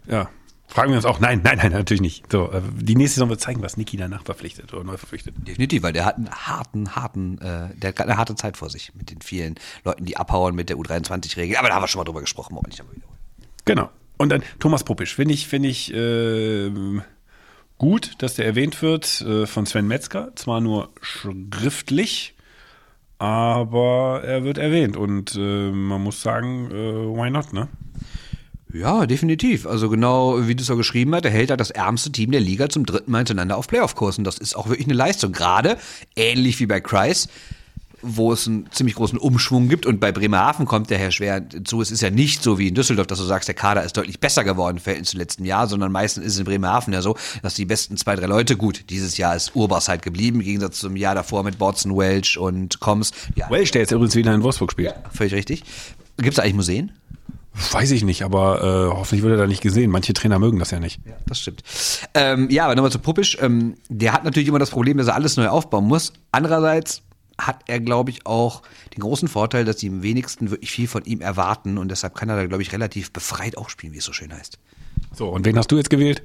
Ja, 0.08 0.28
Fragen 0.70 0.92
wir 0.92 0.96
uns 0.98 1.04
auch, 1.04 1.18
nein, 1.18 1.40
nein, 1.42 1.58
nein, 1.58 1.72
natürlich 1.72 2.00
nicht. 2.00 2.30
So, 2.30 2.52
äh, 2.52 2.62
die 2.76 2.94
nächste 2.94 3.16
Saison 3.16 3.28
wird 3.28 3.40
zeigen, 3.40 3.60
was 3.60 3.76
Niki 3.76 3.96
danach 3.96 4.22
verpflichtet 4.22 4.72
oder 4.72 4.84
neu 4.84 4.96
verpflichtet. 4.96 5.34
Definitiv, 5.38 5.82
weil 5.82 5.92
der 5.92 6.04
hat 6.04 6.16
einen 6.16 6.30
harten, 6.30 6.94
harten, 6.94 7.38
äh, 7.38 7.74
der 7.74 7.88
hat 7.88 8.00
eine 8.02 8.16
harte 8.16 8.36
Zeit 8.36 8.56
vor 8.56 8.70
sich 8.70 8.94
mit 8.94 9.10
den 9.10 9.20
vielen 9.20 9.56
Leuten, 9.84 10.04
die 10.04 10.16
abhauen 10.16 10.54
mit 10.54 10.68
der 10.68 10.76
U23-Regel. 10.76 11.56
Aber 11.56 11.68
da 11.68 11.74
haben 11.74 11.82
wir 11.82 11.88
schon 11.88 11.98
mal 11.98 12.04
drüber 12.04 12.20
gesprochen, 12.20 12.54
wollen 12.54 12.66
wir 12.66 12.68
nicht 12.68 12.78
nochmal 12.78 12.94
wiederholen. 12.94 13.18
Genau. 13.64 13.90
Und 14.16 14.28
dann 14.28 14.44
Thomas 14.60 14.84
Puppisch. 14.84 15.16
Finde 15.16 15.34
ich, 15.34 15.48
finde 15.48 15.68
ich 15.70 15.92
ähm, 15.92 17.02
gut, 17.80 18.12
dass 18.18 18.34
der 18.34 18.44
erwähnt 18.44 18.82
wird 18.82 19.22
äh, 19.22 19.46
von 19.46 19.64
Sven 19.64 19.88
Metzger. 19.88 20.32
Zwar 20.36 20.60
nur 20.60 20.90
schriftlich, 21.00 22.34
aber 23.18 24.20
er 24.22 24.44
wird 24.44 24.58
erwähnt. 24.58 24.98
Und 24.98 25.34
äh, 25.34 25.70
man 25.70 26.02
muss 26.02 26.20
sagen, 26.20 26.70
äh, 26.70 26.74
why 26.74 27.30
not, 27.30 27.54
ne? 27.54 27.68
Ja, 28.72 29.06
definitiv. 29.06 29.66
Also 29.66 29.88
genau, 29.88 30.46
wie 30.46 30.54
du 30.54 30.62
es 30.62 30.68
ja 30.68 30.74
geschrieben 30.74 31.14
hast, 31.14 31.24
er 31.24 31.30
hält 31.30 31.48
da 31.48 31.56
das 31.56 31.70
ärmste 31.70 32.12
Team 32.12 32.30
der 32.30 32.40
Liga 32.40 32.68
zum 32.68 32.84
dritten 32.84 33.10
Mal 33.10 33.18
hintereinander 33.20 33.56
auf 33.56 33.66
Playoff-Kurs. 33.66 34.18
Und 34.18 34.24
das 34.24 34.36
ist 34.36 34.54
auch 34.54 34.68
wirklich 34.68 34.86
eine 34.86 34.94
Leistung. 34.94 35.32
Gerade 35.32 35.78
ähnlich 36.14 36.60
wie 36.60 36.66
bei 36.66 36.80
Kreis, 36.80 37.28
wo 38.02 38.32
es 38.32 38.46
einen 38.46 38.70
ziemlich 38.70 38.94
großen 38.94 39.18
Umschwung 39.18 39.68
gibt. 39.68 39.86
Und 39.86 40.00
bei 40.00 40.12
Bremerhaven 40.12 40.66
kommt 40.66 40.90
der 40.90 40.98
Herr 40.98 41.10
schwer 41.10 41.44
zu. 41.64 41.80
Es 41.80 41.90
ist 41.90 42.00
ja 42.00 42.10
nicht 42.10 42.42
so 42.42 42.58
wie 42.58 42.68
in 42.68 42.74
Düsseldorf, 42.74 43.06
dass 43.06 43.18
du 43.18 43.24
sagst, 43.24 43.48
der 43.48 43.54
Kader 43.54 43.84
ist 43.84 43.96
deutlich 43.96 44.20
besser 44.20 44.44
geworden 44.44 44.76
im 44.76 44.82
Verhältnis 44.82 45.10
zum 45.10 45.20
letzten 45.20 45.44
Jahr, 45.44 45.66
sondern 45.66 45.92
meistens 45.92 46.24
ist 46.24 46.34
es 46.34 46.38
in 46.38 46.44
Bremerhaven 46.44 46.92
ja 46.92 47.02
so, 47.02 47.16
dass 47.42 47.54
die 47.54 47.64
besten 47.64 47.96
zwei, 47.96 48.16
drei 48.16 48.26
Leute, 48.26 48.56
gut, 48.56 48.84
dieses 48.90 49.16
Jahr 49.16 49.36
ist 49.36 49.54
Urbas 49.54 49.88
halt 49.88 50.02
geblieben, 50.02 50.40
im 50.40 50.44
Gegensatz 50.44 50.78
zum 50.78 50.96
Jahr 50.96 51.14
davor 51.14 51.42
mit 51.42 51.60
Watson, 51.60 51.96
Welch 51.96 52.38
und 52.38 52.80
Combs. 52.80 53.12
Ja, 53.34 53.50
Welch, 53.50 53.70
der 53.70 53.82
jetzt 53.82 53.92
übrigens 53.92 54.14
wieder 54.14 54.34
in 54.34 54.42
Wolfsburg 54.42 54.72
spielt. 54.72 54.94
völlig 55.12 55.34
richtig. 55.34 55.64
Gibt 56.16 56.32
es 56.32 56.38
eigentlich 56.38 56.54
Museen? 56.54 56.92
Weiß 57.72 57.90
ich 57.90 58.04
nicht, 58.04 58.22
aber 58.22 58.62
äh, 58.62 58.96
hoffentlich 58.96 59.22
wird 59.22 59.32
er 59.32 59.38
da 59.38 59.46
nicht 59.46 59.60
gesehen. 59.60 59.90
Manche 59.90 60.14
Trainer 60.14 60.38
mögen 60.38 60.58
das 60.58 60.70
ja 60.70 60.78
nicht. 60.78 61.00
Ja, 61.04 61.14
das 61.26 61.40
stimmt. 61.40 61.62
Ähm, 62.14 62.48
ja, 62.48 62.64
aber 62.64 62.76
nochmal 62.76 62.92
zu 62.92 63.00
Puppisch. 63.00 63.36
Ähm, 63.40 63.74
der 63.88 64.12
hat 64.12 64.24
natürlich 64.24 64.48
immer 64.48 64.60
das 64.60 64.70
Problem, 64.70 64.98
dass 64.98 65.08
er 65.08 65.14
alles 65.16 65.36
neu 65.36 65.48
aufbauen 65.48 65.84
muss. 65.84 66.12
Andererseits 66.30 67.02
hat 67.46 67.60
er, 67.66 67.80
glaube 67.80 68.10
ich, 68.10 68.26
auch 68.26 68.62
den 68.94 69.00
großen 69.00 69.28
Vorteil, 69.28 69.64
dass 69.64 69.76
die 69.76 69.86
im 69.86 70.02
wenigsten 70.02 70.50
wirklich 70.50 70.70
viel 70.70 70.88
von 70.88 71.04
ihm 71.04 71.20
erwarten 71.20 71.78
und 71.78 71.88
deshalb 71.88 72.14
kann 72.14 72.28
er 72.28 72.36
da, 72.36 72.46
glaube 72.46 72.62
ich, 72.62 72.72
relativ 72.72 73.12
befreit 73.12 73.56
auch 73.56 73.68
spielen, 73.68 73.92
wie 73.92 73.98
es 73.98 74.04
so 74.04 74.12
schön 74.12 74.32
heißt. 74.32 74.58
So, 75.12 75.28
und 75.28 75.44
wen 75.44 75.56
hast 75.58 75.72
du 75.72 75.76
jetzt 75.76 75.90
gewählt? 75.90 76.22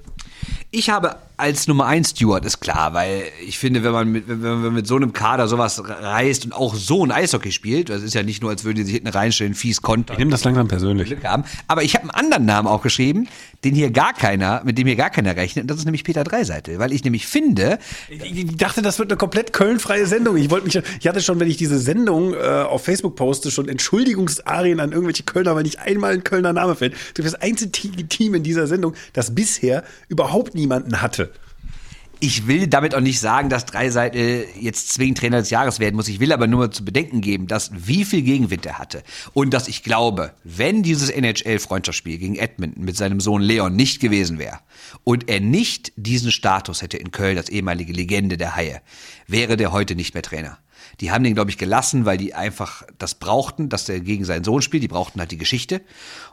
Ich 0.70 0.90
habe 0.90 1.16
als 1.38 1.68
Nummer 1.68 1.86
eins 1.86 2.12
Stewart, 2.12 2.46
ist 2.46 2.60
klar, 2.60 2.94
weil 2.94 3.24
ich 3.46 3.58
finde, 3.58 3.84
wenn 3.84 3.92
man 3.92 4.12
mit, 4.12 4.26
wenn 4.28 4.62
man 4.62 4.74
mit 4.74 4.86
so 4.86 4.96
einem 4.96 5.12
Kader 5.12 5.48
sowas 5.48 5.82
reißt 5.84 6.46
und 6.46 6.54
auch 6.54 6.76
so 6.76 7.04
ein 7.04 7.12
Eishockey 7.12 7.52
spielt, 7.52 7.90
das 7.90 8.04
ist 8.04 8.14
ja 8.14 8.24
nicht 8.24 8.42
nur, 8.42 8.52
als 8.52 8.64
würden 8.64 8.78
die 8.78 8.84
sich 8.84 8.94
hinten 8.94 9.08
reinstellen, 9.08 9.54
fies 9.54 9.82
kontern. 9.82 10.14
Ich 10.16 10.20
nehme 10.20 10.32
das 10.32 10.44
langsam 10.44 10.68
persönlich. 10.68 11.16
Haben. 11.24 11.46
Aber 11.68 11.84
ich 11.84 11.96
habe 11.96 12.04
einen 12.04 12.12
anderen 12.12 12.46
Namen 12.46 12.68
auch 12.68 12.82
geschrieben, 12.82 13.28
den 13.66 13.76
hier 13.76 13.92
gar 13.92 14.14
keiner, 14.14 14.62
mit 14.64 14.78
dem 14.78 14.88
hier 14.88 14.96
gar 14.96 15.10
keiner 15.10 15.36
rechnet, 15.36 15.64
und 15.64 15.72
das 15.72 15.78
ist 15.78 15.86
nämlich 15.86 16.04
Peter 16.04 16.24
Dreiseitel, 16.24 16.80
weil 16.80 16.94
ich 16.94 17.04
nämlich 17.04 17.28
finde, 17.28 17.80
Ich, 18.10 18.58
dachte, 18.58 18.82
das 18.82 19.00
wird 19.00 19.12
eine 19.12 19.18
komplett 19.18 19.52
kölnfreie 19.54 20.06
Sendung. 20.06 20.38
Ich 20.38 20.50
wollte 20.50 20.66
mich, 20.66 20.80
ich 21.00 21.08
hatte 21.08 21.22
schon, 21.22 21.40
wenn 21.40 21.50
ich 21.50 21.58
diese 21.58 21.80
Sendung 21.80 22.34
äh, 22.34 22.38
auf 22.38 22.84
Facebook 22.84 23.16
poste, 23.16 23.52
schon 23.52 23.68
Entschuldigungsarien 23.68 24.80
an 24.80 24.92
irgendwelche 24.92 25.24
Kölner, 25.24 25.56
weil 25.56 25.64
nicht 25.64 25.80
einmal 25.80 26.14
ein 26.14 26.24
Kölner 26.24 26.54
Name 26.54 26.76
fällt. 26.76 26.94
Du 27.16 27.24
bist 27.24 27.34
das 27.36 27.42
einzige 27.42 27.72
Team 27.72 28.36
in 28.36 28.44
dieser 28.44 28.68
Sendung, 28.68 28.94
das 29.14 29.34
bisher 29.34 29.84
überhaupt 30.08 30.56
niemanden 30.56 31.02
hatte. 31.02 31.32
Ich 32.26 32.48
will 32.48 32.66
damit 32.66 32.96
auch 32.96 33.02
nicht 33.02 33.20
sagen, 33.20 33.50
dass 33.50 33.66
Dreiseitel 33.66 34.48
jetzt 34.60 34.92
zwingend 34.94 35.20
Trainer 35.20 35.38
des 35.38 35.52
Jahres 35.52 35.80
werden 35.80 35.96
muss. 35.96 36.08
Ich 36.08 36.20
will 36.20 36.34
aber 36.34 36.48
nur 36.48 36.72
zu 36.72 36.84
bedenken 36.84 37.22
geben, 37.22 37.46
dass 37.46 37.72
wie 37.76 38.04
viel 38.04 38.24
Gegenwind 38.24 38.66
er 38.66 38.80
hatte. 38.80 39.04
Und 39.34 39.54
dass 39.54 39.68
ich 39.68 39.84
glaube, 39.84 40.34
wenn 40.44 40.82
dieses 40.82 41.10
NHL-Freundschaftsspiel 41.12 42.18
gegen 42.18 42.36
Edmonton 42.36 42.84
mit 42.84 42.98
seinem 42.98 43.20
Sohn 43.20 43.44
Leon 43.44 43.76
nicht 43.76 44.00
gewesen 44.00 44.40
wäre 44.40 44.60
und 45.04 45.30
er 45.30 45.40
nicht 45.40 45.94
diesen 45.98 46.32
Status 46.32 46.82
hätte 46.82 46.98
in 46.98 47.12
Köln 47.12 47.38
als 47.38 47.50
ehemalige 47.50 47.94
Legende 47.94 48.38
der 48.38 48.56
Haie, 48.56 48.82
wäre 49.28 49.56
der 49.56 49.72
heute 49.72 49.96
nicht 49.96 50.16
mehr 50.16 50.24
Trainer. 50.24 50.58
Die 51.02 51.12
haben 51.12 51.24
den, 51.24 51.36
glaube 51.36 51.52
ich, 51.52 51.58
gelassen, 51.58 52.06
weil 52.06 52.18
die 52.18 52.34
einfach 52.34 52.84
das 52.98 53.16
brauchten, 53.16 53.70
dass 53.70 53.86
der 53.86 54.00
gegen 54.00 54.26
seinen 54.26 54.44
Sohn 54.44 54.62
spielt. 54.62 54.84
Die 54.84 54.88
brauchten 54.88 55.20
halt 55.20 55.32
die 55.32 55.38
Geschichte. 55.38 55.82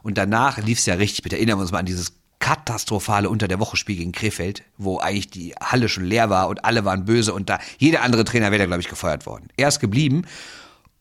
Und 0.02 0.18
danach 0.18 0.58
lief 0.58 0.78
es 0.78 0.86
ja 0.86 0.94
richtig. 0.94 1.22
Bitte 1.22 1.36
erinnern 1.36 1.58
wir 1.58 1.62
uns 1.62 1.72
mal 1.72 1.78
an 1.78 1.86
dieses 1.86 2.21
katastrophale 2.42 3.30
Unter 3.30 3.46
der 3.46 3.60
Woche 3.60 3.76
Spiel 3.76 3.96
gegen 3.96 4.10
Krefeld, 4.10 4.64
wo 4.76 4.98
eigentlich 4.98 5.30
die 5.30 5.54
Halle 5.62 5.88
schon 5.88 6.04
leer 6.04 6.28
war 6.28 6.48
und 6.48 6.64
alle 6.64 6.84
waren 6.84 7.04
böse 7.04 7.32
und 7.32 7.48
da 7.48 7.60
jeder 7.78 8.02
andere 8.02 8.24
Trainer 8.24 8.50
wäre 8.50 8.58
da 8.58 8.66
glaube 8.66 8.82
ich 8.82 8.88
gefeuert 8.88 9.26
worden. 9.26 9.48
Er 9.56 9.68
ist 9.68 9.78
geblieben 9.78 10.24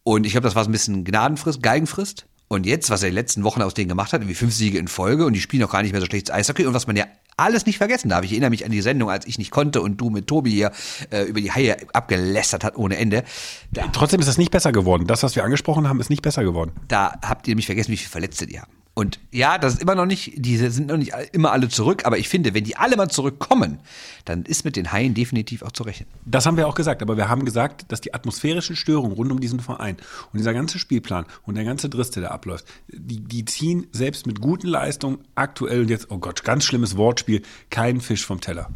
und 0.04 0.26
ich 0.26 0.34
glaube, 0.34 0.46
das 0.46 0.56
war 0.56 0.64
so 0.64 0.70
ein 0.70 0.72
bisschen 0.72 1.04
Gnadenfrist, 1.04 1.62
Geigenfrist. 1.62 2.28
Und 2.48 2.66
jetzt, 2.66 2.90
was 2.90 3.02
er 3.02 3.08
in 3.08 3.14
den 3.14 3.22
letzten 3.22 3.44
Wochen 3.44 3.62
aus 3.62 3.74
denen 3.74 3.88
gemacht 3.88 4.12
hat, 4.12 4.22
irgendwie 4.22 4.36
fünf 4.36 4.54
Siege 4.54 4.78
in 4.78 4.90
Folge 4.90 5.26
und 5.26 5.34
die 5.34 5.40
spielen 5.40 5.64
auch 5.64 5.72
gar 5.72 5.84
nicht 5.84 5.94
mehr 5.94 6.02
so 6.02 6.06
schlechtes 6.06 6.34
Eishockey 6.34 6.66
und 6.66 6.74
was 6.74 6.86
man 6.86 6.98
ja 6.98 7.06
alles 7.38 7.66
nicht 7.66 7.78
vergessen 7.78 8.10
darf. 8.10 8.24
Ich 8.26 8.32
erinnere 8.32 8.50
mich 8.50 8.66
an 8.66 8.72
die 8.72 8.82
Sendung, 8.82 9.10
als 9.10 9.26
ich 9.26 9.38
nicht 9.38 9.52
konnte 9.52 9.82
und 9.82 9.98
du 9.98 10.10
mit 10.10 10.28
Tobi 10.28 10.52
hier 10.52 10.72
äh, 11.12 11.24
über 11.24 11.40
die 11.40 11.52
Haie 11.52 11.78
abgelästert 11.94 12.66
hat 12.66 12.76
ohne 12.76 12.98
Ende. 12.98 13.24
Da, 13.72 13.88
Trotzdem 13.94 14.20
ist 14.20 14.28
das 14.28 14.38
nicht 14.38 14.52
besser 14.52 14.74
geworden. 14.74 15.08
Das, 15.08 15.24
was 15.24 15.36
wir 15.36 15.46
angesprochen 15.46 15.88
haben, 15.88 16.02
ist 16.02 16.10
nicht 16.10 16.22
besser 16.22 16.44
geworden. 16.44 16.72
da 16.90 17.14
habt 17.24 17.48
ihr 17.48 17.52
nämlich 17.52 17.68
vergessen, 17.68 17.92
wie 17.94 17.98
viele 17.98 18.10
Verletzte 18.10 18.46
die 18.46 18.60
haben. 18.60 18.81
Und 18.94 19.20
ja, 19.32 19.58
das 19.58 19.76
ist 19.76 19.82
immer 19.82 19.96
noch 19.96 20.06
nicht, 20.06 20.34
diese 20.36 20.70
sind 20.70 20.88
noch 20.88 20.98
nicht 20.98 21.14
immer 21.32 21.54
alle 21.54 21.70
zurück, 21.70 22.06
aber 22.06 22.18
ich 22.18 22.28
finde, 22.28 22.54
wenn 22.54 22.66
die 22.66 22.76
alle 22.76 22.98
mal 22.98 23.10
zurückkommen, 23.10 23.80
dann 24.26 24.44
ist 24.44 24.66
mit 24.66 24.76
den 24.76 24.92
Haien 24.92 25.14
definitiv 25.14 25.64
auch 25.64 25.72
zu 25.72 25.84
rechnen. 25.84 26.10
Das 26.26 26.46
haben 26.46 26.58
wir 26.58 26.68
auch 26.68 26.76
gesagt, 26.76 27.02
aber 27.02 27.16
wir 27.16 27.30
haben 27.30 27.46
gesagt, 27.46 27.86
dass 27.88 28.02
die 28.02 28.14
atmosphärischen 28.14 28.76
Störungen 28.76 29.14
rund 29.14 29.32
um 29.32 29.40
diesen 29.40 29.62
Verein 29.62 29.96
und 30.34 30.40
dieser 30.40 30.54
ganze 30.54 30.78
Spielplan 30.78 31.26
und 31.44 31.56
der 31.56 31.64
ganze 31.64 31.88
Driss, 31.88 32.12
der 32.12 32.24
da 32.24 32.30
abläuft, 32.30 32.66
die, 32.90 33.22
die 33.22 33.46
ziehen 33.46 33.88
selbst 33.94 34.28
mit 34.28 34.42
guten 34.42 34.68
Leistungen 34.68 35.20
aktuell 35.36 35.82
und 35.82 35.90
jetzt, 35.90 36.12
oh 36.12 36.18
Gott, 36.18 36.44
ganz 36.44 36.66
schlimmes 36.66 36.98
Wortspiel, 36.98 37.44
keinen 37.70 38.02
Fisch 38.02 38.26
vom 38.26 38.42
Teller. 38.42 38.70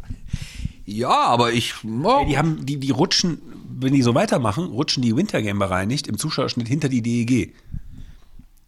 Ja, 0.86 1.24
aber 1.24 1.52
ich. 1.52 1.74
Oh, 1.84 2.24
Die 2.28 2.38
haben, 2.38 2.64
die, 2.64 2.78
die 2.78 2.90
rutschen, 2.90 3.42
wenn 3.68 3.92
die 3.92 4.02
so 4.02 4.14
weitermachen, 4.14 4.66
rutschen 4.66 5.02
die 5.02 5.14
Wintergame 5.16 5.58
bereinigt 5.58 6.06
im 6.06 6.16
Zuschauerschnitt 6.16 6.68
hinter 6.68 6.88
die 6.88 7.02
DEG. 7.02 7.54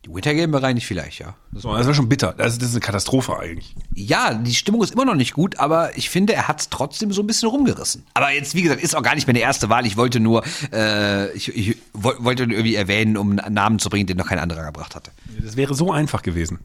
Die 0.05 0.15
Wintergame 0.15 0.49
bereinigt 0.49 0.87
vielleicht, 0.87 1.19
ja. 1.19 1.35
So, 1.53 1.77
das 1.77 1.87
war 1.87 1.93
schon 1.95 2.09
bitter. 2.09 2.33
Das, 2.37 2.57
das 2.59 2.69
ist 2.69 2.75
eine 2.75 2.81
Katastrophe 2.81 3.37
eigentlich. 3.39 3.75
Ja, 3.95 4.33
die 4.33 4.55
Stimmung 4.55 4.83
ist 4.83 4.93
immer 4.93 5.05
noch 5.05 5.17
nicht 5.17 5.35
gut, 5.35 5.59
aber 5.59 5.97
ich 5.99 6.09
finde, 6.09 6.35
er 6.35 6.47
hat 6.49 6.61
es 6.61 6.69
trotzdem 6.71 7.13
so 7.13 7.21
ein 7.23 7.27
bisschen 7.27 7.49
rumgerissen. 7.49 8.05
Aber 8.15 8.31
jetzt, 8.31 8.55
wie 8.55 8.63
gesagt, 8.63 8.81
ist 8.81 8.95
auch 8.95 9.03
gar 9.03 9.17
nicht 9.17 9.27
meine 9.27 9.41
erste 9.41 9.69
Wahl. 9.69 9.87
Ich 9.87 9.97
wollte 9.97 10.21
nur, 10.21 10.45
äh, 10.73 11.33
ich, 11.33 11.55
ich 11.55 11.77
woll- 11.95 12.17
wollte 12.21 12.47
nur 12.47 12.57
irgendwie 12.57 12.77
erwähnen, 12.77 13.17
um 13.17 13.39
einen 13.41 13.55
Namen 13.55 13.79
zu 13.81 13.91
bringen, 13.91 14.07
den 14.07 14.17
noch 14.17 14.29
kein 14.29 14.39
anderer 14.39 14.65
gebracht 14.67 14.95
hatte. 14.95 15.11
Das 15.43 15.57
wäre 15.57 15.75
so 15.75 15.91
einfach 15.93 16.23
gewesen. 16.23 16.61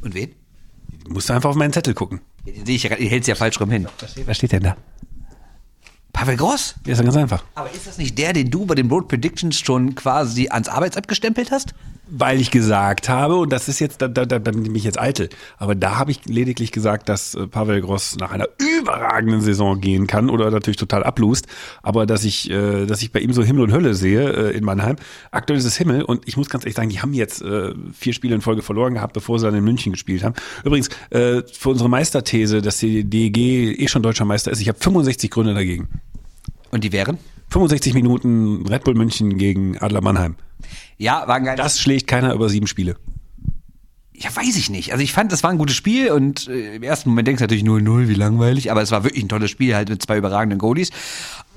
Und 0.00 0.14
wen? 0.14 0.32
Du 1.04 1.12
musst 1.12 1.30
einfach 1.30 1.50
auf 1.50 1.56
meinen 1.56 1.72
Zettel 1.72 1.94
gucken. 1.94 2.20
Den 2.46 2.66
sehe 2.66 2.74
ich 2.76 2.82
ja 2.82 2.88
gerade, 2.88 3.02
ihr 3.02 3.10
hält 3.10 3.26
ja 3.28 3.36
falsch 3.36 3.60
rum 3.60 3.70
hin. 3.70 3.86
Was 4.26 4.36
steht 4.36 4.52
denn 4.52 4.64
da? 4.64 4.76
Pavel 6.12 6.36
Gross? 6.36 6.74
Ja, 6.84 6.92
ist 6.92 6.98
ja 6.98 7.04
ganz 7.04 7.16
einfach. 7.16 7.42
Aber 7.54 7.70
ist 7.72 7.86
das 7.86 7.96
nicht 7.98 8.18
der, 8.18 8.32
den 8.32 8.50
du 8.50 8.66
bei 8.66 8.74
den 8.74 8.88
Road 8.90 9.08
Predictions 9.08 9.58
schon 9.58 9.94
quasi 9.94 10.48
ans 10.50 10.68
Arbeitsamt 10.68 11.08
gestempelt 11.08 11.50
hast? 11.50 11.74
Weil 12.14 12.40
ich 12.42 12.50
gesagt 12.50 13.08
habe, 13.08 13.36
und 13.36 13.52
das 13.52 13.68
ist 13.68 13.78
jetzt, 13.80 14.02
da, 14.02 14.08
da, 14.08 14.26
da 14.26 14.38
bin 14.38 14.74
ich 14.74 14.84
jetzt 14.84 15.00
eitel, 15.00 15.30
aber 15.56 15.74
da 15.74 15.98
habe 15.98 16.10
ich 16.10 16.26
lediglich 16.26 16.70
gesagt, 16.70 17.08
dass 17.08 17.34
äh, 17.34 17.46
Pavel 17.46 17.80
Gross 17.80 18.16
nach 18.18 18.32
einer 18.32 18.46
überragenden 18.58 19.40
Saison 19.40 19.80
gehen 19.80 20.06
kann 20.06 20.28
oder 20.28 20.50
natürlich 20.50 20.76
total 20.76 21.04
ablust, 21.04 21.46
aber 21.82 22.04
dass 22.04 22.24
ich, 22.24 22.50
äh, 22.50 22.84
dass 22.84 23.00
ich 23.00 23.12
bei 23.12 23.20
ihm 23.20 23.32
so 23.32 23.42
Himmel 23.42 23.62
und 23.62 23.72
Hölle 23.72 23.94
sehe 23.94 24.30
äh, 24.30 24.56
in 24.56 24.62
Mannheim. 24.62 24.96
Aktuell 25.30 25.58
ist 25.58 25.64
es 25.64 25.76
Himmel 25.78 26.02
und 26.02 26.28
ich 26.28 26.36
muss 26.36 26.50
ganz 26.50 26.64
ehrlich 26.64 26.76
sagen, 26.76 26.90
die 26.90 27.00
haben 27.00 27.14
jetzt 27.14 27.40
äh, 27.40 27.72
vier 27.94 28.12
Spiele 28.12 28.34
in 28.34 28.42
Folge 28.42 28.60
verloren 28.60 28.92
gehabt, 28.92 29.14
bevor 29.14 29.38
sie 29.38 29.46
dann 29.46 29.54
in 29.54 29.64
München 29.64 29.92
gespielt 29.92 30.22
haben. 30.22 30.34
Übrigens, 30.64 30.90
äh, 31.08 31.42
für 31.50 31.70
unsere 31.70 31.88
Meisterthese, 31.88 32.60
dass 32.60 32.76
die 32.76 33.04
DEG 33.04 33.80
eh 33.80 33.88
schon 33.88 34.02
deutscher 34.02 34.26
Meister 34.26 34.50
ist, 34.50 34.60
ich 34.60 34.68
habe 34.68 34.78
65 34.78 35.30
Gründe 35.30 35.54
dagegen. 35.54 35.88
Und 36.70 36.84
die 36.84 36.92
wären? 36.92 37.18
65 37.50 37.94
Minuten 37.94 38.66
Red 38.66 38.84
Bull 38.84 38.94
München 38.94 39.36
gegen 39.36 39.78
Adler 39.78 40.00
Mannheim. 40.00 40.36
Ja, 41.02 41.26
war 41.26 41.34
ein 41.34 41.42
geiles 41.42 41.60
Das 41.60 41.80
schlägt 41.80 42.06
keiner 42.06 42.32
über 42.32 42.48
sieben 42.48 42.68
Spiele. 42.68 42.94
Ja, 44.14 44.34
weiß 44.36 44.56
ich 44.56 44.70
nicht. 44.70 44.92
Also 44.92 45.02
ich 45.02 45.12
fand, 45.12 45.32
das 45.32 45.42
war 45.42 45.50
ein 45.50 45.58
gutes 45.58 45.74
Spiel 45.74 46.12
und 46.12 46.46
äh, 46.46 46.76
im 46.76 46.84
ersten 46.84 47.08
Moment 47.08 47.26
denkst 47.26 47.40
du 47.40 47.44
natürlich 47.44 47.64
0-0, 47.64 48.06
wie 48.06 48.14
langweilig, 48.14 48.70
aber 48.70 48.82
es 48.82 48.92
war 48.92 49.02
wirklich 49.02 49.24
ein 49.24 49.28
tolles 49.28 49.50
Spiel, 49.50 49.74
halt 49.74 49.88
mit 49.88 50.00
zwei 50.00 50.16
überragenden 50.16 50.60
Goalies. 50.60 50.90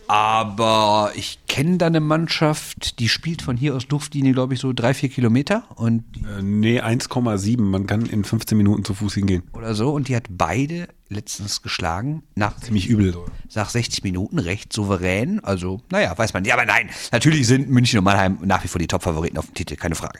Aber 0.08 1.12
ich 1.16 1.40
kenne 1.48 1.78
da 1.78 1.88
eine 1.88 2.00
Mannschaft, 2.00 3.00
die 3.00 3.10
spielt 3.10 3.42
von 3.42 3.58
hier 3.58 3.76
aus 3.76 3.88
Luftlinie, 3.90 4.34
glaube 4.34 4.54
ich, 4.54 4.60
so 4.60 4.72
drei, 4.74 4.94
vier 4.94 5.10
Kilometer 5.10 5.64
und 5.76 6.04
Äh, 6.38 6.42
nee, 6.42 6.82
1,7. 6.82 7.62
Man 7.62 7.88
kann 7.88 8.06
in 8.06 8.24
15 8.24 8.58
Minuten 8.58 8.84
zu 8.86 8.94
Fuß 8.94 9.16
hingehen. 9.16 9.44
oder 9.54 9.74
so 9.76 9.92
und 9.94 10.08
die 10.08 10.16
hat 10.16 10.26
beide 10.30 10.88
letztens 11.10 11.62
geschlagen 11.62 12.24
nach 12.36 12.60
Ziemlich 12.60 12.88
übel. 12.88 13.16
Nach 13.54 13.70
60 13.70 14.04
Minuten 14.04 14.40
recht 14.40 14.74
souverän. 14.74 15.40
Also, 15.44 15.82
naja, 15.92 16.16
weiß 16.18 16.34
man 16.34 16.44
nicht. 16.44 16.54
Aber 16.54 16.66
nein, 16.66 16.90
natürlich 17.12 17.48
sind 17.48 17.70
München 17.70 18.00
und 18.00 18.06
Mannheim 18.06 18.38
nach 18.44 18.64
wie 18.64 18.68
vor 18.68 18.80
die 18.80 18.88
Top-Favoriten 18.88 19.38
auf 19.38 19.46
dem 19.46 19.54
Titel, 19.54 19.76
keine 19.76 19.96
Frage. 19.96 20.20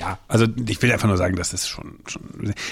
Ja, 0.00 0.18
also 0.28 0.46
ich 0.66 0.80
will 0.80 0.90
einfach 0.90 1.08
nur 1.08 1.18
sagen, 1.18 1.36
das 1.36 1.52
ist 1.52 1.68
schon, 1.68 1.98
schon. 2.06 2.22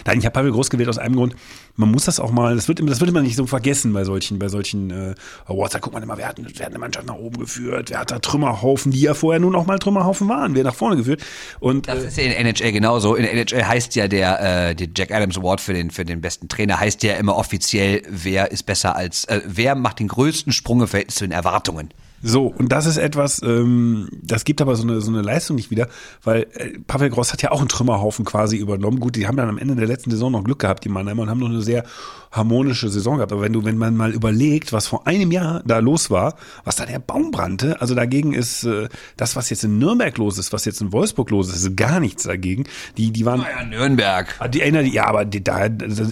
Nein, 0.06 0.18
ich 0.18 0.24
habe 0.24 0.32
Pavel 0.32 0.50
Groß 0.50 0.70
gewählt 0.70 0.88
aus 0.88 0.96
einem 0.96 1.14
Grund. 1.14 1.36
Man 1.76 1.90
muss 1.90 2.06
das 2.06 2.20
auch 2.20 2.30
mal, 2.30 2.54
das 2.54 2.68
wird, 2.68 2.80
das 2.88 3.00
wird 3.00 3.10
immer 3.10 3.20
nicht 3.20 3.36
so 3.36 3.46
vergessen 3.46 3.92
bei 3.92 4.04
solchen, 4.04 4.38
bei 4.38 4.48
solchen 4.48 4.90
äh, 4.90 5.14
Awards. 5.44 5.74
Da 5.74 5.78
guckt 5.78 5.92
man 5.92 6.02
immer, 6.02 6.16
wer 6.16 6.26
hat, 6.26 6.38
wer 6.38 6.64
hat 6.64 6.72
eine 6.72 6.78
Mannschaft 6.78 7.06
nach 7.06 7.16
oben 7.16 7.38
geführt, 7.38 7.90
wer 7.90 7.98
hat 7.98 8.10
da 8.12 8.18
Trümmerhaufen, 8.18 8.92
die 8.92 9.02
ja 9.02 9.12
vorher 9.12 9.40
nun 9.40 9.54
auch 9.56 9.66
mal 9.66 9.78
Trümmerhaufen 9.78 10.26
waren, 10.26 10.54
wer 10.54 10.64
nach 10.64 10.74
vorne 10.74 10.96
geführt. 10.96 11.22
Und 11.60 11.86
das 11.86 12.02
äh, 12.02 12.08
ist 12.08 12.16
ja 12.16 12.22
in 12.24 12.32
NHL 12.32 12.72
genauso. 12.72 13.14
In 13.14 13.26
NHL 13.26 13.62
heißt 13.62 13.94
ja 13.94 14.08
der, 14.08 14.70
äh, 14.70 14.74
der 14.74 14.88
Jack 14.96 15.10
Adams 15.10 15.36
Award 15.36 15.60
für 15.60 15.74
den 15.74 15.90
für 15.90 16.06
den 16.06 16.22
besten 16.22 16.48
Trainer 16.48 16.80
heißt 16.80 17.02
ja 17.02 17.16
immer 17.16 17.36
offiziell, 17.36 18.04
wer 18.08 18.50
ist 18.52 18.62
besser 18.62 18.96
als, 18.96 19.26
äh, 19.26 19.42
wer 19.44 19.74
macht 19.74 19.98
den 19.98 20.08
größten 20.08 20.54
Sprung 20.54 20.80
im 20.80 20.88
Verhältnis 20.88 21.16
zu 21.16 21.24
den 21.24 21.32
Erwartungen. 21.32 21.90
So, 22.22 22.46
und 22.46 22.72
das 22.72 22.86
ist 22.86 22.96
etwas, 22.96 23.42
ähm, 23.42 24.08
das 24.22 24.44
gibt 24.44 24.60
aber 24.60 24.74
so 24.74 24.82
eine, 24.82 25.00
so 25.00 25.10
eine 25.10 25.22
Leistung 25.22 25.56
nicht 25.56 25.70
wieder, 25.70 25.88
weil 26.24 26.46
äh, 26.54 26.78
Pavel 26.86 27.10
Gross 27.10 27.32
hat 27.32 27.42
ja 27.42 27.52
auch 27.52 27.60
einen 27.60 27.68
Trümmerhaufen 27.68 28.24
quasi 28.24 28.56
übernommen. 28.56 28.98
Gut, 28.98 29.16
die 29.16 29.26
haben 29.26 29.36
dann 29.36 29.48
am 29.48 29.58
Ende 29.58 29.76
der 29.76 29.86
letzten 29.86 30.10
Saison 30.10 30.32
noch 30.32 30.42
Glück 30.42 30.58
gehabt, 30.58 30.84
die 30.84 30.88
Mannheimer, 30.88 31.22
und 31.22 31.30
haben 31.30 31.40
noch 31.40 31.48
eine 31.48 31.62
sehr 31.62 31.84
harmonische 32.30 32.88
Saison 32.88 33.16
gehabt. 33.16 33.32
Aber 33.32 33.42
wenn 33.42 33.52
du, 33.52 33.64
wenn 33.64 33.78
man 33.78 33.96
mal 33.96 34.12
überlegt, 34.12 34.72
was 34.72 34.86
vor 34.86 35.06
einem 35.06 35.30
Jahr 35.30 35.62
da 35.64 35.78
los 35.78 36.10
war, 36.10 36.34
was 36.64 36.76
da 36.76 36.86
der 36.86 36.98
Baum 36.98 37.30
brannte, 37.30 37.80
also 37.80 37.94
dagegen 37.94 38.34
ist 38.34 38.64
äh, 38.64 38.88
das, 39.16 39.36
was 39.36 39.50
jetzt 39.50 39.64
in 39.64 39.78
Nürnberg 39.78 40.16
los 40.18 40.38
ist, 40.38 40.52
was 40.52 40.64
jetzt 40.64 40.80
in 40.80 40.92
Wolfsburg 40.92 41.30
los 41.30 41.48
ist, 41.48 41.64
ist 41.64 41.76
gar 41.76 42.00
nichts 42.00 42.24
dagegen. 42.24 42.64
Die, 42.96 43.12
die 43.12 43.24
waren. 43.24 43.40
Naja, 43.40 43.64
Nürnberg. 43.64 44.34
Ah, 44.38 44.48
die 44.48 44.60
erinnern, 44.60 44.86
ja, 44.86 45.06
aber 45.06 45.24
die, 45.24 45.42
da, 45.42 45.68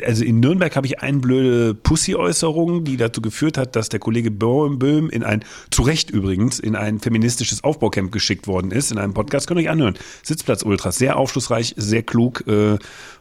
also 0.07 0.25
in 0.25 0.41
Nürnberg 0.41 0.75
habe 0.77 0.87
ich 0.87 1.01
eine 1.01 1.19
blöde 1.19 1.75
Pussy-Äußerung, 1.75 2.85
die 2.85 2.97
dazu 2.97 3.21
geführt 3.21 3.59
hat, 3.59 3.77
dass 3.77 3.89
der 3.89 4.01
Kollege 4.01 4.31
Böhm, 4.31 4.79
Böhm 4.79 5.11
in 5.11 5.23
ein, 5.23 5.45
zu 5.71 5.83
Recht 5.97 6.11
übrigens, 6.11 6.59
in 6.59 6.77
ein 6.77 7.01
feministisches 7.01 7.65
Aufbaucamp 7.65 8.13
geschickt 8.13 8.47
worden 8.47 8.71
ist, 8.71 8.93
in 8.93 8.99
einem 8.99 9.15
Podcast, 9.15 9.47
könnt 9.47 9.61
ihr 9.61 9.65
euch 9.65 9.71
anhören. 9.71 9.95
Sitzplatz 10.23 10.63
Ultras, 10.63 10.97
sehr 10.97 11.17
aufschlussreich, 11.17 11.73
sehr 11.79 12.03
klug, 12.03 12.47
äh, 12.47 12.77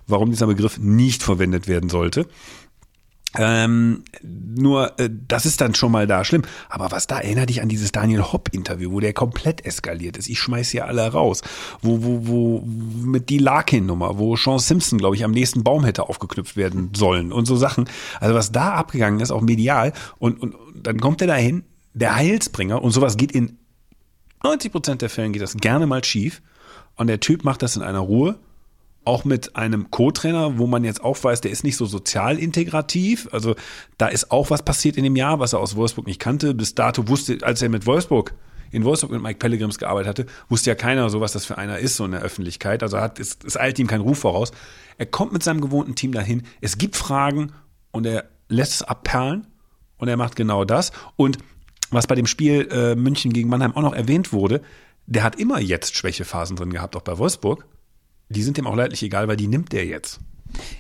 warum 0.07 0.30
dieser 0.30 0.47
Begriff 0.47 0.78
nicht 0.78 1.23
verwendet 1.23 1.69
werden 1.69 1.89
sollte. 1.89 2.28
Ähm, 3.38 4.03
nur, 4.21 4.99
äh, 4.99 5.09
das 5.09 5.45
ist 5.45 5.61
dann 5.61 5.73
schon 5.73 5.93
mal 5.93 6.05
da 6.05 6.26
schlimm. 6.26 6.41
Aber 6.67 6.91
was 6.91 7.07
da 7.07 7.17
erinnert 7.17 7.47
dich 7.47 7.61
an 7.61 7.69
dieses 7.69 7.93
Daniel 7.93 8.23
Hopp-Interview, 8.23 8.91
wo 8.91 8.99
der 8.99 9.13
komplett 9.13 9.65
eskaliert 9.65 10.17
ist. 10.17 10.28
Ich 10.28 10.39
schmeiß 10.39 10.69
hier 10.71 10.86
alle 10.86 11.09
raus. 11.09 11.43
Wo, 11.82 12.03
wo, 12.03 12.28
wo, 12.28 12.65
mit 12.65 13.30
die 13.30 13.38
Larkin-Nummer, 13.38 14.17
wo 14.19 14.36
Sean 14.36 14.59
Simpson, 14.59 14.99
glaube 14.99 15.15
ich, 15.15 15.23
am 15.23 15.32
nächsten 15.32 15.63
Baum 15.63 15.86
hätte 15.86 16.09
aufgeknüpft 16.09 16.57
werden 16.57 16.91
sollen 16.93 17.32
und 17.32 17.45
so 17.45 17.55
Sachen. 17.55 17.88
Also 18.19 18.36
was 18.36 18.51
da 18.51 18.73
abgegangen 18.73 19.21
ist, 19.21 19.32
auch 19.32 19.41
medial. 19.41 19.93
Und, 20.19 20.41
und, 20.41 20.55
und 20.55 20.86
dann 20.86 20.99
kommt 20.99 21.21
er 21.21 21.28
dahin, 21.28 21.63
der 21.95 22.15
Heilsbringer, 22.15 22.81
und 22.81 22.91
sowas 22.91 23.17
geht 23.17 23.31
in 23.31 23.57
90 24.43 24.71
Prozent 24.71 25.01
der 25.01 25.09
Fällen 25.09 25.33
geht 25.33 25.41
das 25.41 25.57
gerne 25.57 25.87
mal 25.87 26.03
schief. 26.03 26.43
Und 26.95 27.07
der 27.07 27.19
Typ 27.19 27.43
macht 27.43 27.63
das 27.63 27.75
in 27.75 27.81
einer 27.81 27.99
Ruhe 27.99 28.37
auch 29.05 29.23
mit 29.23 29.55
einem 29.55 29.91
Co-Trainer, 29.91 30.57
wo 30.57 30.67
man 30.67 30.83
jetzt 30.83 31.03
auch 31.03 31.23
weiß, 31.23 31.41
der 31.41 31.51
ist 31.51 31.63
nicht 31.63 31.77
so 31.77 31.85
sozial 31.85 32.39
integrativ. 32.39 33.29
Also 33.31 33.55
da 33.97 34.07
ist 34.07 34.31
auch 34.31 34.49
was 34.49 34.63
passiert 34.63 34.97
in 34.97 35.03
dem 35.03 35.15
Jahr, 35.15 35.39
was 35.39 35.53
er 35.53 35.59
aus 35.59 35.75
Wolfsburg 35.75 36.07
nicht 36.07 36.19
kannte. 36.19 36.53
Bis 36.53 36.75
dato 36.75 37.07
wusste, 37.07 37.37
als 37.43 37.61
er 37.61 37.69
mit 37.69 37.85
Wolfsburg 37.85 38.33
in 38.71 38.83
Wolfsburg 38.83 39.11
mit 39.11 39.21
Mike 39.21 39.37
Pellegrims 39.39 39.77
gearbeitet 39.77 40.09
hatte, 40.09 40.25
wusste 40.49 40.71
ja 40.71 40.75
keiner 40.75 41.09
so, 41.09 41.21
was 41.21 41.33
das 41.33 41.45
für 41.45 41.57
einer 41.57 41.77
ist, 41.77 41.95
so 41.95 42.05
in 42.05 42.11
der 42.11 42.21
Öffentlichkeit. 42.21 42.81
Also 42.81 42.99
hat, 42.99 43.19
es, 43.19 43.37
es 43.45 43.57
eilt 43.57 43.77
ihm 43.77 43.87
kein 43.87 44.01
Ruf 44.01 44.19
voraus. 44.19 44.51
Er 44.97 45.05
kommt 45.05 45.33
mit 45.33 45.43
seinem 45.43 45.61
gewohnten 45.61 45.95
Team 45.95 46.11
dahin. 46.11 46.43
Es 46.61 46.77
gibt 46.77 46.95
Fragen 46.95 47.51
und 47.91 48.05
er 48.07 48.25
lässt 48.49 48.73
es 48.73 48.81
abperlen 48.81 49.47
und 49.97 50.07
er 50.07 50.17
macht 50.17 50.35
genau 50.35 50.65
das. 50.65 50.91
Und 51.15 51.37
was 51.91 52.07
bei 52.07 52.15
dem 52.15 52.27
Spiel 52.27 52.67
äh, 52.71 52.95
München 52.95 53.33
gegen 53.33 53.49
Mannheim 53.49 53.75
auch 53.75 53.81
noch 53.81 53.93
erwähnt 53.93 54.33
wurde, 54.33 54.61
der 55.05 55.23
hat 55.23 55.38
immer 55.39 55.59
jetzt 55.59 55.95
Schwächephasen 55.95 56.55
drin 56.55 56.71
gehabt, 56.71 56.95
auch 56.95 57.01
bei 57.01 57.17
Wolfsburg 57.17 57.65
die 58.29 58.43
sind 58.43 58.57
dem 58.57 58.67
auch 58.67 58.75
leidlich 58.75 59.03
egal, 59.03 59.27
weil 59.27 59.38
die 59.38 59.47
nimmt 59.47 59.71
der 59.71 59.86
jetzt. 59.86 60.19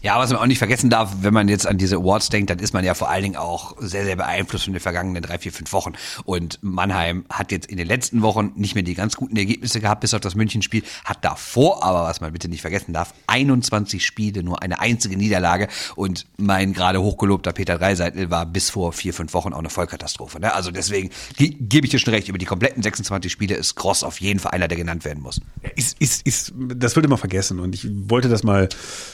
Ja, 0.01 0.19
was 0.19 0.31
man 0.31 0.39
auch 0.39 0.45
nicht 0.45 0.59
vergessen 0.59 0.89
darf, 0.89 1.17
wenn 1.21 1.33
man 1.33 1.47
jetzt 1.47 1.67
an 1.67 1.77
diese 1.77 1.97
Awards 1.97 2.29
denkt, 2.29 2.49
dann 2.49 2.59
ist 2.59 2.73
man 2.73 2.85
ja 2.85 2.93
vor 2.93 3.09
allen 3.09 3.23
Dingen 3.23 3.35
auch 3.35 3.75
sehr, 3.79 4.05
sehr 4.05 4.15
beeinflusst 4.15 4.65
von 4.65 4.73
den 4.73 4.79
vergangenen 4.79 5.21
drei, 5.21 5.37
vier, 5.39 5.51
fünf 5.51 5.73
Wochen. 5.73 5.93
Und 6.23 6.59
Mannheim 6.61 7.25
hat 7.29 7.51
jetzt 7.51 7.67
in 7.67 7.77
den 7.77 7.87
letzten 7.87 8.21
Wochen 8.21 8.51
nicht 8.55 8.75
mehr 8.75 8.83
die 8.83 8.93
ganz 8.93 9.15
guten 9.15 9.35
Ergebnisse 9.35 9.79
gehabt, 9.79 10.01
bis 10.01 10.13
auf 10.13 10.21
das 10.21 10.35
Münchenspiel, 10.35 10.83
hat 11.03 11.25
davor 11.25 11.83
aber, 11.83 12.03
was 12.03 12.21
man 12.21 12.31
bitte 12.31 12.47
nicht 12.47 12.61
vergessen 12.61 12.93
darf, 12.93 13.13
21 13.27 14.05
Spiele, 14.05 14.43
nur 14.43 14.61
eine 14.61 14.79
einzige 14.79 15.17
Niederlage. 15.17 15.67
Und 15.95 16.25
mein 16.37 16.73
gerade 16.73 17.01
hochgelobter 17.01 17.51
Peter 17.51 17.77
Dreiseitel 17.77 18.29
war 18.29 18.45
bis 18.45 18.69
vor 18.69 18.93
vier, 18.93 19.13
fünf 19.13 19.33
Wochen 19.33 19.53
auch 19.53 19.59
eine 19.59 19.69
Vollkatastrophe. 19.69 20.39
Ne? 20.39 20.53
Also 20.53 20.71
deswegen 20.71 21.09
gebe 21.37 21.87
ich 21.87 21.91
dir 21.91 21.99
schon 21.99 22.13
recht, 22.13 22.29
über 22.29 22.37
die 22.37 22.45
kompletten 22.45 22.83
26 22.83 23.31
Spiele 23.31 23.55
ist 23.55 23.75
Cross 23.75 24.03
auf 24.03 24.21
jeden 24.21 24.39
Fall 24.39 24.51
einer, 24.51 24.67
der 24.67 24.77
genannt 24.77 25.05
werden 25.05 25.21
muss. 25.23 25.41
Ist, 25.75 25.99
ist, 25.99 26.25
ist, 26.25 26.53
das 26.55 26.95
wird 26.95 27.05
immer 27.05 27.17
vergessen 27.17 27.59
und 27.59 27.75
ich 27.75 27.87
wollte 27.89 28.29
das 28.29 28.43
mal 28.43 28.69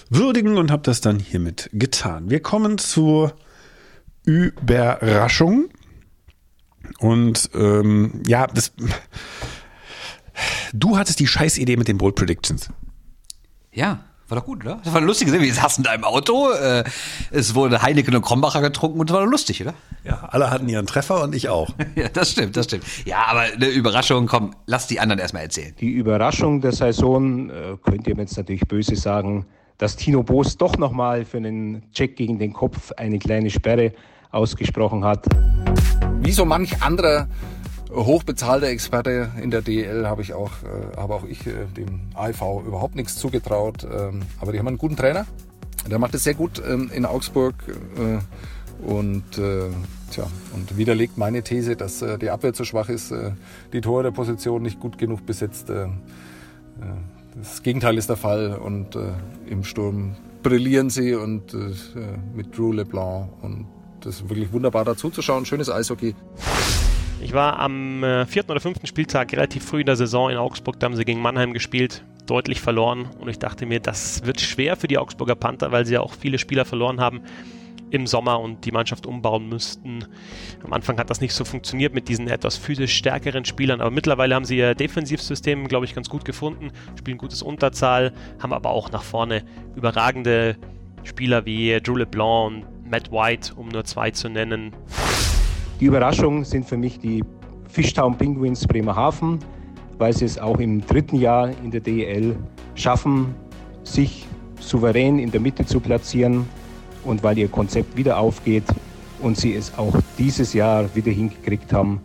würdigen 0.09 0.50
Folgen 0.51 0.57
und 0.57 0.71
habe 0.71 0.83
das 0.83 1.01
dann 1.01 1.19
hiermit 1.19 1.69
getan. 1.73 2.29
Wir 2.29 2.41
kommen 2.41 2.77
zur 2.77 3.33
Überraschung. 4.25 5.69
Und 6.99 7.49
ähm, 7.53 8.21
ja, 8.25 8.47
das, 8.47 8.73
du 10.73 10.97
hattest 10.97 11.19
die 11.19 11.27
Scheißidee 11.27 11.77
mit 11.77 11.87
den 11.87 11.97
Bold 11.97 12.15
Predictions. 12.15 12.69
Ja. 13.71 14.05
War 14.27 14.39
doch 14.39 14.45
gut, 14.45 14.63
oder? 14.63 14.79
Das 14.81 14.93
war 14.93 14.99
eine 14.99 15.07
lustige 15.07 15.29
Sache. 15.29 15.41
Wir 15.41 15.53
saßen 15.53 15.83
da 15.83 15.93
im 15.93 16.05
Auto, 16.05 16.51
äh, 16.51 16.85
es 17.31 17.53
wurde 17.53 17.81
Heineken 17.81 18.15
und 18.15 18.21
Krombacher 18.21 18.61
getrunken 18.61 18.97
und 19.01 19.09
es 19.09 19.13
war 19.13 19.25
lustig, 19.25 19.61
oder? 19.61 19.73
Ja, 20.05 20.29
alle 20.31 20.49
hatten 20.49 20.69
ihren 20.69 20.87
Treffer 20.87 21.21
und 21.21 21.35
ich 21.35 21.49
auch. 21.49 21.69
ja, 21.95 22.07
das 22.07 22.31
stimmt, 22.31 22.55
das 22.55 22.67
stimmt. 22.67 22.85
Ja, 23.03 23.25
aber 23.25 23.41
eine 23.41 23.67
Überraschung, 23.67 24.27
komm, 24.27 24.55
lass 24.67 24.87
die 24.87 25.01
anderen 25.01 25.19
erstmal 25.19 25.43
erzählen. 25.43 25.75
Die 25.81 25.89
Überraschung 25.91 26.61
der 26.61 26.71
Saison, 26.71 27.49
äh, 27.49 27.77
könnt 27.83 28.07
ihr 28.07 28.15
mir 28.15 28.21
jetzt 28.21 28.37
natürlich 28.37 28.65
böse 28.69 28.95
sagen, 28.95 29.47
dass 29.81 29.95
Tino 29.95 30.21
Boos 30.21 30.57
doch 30.57 30.77
nochmal 30.77 31.25
für 31.25 31.37
einen 31.37 31.81
Check 31.91 32.15
gegen 32.15 32.37
den 32.37 32.53
Kopf 32.53 32.91
eine 32.97 33.17
kleine 33.17 33.49
Sperre 33.49 33.93
ausgesprochen 34.29 35.03
hat. 35.03 35.25
Wie 36.19 36.31
so 36.31 36.45
manch 36.45 36.83
anderer 36.83 37.27
hochbezahlter 37.91 38.67
Experte 38.67 39.31
in 39.41 39.49
der 39.49 39.63
DL 39.63 40.07
habe 40.07 40.21
ich 40.21 40.35
auch, 40.35 40.51
äh, 40.61 40.97
habe 40.97 41.15
auch 41.15 41.23
ich 41.25 41.47
äh, 41.47 41.65
dem 41.75 42.01
AIV 42.13 42.41
überhaupt 42.67 42.95
nichts 42.95 43.15
zugetraut. 43.15 43.83
Ähm, 43.83 44.21
aber 44.39 44.51
die 44.51 44.59
haben 44.59 44.67
einen 44.67 44.77
guten 44.77 44.95
Trainer. 44.95 45.25
Der 45.89 45.97
macht 45.97 46.13
es 46.13 46.25
sehr 46.25 46.35
gut 46.35 46.61
ähm, 46.63 46.91
in 46.93 47.07
Augsburg. 47.07 47.55
Äh, 47.97 48.87
und 48.87 49.39
äh, 49.39 49.69
tja, 50.11 50.27
und 50.53 50.77
widerlegt 50.77 51.17
meine 51.17 51.41
These, 51.41 51.75
dass 51.75 52.03
äh, 52.03 52.19
die 52.19 52.29
Abwehr 52.29 52.53
zu 52.53 52.65
schwach 52.65 52.89
ist, 52.89 53.11
äh, 53.11 53.31
die 53.73 53.81
Tore 53.81 54.03
der 54.03 54.11
Position 54.11 54.61
nicht 54.61 54.79
gut 54.79 54.99
genug 54.99 55.25
besetzt. 55.25 55.71
Äh, 55.71 55.85
äh, 55.85 55.87
das 57.35 57.63
Gegenteil 57.63 57.97
ist 57.97 58.09
der 58.09 58.17
Fall 58.17 58.55
und 58.55 58.95
äh, 58.95 59.13
im 59.49 59.63
Sturm 59.63 60.15
brillieren 60.43 60.89
sie 60.89 61.15
und 61.15 61.53
äh, 61.53 61.71
mit 62.33 62.57
Drew 62.57 62.71
LeBlanc 62.71 63.31
und 63.41 63.67
das 64.01 64.15
ist 64.15 64.29
wirklich 64.29 64.51
wunderbar 64.51 64.83
dazu 64.83 65.09
zu 65.09 65.21
schauen. 65.21 65.45
Schönes 65.45 65.69
Eishockey. 65.69 66.15
Ich 67.21 67.33
war 67.33 67.59
am 67.59 68.03
äh, 68.03 68.25
vierten 68.25 68.51
oder 68.51 68.59
fünften 68.59 68.87
Spieltag 68.87 69.31
relativ 69.33 69.63
früh 69.63 69.81
in 69.81 69.85
der 69.85 69.95
Saison 69.95 70.29
in 70.31 70.37
Augsburg, 70.37 70.79
da 70.79 70.85
haben 70.85 70.95
sie 70.95 71.05
gegen 71.05 71.21
Mannheim 71.21 71.53
gespielt, 71.53 72.03
deutlich 72.25 72.59
verloren 72.59 73.07
und 73.19 73.29
ich 73.29 73.37
dachte 73.37 73.65
mir, 73.65 73.79
das 73.79 74.25
wird 74.25 74.41
schwer 74.41 74.75
für 74.75 74.87
die 74.87 74.97
Augsburger 74.97 75.35
Panther, 75.35 75.71
weil 75.71 75.85
sie 75.85 75.93
ja 75.93 76.01
auch 76.01 76.13
viele 76.13 76.39
Spieler 76.39 76.65
verloren 76.65 76.99
haben 76.99 77.21
im 77.93 78.07
Sommer 78.07 78.39
und 78.39 78.65
die 78.65 78.71
Mannschaft 78.71 79.05
umbauen 79.05 79.47
müssten. 79.49 80.05
Am 80.63 80.73
Anfang 80.73 80.97
hat 80.97 81.09
das 81.09 81.21
nicht 81.21 81.33
so 81.33 81.45
funktioniert 81.45 81.93
mit 81.93 82.07
diesen 82.07 82.27
etwas 82.27 82.57
physisch 82.57 82.95
stärkeren 82.95 83.45
Spielern, 83.45 83.81
aber 83.81 83.91
mittlerweile 83.91 84.35
haben 84.35 84.45
sie 84.45 84.57
ihr 84.57 84.75
Defensivsystem, 84.75 85.67
glaube 85.67 85.85
ich, 85.85 85.95
ganz 85.95 86.09
gut 86.09 86.25
gefunden, 86.25 86.71
spielen 86.97 87.17
gutes 87.17 87.41
Unterzahl, 87.41 88.13
haben 88.39 88.53
aber 88.53 88.69
auch 88.69 88.91
nach 88.91 89.03
vorne 89.03 89.43
überragende 89.75 90.57
Spieler 91.03 91.45
wie 91.45 91.79
Drew 91.81 91.97
LeBlanc 91.97 92.47
und 92.47 92.89
Matt 92.89 93.11
White, 93.11 93.53
um 93.55 93.69
nur 93.69 93.83
zwei 93.83 94.11
zu 94.11 94.29
nennen. 94.29 94.71
Die 95.79 95.85
Überraschung 95.85 96.43
sind 96.43 96.67
für 96.67 96.77
mich 96.77 96.99
die 96.99 97.23
Fishtown 97.67 98.17
Penguins 98.17 98.67
Bremerhaven, 98.67 99.39
weil 99.97 100.13
sie 100.13 100.25
es 100.25 100.37
auch 100.37 100.59
im 100.59 100.85
dritten 100.85 101.17
Jahr 101.17 101.49
in 101.63 101.71
der 101.71 101.81
DEL 101.81 102.35
schaffen, 102.75 103.33
sich 103.83 104.27
souverän 104.59 105.19
in 105.19 105.31
der 105.31 105.41
Mitte 105.41 105.65
zu 105.65 105.79
platzieren 105.79 106.47
und 107.03 107.23
weil 107.23 107.37
ihr 107.37 107.47
Konzept 107.47 107.95
wieder 107.95 108.17
aufgeht 108.17 108.63
und 109.21 109.37
sie 109.37 109.55
es 109.55 109.77
auch 109.77 109.95
dieses 110.17 110.53
Jahr 110.53 110.93
wieder 110.95 111.11
hingekriegt 111.11 111.73
haben, 111.73 112.01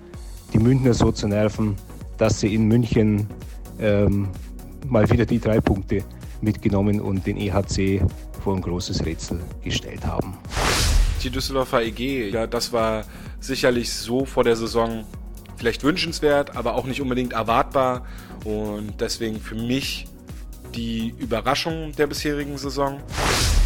die 0.53 0.59
Münchner 0.59 0.95
so 0.95 1.13
zu 1.13 1.29
nerven, 1.29 1.77
dass 2.19 2.41
sie 2.41 2.55
in 2.55 2.67
München 2.67 3.27
ähm, 3.79 4.29
mal 4.89 5.09
wieder 5.11 5.27
die 5.27 5.39
drei 5.39 5.61
Punkte 5.61 6.03
mitgenommen 6.41 7.01
und 7.01 7.27
den 7.27 7.37
EHC 7.37 8.03
vor 8.43 8.55
ein 8.55 8.63
großes 8.63 9.05
Rätsel 9.05 9.41
gestellt 9.63 10.07
haben. 10.07 10.39
Die 11.23 11.31
Düsseldorfer 11.31 11.83
EG, 11.83 12.31
ja, 12.31 12.47
das 12.47 12.73
war 12.73 13.05
sicherlich 13.41 13.93
so 13.93 14.25
vor 14.25 14.45
der 14.45 14.57
Saison 14.57 15.05
vielleicht 15.57 15.83
wünschenswert, 15.83 16.57
aber 16.57 16.75
auch 16.75 16.87
nicht 16.87 17.01
unbedingt 17.01 17.33
erwartbar 17.33 18.05
und 18.45 19.01
deswegen 19.01 19.41
für 19.41 19.55
mich 19.55 20.07
die 20.75 21.15
Überraschung 21.19 21.93
der 21.97 22.07
bisherigen 22.07 22.59
Saison. 22.59 23.01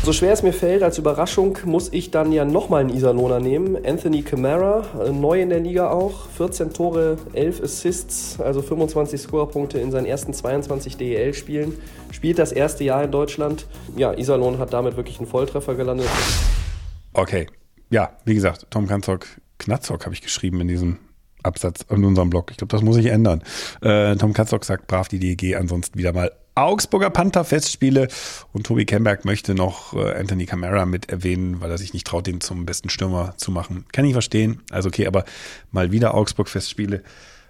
So 0.02 0.14
schwer 0.14 0.32
es 0.32 0.42
mir 0.42 0.54
fällt, 0.54 0.82
als 0.82 0.96
Überraschung 0.96 1.58
muss 1.66 1.92
ich 1.92 2.10
dann 2.10 2.32
ja 2.32 2.46
nochmal 2.46 2.80
einen 2.80 2.88
Iserlohner 2.88 3.38
nehmen. 3.38 3.76
Anthony 3.84 4.22
Camara, 4.22 4.86
äh, 5.04 5.10
neu 5.10 5.42
in 5.42 5.50
der 5.50 5.60
Liga 5.60 5.90
auch. 5.90 6.26
14 6.30 6.72
Tore, 6.72 7.18
11 7.34 7.62
Assists, 7.62 8.40
also 8.40 8.62
25 8.62 9.20
Scorerpunkte 9.20 9.78
in 9.78 9.90
seinen 9.90 10.06
ersten 10.06 10.32
22 10.32 10.96
DEL-Spielen. 10.96 11.74
Spielt 12.12 12.38
das 12.38 12.50
erste 12.50 12.82
Jahr 12.82 13.04
in 13.04 13.10
Deutschland. 13.10 13.66
Ja, 13.94 14.14
Iserlohn 14.14 14.58
hat 14.58 14.72
damit 14.72 14.96
wirklich 14.96 15.18
einen 15.18 15.28
Volltreffer 15.28 15.74
gelandet. 15.74 16.08
Okay. 17.12 17.46
Ja, 17.90 18.16
wie 18.24 18.34
gesagt, 18.34 18.68
Tom 18.70 18.86
Kanzok, 18.86 19.26
Knatzok 19.58 20.06
habe 20.06 20.14
ich 20.14 20.22
geschrieben 20.22 20.62
in 20.62 20.68
diesem 20.68 20.96
Absatz 21.42 21.84
in 21.90 22.04
unserem 22.06 22.30
Blog. 22.30 22.50
Ich 22.50 22.56
glaube, 22.56 22.72
das 22.72 22.80
muss 22.80 22.96
ich 22.96 23.06
ändern. 23.06 23.42
Äh, 23.82 24.16
Tom 24.16 24.32
Katzok 24.32 24.64
sagt 24.64 24.86
brav 24.86 25.08
die 25.08 25.18
DEG, 25.18 25.56
ansonsten 25.56 25.98
wieder 25.98 26.14
mal 26.14 26.32
Augsburger 26.60 27.10
Panther 27.10 27.44
Festspiele 27.44 28.08
und 28.52 28.66
Tobi 28.66 28.84
Kemberg 28.84 29.24
möchte 29.24 29.54
noch 29.54 29.94
äh, 29.94 30.12
Anthony 30.12 30.46
Camara 30.46 30.84
mit 30.84 31.08
erwähnen, 31.08 31.60
weil 31.60 31.70
er 31.70 31.78
sich 31.78 31.94
nicht 31.94 32.06
traut, 32.06 32.26
den 32.26 32.40
zum 32.40 32.66
besten 32.66 32.90
Stürmer 32.90 33.34
zu 33.36 33.50
machen. 33.50 33.84
Kann 33.92 34.04
ich 34.04 34.12
verstehen. 34.12 34.60
Also 34.70 34.88
okay, 34.88 35.06
aber 35.06 35.24
mal 35.70 35.90
wieder 35.90 36.14
Augsburg 36.14 36.48
Festspiele. 36.48 37.02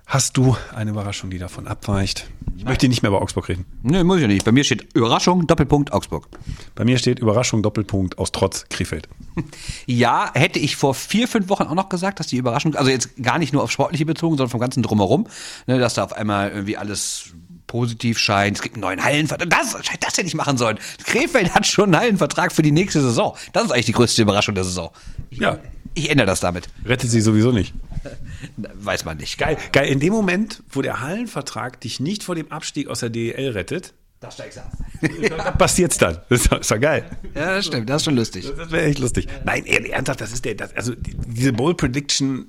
Hast 0.07 0.37
du 0.37 0.57
eine 0.75 0.91
Überraschung, 0.91 1.31
die 1.31 1.39
davon 1.39 1.69
abweicht? 1.69 2.29
Ich 2.57 2.65
möchte 2.65 2.89
nicht 2.89 3.03
mehr 3.03 3.11
über 3.11 3.23
Augsburg 3.23 3.49
reden. 3.49 3.65
Nee, 3.85 4.03
muss 4.03 4.17
ich 4.17 4.23
ja 4.23 4.29
nicht. 4.29 4.45
Bei 4.45 4.51
mir 4.51 4.65
steht 4.65 4.93
Überraschung, 4.93 5.47
Doppelpunkt, 5.47 5.93
Augsburg. 5.93 6.29
Bei 6.75 6.85
mir 6.85 6.99
steht 6.99 7.21
Überraschung, 7.21 7.63
Doppelpunkt, 7.63 8.19
aus 8.19 8.33
Trotz, 8.33 8.67
Krefeld. 8.69 9.09
Ja, 9.87 10.31
hätte 10.35 10.59
ich 10.59 10.77
vor 10.77 10.95
vier, 10.95 11.29
fünf 11.29 11.49
Wochen 11.49 11.63
auch 11.63 11.75
noch 11.75 11.89
gesagt, 11.89 12.19
dass 12.21 12.27
die 12.27 12.37
Überraschung, 12.37 12.75
also 12.75 12.91
jetzt 12.91 13.23
gar 13.23 13.39
nicht 13.39 13.53
nur 13.53 13.63
auf 13.63 13.71
Sportliche 13.71 14.05
bezogen, 14.05 14.37
sondern 14.37 14.51
vom 14.51 14.61
ganzen 14.61 14.83
Drumherum, 14.83 15.27
ne, 15.67 15.79
dass 15.79 15.95
da 15.95 16.05
auf 16.05 16.13
einmal 16.13 16.51
irgendwie 16.51 16.77
alles 16.77 17.33
positiv 17.71 18.19
scheint. 18.19 18.57
Es 18.57 18.63
gibt 18.63 18.75
einen 18.75 18.83
neuen 18.83 19.05
Hallenvertrag. 19.05 19.49
Das, 19.49 19.73
das 20.01 20.19
hätte 20.19 20.27
ich 20.27 20.35
machen 20.35 20.59
sollen. 20.59 20.79
Krefeld 21.05 21.55
hat 21.55 21.67
schon 21.67 21.87
einen 21.95 21.97
Hallenvertrag 22.03 22.51
für 22.53 22.63
die 22.63 22.73
nächste 22.73 23.01
Saison. 23.01 23.37
Das 23.53 23.65
ist 23.65 23.71
eigentlich 23.71 23.87
die 23.87 23.93
größte 23.93 24.21
Überraschung 24.23 24.57
der 24.57 24.65
Saison. 24.65 24.91
Ich, 25.31 25.39
Ja. 25.39 25.59
Ich 25.95 26.09
ändere 26.11 26.27
das 26.27 26.39
damit. 26.41 26.69
Rettet 26.85 27.11
sie 27.11 27.21
sowieso 27.21 27.51
nicht. 27.53 27.75
Weiß 28.57 29.05
man 29.05 29.17
nicht. 29.19 29.39
Geil, 29.39 29.57
geil. 29.73 29.89
In 29.89 29.99
dem 30.01 30.13
Moment, 30.13 30.63
wo 30.71 30.83
der 30.83 31.01
Hallenvertrag 31.01 31.81
dich 31.81 31.99
nicht 32.01 32.23
vor 32.23 32.35
dem 32.35 32.51
Abstieg 32.53 32.89
aus 32.89 33.01
der 33.01 33.11
DEL 33.11 33.51
rettet, 33.53 33.93
Das 34.21 34.35
steigst 34.35 34.59
ab. 34.59 34.71
was 35.37 35.59
passiert's 35.59 35.99
dann? 35.99 36.19
Das 36.29 36.43
ist, 36.43 36.53
doch- 36.53 36.61
ist 36.61 36.71
doch 36.71 36.81
geil. 36.81 37.05
Ja, 37.35 37.57
das 37.57 37.67
stimmt. 37.67 37.89
Das 37.91 38.03
ist 38.03 38.05
schon 38.05 38.17
lustig. 38.17 38.47
Das 38.57 38.71
wäre 38.71 38.85
echt 38.85 38.99
lustig. 39.01 39.27
Nein, 39.45 39.65
ernsthaft, 39.67 40.21
das 40.21 40.33
ist 40.33 40.45
der, 40.45 40.55
das, 40.55 40.75
also 40.77 40.95
die- 40.95 41.17
diese 41.27 41.53
Bowl 41.53 41.75
Prediction 41.75 42.47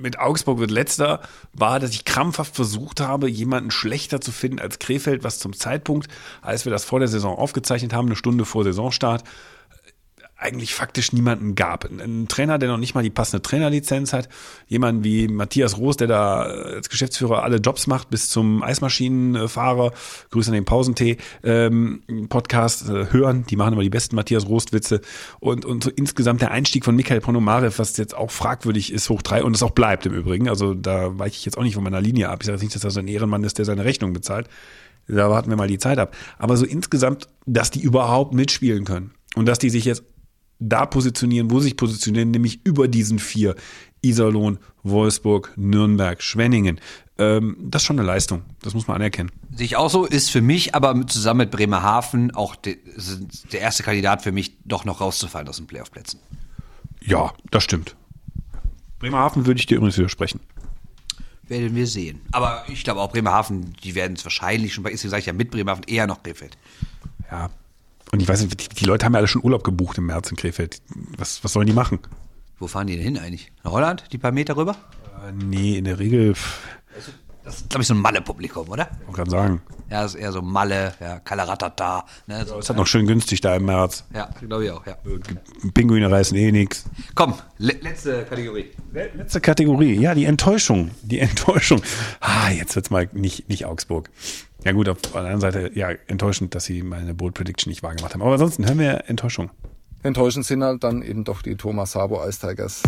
mit 0.00 0.18
Augsburg 0.18 0.58
wird 0.58 0.70
letzter, 0.70 1.20
war, 1.52 1.80
dass 1.80 1.90
ich 1.90 2.04
krampfhaft 2.04 2.54
versucht 2.54 3.00
habe, 3.00 3.28
jemanden 3.28 3.70
schlechter 3.70 4.20
zu 4.20 4.32
finden 4.32 4.58
als 4.58 4.78
Krefeld, 4.78 5.24
was 5.24 5.38
zum 5.38 5.52
Zeitpunkt, 5.52 6.08
als 6.42 6.64
wir 6.64 6.72
das 6.72 6.84
vor 6.84 6.98
der 6.98 7.08
Saison 7.08 7.36
aufgezeichnet 7.36 7.92
haben, 7.92 8.06
eine 8.06 8.16
Stunde 8.16 8.44
vor 8.44 8.64
Saisonstart, 8.64 9.24
eigentlich 10.40 10.74
faktisch 10.74 11.12
niemanden 11.12 11.54
gab. 11.54 11.84
Ein, 11.84 12.26
Trainer, 12.28 12.58
der 12.58 12.70
noch 12.70 12.78
nicht 12.78 12.94
mal 12.94 13.02
die 13.02 13.10
passende 13.10 13.42
Trainerlizenz 13.42 14.12
hat, 14.12 14.28
jemand 14.66 15.04
wie 15.04 15.28
Matthias 15.28 15.76
Roos, 15.76 15.96
der 15.96 16.08
da 16.08 16.46
äh, 16.46 16.74
als 16.76 16.88
Geschäftsführer 16.88 17.42
alle 17.42 17.56
Jobs 17.56 17.86
macht, 17.86 18.10
bis 18.10 18.30
zum 18.30 18.62
Eismaschinenfahrer, 18.62 19.92
Grüße 20.30 20.50
an 20.50 20.54
den 20.54 20.64
Pausentee, 20.64 21.18
ähm, 21.42 22.02
äh, 22.08 23.12
hören, 23.12 23.44
die 23.48 23.56
machen 23.56 23.74
immer 23.74 23.82
die 23.82 23.90
besten 23.90 24.16
Matthias 24.16 24.48
Rost-Witze 24.48 25.02
und, 25.40 25.64
und 25.64 25.84
so 25.84 25.90
insgesamt 25.90 26.40
der 26.40 26.50
Einstieg 26.50 26.84
von 26.84 26.96
Michael 26.96 27.20
Ponomarev, 27.20 27.78
was 27.78 27.96
jetzt 27.98 28.16
auch 28.16 28.30
fragwürdig 28.30 28.92
ist, 28.92 29.10
hoch 29.10 29.22
drei 29.22 29.44
und 29.44 29.54
es 29.54 29.62
auch 29.62 29.72
bleibt 29.72 30.06
im 30.06 30.14
Übrigen, 30.14 30.48
also 30.48 30.72
da 30.74 31.18
weiche 31.18 31.36
ich 31.36 31.44
jetzt 31.44 31.58
auch 31.58 31.62
nicht 31.62 31.74
von 31.74 31.84
meiner 31.84 32.00
Linie 32.00 32.30
ab, 32.30 32.38
ich 32.40 32.46
sage 32.46 32.56
jetzt 32.56 32.62
nicht, 32.62 32.74
dass 32.74 32.82
das 32.82 32.96
ein 32.96 33.08
Ehrenmann 33.08 33.44
ist, 33.44 33.58
der 33.58 33.66
seine 33.66 33.84
Rechnung 33.84 34.14
bezahlt, 34.14 34.48
da 35.06 35.28
warten 35.28 35.50
wir 35.50 35.56
mal 35.56 35.68
die 35.68 35.78
Zeit 35.78 35.98
ab, 35.98 36.16
aber 36.38 36.56
so 36.56 36.64
insgesamt, 36.64 37.28
dass 37.46 37.70
die 37.70 37.80
überhaupt 37.80 38.32
mitspielen 38.32 38.84
können 38.84 39.12
und 39.34 39.46
dass 39.46 39.58
die 39.58 39.70
sich 39.70 39.84
jetzt 39.84 40.04
da 40.60 40.86
positionieren, 40.86 41.50
wo 41.50 41.58
sich 41.58 41.76
positionieren, 41.76 42.30
nämlich 42.30 42.60
über 42.64 42.86
diesen 42.86 43.18
vier. 43.18 43.56
Iserlohn, 44.02 44.58
Wolfsburg, 44.82 45.52
Nürnberg, 45.56 46.22
Schwenningen. 46.22 46.80
Ähm, 47.18 47.56
das 47.60 47.82
ist 47.82 47.86
schon 47.86 47.98
eine 47.98 48.06
Leistung. 48.06 48.42
Das 48.62 48.72
muss 48.72 48.86
man 48.86 48.96
anerkennen. 48.96 49.30
Sehe 49.54 49.66
ich 49.66 49.76
auch 49.76 49.90
so, 49.90 50.06
ist 50.06 50.30
für 50.30 50.40
mich 50.40 50.74
aber 50.74 51.06
zusammen 51.06 51.38
mit 51.40 51.50
Bremerhaven 51.50 52.30
auch 52.34 52.56
de, 52.56 52.78
der 53.52 53.60
erste 53.60 53.82
Kandidat 53.82 54.22
für 54.22 54.32
mich, 54.32 54.56
doch 54.64 54.84
noch 54.84 55.00
rauszufallen 55.00 55.48
aus 55.48 55.58
den 55.58 55.66
Playoff-Plätzen. 55.66 56.18
Ja, 57.02 57.34
das 57.50 57.64
stimmt. 57.64 57.96
Bremerhaven 58.98 59.46
würde 59.46 59.60
ich 59.60 59.66
dir 59.66 59.76
übrigens 59.76 59.98
widersprechen. 59.98 60.40
Werden 61.46 61.74
wir 61.74 61.86
sehen. 61.86 62.20
Aber 62.32 62.64
ich 62.68 62.84
glaube 62.84 63.00
auch 63.00 63.10
Bremerhaven, 63.10 63.74
die 63.82 63.94
werden 63.94 64.14
es 64.16 64.24
wahrscheinlich 64.24 64.72
schon 64.72 64.84
bei, 64.84 64.94
sage 64.94 65.18
ich 65.18 65.26
ja 65.26 65.32
mit 65.32 65.50
Bremerhaven 65.50 65.84
eher 65.84 66.06
noch 66.06 66.22
Krefeld. 66.22 66.56
Ja. 67.30 67.50
Und 68.12 68.20
ich 68.20 68.28
weiß 68.28 68.42
nicht, 68.42 68.60
die, 68.72 68.74
die 68.74 68.84
Leute 68.84 69.06
haben 69.06 69.12
ja 69.12 69.18
alle 69.18 69.28
schon 69.28 69.42
Urlaub 69.44 69.64
gebucht 69.64 69.98
im 69.98 70.06
März 70.06 70.30
in 70.30 70.36
Krefeld. 70.36 70.80
Was, 71.16 71.42
was 71.44 71.52
sollen 71.52 71.66
die 71.66 71.72
machen? 71.72 71.98
Wo 72.58 72.66
fahren 72.66 72.86
die 72.86 72.96
denn 72.96 73.04
hin 73.04 73.18
eigentlich? 73.18 73.52
Nach 73.64 73.72
Holland? 73.72 74.04
Die 74.12 74.18
paar 74.18 74.32
Meter 74.32 74.56
rüber? 74.56 74.76
Äh, 75.26 75.32
nee, 75.32 75.78
in 75.78 75.84
der 75.84 75.98
Regel, 75.98 76.34
Das 77.44 77.56
ist, 77.56 77.70
glaube 77.70 77.82
ich, 77.82 77.88
so 77.88 77.94
ein 77.94 78.00
Malle-Publikum, 78.00 78.68
oder? 78.68 78.88
ich 79.08 79.14
kann 79.14 79.30
sagen. 79.30 79.62
Ja, 79.88 80.02
das 80.02 80.14
ist 80.14 80.20
eher 80.20 80.30
so 80.30 80.42
Malle, 80.42 80.94
ja, 81.00 81.18
Kalaratata. 81.20 82.04
Ne, 82.26 82.44
so. 82.46 82.58
Es 82.58 82.68
hat 82.68 82.76
noch 82.76 82.86
schön 82.86 83.06
günstig 83.06 83.40
da 83.40 83.56
im 83.56 83.64
März. 83.64 84.04
Ja, 84.14 84.28
glaube 84.46 84.66
ich 84.66 84.70
auch, 84.70 84.86
ja. 84.86 84.96
Pinguine 85.74 86.10
reißen 86.10 86.36
eh 86.36 86.52
nix. 86.52 86.84
Komm, 87.14 87.34
le 87.58 87.72
letzte 87.80 88.24
Kategorie. 88.24 88.66
Letzte 88.92 89.40
Kategorie, 89.40 89.94
ja, 89.94 90.14
die 90.14 90.26
Enttäuschung. 90.26 90.90
Die 91.02 91.18
Enttäuschung. 91.18 91.82
Ah, 92.20 92.50
jetzt 92.50 92.76
wird's 92.76 92.90
mal 92.90 93.08
nicht, 93.12 93.48
nicht 93.48 93.64
Augsburg. 93.66 94.10
Ja 94.64 94.72
gut, 94.72 94.88
auf 94.88 95.00
der 95.00 95.16
anderen 95.16 95.40
Seite, 95.40 95.70
ja, 95.74 95.90
enttäuschend, 96.06 96.54
dass 96.54 96.64
sie 96.64 96.82
meine 96.82 97.14
Bold 97.14 97.34
Prediction 97.34 97.70
nicht 97.70 97.82
wahrgemacht 97.82 98.12
haben. 98.12 98.22
Aber 98.22 98.32
ansonsten 98.32 98.66
hören 98.66 98.78
wir 98.78 99.08
Enttäuschung. 99.08 99.50
Enttäuschend 100.02 100.44
sind 100.44 100.62
halt 100.62 100.84
dann 100.84 101.02
eben 101.02 101.24
doch 101.24 101.42
die 101.42 101.56
Thomas 101.56 101.92
Sabo 101.92 102.22
Ice 102.26 102.46
Tigers. 102.46 102.82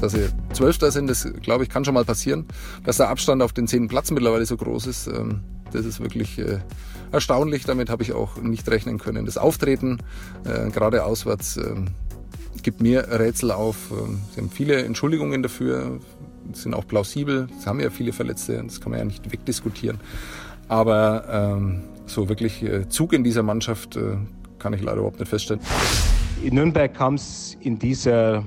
Dass 0.00 0.12
sie 0.12 0.28
Zwölfter 0.52 0.90
sind, 0.90 1.08
das 1.08 1.28
glaube 1.42 1.64
ich 1.64 1.68
kann 1.68 1.84
schon 1.84 1.94
mal 1.94 2.04
passieren. 2.04 2.46
Dass 2.84 2.96
der 2.96 3.10
Abstand 3.10 3.42
auf 3.42 3.52
den 3.52 3.68
zehnten 3.68 3.88
Platz 3.88 4.10
mittlerweile 4.10 4.44
so 4.44 4.56
groß 4.56 4.86
ist, 4.86 5.06
ähm, 5.06 5.40
das 5.72 5.84
ist 5.84 6.00
wirklich 6.00 6.38
äh, 6.38 6.58
erstaunlich. 7.12 7.64
Damit 7.64 7.90
habe 7.90 8.02
ich 8.02 8.12
auch 8.12 8.36
nicht 8.36 8.68
rechnen 8.68 8.98
können. 8.98 9.26
Das 9.26 9.38
Auftreten, 9.38 9.98
äh, 10.44 10.70
gerade 10.70 11.04
auswärts, 11.04 11.58
ähm, 11.58 11.88
gibt 12.62 12.80
mir 12.80 13.06
Rätsel 13.08 13.52
auf. 13.52 13.76
Ähm, 13.90 14.20
Sie 14.32 14.40
haben 14.40 14.50
viele 14.50 14.82
Entschuldigungen 14.84 15.42
dafür, 15.42 16.00
sind 16.52 16.74
auch 16.74 16.86
plausibel. 16.86 17.48
Sie 17.58 17.66
haben 17.66 17.80
ja 17.80 17.90
viele 17.90 18.12
Verletzte, 18.12 18.62
das 18.62 18.80
kann 18.80 18.90
man 18.90 18.98
ja 18.98 19.04
nicht 19.04 19.30
wegdiskutieren. 19.30 20.00
Aber 20.70 21.24
ähm, 21.28 21.82
so 22.06 22.28
wirklich 22.28 22.62
äh, 22.62 22.88
Zug 22.88 23.12
in 23.12 23.24
dieser 23.24 23.42
Mannschaft 23.42 23.96
äh, 23.96 24.16
kann 24.60 24.72
ich 24.72 24.80
leider 24.80 24.98
überhaupt 24.98 25.18
nicht 25.18 25.28
feststellen. 25.28 25.60
In 26.44 26.54
Nürnberg 26.54 26.94
kam 26.94 27.14
es 27.14 27.58
in 27.60 27.76
dieser 27.76 28.44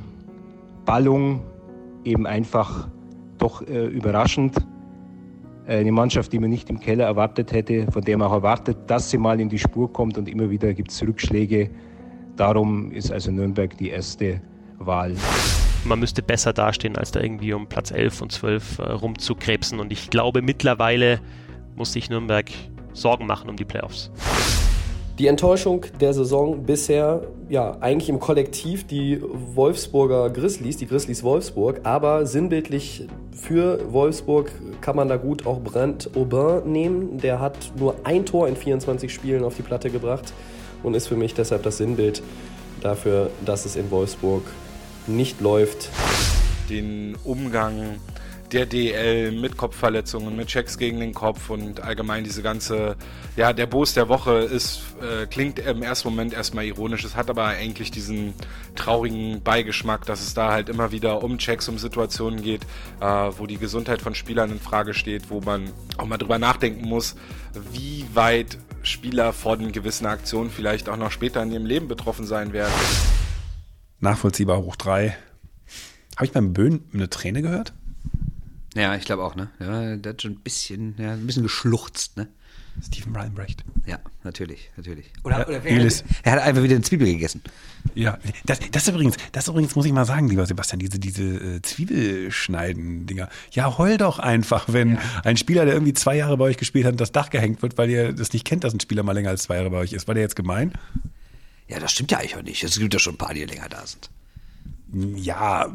Ballung 0.86 1.42
eben 2.06 2.26
einfach 2.26 2.88
doch 3.40 3.62
äh, 3.68 3.88
überraschend. 3.88 4.56
Äh, 5.68 5.80
Eine 5.80 5.92
Mannschaft, 5.92 6.32
die 6.32 6.40
man 6.40 6.50
nicht 6.50 6.70
im 6.70 6.80
Keller 6.80 7.04
erwartet 7.04 7.52
hätte, 7.52 7.92
von 7.92 8.02
der 8.02 8.18
man 8.18 8.30
auch 8.30 8.36
erwartet, 8.36 8.78
dass 8.88 9.10
sie 9.10 9.18
mal 9.18 9.42
in 9.42 9.50
die 9.50 9.60
Spur 9.60 9.92
kommt 9.92 10.18
und 10.18 10.30
immer 10.30 10.50
wieder 10.50 10.74
gibt 10.74 10.92
es 10.92 11.04
Rückschläge. 11.04 11.72
Darum 12.38 12.90
ist 12.94 13.12
also 13.12 13.32
Nürnberg 13.32 13.78
die 13.78 13.90
erste 13.90 14.40
Wahl. 14.78 15.14
Man 15.84 16.00
müsste 16.00 16.24
besser 16.24 16.54
dastehen, 16.54 16.96
als 16.96 17.12
da 17.12 17.20
irgendwie 17.20 17.52
um 17.52 17.68
Platz 17.68 17.92
11 17.92 18.22
und 18.22 18.32
12 18.32 18.80
äh, 18.80 18.84
rumzukrebsen. 18.84 19.82
Und 19.82 19.92
ich 19.92 20.10
glaube, 20.10 20.42
mittlerweile 20.42 21.20
muss 21.76 21.94
sich 21.94 22.10
Nürnberg 22.10 22.50
Sorgen 22.94 23.26
machen 23.26 23.50
um 23.50 23.56
die 23.56 23.66
Playoffs. 23.66 24.12
Die 25.20 25.28
Enttäuschung 25.28 25.86
der 26.02 26.12
Saison 26.12 26.64
bisher, 26.64 27.22
ja, 27.48 27.78
eigentlich 27.82 28.10
im 28.10 28.20
Kollektiv 28.20 28.88
die 28.88 29.22
Wolfsburger 29.22 30.32
Grizzlies, 30.32 30.78
die 30.78 30.88
Grizzlies 30.88 31.22
Wolfsburg, 31.22 31.82
aber 31.84 32.26
sinnbildlich 32.26 33.08
für 33.32 33.94
Wolfsburg 33.94 34.52
kann 34.82 34.96
man 34.96 35.10
da 35.10 35.18
gut 35.18 35.46
auch 35.46 35.60
Brandt 35.60 36.10
Aubin 36.16 36.72
nehmen. 36.72 37.18
Der 37.20 37.40
hat 37.40 37.74
nur 37.78 37.96
ein 38.06 38.26
Tor 38.26 38.48
in 38.48 38.56
24 38.56 39.14
Spielen 39.14 39.44
auf 39.44 39.56
die 39.56 39.62
Platte 39.62 39.92
gebracht 39.92 40.34
und 40.82 40.96
ist 40.96 41.08
für 41.08 41.16
mich 41.16 41.36
deshalb 41.36 41.62
das 41.62 41.78
Sinnbild 41.78 42.24
dafür, 42.82 43.30
dass 43.46 43.66
es 43.66 43.76
in 43.76 43.92
Wolfsburg 43.92 44.44
nicht 45.06 45.42
läuft. 45.42 45.90
den 46.70 47.18
Umgang 47.24 48.00
der 48.54 48.66
DL 48.68 49.32
mit 49.32 49.58
Kopfverletzungen, 49.58 50.36
mit 50.36 50.48
Checks 50.48 50.78
gegen 50.78 51.00
den 51.00 51.14
Kopf 51.14 51.50
und 51.50 51.82
allgemein 51.82 52.24
diese 52.24 52.44
ganze, 52.44 52.96
ja, 53.36 53.52
der 53.52 53.66
Boos 53.66 53.94
der 53.94 54.10
Woche 54.10 54.34
ist, 54.34 54.82
äh, 55.02 55.26
klingt 55.26 55.60
im 55.60 55.82
ersten 55.82 56.10
Moment 56.10 56.34
erstmal 56.34 56.66
ironisch, 56.66 57.04
es 57.04 57.16
hat 57.16 57.30
aber 57.30 57.46
eigentlich 57.46 57.90
diesen 57.90 58.34
traurigen 58.76 59.42
Beigeschmack, 59.42 60.06
dass 60.06 60.22
es 60.22 60.34
da 60.34 60.52
halt 60.52 60.70
immer 60.70 60.92
wieder 60.92 61.24
um 61.24 61.40
Checks, 61.40 61.68
um 61.68 61.80
Situationen 61.80 62.44
geht, 62.44 62.62
äh, 63.00 63.06
wo 63.06 63.48
die 63.48 63.58
Gesundheit 63.58 64.02
von 64.02 64.14
Spielern 64.14 64.52
in 64.52 64.60
Frage 64.60 64.94
steht, 64.94 65.30
wo 65.30 65.42
man 65.42 65.72
auch 65.98 66.06
mal 66.06 66.18
drüber 66.18 66.38
nachdenken 66.38 66.88
muss, 66.88 67.16
wie 67.72 68.06
weit 68.14 68.58
Spieler 68.84 69.34
von 69.34 69.72
gewissen 69.72 70.06
Aktionen 70.06 70.52
vielleicht 70.52 70.90
auch 70.90 70.98
noch 70.98 71.12
später 71.12 71.42
in 71.42 71.52
ihrem 71.52 71.66
Leben 71.66 71.88
betroffen 71.88 72.26
sein 72.26 72.54
werden. 72.54 72.74
Nachvollziehbar 74.00 74.60
hoch 74.60 74.76
drei. 74.76 75.18
Habe 76.16 76.26
ich 76.26 76.32
beim 76.32 76.54
Böhn 76.54 76.84
eine 76.94 77.10
Träne 77.10 77.42
gehört? 77.42 77.74
Ja, 78.76 78.96
ich 78.96 79.06
glaube 79.06 79.24
auch, 79.24 79.36
ne? 79.36 79.50
Ja, 79.60 79.96
der 79.96 80.14
hat 80.14 80.22
schon 80.22 80.32
ein 80.32 80.40
bisschen, 80.40 80.96
ja, 80.98 81.14
ein 81.14 81.26
bisschen 81.26 81.44
geschluchzt, 81.44 82.18
ne? 82.18 82.28
Steven 82.82 83.16
Reinbrecht. 83.16 83.64
Ja, 83.86 84.00
natürlich, 84.24 84.72
natürlich. 84.76 85.06
Oder, 85.24 85.48
oder 85.48 85.64
Elis. 85.64 86.04
er 86.24 86.34
hat 86.34 86.40
einfach 86.42 86.64
wieder 86.64 86.76
eine 86.76 86.84
Zwiebel 86.84 87.08
gegessen. 87.08 87.42
Ja, 87.94 88.18
das, 88.46 88.60
das 88.72 88.88
übrigens, 88.88 89.16
das 89.32 89.48
übrigens 89.48 89.76
muss 89.76 89.86
ich 89.86 89.92
mal 89.92 90.06
sagen, 90.06 90.28
lieber 90.28 90.46
Sebastian, 90.46 90.80
diese, 90.80 90.98
diese 90.98 91.24
äh, 91.24 91.62
Zwiebelschneiden-Dinger. 91.62 93.30
Ja, 93.52 93.78
heul 93.78 93.98
doch 93.98 94.18
einfach, 94.18 94.66
wenn 94.70 94.98
ein 95.24 95.38
Spieler, 95.38 95.66
der 95.66 95.76
irgendwie 95.76 95.94
zwei 95.94 96.16
Jahre 96.16 96.38
bei 96.38 96.46
euch 96.46 96.58
gespielt 96.58 96.86
hat, 96.86 97.00
das 97.00 97.12
Dach 97.12 97.30
gehängt 97.30 97.62
wird, 97.62 97.78
weil 97.78 97.90
ihr 97.90 98.14
das 98.14 98.34
nicht 98.34 98.46
kennt, 98.46 98.64
dass 98.64 98.74
ein 98.74 98.80
Spieler 98.80 99.04
mal 99.04 99.12
länger 99.12 99.30
als 99.30 99.44
zwei 99.44 99.58
Jahre 99.58 99.70
bei 99.70 99.78
euch 99.78 99.94
ist. 99.94 100.08
War 100.08 100.16
der 100.16 100.24
jetzt 100.24 100.36
gemein? 100.36 100.74
Ja, 101.68 101.80
das 101.80 101.92
stimmt 101.92 102.12
ja 102.12 102.18
eigentlich 102.18 102.36
auch 102.36 102.42
nicht. 102.42 102.64
Es 102.64 102.80
gibt 102.80 102.94
ja 102.94 103.00
schon 103.00 103.16
ein 103.16 103.18
paar, 103.18 103.34
die 103.34 103.46
länger 103.46 103.70
da 103.70 103.86
sind. 103.86 104.10
Ja, 104.94 105.68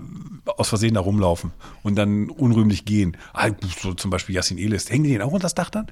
aus 0.57 0.69
Versehen 0.69 0.95
da 0.95 1.01
rumlaufen 1.01 1.51
und 1.83 1.97
dann 1.97 2.31
unrühmlich 2.31 2.85
gehen. 2.85 3.17
Ah, 3.33 3.51
So 3.83 3.95
zum 3.95 4.11
Beispiel 4.11 4.35
Yassin 4.35 4.59
Elis. 4.59 4.89
Hängen 4.91 5.05
die 5.05 5.11
den 5.11 5.23
auch 5.23 5.29
unter 5.33 5.41
das 5.41 5.55
Dach 5.55 5.71
dann? 5.71 5.87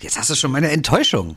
Jetzt 0.00 0.18
hast 0.18 0.30
du 0.30 0.34
schon 0.34 0.50
meine 0.50 0.70
Enttäuschung. 0.70 1.36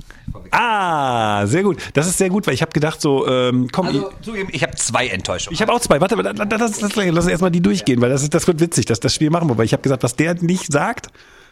Ah, 0.52 1.46
sehr 1.48 1.64
gut. 1.64 1.82
Das 1.94 2.08
ist 2.08 2.18
sehr 2.18 2.30
gut, 2.30 2.48
weil 2.48 2.54
ich 2.54 2.62
habe 2.62 2.72
gedacht 2.72 3.02
so, 3.02 3.28
ähm, 3.28 3.68
komm, 3.72 3.88
Also, 3.88 4.10
zugeben, 4.22 4.50
ich 4.54 4.64
habe 4.64 4.74
zwei 4.76 5.08
Enttäuschungen. 5.08 5.54
Ich 5.54 5.62
habe 5.62 5.74
auch 5.74 5.82
zwei. 5.82 6.00
Warte, 6.00 6.16
lass, 6.16 6.36
lass, 6.82 6.96
lass, 6.96 6.96
lass 6.96 7.28
erstmal 7.28 7.52
die 7.52 7.62
durchgehen, 7.62 8.00
weil 8.00 8.10
das, 8.10 8.24
ist, 8.24 8.34
das 8.34 8.48
wird 8.48 8.60
witzig, 8.62 8.86
dass 8.86 9.00
das 9.02 9.14
Spiel 9.14 9.30
machen 9.30 9.50
wir. 9.50 9.58
Weil 9.58 9.66
ich 9.66 9.74
habe 9.74 9.84
gesagt, 9.84 10.04
was 10.04 10.16
der 10.16 10.36
nicht 10.36 10.72
sagt, 10.72 11.08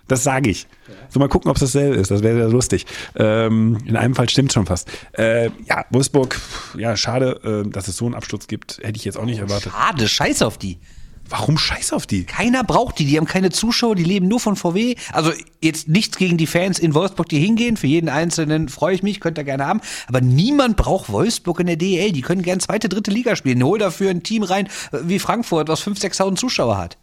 das 0.07 0.23
sage 0.23 0.49
ich. 0.49 0.67
So 1.09 1.19
mal 1.19 1.29
gucken, 1.29 1.49
ob 1.49 1.57
es 1.57 1.61
dasselbe 1.61 1.95
ist. 1.95 2.11
Das 2.11 2.23
wäre 2.23 2.37
sehr 2.37 2.49
lustig. 2.49 2.85
Ähm, 3.15 3.77
in 3.85 3.95
einem 3.95 4.15
Fall 4.15 4.29
stimmt 4.29 4.53
schon 4.53 4.65
fast. 4.65 4.89
Äh, 5.13 5.49
ja, 5.65 5.85
Wolfsburg, 5.89 6.39
ja, 6.77 6.95
schade, 6.97 7.63
äh, 7.65 7.69
dass 7.69 7.87
es 7.87 7.97
so 7.97 8.05
einen 8.05 8.15
Absturz 8.15 8.47
gibt. 8.47 8.79
Hätte 8.81 8.97
ich 8.97 9.05
jetzt 9.05 9.17
auch 9.17 9.25
nicht 9.25 9.39
erwartet. 9.39 9.71
Schade, 9.71 10.07
scheiß 10.07 10.41
auf 10.41 10.57
die. 10.57 10.79
Warum 11.31 11.57
scheiß 11.57 11.93
auf 11.93 12.05
die? 12.05 12.25
Keiner 12.25 12.65
braucht 12.65 12.99
die, 12.99 13.05
die 13.05 13.17
haben 13.17 13.25
keine 13.25 13.51
Zuschauer, 13.51 13.95
die 13.95 14.03
leben 14.03 14.27
nur 14.27 14.41
von 14.41 14.57
VW. 14.57 14.95
Also 15.13 15.31
jetzt 15.61 15.87
nichts 15.87 16.17
gegen 16.17 16.37
die 16.37 16.45
Fans 16.45 16.77
in 16.77 16.93
Wolfsburg, 16.93 17.29
die 17.29 17.39
hingehen. 17.39 17.77
Für 17.77 17.87
jeden 17.87 18.09
Einzelnen 18.09 18.67
freue 18.67 18.95
ich 18.95 19.01
mich, 19.01 19.21
könnt 19.21 19.37
ihr 19.37 19.45
gerne 19.45 19.65
haben. 19.65 19.79
Aber 20.07 20.19
niemand 20.19 20.75
braucht 20.75 21.09
Wolfsburg 21.09 21.61
in 21.61 21.67
der 21.67 21.77
DEL. 21.77 22.11
Die 22.11 22.21
können 22.21 22.41
gern 22.41 22.59
zweite, 22.59 22.89
dritte 22.89 23.11
Liga 23.11 23.37
spielen. 23.37 23.63
Hol 23.63 23.79
dafür 23.79 24.09
ein 24.09 24.23
Team 24.23 24.43
rein 24.43 24.67
äh, 24.91 24.97
wie 25.03 25.19
Frankfurt, 25.19 25.69
was 25.69 25.81
5.000, 25.81 26.15
6.000 26.15 26.35
Zuschauer 26.35 26.77
hat. 26.77 26.97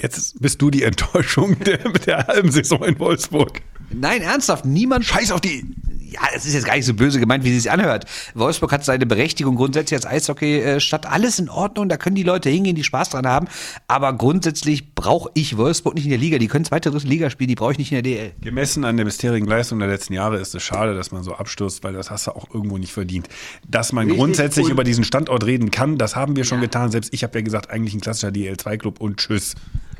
Jetzt 0.00 0.40
bist 0.40 0.60
du 0.62 0.70
die 0.70 0.82
Enttäuschung 0.82 1.58
der, 1.64 1.78
der 1.78 2.26
halben 2.26 2.50
Saison 2.50 2.82
in 2.84 2.98
Wolfsburg. 2.98 3.60
Nein, 3.90 4.22
ernsthaft, 4.22 4.64
niemand. 4.64 5.04
Scheiß 5.04 5.32
auf 5.32 5.40
die! 5.40 5.64
Ja, 6.10 6.20
es 6.34 6.46
ist 6.46 6.54
jetzt 6.54 6.64
gar 6.64 6.74
nicht 6.74 6.86
so 6.86 6.94
böse 6.94 7.20
gemeint, 7.20 7.44
wie 7.44 7.54
es 7.54 7.64
sich 7.64 7.70
anhört. 7.70 8.06
Wolfsburg 8.34 8.72
hat 8.72 8.82
seine 8.82 9.04
Berechtigung 9.04 9.56
grundsätzlich 9.56 9.98
als 9.98 10.06
Eishockey-Stadt. 10.06 11.04
Alles 11.04 11.38
in 11.38 11.50
Ordnung, 11.50 11.90
da 11.90 11.98
können 11.98 12.16
die 12.16 12.22
Leute 12.22 12.48
hingehen, 12.48 12.74
die 12.76 12.82
Spaß 12.84 13.10
dran 13.10 13.26
haben. 13.26 13.46
Aber 13.88 14.14
grundsätzlich 14.14 14.94
brauche 14.94 15.30
ich 15.34 15.58
Wolfsburg 15.58 15.94
nicht 15.94 16.04
in 16.04 16.10
der 16.10 16.18
Liga. 16.18 16.38
Die 16.38 16.46
können 16.48 16.64
zweite, 16.64 16.90
dritte 16.90 17.06
Liga 17.06 17.28
spielen, 17.28 17.48
die 17.48 17.56
brauche 17.56 17.72
ich 17.72 17.78
nicht 17.78 17.92
in 17.92 17.96
der 17.96 18.02
DL. 18.02 18.32
Gemessen 18.40 18.84
an 18.86 18.96
der 18.96 19.04
bisherigen 19.04 19.46
Leistung 19.46 19.78
der 19.80 19.88
letzten 19.88 20.14
Jahre 20.14 20.38
ist 20.38 20.54
es 20.54 20.62
schade, 20.62 20.94
dass 20.94 21.10
man 21.12 21.22
so 21.22 21.34
abstürzt, 21.34 21.84
weil 21.84 21.92
das 21.92 22.10
hast 22.10 22.26
du 22.26 22.30
auch 22.30 22.46
irgendwo 22.54 22.78
nicht 22.78 22.92
verdient. 22.92 23.28
Dass 23.68 23.92
man 23.92 24.04
Richtig. 24.04 24.18
grundsätzlich 24.18 24.64
Und- 24.66 24.72
über 24.72 24.84
diesen 24.84 25.04
Standort 25.04 25.44
reden 25.44 25.70
kann, 25.70 25.98
das 25.98 26.16
haben 26.16 26.36
wir 26.36 26.44
schon 26.44 26.62
getan. 26.62 26.90
Selbst 26.90 27.12
ich 27.12 27.22
habe 27.22 27.38
ja 27.38 27.44
gesagt, 27.44 27.68
eigentlich 27.70 27.92
ein 27.94 28.00
klassischer 28.00 28.28
DL2-Club 28.28 28.98
und 29.00 29.18
tschüss. 29.18 29.54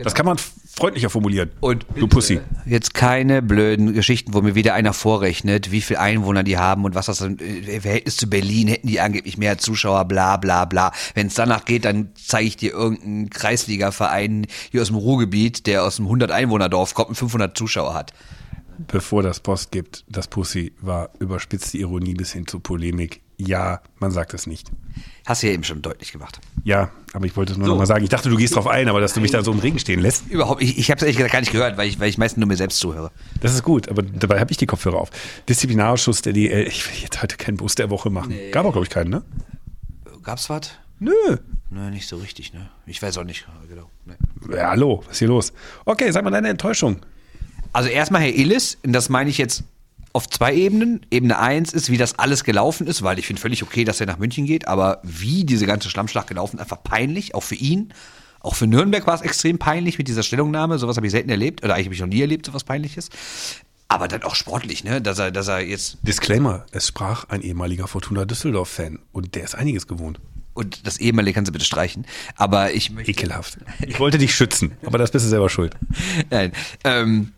Das 0.05 0.15
kann 0.15 0.27
man 0.27 0.39
freundlicher 0.77 1.11
formulieren. 1.11 1.51
Und 1.61 1.87
du 1.97 2.07
Pussy. 2.07 2.41
Jetzt 2.65 2.95
keine 2.95 3.43
blöden 3.43 3.95
Geschichten, 3.95 4.33
wo 4.33 4.41
mir 4.43 4.55
wieder 4.55 4.75
einer 4.75 4.93
vorrechnet, 4.93 5.73
wie 5.73 5.81
viel 5.81 5.97
Einwohner 5.97 6.45
die 6.45 6.57
haben 6.57 6.85
und 6.85 6.95
was 6.95 7.07
das 7.07 7.21
im 7.21 7.39
Verhältnis 7.39 8.17
zu 8.17 8.31
Berlin 8.31 8.69
hätten 8.69 8.87
die 8.87 9.01
angeblich 9.01 9.39
mehr 9.39 9.59
Zuschauer, 9.59 10.05
bla 10.05 10.37
bla 10.37 10.65
bla. 10.65 10.93
Wenn 11.15 11.27
es 11.27 11.35
danach 11.35 11.65
geht, 11.65 11.85
dann 11.85 12.11
zeige 12.15 12.47
ich 12.47 12.57
dir 12.57 12.73
irgendeinen 12.73 13.31
Kreisliga-Verein 13.31 14.47
hier 14.71 14.83
aus 14.83 14.89
dem 14.89 14.97
Ruhrgebiet, 14.97 15.67
der 15.67 15.85
aus 15.85 15.99
einem 15.99 16.07
100 16.07 16.31
Einwohner-Dorf 16.31 16.95
kommt 16.95 17.11
und 17.11 17.15
500 17.17 17.57
Zuschauer 17.57 17.95
hat. 17.95 18.13
Bevor 18.79 19.25
das 19.25 19.41
Post 19.41 19.73
gibt, 19.73 20.05
das 20.09 20.29
Pussy 20.29 20.73
war 20.81 21.11
überspitzte 21.19 21.79
Ironie 21.79 22.15
bis 22.15 22.33
hin 22.33 22.47
zu 22.47 22.61
Polemik. 22.61 23.23
Ja, 23.41 23.83
man 24.01 24.11
sagt 24.11 24.35
es 24.35 24.49
nicht. 24.49 24.71
Hast 25.25 25.43
du 25.43 25.47
ja 25.47 25.53
eben 25.53 25.63
schon 25.63 25.81
deutlich 25.81 26.11
gemacht. 26.11 26.41
Ja, 26.65 26.91
aber 27.13 27.27
ich 27.27 27.37
wollte 27.37 27.53
es 27.53 27.59
nur 27.59 27.69
noch 27.69 27.79
mal 27.79 27.87
sagen. 27.87 28.03
Ich 28.03 28.11
dachte, 28.11 28.29
du 28.29 28.37
gehst 28.37 28.57
drauf 28.57 28.67
ein, 28.67 28.89
aber 28.89 29.01
dass 29.01 29.15
du 29.15 29.21
mich 29.21 29.31
da 29.31 29.45
so 29.45 29.53
im 29.53 29.61
Regen 29.61 29.79
stehen 29.79 30.01
lässt, 30.01 30.27
Überhaupt, 30.29 30.61
ich, 30.61 30.77
ich 30.77 30.91
habe 30.91 30.99
es 30.99 31.03
ehrlich 31.03 31.17
gesagt 31.17 31.33
gar 31.33 31.41
nicht 31.41 31.53
gehört, 31.53 31.77
weil 31.77 31.89
ich, 31.89 32.01
weil 32.01 32.09
ich 32.09 32.19
meistens 32.19 32.41
nur 32.41 32.49
mir 32.49 32.57
selbst 32.57 32.81
zuhöre. 32.81 33.13
das 33.41 33.55
ist 33.55 33.63
gut. 33.63 33.89
Aber 33.89 34.03
dabei 34.03 34.41
habe 34.41 34.51
ich 34.51 34.57
die 34.57 34.67
Kopfhörer 34.67 34.97
auf. 34.99 35.11
Disziplinarausschuss 35.49 36.23
der 36.23 36.33
DL. 36.33 36.67
Ich 36.67 36.85
will 36.89 37.01
jetzt 37.01 37.23
heute 37.23 37.37
keinen 37.37 37.59
Bus 37.59 37.77
der 37.77 37.91
Woche 37.91 38.11
machen. 38.11 38.35
Gab 38.51 38.67
auch, 38.67 38.73
glaube 38.73 38.87
ich, 38.87 38.91
keinen, 38.91 39.11
ne? 39.11 39.23
Gab's 40.25 40.51
was? 40.51 40.73
Nö. 40.99 41.13
Nö, 41.71 41.91
nicht 41.91 42.09
so 42.09 42.17
richtig, 42.17 42.53
ne? 42.53 42.71
Ich 42.87 43.01
weiß 43.01 43.19
auch 43.19 43.25
nicht, 43.25 43.47
genau. 43.69 43.89
Nee. 44.05 44.57
Ja, 44.57 44.71
hallo, 44.71 45.03
was 45.05 45.13
ist 45.13 45.19
hier 45.21 45.29
los? 45.29 45.53
Okay, 45.85 46.11
sag 46.11 46.25
mal 46.25 46.31
deine 46.31 46.49
Enttäuschung. 46.49 47.01
Also 47.73 47.89
erstmal 47.89 48.23
Herr 48.23 48.35
Illis, 48.35 48.79
das 48.83 49.09
meine 49.11 49.31
ich 49.31 49.39
jetzt 49.39 49.63
auf 50.19 50.29
zwei 50.29 50.53
Ebenen. 50.53 51.07
Ebene 51.13 51.39
eins 51.39 51.73
ist, 51.73 51.91
wie 51.91 51.97
das 51.97 52.19
alles 52.19 52.43
gelaufen 52.43 52.89
ist, 52.89 53.05
weil 53.05 53.21
ich 53.21 53.27
finde 53.29 53.41
völlig 53.41 53.63
okay, 53.63 53.85
dass 53.85 54.01
er 54.01 54.07
nach 54.07 54.19
München 54.19 54.47
geht, 54.47 54.67
aber 54.67 54.99
wie 55.05 55.45
diese 55.45 55.65
ganze 55.65 55.91
Schlammschlacht 55.91 56.27
gelaufen 56.27 56.57
ist, 56.57 56.63
einfach 56.63 56.83
peinlich, 56.83 57.37
auch 57.37 57.45
für 57.45 57.55
ihn. 57.55 57.95
Auch 58.41 58.57
für 58.57 58.67
Nürnberg 58.67 59.07
war 59.07 59.15
es 59.15 59.21
extrem 59.21 59.59
peinlich 59.59 59.97
mit 59.97 60.09
dieser 60.09 60.25
Stellungnahme. 60.25 60.79
Sowas 60.79 60.97
habe 60.97 61.07
ich 61.07 61.13
selten 61.13 61.31
erlebt, 61.31 61.63
oder 61.63 61.75
eigentlich 61.75 61.87
habe 61.87 61.95
ich 61.95 62.01
noch 62.01 62.09
nie 62.09 62.21
erlebt, 62.21 62.47
sowas 62.47 62.65
peinliches. 62.65 63.11
Aber 63.87 64.09
dann 64.09 64.25
auch 64.25 64.35
sportlich, 64.35 64.83
ne? 64.83 65.01
Dass 65.01 65.21
er, 65.21 65.31
dass 65.31 65.47
er 65.47 65.61
jetzt 65.61 65.99
Disclaimer, 66.03 66.67
es 66.73 66.89
sprach 66.89 67.29
ein 67.29 67.41
ehemaliger 67.43 67.87
Fortuna 67.87 68.25
Düsseldorf-Fan 68.25 68.99
und 69.13 69.37
der 69.37 69.45
ist 69.45 69.55
einiges 69.55 69.87
gewohnt. 69.87 70.19
und 70.55 70.85
das 70.85 70.99
ehemalige 70.99 71.35
kannst 71.37 71.49
du 71.49 71.53
bitte 71.53 71.65
streichen. 71.65 72.05
Aber 72.35 72.73
ich 72.73 72.91
möchte. 72.91 73.13
Ekelhaft. 73.13 73.59
Ich 73.87 74.01
wollte 74.01 74.19
dich 74.19 74.35
schützen, 74.35 74.73
aber 74.85 74.99
das 74.99 75.13
bist 75.13 75.25
du 75.25 75.29
selber 75.31 75.49
schuld. 75.49 75.77
Nein. 76.31 76.51
Ähm, 76.83 77.33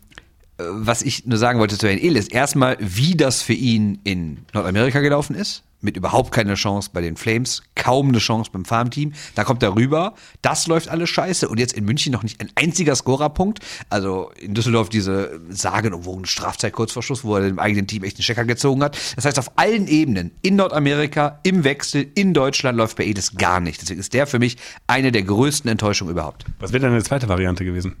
was 0.69 1.01
ich 1.01 1.25
nur 1.25 1.37
sagen 1.37 1.59
wollte 1.59 1.77
zu 1.77 1.87
Herrn 1.87 1.99
Ehl 1.99 2.15
ist 2.15 2.31
erstmal, 2.31 2.77
wie 2.79 3.15
das 3.15 3.41
für 3.41 3.53
ihn 3.53 3.99
in 4.03 4.39
Nordamerika 4.53 4.99
gelaufen 4.99 5.35
ist. 5.35 5.63
Mit 5.83 5.97
überhaupt 5.97 6.31
keine 6.31 6.53
Chance 6.53 6.91
bei 6.93 7.01
den 7.01 7.17
Flames, 7.17 7.63
kaum 7.73 8.09
eine 8.09 8.19
Chance 8.19 8.51
beim 8.53 8.65
Farmteam. 8.65 9.13
Da 9.33 9.43
kommt 9.43 9.63
er 9.63 9.73
rüber. 9.73 10.13
Das 10.43 10.67
läuft 10.67 10.89
alles 10.89 11.09
scheiße. 11.09 11.49
Und 11.49 11.59
jetzt 11.59 11.73
in 11.73 11.85
München 11.85 12.11
noch 12.11 12.21
nicht 12.21 12.39
ein 12.39 12.51
einziger 12.53 12.95
Scorerpunkt. 12.95 13.61
Also 13.89 14.29
in 14.39 14.53
Düsseldorf 14.53 14.89
diese 14.89 15.41
sagenumwogene 15.49 16.27
Strafzeit 16.27 16.73
kurz 16.73 16.91
vor 16.91 17.01
Schluss, 17.01 17.23
wo 17.23 17.35
er 17.35 17.41
dem 17.41 17.57
eigenen 17.57 17.87
Team 17.87 18.03
echt 18.03 18.17
einen 18.17 18.23
Checker 18.23 18.45
gezogen 18.45 18.83
hat. 18.83 18.95
Das 19.15 19.25
heißt, 19.25 19.39
auf 19.39 19.57
allen 19.57 19.87
Ebenen, 19.87 20.29
in 20.43 20.55
Nordamerika, 20.55 21.39
im 21.41 21.63
Wechsel, 21.63 22.05
in 22.13 22.35
Deutschland 22.35 22.77
läuft 22.77 22.97
bei 22.97 23.05
Edis 23.05 23.35
gar 23.35 23.59
nicht. 23.59 23.81
Deswegen 23.81 23.99
ist 23.99 24.13
der 24.13 24.27
für 24.27 24.37
mich 24.37 24.57
eine 24.85 25.11
der 25.11 25.23
größten 25.23 25.67
Enttäuschungen 25.67 26.11
überhaupt. 26.11 26.45
Was 26.59 26.73
wäre 26.73 26.81
denn 26.81 26.91
eine 26.91 27.03
zweite 27.03 27.27
Variante 27.27 27.65
gewesen? 27.65 27.95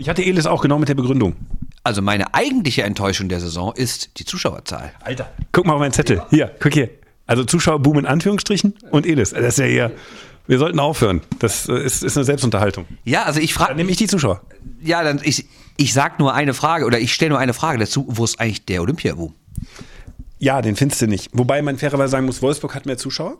Ich 0.00 0.08
hatte 0.08 0.24
Elis 0.24 0.46
auch 0.46 0.62
genau 0.62 0.78
mit 0.78 0.88
der 0.88 0.94
Begründung. 0.94 1.36
Also 1.84 2.00
meine 2.00 2.32
eigentliche 2.32 2.84
Enttäuschung 2.84 3.28
der 3.28 3.38
Saison 3.38 3.74
ist 3.74 4.18
die 4.18 4.24
Zuschauerzahl. 4.24 4.92
Alter. 5.02 5.30
Guck 5.52 5.66
mal 5.66 5.74
auf 5.74 5.78
meinen 5.78 5.92
Zettel. 5.92 6.22
Hier, 6.30 6.50
guck 6.58 6.72
hier. 6.72 6.88
Also 7.26 7.44
Zuschauerboom 7.44 7.98
in 7.98 8.06
Anführungsstrichen 8.06 8.76
und 8.90 9.04
Elis. 9.04 9.30
Das 9.32 9.44
ist 9.44 9.58
ja 9.58 9.66
eher. 9.66 9.92
Wir 10.46 10.58
sollten 10.58 10.80
aufhören. 10.80 11.20
Das 11.38 11.68
äh, 11.68 11.74
ist, 11.84 12.02
ist 12.02 12.16
eine 12.16 12.24
Selbstunterhaltung. 12.24 12.86
Ja, 13.04 13.24
also 13.24 13.40
ich 13.40 13.52
Dann 13.52 13.66
frage, 13.66 13.74
nehme 13.76 13.90
ich 13.90 13.98
die 13.98 14.06
Zuschauer. 14.06 14.40
ja, 14.82 15.02
dann 15.02 15.20
ich, 15.22 15.44
ich 15.76 15.92
sag 15.92 16.18
nur 16.18 16.32
eine 16.32 16.54
Frage 16.54 16.86
oder 16.86 16.98
ich 16.98 17.12
stelle 17.12 17.28
nur 17.28 17.38
eine 17.38 17.52
Frage 17.52 17.78
dazu, 17.78 18.06
wo 18.08 18.24
ist 18.24 18.40
eigentlich 18.40 18.64
der 18.64 18.80
Olympiaboom? 18.80 19.34
Ja, 20.38 20.62
den 20.62 20.76
findest 20.76 21.02
du 21.02 21.08
nicht. 21.08 21.28
Wobei 21.34 21.60
man 21.60 21.76
fairerweise 21.76 22.12
sagen 22.12 22.24
muss, 22.24 22.40
Wolfsburg 22.40 22.74
hat 22.74 22.86
mehr 22.86 22.96
Zuschauer. 22.96 23.36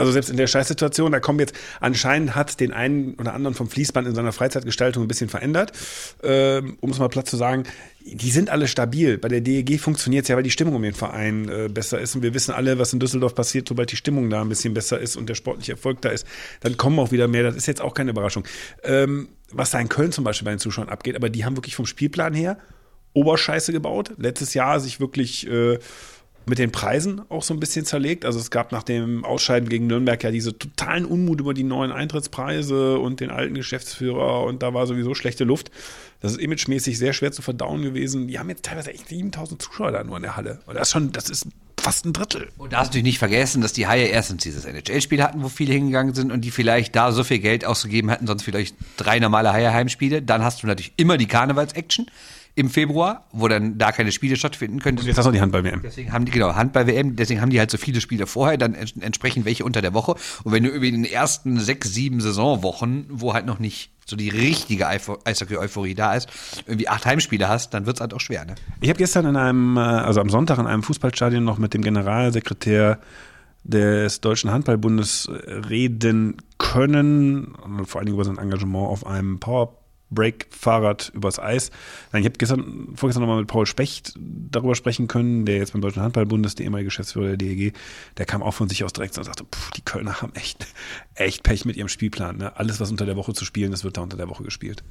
Also 0.00 0.12
selbst 0.12 0.30
in 0.30 0.36
der 0.36 0.46
Scheißsituation, 0.46 1.12
da 1.12 1.20
kommen 1.20 1.38
jetzt, 1.38 1.54
anscheinend 1.80 2.34
hat 2.34 2.58
den 2.60 2.72
einen 2.72 3.14
oder 3.14 3.34
anderen 3.34 3.54
vom 3.54 3.68
Fließband 3.68 4.08
in 4.08 4.14
seiner 4.14 4.32
Freizeitgestaltung 4.32 5.04
ein 5.04 5.08
bisschen 5.08 5.28
verändert. 5.28 5.72
Ähm, 6.22 6.76
um 6.80 6.90
es 6.90 6.98
mal 6.98 7.08
platt 7.08 7.28
zu 7.28 7.36
sagen, 7.36 7.64
die 8.04 8.30
sind 8.30 8.50
alle 8.50 8.66
stabil. 8.66 9.18
Bei 9.18 9.28
der 9.28 9.40
DEG 9.40 9.78
funktioniert 9.78 10.24
es 10.24 10.28
ja, 10.28 10.36
weil 10.36 10.42
die 10.42 10.50
Stimmung 10.50 10.74
um 10.74 10.82
den 10.82 10.94
Verein 10.94 11.48
äh, 11.48 11.68
besser 11.68 12.00
ist. 12.00 12.16
Und 12.16 12.22
wir 12.22 12.34
wissen 12.34 12.52
alle, 12.52 12.78
was 12.78 12.92
in 12.92 12.98
Düsseldorf 12.98 13.34
passiert, 13.34 13.68
sobald 13.68 13.92
die 13.92 13.96
Stimmung 13.96 14.30
da 14.30 14.40
ein 14.40 14.48
bisschen 14.48 14.74
besser 14.74 14.98
ist 14.98 15.16
und 15.16 15.28
der 15.28 15.34
sportliche 15.34 15.72
Erfolg 15.72 16.00
da 16.00 16.08
ist, 16.08 16.26
dann 16.60 16.76
kommen 16.76 16.98
auch 16.98 17.12
wieder 17.12 17.28
mehr. 17.28 17.42
Das 17.42 17.56
ist 17.56 17.66
jetzt 17.66 17.80
auch 17.80 17.94
keine 17.94 18.10
Überraschung. 18.10 18.44
Ähm, 18.82 19.28
was 19.52 19.70
da 19.70 19.80
in 19.80 19.88
Köln 19.88 20.12
zum 20.12 20.24
Beispiel 20.24 20.44
bei 20.44 20.52
den 20.52 20.60
Zuschauern 20.60 20.88
abgeht, 20.88 21.16
aber 21.16 21.28
die 21.28 21.44
haben 21.44 21.56
wirklich 21.56 21.76
vom 21.76 21.86
Spielplan 21.86 22.34
her 22.34 22.58
Oberscheiße 23.12 23.72
gebaut. 23.72 24.12
Letztes 24.18 24.54
Jahr 24.54 24.80
sich 24.80 25.00
wirklich 25.00 25.46
äh, 25.48 25.78
mit 26.50 26.58
den 26.58 26.72
Preisen 26.72 27.22
auch 27.30 27.42
so 27.42 27.54
ein 27.54 27.60
bisschen 27.60 27.86
zerlegt. 27.86 28.26
Also 28.26 28.38
es 28.38 28.50
gab 28.50 28.72
nach 28.72 28.82
dem 28.82 29.24
Ausscheiden 29.24 29.68
gegen 29.68 29.86
Nürnberg 29.86 30.22
ja 30.22 30.30
diese 30.30 30.58
totalen 30.58 31.06
Unmut 31.06 31.40
über 31.40 31.54
die 31.54 31.62
neuen 31.62 31.92
Eintrittspreise 31.92 32.98
und 32.98 33.20
den 33.20 33.30
alten 33.30 33.54
Geschäftsführer 33.54 34.44
und 34.44 34.62
da 34.62 34.74
war 34.74 34.86
sowieso 34.86 35.14
schlechte 35.14 35.44
Luft. 35.44 35.70
Das 36.20 36.32
ist 36.32 36.40
imagemäßig 36.40 36.98
sehr 36.98 37.14
schwer 37.14 37.32
zu 37.32 37.40
verdauen 37.40 37.82
gewesen. 37.82 38.28
Die 38.28 38.38
haben 38.38 38.50
jetzt 38.50 38.64
teilweise 38.64 38.92
echt 38.92 39.08
7000 39.08 39.62
Zuschauer 39.62 39.92
da 39.92 40.04
nur 40.04 40.16
in 40.16 40.22
der 40.22 40.36
Halle. 40.36 40.58
Und 40.66 40.74
das 40.74 40.88
ist 40.88 40.92
schon, 40.92 41.12
das 41.12 41.30
ist 41.30 41.46
fast 41.80 42.04
ein 42.04 42.12
Drittel. 42.12 42.48
Und 42.58 42.72
da 42.72 42.80
hast 42.80 42.94
du 42.94 43.00
nicht 43.00 43.18
vergessen, 43.18 43.62
dass 43.62 43.72
die 43.72 43.86
Haie 43.86 44.06
erstens 44.06 44.42
dieses 44.42 44.64
NHL-Spiel 44.64 45.22
hatten, 45.22 45.42
wo 45.42 45.48
viele 45.48 45.72
hingegangen 45.72 46.14
sind 46.14 46.30
und 46.30 46.42
die 46.42 46.50
vielleicht 46.50 46.94
da 46.94 47.12
so 47.12 47.24
viel 47.24 47.38
Geld 47.38 47.64
ausgegeben 47.64 48.10
hätten, 48.10 48.26
sonst 48.26 48.42
vielleicht 48.42 48.74
drei 48.96 49.18
normale 49.18 49.52
Haie-Heimspiele. 49.52 50.20
Dann 50.20 50.44
hast 50.44 50.62
du 50.62 50.66
natürlich 50.66 50.92
immer 50.96 51.16
die 51.16 51.26
Karnevals-Action. 51.26 52.06
Im 52.54 52.68
Februar, 52.68 53.26
wo 53.32 53.48
dann 53.48 53.78
da 53.78 53.92
keine 53.92 54.12
Spiele 54.12 54.36
stattfinden 54.36 54.80
können. 54.80 54.98
Und 54.98 55.06
jetzt 55.06 55.18
hast 55.18 55.26
du 55.26 55.30
die 55.30 55.40
Handball-WM. 55.40 55.82
Deswegen 55.82 56.12
haben 56.12 56.24
die, 56.24 56.32
genau, 56.32 56.54
Handball-WM, 56.54 57.16
deswegen 57.16 57.40
haben 57.40 57.50
die 57.50 57.58
halt 57.58 57.70
so 57.70 57.78
viele 57.78 58.00
Spiele 58.00 58.26
vorher, 58.26 58.58
dann 58.58 58.74
ents 58.74 58.94
entsprechend 59.00 59.44
welche 59.44 59.64
unter 59.64 59.82
der 59.82 59.94
Woche. 59.94 60.14
Und 60.44 60.52
wenn 60.52 60.64
du 60.64 60.70
über 60.70 60.84
den 60.86 61.04
ersten 61.04 61.58
sechs, 61.60 61.92
sieben 61.92 62.20
Saisonwochen, 62.20 63.06
wo 63.08 63.34
halt 63.34 63.46
noch 63.46 63.58
nicht 63.58 63.92
so 64.06 64.16
die 64.16 64.28
richtige 64.28 64.88
Eishockey-Euphorie 64.88 65.94
da 65.94 66.14
ist, 66.14 66.28
irgendwie 66.66 66.88
acht 66.88 67.06
Heimspiele 67.06 67.48
hast, 67.48 67.72
dann 67.74 67.86
wird's 67.86 68.00
halt 68.00 68.12
auch 68.12 68.20
schwer, 68.20 68.44
ne? 68.44 68.56
Ich 68.80 68.88
habe 68.88 68.98
gestern 68.98 69.26
in 69.26 69.36
einem, 69.36 69.76
äh, 69.76 69.80
also 69.80 70.20
am 70.20 70.28
Sonntag 70.28 70.58
in 70.58 70.66
einem 70.66 70.82
Fußballstadion 70.82 71.44
noch 71.44 71.58
mit 71.58 71.74
dem 71.74 71.82
Generalsekretär 71.82 72.98
des 73.62 74.20
Deutschen 74.20 74.50
Handballbundes 74.50 75.30
reden 75.68 76.38
können, 76.58 77.54
vor 77.84 78.00
allen 78.00 78.06
Dingen 78.06 78.16
über 78.16 78.24
sein 78.24 78.38
Engagement 78.38 78.88
auf 78.88 79.06
einem 79.06 79.38
Powerbreak-Fahrrad 80.10 81.10
übers 81.14 81.38
Eis. 81.38 81.70
Ich 82.12 82.24
habe 82.24 82.30
gestern, 82.30 82.92
vorgestern 82.94 83.22
nochmal 83.22 83.38
mit 83.38 83.48
Paul 83.48 83.66
Specht 83.66 84.14
darüber 84.18 84.74
sprechen 84.74 85.08
können, 85.08 85.46
der 85.46 85.56
jetzt 85.56 85.72
beim 85.72 85.80
Deutschen 85.80 86.02
Handballbund 86.02 86.44
ist, 86.44 86.58
der 86.58 86.64
ehemalige 86.64 86.88
Geschäftsführer 86.88 87.28
der 87.28 87.36
DEG. 87.36 87.74
Der 88.18 88.26
kam 88.26 88.42
auch 88.42 88.54
von 88.54 88.68
sich 88.68 88.84
aus 88.84 88.92
direkt 88.92 89.16
und 89.16 89.24
sagte, 89.24 89.44
pff, 89.44 89.70
die 89.72 89.82
Kölner 89.82 90.20
haben 90.20 90.34
echt, 90.34 90.66
echt 91.14 91.42
Pech 91.42 91.64
mit 91.64 91.76
ihrem 91.76 91.88
Spielplan. 91.88 92.38
Ne? 92.38 92.56
Alles, 92.56 92.80
was 92.80 92.90
unter 92.90 93.06
der 93.06 93.16
Woche 93.16 93.32
zu 93.32 93.44
spielen 93.44 93.72
ist, 93.72 93.84
wird 93.84 93.96
da 93.96 94.02
unter 94.02 94.16
der 94.16 94.28
Woche 94.28 94.42
gespielt. 94.42 94.82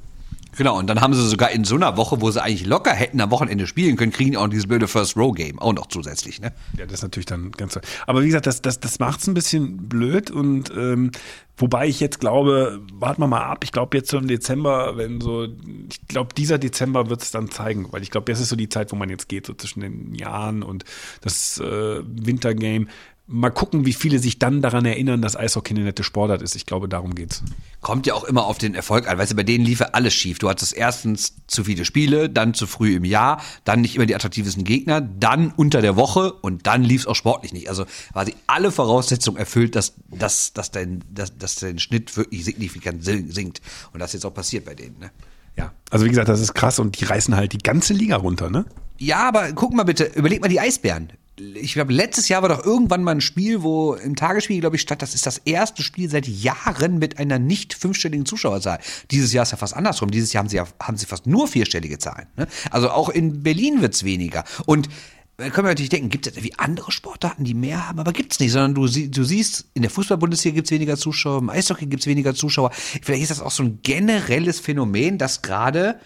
Genau, 0.57 0.77
und 0.77 0.87
dann 0.87 1.01
haben 1.01 1.13
sie 1.13 1.27
sogar 1.27 1.51
in 1.51 1.63
so 1.63 1.75
einer 1.75 1.95
Woche, 1.97 2.21
wo 2.21 2.31
sie 2.31 2.41
eigentlich 2.41 2.65
locker 2.65 2.91
hätten 2.91 3.21
am 3.21 3.31
Wochenende 3.31 3.67
spielen 3.67 3.95
können, 3.95 4.11
kriegen 4.11 4.31
die 4.31 4.37
auch 4.37 4.47
dieses 4.47 4.67
blöde 4.67 4.87
First-Row-Game 4.87 5.59
auch 5.59 5.73
noch 5.73 5.87
zusätzlich, 5.87 6.41
ne? 6.41 6.51
Ja, 6.77 6.85
das 6.85 6.95
ist 6.95 7.03
natürlich 7.03 7.27
dann 7.27 7.51
ganz. 7.51 7.79
Aber 8.07 8.21
wie 8.23 8.27
gesagt, 8.27 8.47
das, 8.47 8.61
das, 8.61 8.79
das 8.79 8.99
macht's 8.99 9.27
ein 9.27 9.33
bisschen 9.33 9.87
blöd 9.87 10.31
und 10.31 10.71
ähm, 10.75 11.11
wobei 11.57 11.87
ich 11.87 11.99
jetzt 11.99 12.19
glaube, 12.19 12.81
warten 12.93 13.21
wir 13.21 13.27
mal 13.27 13.43
ab. 13.43 13.63
Ich 13.63 13.71
glaube 13.71 13.97
jetzt 13.97 14.09
so 14.09 14.17
im 14.17 14.27
Dezember, 14.27 14.97
wenn 14.97 15.21
so, 15.21 15.47
ich 15.89 16.07
glaube 16.07 16.33
dieser 16.33 16.57
Dezember 16.57 17.09
wird's 17.09 17.31
dann 17.31 17.49
zeigen, 17.51 17.87
weil 17.91 18.01
ich 18.01 18.11
glaube, 18.11 18.31
das 18.31 18.39
ist 18.39 18.49
so 18.49 18.55
die 18.55 18.69
Zeit, 18.69 18.91
wo 18.91 18.95
man 18.95 19.09
jetzt 19.09 19.29
geht, 19.29 19.45
so 19.45 19.53
zwischen 19.53 19.81
den 19.81 20.15
Jahren 20.15 20.63
und 20.63 20.83
das 21.21 21.59
äh, 21.59 22.01
Wintergame. 22.03 22.87
Mal 23.31 23.51
gucken, 23.51 23.85
wie 23.85 23.93
viele 23.93 24.17
sich 24.17 24.39
dann 24.39 24.63
daran 24.63 24.85
erinnern, 24.85 25.21
dass 25.21 25.35
Eishockey 25.35 25.75
eine 25.75 25.83
nette 25.83 26.03
Sportart 26.03 26.41
ist. 26.41 26.55
Ich 26.55 26.65
glaube, 26.65 26.89
darum 26.89 27.13
geht's. 27.13 27.43
Kommt 27.79 28.07
ja 28.07 28.15
auch 28.15 28.23
immer 28.23 28.45
auf 28.45 28.57
den 28.57 28.73
Erfolg 28.73 29.07
an. 29.07 29.19
Weißt 29.19 29.33
du, 29.33 29.35
bei 29.35 29.43
denen 29.43 29.63
lief 29.63 29.81
ja 29.81 29.89
alles 29.91 30.15
schief. 30.15 30.39
Du 30.39 30.49
hattest 30.49 30.75
erstens 30.75 31.35
zu 31.45 31.63
viele 31.63 31.85
Spiele, 31.85 32.27
dann 32.27 32.55
zu 32.55 32.65
früh 32.65 32.95
im 32.95 33.05
Jahr, 33.05 33.41
dann 33.65 33.81
nicht 33.81 33.95
immer 33.95 34.07
die 34.07 34.15
attraktivsten 34.15 34.63
Gegner, 34.63 34.99
dann 34.99 35.53
unter 35.55 35.81
der 35.81 35.95
Woche 35.95 36.33
und 36.33 36.65
dann 36.65 36.83
lief's 36.83 37.05
auch 37.05 37.15
sportlich 37.15 37.53
nicht. 37.53 37.69
Also 37.69 37.85
quasi 38.13 38.33
alle 38.47 38.71
Voraussetzungen 38.71 39.37
erfüllt, 39.37 39.75
dass, 39.75 39.93
dass, 40.09 40.53
dass, 40.53 40.71
dein, 40.71 41.03
dass, 41.13 41.37
dass 41.37 41.55
dein 41.57 41.77
Schnitt 41.77 42.17
wirklich 42.17 42.43
signifikant 42.43 43.03
sinkt. 43.03 43.61
Und 43.93 43.99
das 43.99 44.09
ist 44.09 44.13
jetzt 44.15 44.25
auch 44.25 44.33
passiert 44.33 44.65
bei 44.65 44.73
denen. 44.73 44.97
Ne? 44.97 45.11
Ja, 45.55 45.73
also 45.91 46.05
wie 46.05 46.09
gesagt, 46.09 46.29
das 46.29 46.39
ist 46.39 46.55
krass 46.55 46.79
und 46.79 46.99
die 46.99 47.05
reißen 47.05 47.35
halt 47.35 47.53
die 47.53 47.59
ganze 47.59 47.93
Liga 47.93 48.15
runter, 48.15 48.49
ne? 48.49 48.65
Ja, 48.97 49.27
aber 49.27 49.51
guck 49.53 49.73
mal 49.73 49.83
bitte, 49.83 50.05
überleg 50.15 50.41
mal 50.41 50.47
die 50.47 50.59
Eisbären 50.59 51.13
ich 51.39 51.73
glaube, 51.73 51.93
letztes 51.93 52.27
Jahr 52.27 52.41
war 52.41 52.49
doch 52.49 52.65
irgendwann 52.65 53.03
mal 53.03 53.11
ein 53.11 53.21
Spiel, 53.21 53.63
wo 53.63 53.93
im 53.93 54.15
Tagesspiel, 54.15 54.59
glaube 54.59 54.75
ich, 54.75 54.81
statt, 54.81 55.01
das 55.01 55.15
ist 55.15 55.25
das 55.25 55.37
erste 55.39 55.83
Spiel 55.83 56.09
seit 56.09 56.27
Jahren 56.27 56.99
mit 56.99 57.17
einer 57.17 57.39
nicht 57.39 57.73
fünfstelligen 57.73 58.25
Zuschauerzahl. 58.25 58.79
Dieses 59.11 59.33
Jahr 59.33 59.43
ist 59.43 59.51
ja 59.51 59.57
fast 59.57 59.75
andersrum. 59.75 60.11
Dieses 60.11 60.33
Jahr 60.33 60.43
haben 60.43 60.49
sie 60.49 60.57
ja, 60.57 60.67
haben 60.81 60.97
sie 60.97 61.05
fast 61.05 61.27
nur 61.27 61.47
vierstellige 61.47 61.97
Zahlen. 61.97 62.27
Ne? 62.35 62.47
Also 62.71 62.89
auch 62.89 63.09
in 63.09 63.43
Berlin 63.43 63.81
wird's 63.81 64.03
weniger. 64.03 64.43
Und 64.65 64.89
da 65.37 65.49
können 65.49 65.67
wir 65.67 65.71
natürlich 65.71 65.89
denken, 65.89 66.09
gibt 66.09 66.27
es 66.27 66.33
irgendwie 66.33 66.55
andere 66.57 66.91
Sportarten, 66.91 67.45
die 67.45 67.53
mehr 67.53 67.87
haben, 67.87 67.99
aber 67.99 68.11
gibt's 68.11 68.41
nicht, 68.41 68.51
sondern 68.51 68.75
du, 68.75 68.87
du 68.87 69.23
siehst, 69.23 69.69
in 69.73 69.83
der 69.83 69.91
Fußball-Bundesliga 69.91 70.55
gibt's 70.55 70.71
weniger 70.71 70.97
Zuschauer, 70.97 71.39
im 71.39 71.49
Eishockey 71.49 71.85
gibt's 71.85 72.07
weniger 72.07 72.35
Zuschauer. 72.35 72.71
Vielleicht 72.73 73.23
ist 73.23 73.31
das 73.31 73.41
auch 73.41 73.51
so 73.51 73.63
ein 73.63 73.79
generelles 73.81 74.59
Phänomen, 74.59 75.17
dass 75.17 75.41
gerade 75.41 75.99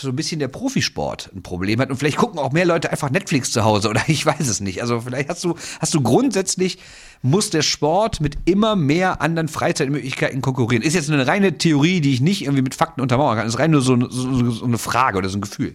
so 0.00 0.08
ein 0.08 0.16
bisschen 0.16 0.38
der 0.38 0.48
Profisport 0.48 1.30
ein 1.34 1.42
Problem 1.42 1.80
hat. 1.80 1.90
Und 1.90 1.96
vielleicht 1.96 2.16
gucken 2.16 2.38
auch 2.38 2.52
mehr 2.52 2.64
Leute 2.64 2.90
einfach 2.90 3.10
Netflix 3.10 3.50
zu 3.52 3.64
Hause 3.64 3.88
oder 3.88 4.02
ich 4.08 4.24
weiß 4.24 4.48
es 4.48 4.60
nicht. 4.60 4.82
Also 4.82 5.00
vielleicht 5.00 5.28
hast 5.28 5.44
du, 5.44 5.54
hast 5.80 5.94
du 5.94 6.00
grundsätzlich, 6.00 6.78
muss 7.22 7.50
der 7.50 7.62
Sport 7.62 8.20
mit 8.20 8.38
immer 8.44 8.76
mehr 8.76 9.20
anderen 9.20 9.48
Freizeitmöglichkeiten 9.48 10.40
konkurrieren. 10.40 10.82
Ist 10.82 10.94
jetzt 10.94 11.10
eine 11.10 11.26
reine 11.26 11.58
Theorie, 11.58 12.00
die 12.00 12.14
ich 12.14 12.20
nicht 12.20 12.42
irgendwie 12.42 12.62
mit 12.62 12.74
Fakten 12.74 13.00
untermauern 13.00 13.38
kann. 13.38 13.46
ist 13.46 13.58
rein 13.58 13.70
nur 13.70 13.82
so, 13.82 13.98
so, 14.08 14.50
so 14.50 14.64
eine 14.64 14.78
Frage 14.78 15.18
oder 15.18 15.28
so 15.28 15.38
ein 15.38 15.42
Gefühl. 15.42 15.74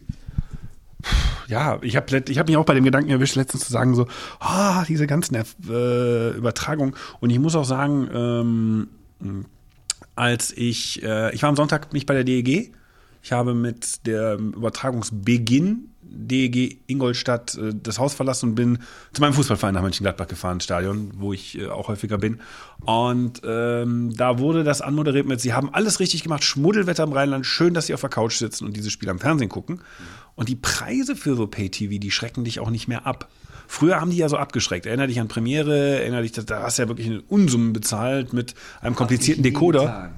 Ja, 1.48 1.80
ich 1.82 1.98
habe 1.98 2.24
ich 2.30 2.40
hab 2.40 2.48
mich 2.48 2.58
auch 2.58 2.66
bei 2.66 2.74
dem 2.74 2.86
Gedanken 2.86 3.10
erwischt, 3.10 3.36
letztens 3.36 3.66
zu 3.66 3.72
sagen, 3.72 3.94
so, 3.94 4.08
ah, 4.40 4.86
diese 4.88 5.06
ganzen 5.06 5.36
äh, 5.36 6.30
Übertragungen. 6.30 6.96
Und 7.20 7.30
ich 7.30 7.40
muss 7.40 7.56
auch 7.56 7.66
sagen, 7.66 8.10
ähm, 8.14 9.46
als 10.16 10.56
ich, 10.56 11.04
äh, 11.04 11.34
ich 11.34 11.42
war 11.42 11.50
am 11.50 11.56
Sonntag 11.56 11.94
nicht 11.94 12.06
bei 12.06 12.14
der 12.14 12.24
DEG, 12.24 12.74
ich 13.24 13.32
habe 13.32 13.54
mit 13.54 14.06
dem 14.06 14.52
Übertragungsbeginn 14.54 15.90
DEG 16.14 16.80
Ingolstadt 16.88 17.56
äh, 17.56 17.74
das 17.74 17.98
Haus 17.98 18.14
verlassen 18.14 18.50
und 18.50 18.56
bin 18.56 18.80
zu 19.14 19.22
meinem 19.22 19.34
Fußballverein 19.34 19.74
nach 19.74 19.82
Mönchengladbach 19.82 20.28
gefahren, 20.28 20.60
Stadion, 20.60 21.12
wo 21.18 21.34
ich 21.34 21.58
äh, 21.58 21.68
auch 21.68 21.88
häufiger 21.88 22.18
bin. 22.18 22.40
Und 22.82 23.42
ähm, 23.46 24.14
da 24.16 24.40
wurde 24.40 24.64
das 24.64 24.82
anmoderiert 24.82 25.26
mit, 25.26 25.42
Sie 25.42 25.54
haben 25.54 25.74
alles 25.74 26.00
richtig 26.00 26.22
gemacht, 26.22 26.44
Schmuddelwetter 26.44 27.04
im 27.04 27.14
Rheinland, 27.14 27.46
schön, 27.46 27.74
dass 27.74 27.88
Sie 27.88 27.94
auf 27.94 28.02
der 28.02 28.10
Couch 28.10 28.36
sitzen 28.36 28.66
und 28.66 28.76
dieses 28.76 28.92
Spiel 28.92 29.10
am 29.10 29.20
Fernsehen 29.20 29.50
gucken. 29.50 29.82
Und 30.36 30.50
die 30.50 30.56
Preise 30.56 31.16
für 31.16 31.36
so 31.36 31.48
Pay-TV, 31.48 32.00
die 32.00 32.12
schrecken 32.12 32.44
dich 32.44 32.60
auch 32.60 32.70
nicht 32.70 32.88
mehr 32.88 33.08
ab. 33.08 33.30
Früher 33.68 34.02
haben 34.02 34.12
die 34.12 34.18
ja 34.18 34.30
so 34.30 34.38
abgeschreckt. 34.38 34.86
Erinner 34.86 35.08
dich 35.08 35.20
an 35.20 35.30
Premiere, 35.30 36.02
erinner 36.02 36.22
dich, 36.22 36.34
da 36.34 36.64
hast 36.64 36.78
du 36.78 36.84
ja 36.84 36.88
wirklich 36.90 37.08
eine 37.08 37.22
Unsummen 37.22 37.74
bezahlt 37.74 38.34
mit 38.34 38.54
einem 38.82 38.96
komplizierten 38.96 39.44
Decoder. 39.44 40.12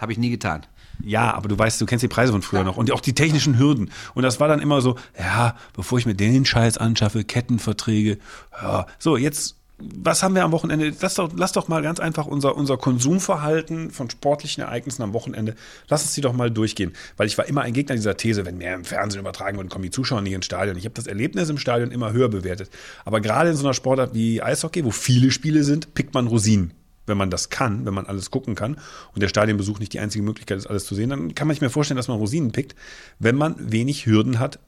Habe 0.00 0.12
ich 0.12 0.18
nie 0.18 0.30
getan. 0.30 0.66
Ja, 1.04 1.34
aber 1.34 1.48
du 1.48 1.58
weißt, 1.58 1.80
du 1.80 1.86
kennst 1.86 2.02
die 2.02 2.08
Preise 2.08 2.32
von 2.32 2.42
früher 2.42 2.60
ja. 2.60 2.64
noch 2.64 2.76
und 2.76 2.90
auch 2.92 3.00
die 3.00 3.14
technischen 3.14 3.58
Hürden. 3.58 3.90
Und 4.14 4.22
das 4.22 4.40
war 4.40 4.48
dann 4.48 4.60
immer 4.60 4.80
so, 4.80 4.96
ja, 5.18 5.56
bevor 5.74 5.98
ich 5.98 6.06
mir 6.06 6.14
den 6.14 6.44
Scheiß 6.44 6.78
anschaffe, 6.78 7.24
Kettenverträge. 7.24 8.18
Ja, 8.60 8.86
so, 8.98 9.16
jetzt, 9.16 9.56
was 9.78 10.22
haben 10.22 10.34
wir 10.34 10.44
am 10.44 10.52
Wochenende? 10.52 10.92
Lass 11.00 11.14
doch, 11.14 11.30
lass 11.34 11.52
doch 11.52 11.66
mal 11.66 11.82
ganz 11.82 11.98
einfach 11.98 12.26
unser, 12.26 12.56
unser 12.56 12.76
Konsumverhalten 12.76 13.90
von 13.90 14.08
sportlichen 14.10 14.62
Ereignissen 14.62 15.02
am 15.02 15.12
Wochenende, 15.12 15.56
lass 15.88 16.02
uns 16.02 16.14
die 16.14 16.20
doch 16.20 16.32
mal 16.32 16.50
durchgehen. 16.50 16.92
Weil 17.16 17.26
ich 17.26 17.36
war 17.36 17.46
immer 17.46 17.62
ein 17.62 17.72
Gegner 17.72 17.96
dieser 17.96 18.16
These, 18.16 18.46
wenn 18.46 18.58
mehr 18.58 18.74
im 18.74 18.84
Fernsehen 18.84 19.20
übertragen 19.20 19.58
wird, 19.58 19.70
kommen 19.70 19.84
die 19.84 19.90
Zuschauer 19.90 20.20
nicht 20.20 20.34
ins 20.34 20.46
Stadion. 20.46 20.76
Ich 20.76 20.84
habe 20.84 20.94
das 20.94 21.06
Erlebnis 21.06 21.48
im 21.48 21.58
Stadion 21.58 21.90
immer 21.90 22.12
höher 22.12 22.28
bewertet. 22.28 22.70
Aber 23.04 23.20
gerade 23.20 23.50
in 23.50 23.56
so 23.56 23.64
einer 23.64 23.74
Sportart 23.74 24.14
wie 24.14 24.40
Eishockey, 24.40 24.84
wo 24.84 24.92
viele 24.92 25.30
Spiele 25.32 25.64
sind, 25.64 25.94
pickt 25.94 26.14
man 26.14 26.28
Rosinen 26.28 26.72
wenn 27.06 27.16
man 27.16 27.30
das 27.30 27.50
kann, 27.50 27.84
wenn 27.84 27.94
man 27.94 28.06
alles 28.06 28.30
gucken 28.30 28.54
kann 28.54 28.78
und 29.14 29.22
der 29.22 29.28
Stadionbesuch 29.28 29.78
nicht 29.78 29.92
die 29.92 30.00
einzige 30.00 30.24
Möglichkeit 30.24 30.58
ist, 30.58 30.66
alles 30.66 30.84
zu 30.86 30.94
sehen, 30.94 31.10
dann 31.10 31.34
kann 31.34 31.48
man 31.48 31.54
sich 31.54 31.60
mir 31.60 31.70
vorstellen, 31.70 31.96
dass 31.96 32.08
man 32.08 32.18
Rosinen 32.18 32.52
pickt, 32.52 32.74
wenn 33.18 33.36
man 33.36 33.56
wenig 33.58 34.06
Hürden 34.06 34.38
hat, 34.38 34.58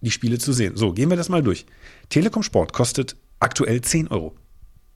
die 0.00 0.10
Spiele 0.10 0.38
zu 0.38 0.52
sehen. 0.52 0.76
So, 0.76 0.92
gehen 0.92 1.10
wir 1.10 1.16
das 1.16 1.28
mal 1.28 1.42
durch. 1.42 1.66
Telekom 2.08 2.42
Sport 2.42 2.72
kostet 2.72 3.16
aktuell 3.40 3.80
10 3.80 4.08
Euro. 4.08 4.34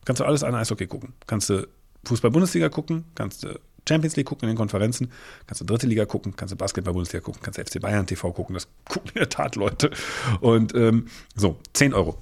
Kannst 0.05 0.21
du 0.21 0.25
alles 0.25 0.43
an 0.43 0.55
Eishockey 0.55 0.87
gucken. 0.87 1.13
Kannst 1.27 1.51
du 1.51 1.67
Fußball-Bundesliga 2.05 2.69
gucken, 2.69 3.05
kannst 3.15 3.45
du 3.45 3.59
Champions 3.89 4.17
League 4.17 4.27
gucken 4.27 4.49
in 4.49 4.55
den 4.55 4.59
Konferenzen, 4.59 5.11
kannst 5.47 5.61
du 5.61 5.65
Dritte 5.65 5.87
Liga 5.87 6.05
gucken, 6.05 6.35
kannst 6.37 6.53
du 6.53 6.57
Basketball-Bundesliga 6.57 7.23
gucken, 7.25 7.41
kannst 7.43 7.59
du 7.59 7.65
FC 7.65 7.81
Bayern 7.81 8.07
TV 8.07 8.33
gucken, 8.33 8.55
das 8.55 8.69
gucken 8.89 9.11
in 9.15 9.21
der 9.21 9.29
Tat 9.29 9.57
Leute. 9.57 9.91
Und 10.41 10.75
ähm, 10.75 11.07
so, 11.35 11.59
10 11.73 11.95
Euro. 11.95 12.19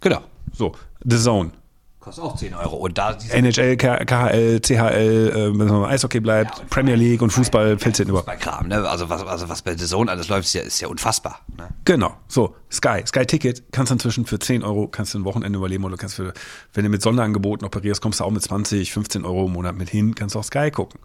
Genau. 0.00 0.22
So, 0.52 0.72
The 1.04 1.18
Zone, 1.18 1.52
Kostet 2.00 2.24
auch 2.24 2.34
10 2.34 2.54
Euro. 2.54 2.76
Und 2.76 2.96
da 2.96 3.14
NHL, 3.28 3.76
KHL, 3.76 4.60
CHL, 4.60 5.32
äh, 5.34 5.58
wenn 5.58 5.66
man 5.66 5.84
Eishockey 5.84 6.20
bleibt, 6.20 6.58
ja, 6.58 6.64
Premier 6.70 6.94
League 6.94 7.20
und 7.20 7.30
Fußball 7.30 7.78
fällt 7.78 8.00
es 8.00 8.08
über. 8.08 8.22
Kram, 8.22 8.68
ne? 8.68 8.88
Also 8.88 9.10
was, 9.10 9.22
also 9.22 9.50
was 9.50 9.60
bei 9.60 9.76
The 9.76 9.84
Zone 9.84 10.10
alles 10.10 10.28
läuft, 10.28 10.46
ist 10.46 10.54
ja, 10.54 10.62
ist 10.62 10.80
ja 10.80 10.88
unfassbar. 10.88 11.40
Ne? 11.58 11.68
Genau. 11.84 12.14
So, 12.26 12.56
Sky. 12.72 13.02
Sky 13.06 13.26
Ticket 13.26 13.70
kannst 13.70 13.90
du 13.90 13.96
inzwischen 13.96 14.24
für 14.24 14.38
10 14.38 14.62
Euro, 14.62 14.88
kannst 14.88 15.12
du 15.12 15.18
ein 15.18 15.24
Wochenende 15.26 15.58
überleben 15.58 15.84
oder 15.84 15.98
kannst 15.98 16.14
für, 16.14 16.32
wenn 16.72 16.84
du 16.84 16.90
mit 16.90 17.02
Sonderangeboten 17.02 17.66
operierst, 17.66 18.00
kommst 18.00 18.20
du 18.20 18.24
auch 18.24 18.30
mit 18.30 18.42
20, 18.42 18.92
15 18.92 19.26
Euro 19.26 19.44
im 19.44 19.52
Monat 19.52 19.76
mit 19.76 19.90
hin, 19.90 20.14
kannst 20.14 20.34
du 20.34 20.38
auch 20.38 20.44
Sky 20.44 20.70
gucken. 20.70 20.98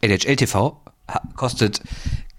NHL 0.00 0.34
TV 0.34 0.80
kostet 1.36 1.82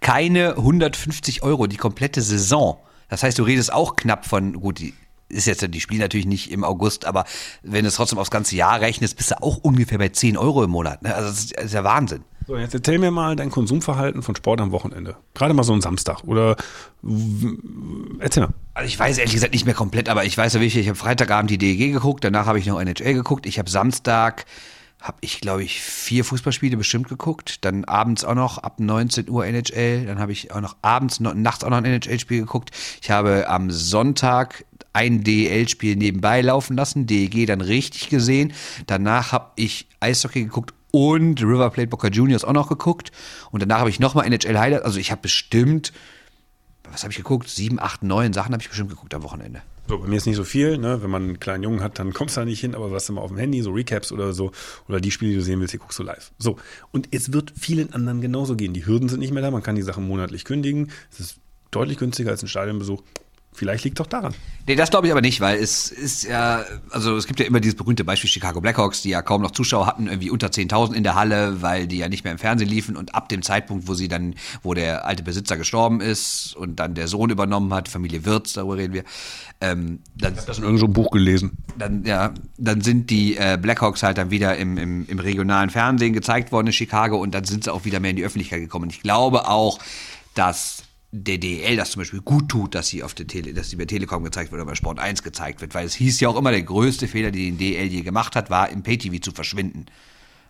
keine 0.01 0.57
150 0.57 1.41
Euro 1.43 1.67
die 1.67 1.77
komplette 1.77 2.21
Saison. 2.21 2.79
Das 3.09 3.23
heißt, 3.23 3.39
du 3.39 3.43
redest 3.43 3.71
auch 3.71 3.95
knapp 3.95 4.25
von, 4.25 4.59
gut, 4.59 4.79
die 4.79 4.93
ist 5.29 5.47
jetzt 5.47 5.65
die 5.69 5.81
Spiele 5.81 6.01
natürlich 6.01 6.25
nicht 6.25 6.51
im 6.51 6.63
August, 6.63 7.05
aber 7.05 7.25
wenn 7.63 7.83
du 7.83 7.89
es 7.89 7.95
trotzdem 7.95 8.19
aufs 8.19 8.31
ganze 8.31 8.55
Jahr 8.55 8.81
rechnest, 8.81 9.17
bist 9.17 9.31
du 9.31 9.41
auch 9.41 9.57
ungefähr 9.57 9.97
bei 9.97 10.09
10 10.09 10.37
Euro 10.37 10.63
im 10.63 10.71
Monat. 10.71 11.03
Ne? 11.03 11.13
Also 11.13 11.29
das 11.29 11.39
ist, 11.39 11.57
das 11.57 11.65
ist 11.65 11.73
ja 11.73 11.83
Wahnsinn. 11.83 12.23
So, 12.47 12.55
jetzt 12.55 12.73
erzähl 12.73 12.97
mir 12.97 13.11
mal 13.11 13.35
dein 13.35 13.51
Konsumverhalten 13.51 14.21
von 14.21 14.33
Sport 14.33 14.61
am 14.61 14.71
Wochenende. 14.71 15.17
Gerade 15.33 15.53
mal 15.53 15.63
so 15.63 15.73
ein 15.73 15.81
Samstag 15.81 16.23
oder 16.23 16.55
erzähl 18.19 18.43
mal. 18.43 18.53
Also 18.73 18.87
ich 18.87 18.97
weiß 18.97 19.17
ehrlich 19.17 19.33
gesagt 19.33 19.53
nicht 19.53 19.65
mehr 19.65 19.73
komplett, 19.73 20.07
aber 20.07 20.23
ich 20.23 20.37
weiß 20.37 20.53
ja 20.53 20.61
wirklich, 20.61 20.77
ich 20.77 20.87
habe 20.87 20.97
Freitagabend 20.97 21.51
die 21.51 21.57
DEG 21.57 21.91
geguckt, 21.91 22.23
danach 22.23 22.45
habe 22.45 22.57
ich 22.57 22.65
noch 22.65 22.79
NHL 22.79 23.15
geguckt, 23.15 23.45
ich 23.45 23.59
habe 23.59 23.69
Samstag 23.69 24.45
habe 25.01 25.17
ich, 25.21 25.41
glaube 25.41 25.63
ich, 25.63 25.81
vier 25.81 26.25
Fußballspiele 26.25 26.75
bestimmt 26.75 27.07
geguckt. 27.07 27.63
Dann 27.63 27.85
abends 27.85 28.23
auch 28.23 28.33
noch 28.33 28.57
ab 28.57 28.79
19 28.79 29.29
Uhr 29.29 29.45
NHL. 29.45 30.05
Dann 30.05 30.19
habe 30.19 30.31
ich 30.31 30.51
auch 30.51 30.61
noch 30.61 30.75
abends, 30.81 31.19
nachts 31.19 31.63
auch 31.63 31.69
noch 31.69 31.77
ein 31.77 31.85
NHL-Spiel 31.85 32.39
geguckt. 32.39 32.71
Ich 33.01 33.11
habe 33.11 33.47
am 33.47 33.69
Sonntag 33.69 34.65
ein 34.93 35.23
DEL-Spiel 35.23 35.95
nebenbei 35.95 36.41
laufen 36.41 36.75
lassen, 36.75 37.05
DEG 37.05 37.45
dann 37.45 37.61
richtig 37.61 38.09
gesehen. 38.09 38.53
Danach 38.87 39.31
habe 39.31 39.51
ich 39.55 39.87
Eishockey 39.99 40.43
geguckt 40.43 40.73
und 40.91 41.41
River 41.41 41.69
Plate 41.69 41.89
Boca 41.89 42.07
Juniors 42.07 42.43
auch 42.43 42.53
noch 42.53 42.69
geguckt. 42.69 43.11
Und 43.51 43.61
danach 43.61 43.79
habe 43.79 43.89
ich 43.89 43.99
nochmal 43.99 44.25
NHL 44.25 44.57
Highlights. 44.57 44.85
Also 44.85 44.99
ich 44.99 45.11
habe 45.11 45.21
bestimmt 45.21 45.93
was 46.91 47.03
habe 47.03 47.11
ich 47.11 47.17
geguckt? 47.17 47.49
Sieben, 47.49 47.79
acht, 47.79 48.03
neun 48.03 48.33
Sachen 48.33 48.53
habe 48.53 48.61
ich 48.61 48.69
bestimmt 48.69 48.89
geguckt 48.89 49.13
am 49.13 49.23
Wochenende. 49.23 49.61
So, 49.87 49.99
bei 49.99 50.07
mir 50.07 50.17
ist 50.17 50.25
nicht 50.25 50.35
so 50.35 50.43
viel, 50.43 50.77
ne? 50.77 51.01
Wenn 51.01 51.09
man 51.09 51.23
einen 51.23 51.39
kleinen 51.39 51.63
Jungen 51.63 51.81
hat, 51.81 51.99
dann 51.99 52.13
kommst 52.13 52.35
du 52.35 52.41
da 52.41 52.45
nicht 52.45 52.59
hin, 52.59 52.75
aber 52.75 52.91
was 52.91 53.09
mal 53.09 53.21
auf 53.21 53.29
dem 53.29 53.37
Handy, 53.37 53.61
so 53.61 53.71
Recaps 53.71 54.11
oder 54.11 54.33
so, 54.33 54.51
oder 54.87 54.99
die 54.99 55.11
Spiele, 55.11 55.31
die 55.31 55.37
du 55.37 55.43
sehen 55.43 55.59
willst, 55.59 55.73
die 55.73 55.77
guckst 55.77 55.97
du 55.99 56.03
live. 56.03 56.31
So. 56.37 56.57
Und 56.91 57.09
es 57.11 57.31
wird 57.33 57.53
vielen 57.57 57.93
anderen 57.93 58.21
genauso 58.21 58.55
gehen. 58.55 58.73
Die 58.73 58.85
Hürden 58.85 59.09
sind 59.09 59.19
nicht 59.19 59.33
mehr 59.33 59.43
da, 59.43 59.51
man 59.51 59.63
kann 59.63 59.75
die 59.75 59.81
Sachen 59.81 60.07
monatlich 60.07 60.43
kündigen. 60.43 60.91
Es 61.11 61.19
ist 61.19 61.37
deutlich 61.71 61.97
günstiger 61.97 62.31
als 62.31 62.43
ein 62.43 62.47
Stadionbesuch. 62.47 63.01
Vielleicht 63.57 63.85
liegt 63.85 63.99
doch 63.99 64.05
daran. 64.05 64.35
Nee, 64.67 64.75
das 64.75 64.91
glaube 64.91 65.07
ich 65.07 65.11
aber 65.11 65.21
nicht, 65.21 65.41
weil 65.41 65.57
es 65.57 65.89
ist 65.89 66.25
ja, 66.25 66.63
also 66.91 67.17
es 67.17 67.25
gibt 67.25 67.39
ja 67.39 67.45
immer 67.47 67.59
dieses 67.59 67.75
berühmte 67.75 68.03
Beispiel 68.03 68.29
Chicago 68.29 68.61
Blackhawks, 68.61 69.01
die 69.01 69.09
ja 69.09 69.23
kaum 69.23 69.41
noch 69.41 69.49
Zuschauer 69.49 69.87
hatten, 69.87 70.05
irgendwie 70.05 70.29
unter 70.29 70.49
10.000 70.49 70.93
in 70.93 71.03
der 71.03 71.15
Halle, 71.15 71.63
weil 71.63 71.87
die 71.87 71.97
ja 71.97 72.07
nicht 72.07 72.23
mehr 72.23 72.33
im 72.33 72.37
Fernsehen 72.37 72.69
liefen 72.69 72.95
und 72.95 73.15
ab 73.15 73.29
dem 73.29 73.41
Zeitpunkt, 73.41 73.87
wo 73.87 73.95
sie 73.95 74.09
dann, 74.09 74.35
wo 74.61 74.75
der 74.75 75.05
alte 75.07 75.23
Besitzer 75.23 75.57
gestorben 75.57 76.01
ist 76.01 76.55
und 76.55 76.75
dann 76.79 76.93
der 76.93 77.07
Sohn 77.07 77.31
übernommen 77.31 77.73
hat, 77.73 77.89
Familie 77.89 78.25
Wirtz, 78.25 78.53
darüber 78.53 78.77
reden 78.77 78.93
wir, 78.93 79.05
ähm, 79.59 80.01
dann, 80.15 80.33
Ich 80.33 80.37
habe 80.37 80.47
das 80.47 80.57
in 80.59 80.63
irgendeinem 80.63 80.93
Buch 80.93 81.09
gelesen. 81.09 81.57
dann, 81.79 82.05
ja, 82.05 82.35
dann 82.59 82.81
sind 82.81 83.09
die 83.09 83.37
äh, 83.37 83.57
Blackhawks 83.59 84.03
halt 84.03 84.19
dann 84.19 84.29
wieder 84.29 84.55
im, 84.57 84.77
im, 84.77 85.07
im 85.07 85.17
regionalen 85.17 85.71
Fernsehen 85.71 86.13
gezeigt 86.13 86.51
worden 86.51 86.67
in 86.67 86.73
Chicago 86.73 87.17
und 87.17 87.33
dann 87.33 87.43
sind 87.43 87.63
sie 87.63 87.73
auch 87.73 87.85
wieder 87.85 87.99
mehr 87.99 88.11
in 88.11 88.17
die 88.17 88.23
Öffentlichkeit 88.23 88.59
gekommen. 88.59 88.83
Und 88.83 88.93
ich 88.93 89.01
glaube 89.01 89.47
auch, 89.47 89.79
dass 90.35 90.76
der 91.11 91.37
DL 91.37 91.77
das 91.77 91.91
zum 91.91 92.01
Beispiel 92.01 92.21
gut 92.21 92.49
tut, 92.49 92.75
dass 92.75 92.89
sie 92.89 93.01
auf 93.01 93.13
der 93.13 93.27
Tele, 93.27 93.53
dass 93.53 93.69
sie 93.69 93.77
bei 93.77 93.85
Telekom 93.85 94.23
gezeigt 94.23 94.51
wird 94.51 94.61
oder 94.61 94.69
bei 94.69 94.75
Sport 94.75 94.99
1 94.99 95.23
gezeigt 95.23 95.61
wird, 95.61 95.73
weil 95.73 95.85
es 95.85 95.95
hieß 95.95 96.19
ja 96.19 96.29
auch 96.29 96.35
immer, 96.35 96.51
der 96.51 96.63
größte 96.63 97.07
Fehler, 97.07 97.31
den 97.31 97.57
die 97.57 97.73
DL 97.73 97.87
je 97.87 98.01
gemacht 98.01 98.35
hat, 98.35 98.49
war 98.49 98.69
im 98.69 98.83
Pay-TV 98.83 99.19
zu 99.21 99.31
verschwinden. 99.31 99.85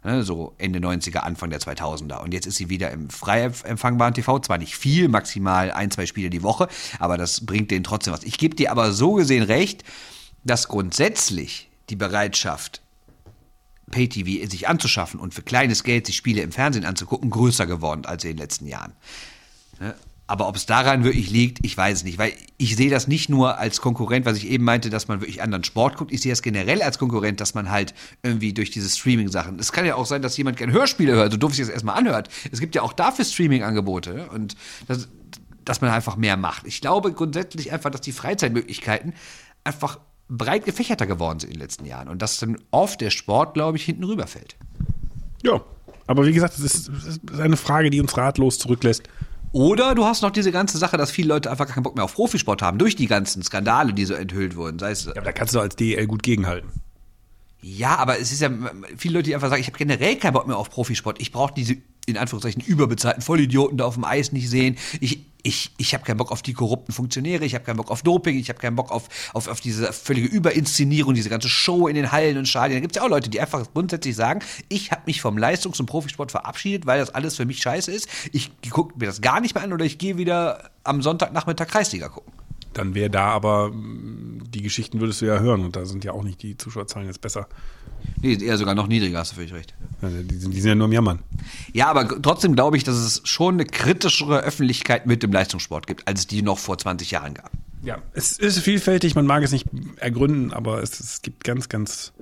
Ne, 0.03 0.23
so 0.23 0.53
Ende 0.57 0.79
90er, 0.79 1.17
Anfang 1.17 1.49
der 1.49 1.59
2000er. 1.59 2.21
Und 2.21 2.33
jetzt 2.33 2.45
ist 2.45 2.55
sie 2.55 2.69
wieder 2.69 2.91
im 2.91 3.09
frei 3.09 3.43
empfangbaren 3.43 4.13
TV. 4.13 4.39
Zwar 4.39 4.57
nicht 4.57 4.77
viel, 4.77 5.09
maximal 5.09 5.71
ein, 5.71 5.91
zwei 5.91 6.05
Spiele 6.05 6.29
die 6.29 6.43
Woche, 6.43 6.67
aber 6.99 7.17
das 7.17 7.45
bringt 7.45 7.71
denen 7.71 7.83
trotzdem 7.83 8.13
was. 8.13 8.23
Ich 8.23 8.37
gebe 8.37 8.55
dir 8.55 8.71
aber 8.71 8.93
so 8.93 9.13
gesehen 9.13 9.43
recht, 9.43 9.83
dass 10.43 10.67
grundsätzlich 10.67 11.69
die 11.89 11.95
Bereitschaft, 11.95 12.81
Pay-TV 13.91 14.49
sich 14.49 14.67
anzuschaffen 14.67 15.19
und 15.19 15.33
für 15.33 15.41
kleines 15.41 15.83
Geld 15.83 16.05
sich 16.05 16.15
Spiele 16.15 16.41
im 16.41 16.51
Fernsehen 16.51 16.85
anzugucken, 16.85 17.29
größer 17.29 17.65
geworden 17.65 18.05
als 18.05 18.23
in 18.23 18.31
den 18.31 18.37
letzten 18.37 18.67
Jahren. 18.67 18.93
Ne? 19.79 19.95
Aber 20.29 20.49
ob 20.49 20.57
es 20.57 20.65
daran 20.65 21.05
wirklich 21.05 21.29
liegt, 21.29 21.65
ich 21.65 21.77
weiß 21.77 22.03
nicht, 22.03 22.17
weil 22.17 22.33
ich 22.57 22.75
sehe 22.75 22.89
das 22.89 23.07
nicht 23.07 23.29
nur 23.29 23.57
als 23.57 23.79
Konkurrent, 23.79 24.25
was 24.25 24.35
ich 24.35 24.49
eben 24.49 24.65
meinte, 24.65 24.89
dass 24.89 25.07
man 25.07 25.21
wirklich 25.21 25.41
anderen 25.41 25.63
Sport 25.63 25.95
guckt. 25.95 26.11
Ich 26.11 26.21
sehe 26.21 26.31
das 26.33 26.41
generell 26.41 26.81
als 26.81 26.99
Konkurrent, 26.99 27.39
dass 27.39 27.53
man 27.53 27.71
halt 27.71 27.93
irgendwie 28.23 28.51
durch 28.51 28.69
diese 28.69 28.89
Streaming-Sachen. 28.89 29.57
Es 29.57 29.71
kann 29.71 29.85
ja 29.85 29.95
auch 29.95 30.05
sein, 30.05 30.21
dass 30.21 30.35
jemand 30.35 30.57
gerne 30.57 30.73
Hörspiele 30.73 31.13
hört, 31.13 31.31
so 31.31 31.37
doof 31.37 31.55
sich 31.55 31.65
das 31.65 31.73
erstmal 31.73 31.97
anhört. 31.97 32.27
Es 32.51 32.59
gibt 32.59 32.75
ja 32.75 32.81
auch 32.81 32.91
dafür 32.91 33.23
Streaming-Angebote 33.23 34.27
und 34.29 34.57
das, 34.87 35.07
dass 35.63 35.79
man 35.79 35.91
einfach 35.91 36.17
mehr 36.17 36.35
macht. 36.35 36.67
Ich 36.67 36.81
glaube 36.81 37.13
grundsätzlich 37.13 37.71
einfach, 37.71 37.89
dass 37.89 38.01
die 38.01 38.11
Freizeitmöglichkeiten 38.11 39.13
einfach 39.63 39.99
breit 40.27 40.65
gefächerter 40.65 41.07
geworden 41.07 41.39
sind 41.39 41.51
in 41.51 41.55
den 41.55 41.61
letzten 41.61 41.85
Jahren 41.85 42.09
und 42.09 42.21
dass 42.21 42.37
dann 42.39 42.57
oft 42.71 42.99
der 42.99 43.11
Sport, 43.11 43.53
glaube 43.53 43.77
ich, 43.77 43.85
hinten 43.85 44.03
rüberfällt. 44.03 44.57
Ja. 45.41 45.61
Aber 46.05 46.25
wie 46.25 46.33
gesagt, 46.33 46.57
es 46.57 46.63
ist, 46.63 46.89
ist 46.89 47.39
eine 47.39 47.57
Frage, 47.57 47.89
die 47.89 47.99
uns 47.99 48.15
ratlos 48.17 48.59
zurücklässt. 48.59 49.03
Oder 49.57 49.95
du 49.95 50.05
hast 50.05 50.21
noch 50.21 50.29
diese 50.29 50.51
ganze 50.51 50.77
Sache, 50.77 50.97
dass 50.97 51.09
viele 51.09 51.29
Leute 51.29 51.49
einfach 51.49 51.67
keinen 51.67 51.81
Bock 51.81 51.95
mehr 51.95 52.03
auf 52.03 52.13
Profisport 52.13 52.61
haben, 52.61 52.77
durch 52.77 52.95
die 52.95 53.07
ganzen 53.07 53.41
Skandale, 53.41 53.91
die 53.91 54.05
so 54.05 54.13
enthüllt 54.13 54.55
wurden. 54.55 54.77
Sei 54.77 54.91
es, 54.91 55.05
Ja, 55.05 55.13
aber 55.13 55.21
da 55.21 55.31
kannst 55.31 55.55
du 55.55 55.59
als 55.59 55.75
DEL 55.75 56.05
gut 56.05 56.21
gegenhalten. 56.21 56.69
ja, 57.63 57.95
aber 57.95 58.19
es 58.19 58.31
ist 58.31 58.39
ja 58.39 58.51
viele 58.97 59.15
Leute, 59.15 59.23
die 59.23 59.33
einfach 59.33 59.49
sagen, 59.49 59.59
ich 59.59 59.65
habe 59.65 59.79
generell 59.79 60.15
keinen 60.17 60.33
Bock 60.33 60.45
mehr 60.45 60.57
auf 60.57 60.69
Profisport. 60.69 61.19
Ich 61.19 61.31
brauche 61.31 61.55
diese, 61.55 61.75
in 62.05 62.17
Anführungszeichen, 62.17 62.61
überbezahlten 62.61 63.23
Vollidioten 63.23 63.79
da 63.79 63.85
auf 63.85 63.95
dem 63.95 64.03
Eis 64.05 64.31
nicht 64.31 64.47
sehen. 64.47 64.77
Ich, 65.01 65.25
ich, 65.47 65.71
ich 65.77 65.93
habe 65.93 66.03
keinen 66.03 66.17
Bock 66.17 66.33
auf 66.33 66.41
die 66.41 66.53
korrupten 66.53 66.91
Funktionäre, 66.91 67.45
ich 67.45 67.55
habe 67.55 67.63
keinen 67.63 67.77
Bock 67.77 67.89
auf 67.89 68.03
Doping, 68.03 68.37
ich 68.37 68.49
habe 68.49 68.59
keinen 68.59 68.75
Bock 68.75 68.91
auf, 68.91 69.07
auf, 69.33 69.47
auf 69.47 69.61
diese 69.61 69.93
völlige 69.93 70.27
Überinszenierung, 70.27 71.13
diese 71.13 71.29
ganze 71.29 71.47
Show 71.47 71.87
in 71.87 71.95
den 71.95 72.11
Hallen 72.11 72.37
und 72.37 72.49
Stadien. 72.49 72.77
Da 72.77 72.81
gibt 72.81 72.95
es 72.95 72.99
ja 72.99 73.05
auch 73.05 73.09
Leute, 73.09 73.29
die 73.29 73.39
einfach 73.39 73.65
grundsätzlich 73.73 74.13
sagen, 74.13 74.41
ich 74.67 74.91
habe 74.91 75.03
mich 75.05 75.21
vom 75.21 75.37
Leistungs- 75.37 75.79
und 75.79 75.85
Profisport 75.85 76.31
verabschiedet, 76.31 76.85
weil 76.85 76.99
das 76.99 77.11
alles 77.11 77.37
für 77.37 77.45
mich 77.45 77.61
scheiße 77.61 77.93
ist. 77.93 78.09
Ich 78.33 78.51
gucke 78.69 78.99
mir 78.99 79.05
das 79.05 79.21
gar 79.21 79.39
nicht 79.39 79.55
mehr 79.55 79.63
an 79.63 79.71
oder 79.71 79.85
ich 79.85 79.97
gehe 79.97 80.17
wieder 80.17 80.69
am 80.83 81.01
Sonntagnachmittag 81.01 81.67
Kreisliga 81.67 82.09
gucken. 82.09 82.33
Dann 82.77 82.93
wäre 82.93 83.09
da 83.09 83.25
aber, 83.25 83.71
mh, 83.71 84.45
die 84.49 84.61
Geschichten 84.61 84.99
würdest 84.99 85.21
du 85.21 85.25
ja 85.25 85.39
hören 85.39 85.65
und 85.65 85.75
da 85.75 85.85
sind 85.85 86.03
ja 86.03 86.11
auch 86.11 86.23
nicht 86.23 86.43
die 86.43 86.57
Zuschauerzahlen 86.57 87.07
jetzt 87.07 87.21
besser. 87.21 87.47
Nee, 88.21 88.37
eher 88.39 88.57
sogar 88.57 88.75
noch 88.75 88.87
niedriger, 88.87 89.17
hast 89.19 89.31
du 89.31 89.35
völlig 89.35 89.53
recht. 89.53 89.73
Die 90.01 90.35
sind, 90.35 90.53
die 90.53 90.61
sind 90.61 90.69
ja 90.69 90.75
nur 90.75 90.85
am 90.85 90.93
Jammern. 90.93 91.19
Ja, 91.73 91.87
aber 91.87 92.21
trotzdem 92.21 92.55
glaube 92.55 92.77
ich, 92.77 92.83
dass 92.83 92.95
es 92.95 93.21
schon 93.23 93.55
eine 93.55 93.65
kritischere 93.65 94.41
Öffentlichkeit 94.41 95.07
mit 95.07 95.23
dem 95.23 95.31
Leistungssport 95.31 95.87
gibt, 95.87 96.07
als 96.07 96.21
es 96.21 96.27
die 96.27 96.43
noch 96.43 96.59
vor 96.59 96.77
20 96.77 97.09
Jahren 97.09 97.33
gab. 97.33 97.51
Ja, 97.81 98.01
es 98.13 98.37
ist 98.37 98.59
vielfältig, 98.59 99.15
man 99.15 99.25
mag 99.25 99.43
es 99.43 99.51
nicht 99.51 99.65
ergründen, 99.97 100.53
aber 100.53 100.83
es, 100.83 100.99
es 100.99 101.21
gibt 101.21 101.43
ganz, 101.43 101.69
ganz. 101.69 102.13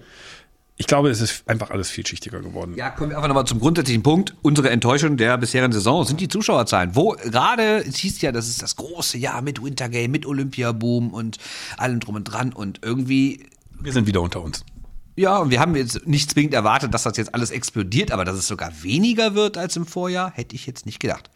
Ich 0.78 0.88
glaube, 0.88 1.10
es 1.10 1.22
ist 1.22 1.48
einfach 1.48 1.70
alles 1.72 1.90
vielschichtiger 1.90 2.42
geworden. 2.42 2.74
Ja, 2.76 2.90
kommen 2.90 3.12
wir 3.12 3.18
einfach 3.18 3.30
nochmal 3.30 3.46
zum 3.46 3.60
grundsätzlichen 3.60 4.04
Punkt. 4.04 4.36
Unsere 4.42 4.70
Enttäuschung 4.70 5.16
der 5.16 5.38
bisherigen 5.38 5.72
Saison 5.72 6.04
sind 6.04 6.20
die 6.20 6.28
Zuschauerzahlen. 6.28 6.96
Wo 6.96 7.12
gerade, 7.12 7.78
es 7.78 7.96
hieß 7.98 8.20
ja, 8.22 8.34
das 8.34 8.50
ist 8.50 8.62
das 8.62 8.76
große 8.76 9.18
Jahr 9.18 9.42
mit 9.42 9.64
Wintergame, 9.64 10.10
mit 10.10 10.26
Olympiaboom 10.26 11.14
und 11.14 11.38
allem 11.78 12.02
drum 12.02 12.16
und 12.16 12.26
dran 12.26 12.52
und 12.52 12.80
irgendwie 12.84 13.48
Wir 13.80 13.94
sind 13.94 14.06
wieder 14.06 14.22
unter 14.22 14.42
uns. 14.42 14.66
Ja, 15.16 15.38
und 15.38 15.50
wir 15.50 15.62
haben 15.62 15.78
jetzt 15.78 16.06
nicht 16.06 16.30
zwingend 16.32 16.54
erwartet, 16.54 16.94
dass 16.94 17.04
das 17.04 17.16
jetzt 17.16 17.34
alles 17.34 17.52
explodiert, 17.52 18.12
aber 18.12 18.26
dass 18.26 18.36
es 18.36 18.48
sogar 18.48 18.72
weniger 18.84 19.34
wird 19.34 19.58
als 19.58 19.78
im 19.78 19.86
Vorjahr, 19.86 20.32
hätte 20.34 20.56
ich 20.56 20.66
jetzt 20.66 20.86
nicht 20.86 21.00
gedacht. 21.00 21.30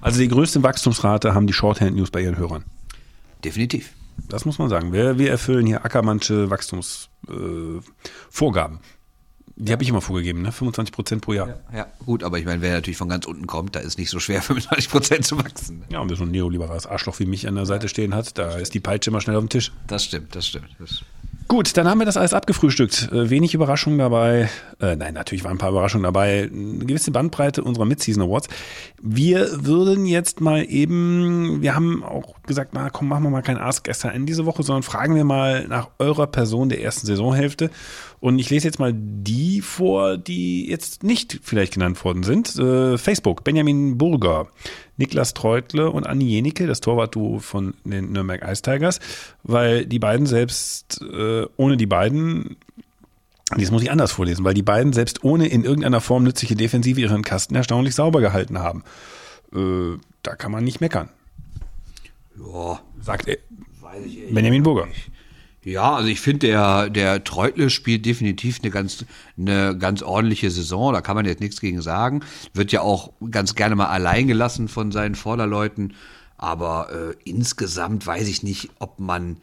Also 0.00 0.18
die 0.18 0.28
größte 0.28 0.62
Wachstumsrate 0.62 1.34
haben 1.34 1.46
die 1.46 1.52
Shorthand-News 1.52 2.10
bei 2.10 2.22
ihren 2.22 2.38
Hörern. 2.38 2.64
Definitiv. 3.44 3.90
Das 4.28 4.44
muss 4.44 4.58
man 4.58 4.68
sagen. 4.68 4.92
Wir, 4.92 5.18
wir 5.18 5.30
erfüllen 5.30 5.66
hier 5.66 5.84
Ackermannsche 5.84 6.50
Wachstumsvorgaben. 6.50 8.76
Äh. 8.76 8.80
Die 9.58 9.72
habe 9.72 9.82
ich 9.82 9.88
immer 9.88 10.02
vorgegeben, 10.02 10.42
ne? 10.42 10.52
25 10.52 10.92
Prozent 10.92 11.22
pro 11.22 11.32
Jahr. 11.32 11.48
Ja, 11.48 11.78
Ja, 11.78 11.86
gut, 12.04 12.22
aber 12.22 12.38
ich 12.38 12.44
meine, 12.44 12.60
wer 12.60 12.74
natürlich 12.74 12.98
von 12.98 13.08
ganz 13.08 13.24
unten 13.24 13.46
kommt, 13.46 13.74
da 13.74 13.80
ist 13.80 13.98
nicht 13.98 14.10
so 14.10 14.20
schwer, 14.20 14.42
25 14.42 14.90
Prozent 14.90 15.24
zu 15.24 15.38
wachsen. 15.38 15.82
und 16.00 16.10
wer 16.10 16.16
so 16.16 16.24
ein 16.24 16.30
neoliberales 16.30 16.86
Arschloch 16.86 17.18
wie 17.20 17.26
mich 17.26 17.48
an 17.48 17.54
der 17.54 17.64
Seite 17.64 17.88
stehen 17.88 18.14
hat, 18.14 18.36
da 18.36 18.58
ist 18.58 18.74
die 18.74 18.80
Peitsche 18.80 19.08
immer 19.08 19.22
schnell 19.22 19.36
auf 19.36 19.44
dem 19.44 19.48
Tisch. 19.48 19.72
Das 19.86 20.04
stimmt, 20.04 20.36
das 20.36 20.46
stimmt. 20.46 20.68
Das 20.78 21.02
Gut, 21.48 21.76
dann 21.76 21.86
haben 21.88 21.98
wir 21.98 22.06
das 22.06 22.16
alles 22.16 22.34
abgefrühstückt. 22.34 23.12
Äh, 23.12 23.30
wenig 23.30 23.54
Überraschungen 23.54 24.00
dabei. 24.00 24.48
Äh, 24.80 24.96
nein, 24.96 25.14
natürlich 25.14 25.44
waren 25.44 25.52
ein 25.52 25.58
paar 25.58 25.70
Überraschungen 25.70 26.02
dabei. 26.02 26.50
Eine 26.52 26.84
gewisse 26.84 27.12
Bandbreite 27.12 27.62
unserer 27.62 27.84
Mid-Season 27.84 28.24
Awards. 28.24 28.48
Wir 29.00 29.64
würden 29.64 30.06
jetzt 30.06 30.40
mal 30.40 30.64
eben, 30.68 31.62
wir 31.62 31.76
haben 31.76 32.02
auch 32.02 32.34
gesagt, 32.42 32.72
na 32.74 32.90
komm, 32.90 33.06
machen 33.06 33.22
wir 33.22 33.30
mal 33.30 33.42
kein 33.42 33.58
Ask 33.58 33.86
SRN 33.88 34.26
diese 34.26 34.44
Woche, 34.44 34.64
sondern 34.64 34.82
fragen 34.82 35.14
wir 35.14 35.24
mal 35.24 35.68
nach 35.68 35.90
eurer 36.00 36.26
Person 36.26 36.68
der 36.68 36.82
ersten 36.82 37.06
Saisonhälfte. 37.06 37.70
Und 38.26 38.40
ich 38.40 38.50
lese 38.50 38.66
jetzt 38.66 38.80
mal 38.80 38.92
die 38.92 39.60
vor, 39.60 40.18
die 40.18 40.68
jetzt 40.68 41.04
nicht 41.04 41.38
vielleicht 41.44 41.74
genannt 41.74 42.04
worden 42.04 42.24
sind. 42.24 42.58
Äh, 42.58 42.98
Facebook, 42.98 43.44
Benjamin 43.44 43.98
Burger, 43.98 44.48
Niklas 44.96 45.32
Treutle 45.32 45.92
und 45.92 46.08
Anni 46.08 46.24
Jenicke, 46.24 46.66
das 46.66 46.80
Torwartduo 46.80 47.38
von 47.38 47.74
den 47.84 48.10
Nürnberg 48.10 48.42
Ice 48.42 48.62
Tigers, 48.62 48.98
weil 49.44 49.86
die 49.86 50.00
beiden 50.00 50.26
selbst, 50.26 51.02
äh, 51.02 51.46
ohne 51.56 51.76
die 51.76 51.86
beiden, 51.86 52.56
das 53.56 53.70
muss 53.70 53.82
ich 53.82 53.92
anders 53.92 54.10
vorlesen, 54.10 54.44
weil 54.44 54.54
die 54.54 54.64
beiden 54.64 54.92
selbst 54.92 55.22
ohne 55.22 55.46
in 55.46 55.62
irgendeiner 55.62 56.00
Form 56.00 56.24
nützliche 56.24 56.56
Defensive 56.56 57.00
ihren 57.00 57.22
Kasten 57.22 57.54
erstaunlich 57.54 57.94
sauber 57.94 58.20
gehalten 58.20 58.58
haben. 58.58 58.82
Äh, 59.54 60.00
da 60.24 60.34
kann 60.34 60.50
man 60.50 60.64
nicht 60.64 60.80
meckern, 60.80 61.10
ja, 62.36 62.80
sagt 63.00 63.28
er. 63.28 63.36
Benjamin 64.32 64.64
Burger. 64.64 64.88
Ja, 65.66 65.96
also 65.96 66.08
ich 66.08 66.20
finde, 66.20 66.46
der, 66.46 66.90
der 66.90 67.24
Treutle 67.24 67.70
spielt 67.70 68.06
definitiv 68.06 68.60
eine 68.62 68.70
ganz, 68.70 69.04
eine 69.36 69.76
ganz 69.76 70.00
ordentliche 70.00 70.48
Saison. 70.48 70.92
Da 70.92 71.00
kann 71.00 71.16
man 71.16 71.26
jetzt 71.26 71.40
nichts 71.40 71.60
gegen 71.60 71.82
sagen. 71.82 72.20
Wird 72.54 72.70
ja 72.70 72.82
auch 72.82 73.10
ganz 73.32 73.56
gerne 73.56 73.74
mal 73.74 73.88
allein 73.88 74.28
gelassen 74.28 74.68
von 74.68 74.92
seinen 74.92 75.16
Vorderleuten. 75.16 75.94
Aber 76.38 76.92
äh, 76.92 77.14
insgesamt 77.28 78.06
weiß 78.06 78.28
ich 78.28 78.44
nicht, 78.44 78.70
ob 78.78 79.00
man, 79.00 79.38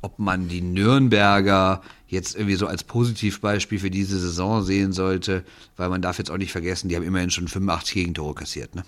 ob 0.00 0.20
man 0.20 0.46
die 0.46 0.60
Nürnberger 0.60 1.82
jetzt 2.06 2.36
irgendwie 2.36 2.54
so 2.54 2.68
als 2.68 2.84
Positivbeispiel 2.84 3.80
für 3.80 3.90
diese 3.90 4.16
Saison 4.16 4.62
sehen 4.62 4.92
sollte, 4.92 5.44
weil 5.76 5.88
man 5.88 6.02
darf 6.02 6.18
jetzt 6.18 6.30
auch 6.30 6.38
nicht 6.38 6.52
vergessen, 6.52 6.88
die 6.88 6.94
haben 6.94 7.02
immerhin 7.02 7.30
schon 7.30 7.48
85 7.48 7.94
Gegentore 7.94 8.34
kassiert, 8.34 8.76
ne? 8.76 8.84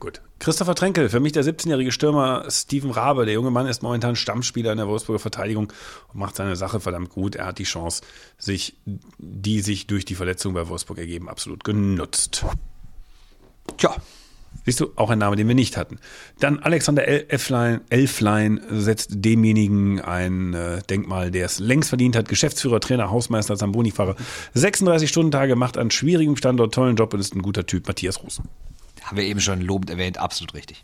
Gut. 0.00 0.20
Christopher 0.38 0.76
Trenkel, 0.76 1.08
für 1.08 1.18
mich 1.18 1.32
der 1.32 1.44
17-jährige 1.44 1.90
Stürmer 1.90 2.44
Steven 2.48 2.92
Rabe. 2.92 3.24
Der 3.24 3.34
junge 3.34 3.50
Mann 3.50 3.66
ist 3.66 3.82
momentan 3.82 4.14
Stammspieler 4.14 4.70
in 4.70 4.78
der 4.78 4.86
Wolfsburger 4.86 5.18
Verteidigung 5.18 5.72
und 6.12 6.20
macht 6.20 6.36
seine 6.36 6.54
Sache 6.54 6.78
verdammt 6.78 7.10
gut. 7.10 7.34
Er 7.34 7.46
hat 7.46 7.58
die 7.58 7.64
Chance, 7.64 8.02
sich, 8.38 8.76
die 9.18 9.60
sich 9.60 9.88
durch 9.88 10.04
die 10.04 10.14
Verletzung 10.14 10.54
bei 10.54 10.68
Wolfsburg 10.68 10.98
ergeben, 10.98 11.28
absolut 11.28 11.64
genutzt. 11.64 12.44
Tja, 13.76 13.96
Siehst 14.64 14.80
du, 14.80 14.90
auch 14.96 15.10
ein 15.10 15.18
Name, 15.18 15.36
den 15.36 15.46
wir 15.48 15.54
nicht 15.54 15.76
hatten. 15.76 15.98
Dann 16.40 16.58
Alexander 16.58 17.06
El- 17.06 17.26
Elflein, 17.28 17.80
Elflein 17.90 18.60
setzt 18.70 19.10
demjenigen 19.14 20.00
ein 20.00 20.52
äh, 20.54 20.82
Denkmal, 20.88 21.30
der 21.30 21.46
es 21.46 21.58
längst 21.58 21.88
verdient 21.90 22.16
hat. 22.16 22.28
Geschäftsführer, 22.28 22.80
Trainer, 22.80 23.10
Hausmeister, 23.10 23.56
Zamboni-Fahrer. 23.56 24.16
36 24.54 25.08
Stundentage, 25.08 25.54
macht 25.56 25.76
an 25.78 25.90
schwierigem 25.90 26.36
Standort 26.36 26.74
tollen 26.74 26.96
Job 26.96 27.14
und 27.14 27.20
ist 27.20 27.34
ein 27.34 27.42
guter 27.42 27.66
Typ. 27.66 27.86
Matthias 27.88 28.22
Roos. 28.22 28.40
Haben 29.08 29.16
wir 29.16 29.24
eben 29.24 29.40
schon 29.40 29.60
lobend 29.60 29.90
erwähnt, 29.90 30.18
absolut 30.18 30.54
richtig. 30.54 30.82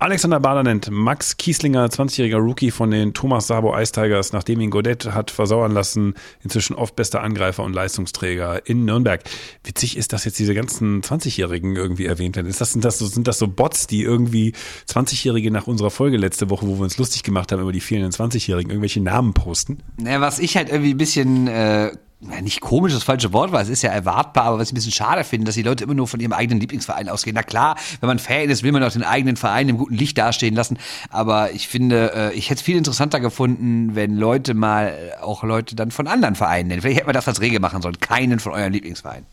Alexander 0.00 0.40
Bader 0.40 0.62
nennt 0.62 0.90
Max 0.90 1.36
Kieslinger, 1.36 1.86
20-jähriger 1.88 2.38
Rookie 2.38 2.70
von 2.70 2.90
den 2.90 3.12
Thomas 3.12 3.48
Sabo 3.48 3.78
Ice 3.78 3.92
Tigers, 3.92 4.32
nachdem 4.32 4.58
ihn 4.62 4.70
Godet 4.70 5.12
hat 5.12 5.30
versauern 5.30 5.72
lassen, 5.72 6.14
inzwischen 6.42 6.74
oft 6.74 6.96
bester 6.96 7.22
Angreifer 7.22 7.64
und 7.64 7.74
Leistungsträger 7.74 8.66
in 8.66 8.86
Nürnberg. 8.86 9.22
Witzig 9.62 9.98
ist, 9.98 10.14
dass 10.14 10.24
jetzt 10.24 10.38
diese 10.38 10.54
ganzen 10.54 11.02
20-Jährigen 11.02 11.76
irgendwie 11.76 12.06
erwähnt 12.06 12.36
werden. 12.36 12.46
Ist 12.46 12.62
das, 12.62 12.72
sind, 12.72 12.82
das 12.82 12.98
so, 12.98 13.04
sind 13.04 13.28
das 13.28 13.38
so 13.38 13.46
Bots, 13.46 13.88
die 13.88 14.02
irgendwie 14.02 14.54
20-Jährige 14.88 15.50
nach 15.50 15.66
unserer 15.66 15.90
Folge 15.90 16.16
letzte 16.16 16.48
Woche, 16.48 16.66
wo 16.66 16.78
wir 16.78 16.84
uns 16.84 16.96
lustig 16.96 17.22
gemacht 17.22 17.52
haben 17.52 17.60
über 17.60 17.72
die 17.72 17.80
fehlenden 17.80 18.12
20-Jährigen, 18.12 18.70
irgendwelche 18.70 19.02
Namen 19.02 19.34
posten? 19.34 19.82
Naja, 19.98 20.22
was 20.22 20.38
ich 20.38 20.56
halt 20.56 20.70
irgendwie 20.70 20.94
ein 20.94 20.98
bisschen 20.98 21.46
äh, 21.46 21.92
ja, 22.20 22.40
nicht 22.42 22.60
komisch 22.60 22.92
das 22.92 23.02
falsche 23.02 23.32
Wort 23.32 23.50
war, 23.50 23.62
es 23.62 23.70
ist 23.70 23.82
ja 23.82 23.90
erwartbar, 23.90 24.44
aber 24.44 24.58
was 24.58 24.68
ich 24.68 24.72
ein 24.72 24.74
bisschen 24.74 24.92
schade 24.92 25.24
finde, 25.24 25.46
dass 25.46 25.54
die 25.54 25.62
Leute 25.62 25.84
immer 25.84 25.94
nur 25.94 26.06
von 26.06 26.20
ihrem 26.20 26.34
eigenen 26.34 26.60
Lieblingsverein 26.60 27.08
ausgehen. 27.08 27.34
Na 27.34 27.42
klar, 27.42 27.76
wenn 28.00 28.08
man 28.08 28.18
Fan 28.18 28.50
ist, 28.50 28.62
will 28.62 28.72
man 28.72 28.82
auch 28.84 28.92
den 28.92 29.04
eigenen 29.04 29.36
Verein 29.36 29.68
im 29.70 29.78
guten 29.78 29.94
Licht 29.94 30.18
dastehen 30.18 30.54
lassen, 30.54 30.78
aber 31.08 31.52
ich 31.52 31.68
finde, 31.68 32.12
äh, 32.14 32.34
ich 32.34 32.50
hätte 32.50 32.58
es 32.58 32.62
viel 32.62 32.76
interessanter 32.76 33.20
gefunden, 33.20 33.94
wenn 33.94 34.16
Leute 34.16 34.52
mal 34.52 34.88
äh, 34.88 35.22
auch 35.22 35.44
Leute 35.44 35.74
dann 35.76 35.90
von 35.90 36.06
anderen 36.06 36.34
Vereinen 36.34 36.68
nennen. 36.68 36.82
Vielleicht 36.82 36.98
hätte 36.98 37.06
man 37.06 37.14
das 37.14 37.26
als 37.26 37.40
Regel 37.40 37.58
machen 37.58 37.80
sollen, 37.80 37.98
keinen 38.00 38.38
von 38.38 38.52
euren 38.52 38.72
Lieblingsvereinen. 38.72 39.24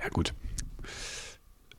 Ja, 0.00 0.08
gut. 0.08 0.32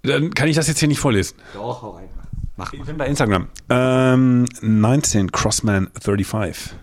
Dann 0.04 0.34
kann 0.34 0.50
ich 0.50 0.56
das 0.56 0.68
jetzt 0.68 0.80
hier 0.80 0.88
nicht 0.88 1.00
vorlesen. 1.00 1.36
Doch, 1.54 1.82
hau 1.82 1.92
rein. 1.92 2.10
Mach 2.58 2.72
Ich 2.74 2.84
bin 2.84 2.98
bei 2.98 3.08
Instagram. 3.08 3.48
Ähm, 3.70 4.46
19 4.62 5.32
Crossman 5.32 5.90
35. 6.00 6.76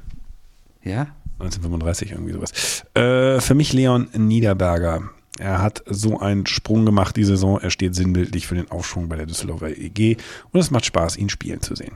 Ja? 0.83 1.09
1935, 1.41 2.13
irgendwie 2.13 2.33
sowas. 2.33 2.85
Äh, 2.95 3.41
für 3.41 3.55
mich 3.55 3.73
Leon 3.73 4.09
Niederberger. 4.17 5.11
Er 5.39 5.63
hat 5.63 5.83
so 5.87 6.21
einen 6.21 6.47
Sprung 6.47 6.85
gemacht 6.85 7.17
die 7.17 7.25
Saison. 7.25 7.59
Er 7.61 7.71
steht 7.71 7.95
sinnbildlich 7.95 8.47
für 8.47 8.55
den 8.55 8.71
Aufschwung 8.71 9.09
bei 9.09 9.17
der 9.17 9.27
Düsseldorfer 9.27 9.77
EG. 9.77 10.17
Und 10.53 10.61
es 10.61 10.71
macht 10.71 10.85
Spaß, 10.85 11.17
ihn 11.17 11.31
spielen 11.31 11.63
zu 11.63 11.75
sehen. 11.75 11.93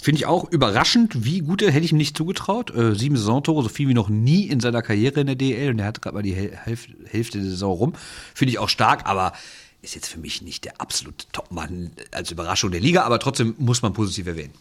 Finde 0.00 0.20
ich 0.20 0.26
auch 0.26 0.50
überraschend, 0.52 1.24
wie 1.24 1.40
gut 1.40 1.62
er, 1.62 1.72
hätte 1.72 1.84
ich 1.84 1.92
ihm 1.92 1.98
nicht 1.98 2.16
zugetraut. 2.16 2.72
Äh, 2.74 2.94
sieben 2.94 3.16
Saisontore, 3.16 3.62
so 3.62 3.68
viel 3.68 3.88
wie 3.88 3.94
noch 3.94 4.08
nie 4.08 4.46
in 4.46 4.60
seiner 4.60 4.82
Karriere 4.82 5.20
in 5.20 5.26
der 5.26 5.36
DL. 5.36 5.70
Und 5.70 5.78
er 5.80 5.86
hat 5.86 6.02
gerade 6.02 6.14
mal 6.14 6.22
die 6.22 6.34
Häl 6.34 6.52
Hälfte, 6.54 6.92
Hälfte 7.06 7.38
der 7.38 7.50
Saison 7.50 7.72
rum. 7.72 7.92
Finde 8.34 8.52
ich 8.52 8.58
auch 8.58 8.68
stark, 8.68 9.06
aber 9.06 9.32
ist 9.82 9.94
jetzt 9.94 10.08
für 10.08 10.20
mich 10.20 10.42
nicht 10.42 10.64
der 10.64 10.80
absolute 10.80 11.26
Topmann 11.32 11.90
als 12.12 12.30
Überraschung 12.30 12.70
der 12.70 12.80
Liga, 12.80 13.02
aber 13.02 13.18
trotzdem 13.18 13.54
muss 13.58 13.82
man 13.82 13.92
positiv 13.92 14.26
erwähnen. 14.26 14.52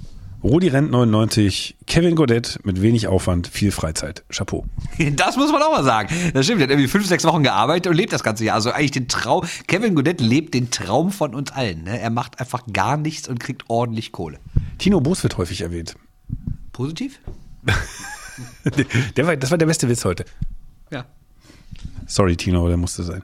Rudi 0.44 0.68
Rent 0.68 0.92
99, 0.92 1.76
Kevin 1.88 2.16
Godet 2.16 2.60
mit 2.64 2.82
wenig 2.82 3.08
Aufwand, 3.08 3.48
viel 3.48 3.72
Freizeit. 3.72 4.24
Chapeau. 4.30 4.66
Das 5.16 5.38
muss 5.38 5.52
man 5.52 5.62
auch 5.64 5.72
mal 5.72 5.84
sagen. 5.84 6.10
Das 6.34 6.46
stimmt, 6.46 6.62
er 6.62 6.66
hat 6.66 6.72
irgendwie 6.72 6.88
fünf, 6.88 7.08
sechs 7.08 7.24
Wochen 7.24 7.44
gearbeitet 7.44 7.88
und 7.90 7.96
lebt 7.98 8.14
das 8.14 8.24
ganze 8.24 8.46
Jahr. 8.46 8.56
Also 8.56 8.72
eigentlich 8.72 8.92
den 8.92 9.08
Traum, 9.08 9.46
Kevin 9.68 9.96
Godet 9.96 10.22
lebt 10.22 10.54
den 10.54 10.70
Traum 10.70 11.12
von 11.12 11.34
uns 11.34 11.52
allen. 11.52 11.84
Ne? 11.84 12.00
Er 12.00 12.10
macht 12.10 12.40
einfach 12.40 12.64
gar 12.72 12.98
nichts 12.98 13.28
und 13.28 13.40
kriegt 13.40 13.64
ordentlich 13.70 14.12
Kohle. 14.12 14.38
Tino 14.78 15.02
Boos 15.02 15.24
wird 15.24 15.38
häufig 15.38 15.62
erwähnt. 15.62 15.96
Positiv? 16.72 17.20
Der 19.16 19.28
war, 19.28 19.38
das 19.38 19.50
war 19.50 19.58
der 19.58 19.66
beste 19.66 19.88
Witz 19.88 20.04
heute. 20.04 20.26
Ja. 20.92 21.06
Sorry, 22.06 22.36
Tino, 22.36 22.60
aber 22.60 22.68
der 22.70 22.78
musste 22.78 23.04
sein. 23.04 23.24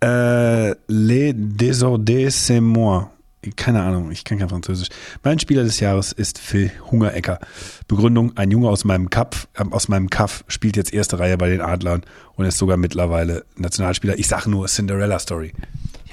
Äh, 0.00 0.74
Les 0.88 1.34
Desordés, 1.36 2.30
c'est 2.30 2.60
moi. 2.60 3.10
Keine 3.54 3.82
Ahnung, 3.82 4.10
ich 4.10 4.24
kann 4.24 4.38
kein 4.38 4.48
Französisch. 4.48 4.88
Mein 5.22 5.38
Spieler 5.38 5.62
des 5.62 5.80
Jahres 5.80 6.12
ist 6.12 6.38
Phil 6.38 6.70
Hungerecker. 6.90 7.38
Begründung, 7.86 8.36
ein 8.36 8.50
Junge 8.50 8.68
aus 8.68 8.84
meinem 8.84 9.10
Kaff, 9.10 9.48
äh, 9.54 9.64
aus 9.70 9.88
meinem 9.88 10.10
Kaff 10.10 10.44
spielt 10.48 10.76
jetzt 10.76 10.92
erste 10.92 11.18
Reihe 11.18 11.38
bei 11.38 11.48
den 11.48 11.60
Adlern 11.60 12.02
und 12.34 12.46
ist 12.46 12.58
sogar 12.58 12.76
mittlerweile 12.76 13.44
Nationalspieler. 13.56 14.18
Ich 14.18 14.26
sage 14.26 14.50
nur 14.50 14.66
Cinderella 14.66 15.18
Story. 15.18 15.52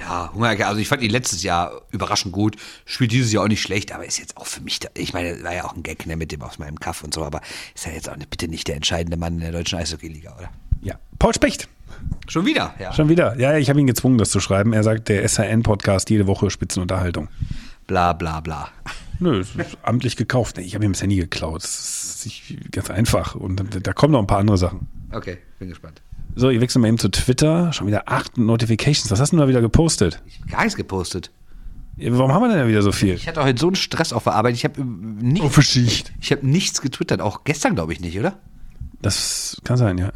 Ja, 0.06 0.30
Hungerecker, 0.34 0.68
also 0.68 0.80
ich 0.80 0.88
fand 0.88 1.02
ihn 1.02 1.10
letztes 1.10 1.42
Jahr 1.42 1.80
überraschend 1.90 2.32
gut, 2.32 2.56
spielt 2.84 3.10
dieses 3.12 3.32
Jahr 3.32 3.44
auch 3.44 3.48
nicht 3.48 3.62
schlecht, 3.62 3.90
aber 3.92 4.04
ist 4.04 4.18
jetzt 4.18 4.36
auch 4.36 4.46
für 4.46 4.60
mich, 4.60 4.78
da, 4.80 4.88
ich 4.94 5.14
meine, 5.14 5.42
war 5.42 5.54
ja 5.54 5.64
auch 5.64 5.74
ein 5.74 5.82
Gag 5.82 6.04
ne, 6.06 6.14
mit 6.16 6.30
dem 6.30 6.42
aus 6.42 6.58
meinem 6.58 6.78
Kaff 6.78 7.02
und 7.02 7.14
so, 7.14 7.24
aber 7.24 7.40
ist 7.74 7.86
ja 7.86 7.92
jetzt 7.92 8.10
auch 8.10 8.16
bitte 8.28 8.48
nicht 8.48 8.68
der 8.68 8.76
entscheidende 8.76 9.16
Mann 9.16 9.34
in 9.34 9.40
der 9.40 9.52
deutschen 9.52 9.78
Eishockey-Liga, 9.78 10.34
oder? 10.36 10.50
Ja. 10.82 10.96
Paul 11.18 11.32
Specht. 11.34 11.68
Schon 12.28 12.44
wieder, 12.44 12.74
ja. 12.78 12.92
Schon 12.92 13.08
wieder. 13.08 13.38
Ja, 13.38 13.56
ich 13.56 13.70
habe 13.70 13.80
ihn 13.80 13.86
gezwungen, 13.86 14.18
das 14.18 14.28
zu 14.30 14.40
schreiben. 14.40 14.72
Er 14.74 14.82
sagt, 14.82 15.08
der 15.08 15.26
SHN-Podcast 15.26 16.10
jede 16.10 16.26
Woche 16.26 16.50
Spitzenunterhaltung. 16.50 17.28
Bla 17.86 18.12
bla 18.12 18.40
bla. 18.40 18.68
Nö, 19.20 19.40
es 19.40 19.54
ist 19.54 19.78
amtlich 19.82 20.16
gekauft. 20.16 20.58
Ich 20.58 20.74
habe 20.74 20.84
ihm 20.84 20.92
das 20.92 21.00
Handy 21.02 21.16
geklaut. 21.16 21.62
Das 21.62 22.26
ist 22.26 22.42
ganz 22.72 22.90
einfach. 22.90 23.34
Und 23.36 23.56
da- 23.56 23.80
da 23.80 23.92
kommen 23.92 24.12
noch 24.12 24.20
ein 24.20 24.26
paar 24.26 24.38
andere 24.40 24.58
Sachen. 24.58 24.86
Okay, 25.12 25.38
bin 25.58 25.68
gespannt. 25.68 26.02
So, 26.36 26.50
ich 26.50 26.60
wechsle 26.60 26.80
mal 26.80 26.88
eben 26.88 26.98
zu 26.98 27.08
Twitter. 27.08 27.72
Schon 27.72 27.86
wieder 27.86 28.08
acht 28.08 28.38
Notifications. 28.38 29.10
Was 29.10 29.20
hast 29.20 29.32
du 29.32 29.36
da 29.36 29.48
wieder 29.48 29.60
gepostet? 29.60 30.20
Ich 30.26 30.40
habe 30.40 30.50
gar 30.50 30.62
nichts 30.62 30.76
gepostet. 30.76 31.30
Warum 31.96 32.32
haben 32.32 32.42
wir 32.42 32.48
denn 32.48 32.58
da 32.58 32.66
wieder 32.66 32.82
so 32.82 32.90
viel? 32.90 33.14
Ich 33.14 33.28
hatte 33.28 33.42
heute 33.44 33.60
so 33.60 33.68
einen 33.68 33.76
Stress 33.76 34.12
auf 34.12 34.24
der 34.24 34.34
Arbeit, 34.34 34.54
ich 34.54 34.64
habe 34.64 34.84
nicht, 34.84 35.48
Verschicht. 35.52 36.12
ich 36.20 36.32
habe 36.32 36.44
nichts 36.44 36.80
getwittert, 36.80 37.20
auch 37.20 37.44
gestern 37.44 37.76
glaube 37.76 37.92
ich 37.92 38.00
nicht, 38.00 38.18
oder? 38.18 38.36
Das 39.00 39.60
kann 39.62 39.76
sein, 39.76 39.98
ja. 39.98 40.10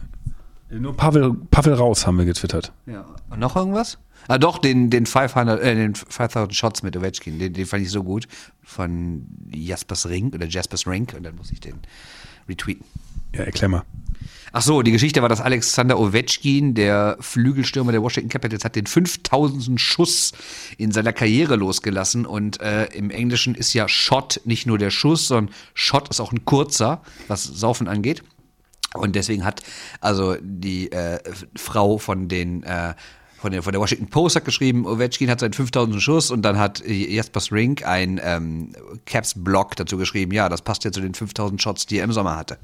Nur 0.70 0.96
Pavel, 0.96 1.34
Pavel 1.50 1.74
raus 1.74 2.06
haben 2.06 2.18
wir 2.18 2.24
getwittert. 2.24 2.72
Ja. 2.86 3.04
Und 3.30 3.38
noch 3.38 3.54
irgendwas? 3.54 3.98
Ah, 4.26 4.38
doch, 4.38 4.58
den, 4.58 4.90
den 4.90 5.06
500, 5.06 5.60
äh, 5.60 5.74
den 5.74 5.94
5000 5.94 6.54
Shots 6.54 6.82
mit 6.82 6.96
Ovechkin, 6.96 7.38
den, 7.38 7.52
den 7.52 7.64
fand 7.64 7.84
ich 7.84 7.90
so 7.90 8.02
gut. 8.02 8.26
Von 8.62 9.26
Jaspers 9.54 10.08
Ring 10.08 10.34
oder 10.34 10.46
Jaspers 10.46 10.86
Ring 10.86 11.08
und 11.16 11.22
dann 11.22 11.36
muss 11.36 11.52
ich 11.52 11.60
den 11.60 11.74
retweeten. 12.48 12.84
Ja, 13.34 13.42
erklär 13.42 13.68
mal. 13.68 13.84
Ach 14.52 14.62
so, 14.62 14.80
die 14.80 14.92
Geschichte 14.92 15.20
war, 15.20 15.28
dass 15.28 15.40
Alexander 15.40 15.98
Ovechkin, 15.98 16.74
der 16.74 17.18
Flügelstürmer 17.20 17.92
der 17.92 18.02
Washington 18.02 18.30
Capitals, 18.30 18.64
hat 18.64 18.76
den 18.76 18.86
5000. 18.86 19.78
Schuss 19.78 20.32
in 20.78 20.90
seiner 20.90 21.12
Karriere 21.12 21.56
losgelassen. 21.56 22.24
Und 22.24 22.60
äh, 22.60 22.86
im 22.86 23.10
Englischen 23.10 23.54
ist 23.54 23.74
ja 23.74 23.88
Shot 23.88 24.40
nicht 24.44 24.66
nur 24.66 24.78
der 24.78 24.90
Schuss, 24.90 25.28
sondern 25.28 25.54
Shot 25.74 26.08
ist 26.08 26.20
auch 26.20 26.32
ein 26.32 26.44
kurzer, 26.44 27.02
was 27.28 27.44
Saufen 27.44 27.88
angeht. 27.88 28.22
Und 28.94 29.16
deswegen 29.16 29.44
hat 29.44 29.62
also 30.00 30.36
die 30.40 30.90
äh, 30.92 31.18
Frau 31.54 31.98
von 31.98 32.28
den 32.28 32.62
äh, 32.62 32.94
von 33.38 33.52
der, 33.52 33.62
von 33.62 33.72
der 33.72 33.80
Washington 33.80 34.08
Post 34.08 34.34
hat 34.34 34.44
geschrieben, 34.44 34.84
Ovechkin 34.84 35.30
hat 35.30 35.38
seinen 35.38 35.52
5000. 35.52 36.02
Schuss 36.02 36.32
und 36.32 36.42
dann 36.42 36.58
hat 36.58 36.82
Jaspers 36.84 37.52
Rink 37.52 37.86
ein 37.86 38.20
ähm, 38.24 38.72
Caps-Blog 39.06 39.76
dazu 39.76 39.96
geschrieben, 39.96 40.32
ja, 40.32 40.48
das 40.48 40.62
passt 40.62 40.82
ja 40.82 40.90
zu 40.90 41.00
den 41.00 41.14
5000 41.14 41.62
Shots, 41.62 41.86
die 41.86 41.98
er 41.98 42.04
im 42.04 42.12
Sommer 42.12 42.36
hatte. 42.36 42.58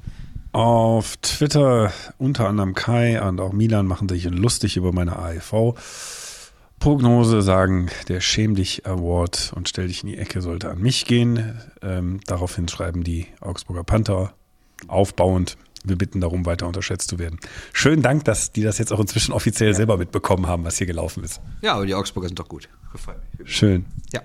Auf 0.55 1.17
Twitter 1.17 1.91
unter 2.17 2.47
anderem 2.47 2.75
Kai 2.75 3.21
und 3.21 3.41
auch 3.41 3.51
Milan 3.51 3.87
machen 3.87 4.07
sich 4.07 4.23
lustig 4.23 4.77
über 4.77 4.93
meine 4.93 5.19
AEV. 5.19 5.75
Prognose 6.79 7.41
sagen, 7.41 7.89
der 8.07 8.21
Schäm 8.21 8.55
dich 8.55 8.85
Award 8.85 9.51
und 9.53 9.67
stell 9.67 9.89
dich 9.89 10.03
in 10.03 10.07
die 10.07 10.17
Ecke 10.17 10.41
sollte 10.41 10.69
an 10.71 10.79
mich 10.79 11.03
gehen. 11.03 11.61
Ähm, 11.81 12.21
daraufhin 12.25 12.69
schreiben 12.69 13.03
die 13.03 13.27
Augsburger 13.41 13.83
Panther 13.83 14.33
aufbauend. 14.87 15.57
Wir 15.83 15.97
bitten 15.97 16.21
darum, 16.21 16.45
weiter 16.45 16.67
unterschätzt 16.67 17.09
zu 17.09 17.19
werden. 17.19 17.37
Schönen 17.73 18.01
Dank, 18.01 18.23
dass 18.23 18.53
die 18.53 18.63
das 18.63 18.77
jetzt 18.77 18.93
auch 18.93 19.01
inzwischen 19.01 19.33
offiziell 19.33 19.73
selber 19.73 19.97
mitbekommen 19.97 20.47
haben, 20.47 20.63
was 20.63 20.77
hier 20.77 20.87
gelaufen 20.87 21.25
ist. 21.25 21.41
Ja, 21.63 21.73
aber 21.73 21.85
die 21.85 21.95
Augsburger 21.95 22.29
sind 22.29 22.39
doch 22.39 22.47
gut. 22.47 22.69
Gefällt 22.93 23.17
mir. 23.37 23.45
Schön. 23.45 23.85
Ja. 24.13 24.21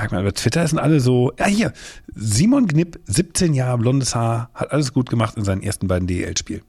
Sag 0.00 0.12
mal, 0.12 0.22
bei 0.22 0.30
Twitter 0.30 0.66
sind 0.66 0.78
alle 0.78 1.00
so, 1.00 1.32
ja 1.38 1.46
hier, 1.46 1.72
Simon 2.14 2.68
Knipp, 2.68 3.00
17 3.06 3.52
Jahre, 3.52 3.78
blondes 3.78 4.14
Haar, 4.14 4.50
hat 4.54 4.70
alles 4.70 4.92
gut 4.92 5.10
gemacht 5.10 5.36
in 5.36 5.42
seinen 5.44 5.60
ersten 5.62 5.88
beiden 5.88 6.06
DEL-Spielen. 6.06 6.62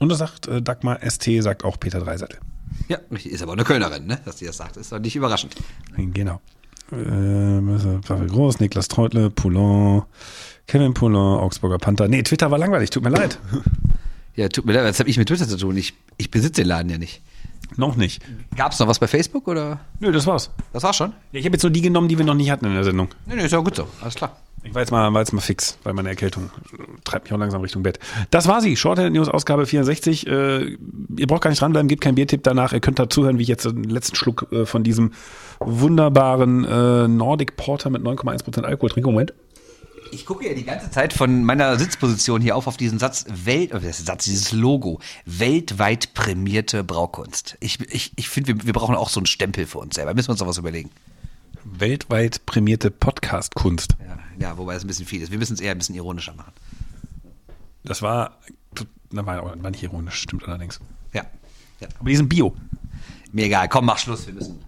Und 0.00 0.08
das 0.08 0.18
sagt 0.18 0.48
äh, 0.48 0.60
Dagmar 0.60 0.98
ST, 1.08 1.30
sagt 1.42 1.64
auch 1.64 1.78
Peter 1.78 2.00
Dreisattel. 2.00 2.40
Ja. 2.88 2.98
Ist 3.24 3.42
aber 3.42 3.52
eine 3.52 3.62
Kölnerin, 3.62 4.06
ne? 4.06 4.18
Dass 4.24 4.36
die 4.36 4.46
das 4.46 4.56
sagt. 4.56 4.76
Ist 4.76 4.90
doch 4.90 4.98
nicht 4.98 5.14
überraschend. 5.14 5.54
Genau. 5.96 6.40
Äh, 6.90 8.00
Pavel 8.00 8.26
Groß, 8.26 8.58
Niklas 8.58 8.88
Treutle, 8.88 9.30
Poulon, 9.30 10.02
Kevin 10.66 10.92
Poulon, 10.92 11.38
Augsburger 11.38 11.78
Panther. 11.78 12.08
Nee, 12.08 12.22
Twitter 12.22 12.50
war 12.50 12.58
langweilig, 12.58 12.90
tut 12.90 13.04
mir 13.04 13.10
leid. 13.10 13.38
Ja, 14.34 14.48
tut 14.48 14.64
mir 14.64 14.72
leid, 14.72 14.84
was 14.84 14.98
habe 14.98 15.10
ich 15.10 15.18
mit 15.18 15.28
Twitter 15.28 15.46
zu 15.46 15.58
tun? 15.58 15.76
Ich, 15.76 15.92
ich 16.16 16.30
besitze 16.30 16.62
den 16.62 16.68
Laden 16.68 16.88
ja 16.88 16.96
nicht. 16.96 17.20
Noch 17.76 17.96
nicht. 17.96 18.22
Gab 18.56 18.72
es 18.72 18.78
noch 18.78 18.88
was 18.88 18.98
bei 18.98 19.06
Facebook 19.06 19.48
oder? 19.48 19.80
Nö, 20.00 20.12
das 20.12 20.26
war's. 20.26 20.50
Das 20.72 20.82
war's 20.82 20.96
schon? 20.96 21.12
Ja, 21.32 21.40
ich 21.40 21.44
habe 21.44 21.54
jetzt 21.54 21.62
nur 21.62 21.70
die 21.70 21.80
genommen, 21.80 22.08
die 22.08 22.18
wir 22.18 22.24
noch 22.24 22.34
nicht 22.34 22.50
hatten 22.50 22.66
in 22.66 22.74
der 22.74 22.84
Sendung. 22.84 23.08
Nee, 23.26 23.36
nee, 23.36 23.44
ist 23.44 23.52
ja 23.52 23.58
gut 23.58 23.76
so. 23.76 23.86
Alles 24.00 24.14
klar. 24.14 24.36
Ich 24.64 24.74
war 24.74 24.82
jetzt 24.82 24.92
mal, 24.92 25.12
war 25.12 25.20
jetzt 25.20 25.32
mal 25.32 25.40
fix, 25.40 25.76
weil 25.82 25.92
meine 25.92 26.08
Erkältung 26.08 26.50
treibt 27.02 27.24
mich 27.24 27.34
auch 27.34 27.38
langsam 27.38 27.62
Richtung 27.62 27.82
Bett. 27.82 27.98
Das 28.30 28.46
war 28.46 28.60
sie, 28.60 28.76
Shorthand 28.76 29.12
News 29.12 29.28
Ausgabe 29.28 29.66
64. 29.66 30.26
Äh, 30.26 30.76
ihr 31.16 31.26
braucht 31.26 31.42
gar 31.42 31.50
nicht 31.50 31.60
dranbleiben, 31.60 31.88
gebt 31.88 32.00
keinen 32.02 32.14
Biertipp 32.14 32.44
danach. 32.44 32.72
Ihr 32.72 32.80
könnt 32.80 33.00
da 33.00 33.10
zuhören, 33.10 33.38
wie 33.38 33.42
ich 33.42 33.48
jetzt 33.48 33.64
den 33.64 33.84
letzten 33.84 34.14
Schluck 34.14 34.46
äh, 34.52 34.64
von 34.64 34.84
diesem 34.84 35.12
wunderbaren 35.58 36.64
äh, 36.64 37.08
Nordic 37.08 37.56
Porter 37.56 37.90
mit 37.90 38.02
9,1% 38.02 38.62
Alkohol 38.62 38.90
trinke. 38.90 39.10
Moment. 39.10 39.34
Ich 40.12 40.26
gucke 40.26 40.46
ja 40.46 40.52
die 40.52 40.64
ganze 40.64 40.90
Zeit 40.90 41.14
von 41.14 41.42
meiner 41.42 41.78
Sitzposition 41.78 42.42
hier 42.42 42.54
auf 42.54 42.66
auf 42.66 42.76
diesen 42.76 42.98
Satz 42.98 43.24
Welt, 43.28 43.72
äh, 43.72 43.80
das 43.80 44.04
Satz, 44.04 44.24
dieses 44.24 44.52
Logo, 44.52 45.00
weltweit 45.24 46.12
prämierte 46.12 46.84
Braukunst. 46.84 47.56
Ich, 47.60 47.80
ich, 47.90 48.12
ich 48.16 48.28
finde, 48.28 48.48
wir, 48.48 48.66
wir 48.66 48.72
brauchen 48.74 48.94
auch 48.94 49.08
so 49.08 49.20
einen 49.20 49.26
Stempel 49.26 49.66
für 49.66 49.78
uns 49.78 49.94
selber. 49.94 50.12
Müssen 50.12 50.28
wir 50.28 50.32
uns 50.32 50.40
noch 50.40 50.46
was 50.46 50.58
überlegen. 50.58 50.90
Weltweit 51.64 52.44
prämierte 52.44 52.90
Podcast-Kunst. 52.90 53.96
Ja, 54.06 54.18
ja, 54.38 54.58
wobei 54.58 54.74
es 54.74 54.84
ein 54.84 54.86
bisschen 54.86 55.06
viel 55.06 55.22
ist. 55.22 55.30
Wir 55.30 55.38
müssen 55.38 55.54
es 55.54 55.60
eher 55.60 55.72
ein 55.72 55.78
bisschen 55.78 55.94
ironischer 55.94 56.34
machen. 56.34 56.52
Das 57.82 58.02
war, 58.02 58.38
das 58.74 58.86
war, 59.10 59.62
war 59.62 59.70
nicht 59.70 59.82
ironisch, 59.82 60.20
stimmt 60.20 60.46
allerdings. 60.46 60.78
Ja. 61.14 61.24
ja. 61.80 61.88
Aber 61.98 62.10
die 62.10 62.16
sind 62.16 62.28
Bio. 62.28 62.54
Mir 63.32 63.46
egal, 63.46 63.66
komm, 63.70 63.86
mach 63.86 63.96
Schluss, 63.96 64.26
wir 64.26 64.34
müssen. 64.34 64.62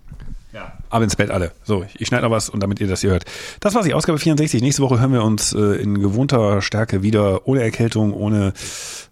Ja. 0.55 0.73
ab 0.89 1.03
ins 1.03 1.17
Bett 1.17 1.33
alle. 1.33 1.51
So, 1.65 1.85
ich 1.99 2.07
schneide 2.07 2.23
noch 2.23 2.31
was 2.31 2.49
und 2.49 2.63
damit 2.63 2.81
ihr 2.81 2.87
das 2.87 3.01
hier 3.01 3.11
hört. 3.11 3.25
Das 3.59 3.75
war 3.75 3.83
die 3.83 3.93
Ausgabe 3.93 4.21
64. 4.21 4.63
Nächste 4.63 4.83
Woche 4.83 5.01
hören 5.01 5.13
wir 5.13 5.25
uns 5.25 5.53
äh, 5.53 5.59
in 5.59 5.99
gewohnter 5.99 6.63
Stärke 6.63 7.03
wieder, 7.03 7.49
ohne 7.49 7.61
Erkältung, 7.61 8.13
ohne 8.13 8.53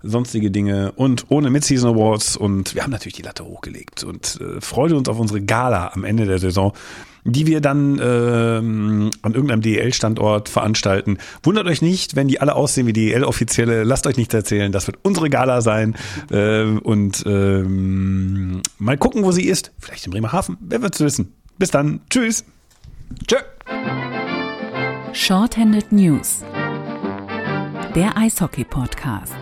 sonstige 0.04 0.52
Dinge 0.52 0.92
und 0.92 1.26
ohne 1.30 1.50
Mid-Season 1.50 1.94
Awards. 1.94 2.36
Und 2.36 2.76
wir 2.76 2.84
haben 2.84 2.92
natürlich 2.92 3.14
die 3.16 3.22
Latte 3.22 3.44
hochgelegt 3.44 4.04
und 4.04 4.40
äh, 4.40 4.60
freuen 4.60 4.94
uns 4.94 5.08
auf 5.08 5.18
unsere 5.18 5.40
Gala 5.40 5.90
am 5.92 6.04
Ende 6.04 6.26
der 6.26 6.38
Saison 6.38 6.74
die 7.24 7.46
wir 7.46 7.60
dann 7.60 8.00
ähm, 8.02 9.10
an 9.22 9.34
irgendeinem 9.34 9.62
DEL-Standort 9.62 10.48
veranstalten. 10.48 11.18
Wundert 11.42 11.66
euch 11.66 11.82
nicht, 11.82 12.16
wenn 12.16 12.28
die 12.28 12.40
alle 12.40 12.54
aussehen 12.54 12.86
wie 12.86 12.92
DEL-Offizielle. 12.92 13.84
Lasst 13.84 14.06
euch 14.06 14.16
nichts 14.16 14.34
erzählen. 14.34 14.72
Das 14.72 14.86
wird 14.86 14.98
unsere 15.02 15.30
Gala 15.30 15.60
sein. 15.60 15.96
Äh, 16.30 16.64
und 16.64 17.24
ähm, 17.26 18.62
mal 18.78 18.96
gucken, 18.96 19.22
wo 19.24 19.32
sie 19.32 19.44
ist. 19.44 19.72
Vielleicht 19.78 20.06
in 20.06 20.12
Bremerhaven. 20.12 20.56
Wer 20.60 20.80
wird's 20.82 21.00
wissen? 21.00 21.34
Bis 21.58 21.70
dann. 21.70 22.00
Tschüss. 22.08 22.44
Tschö. 23.26 23.36
Shorthanded 25.12 25.92
News. 25.92 26.42
Der 27.94 28.16
Eishockey-Podcast. 28.16 29.41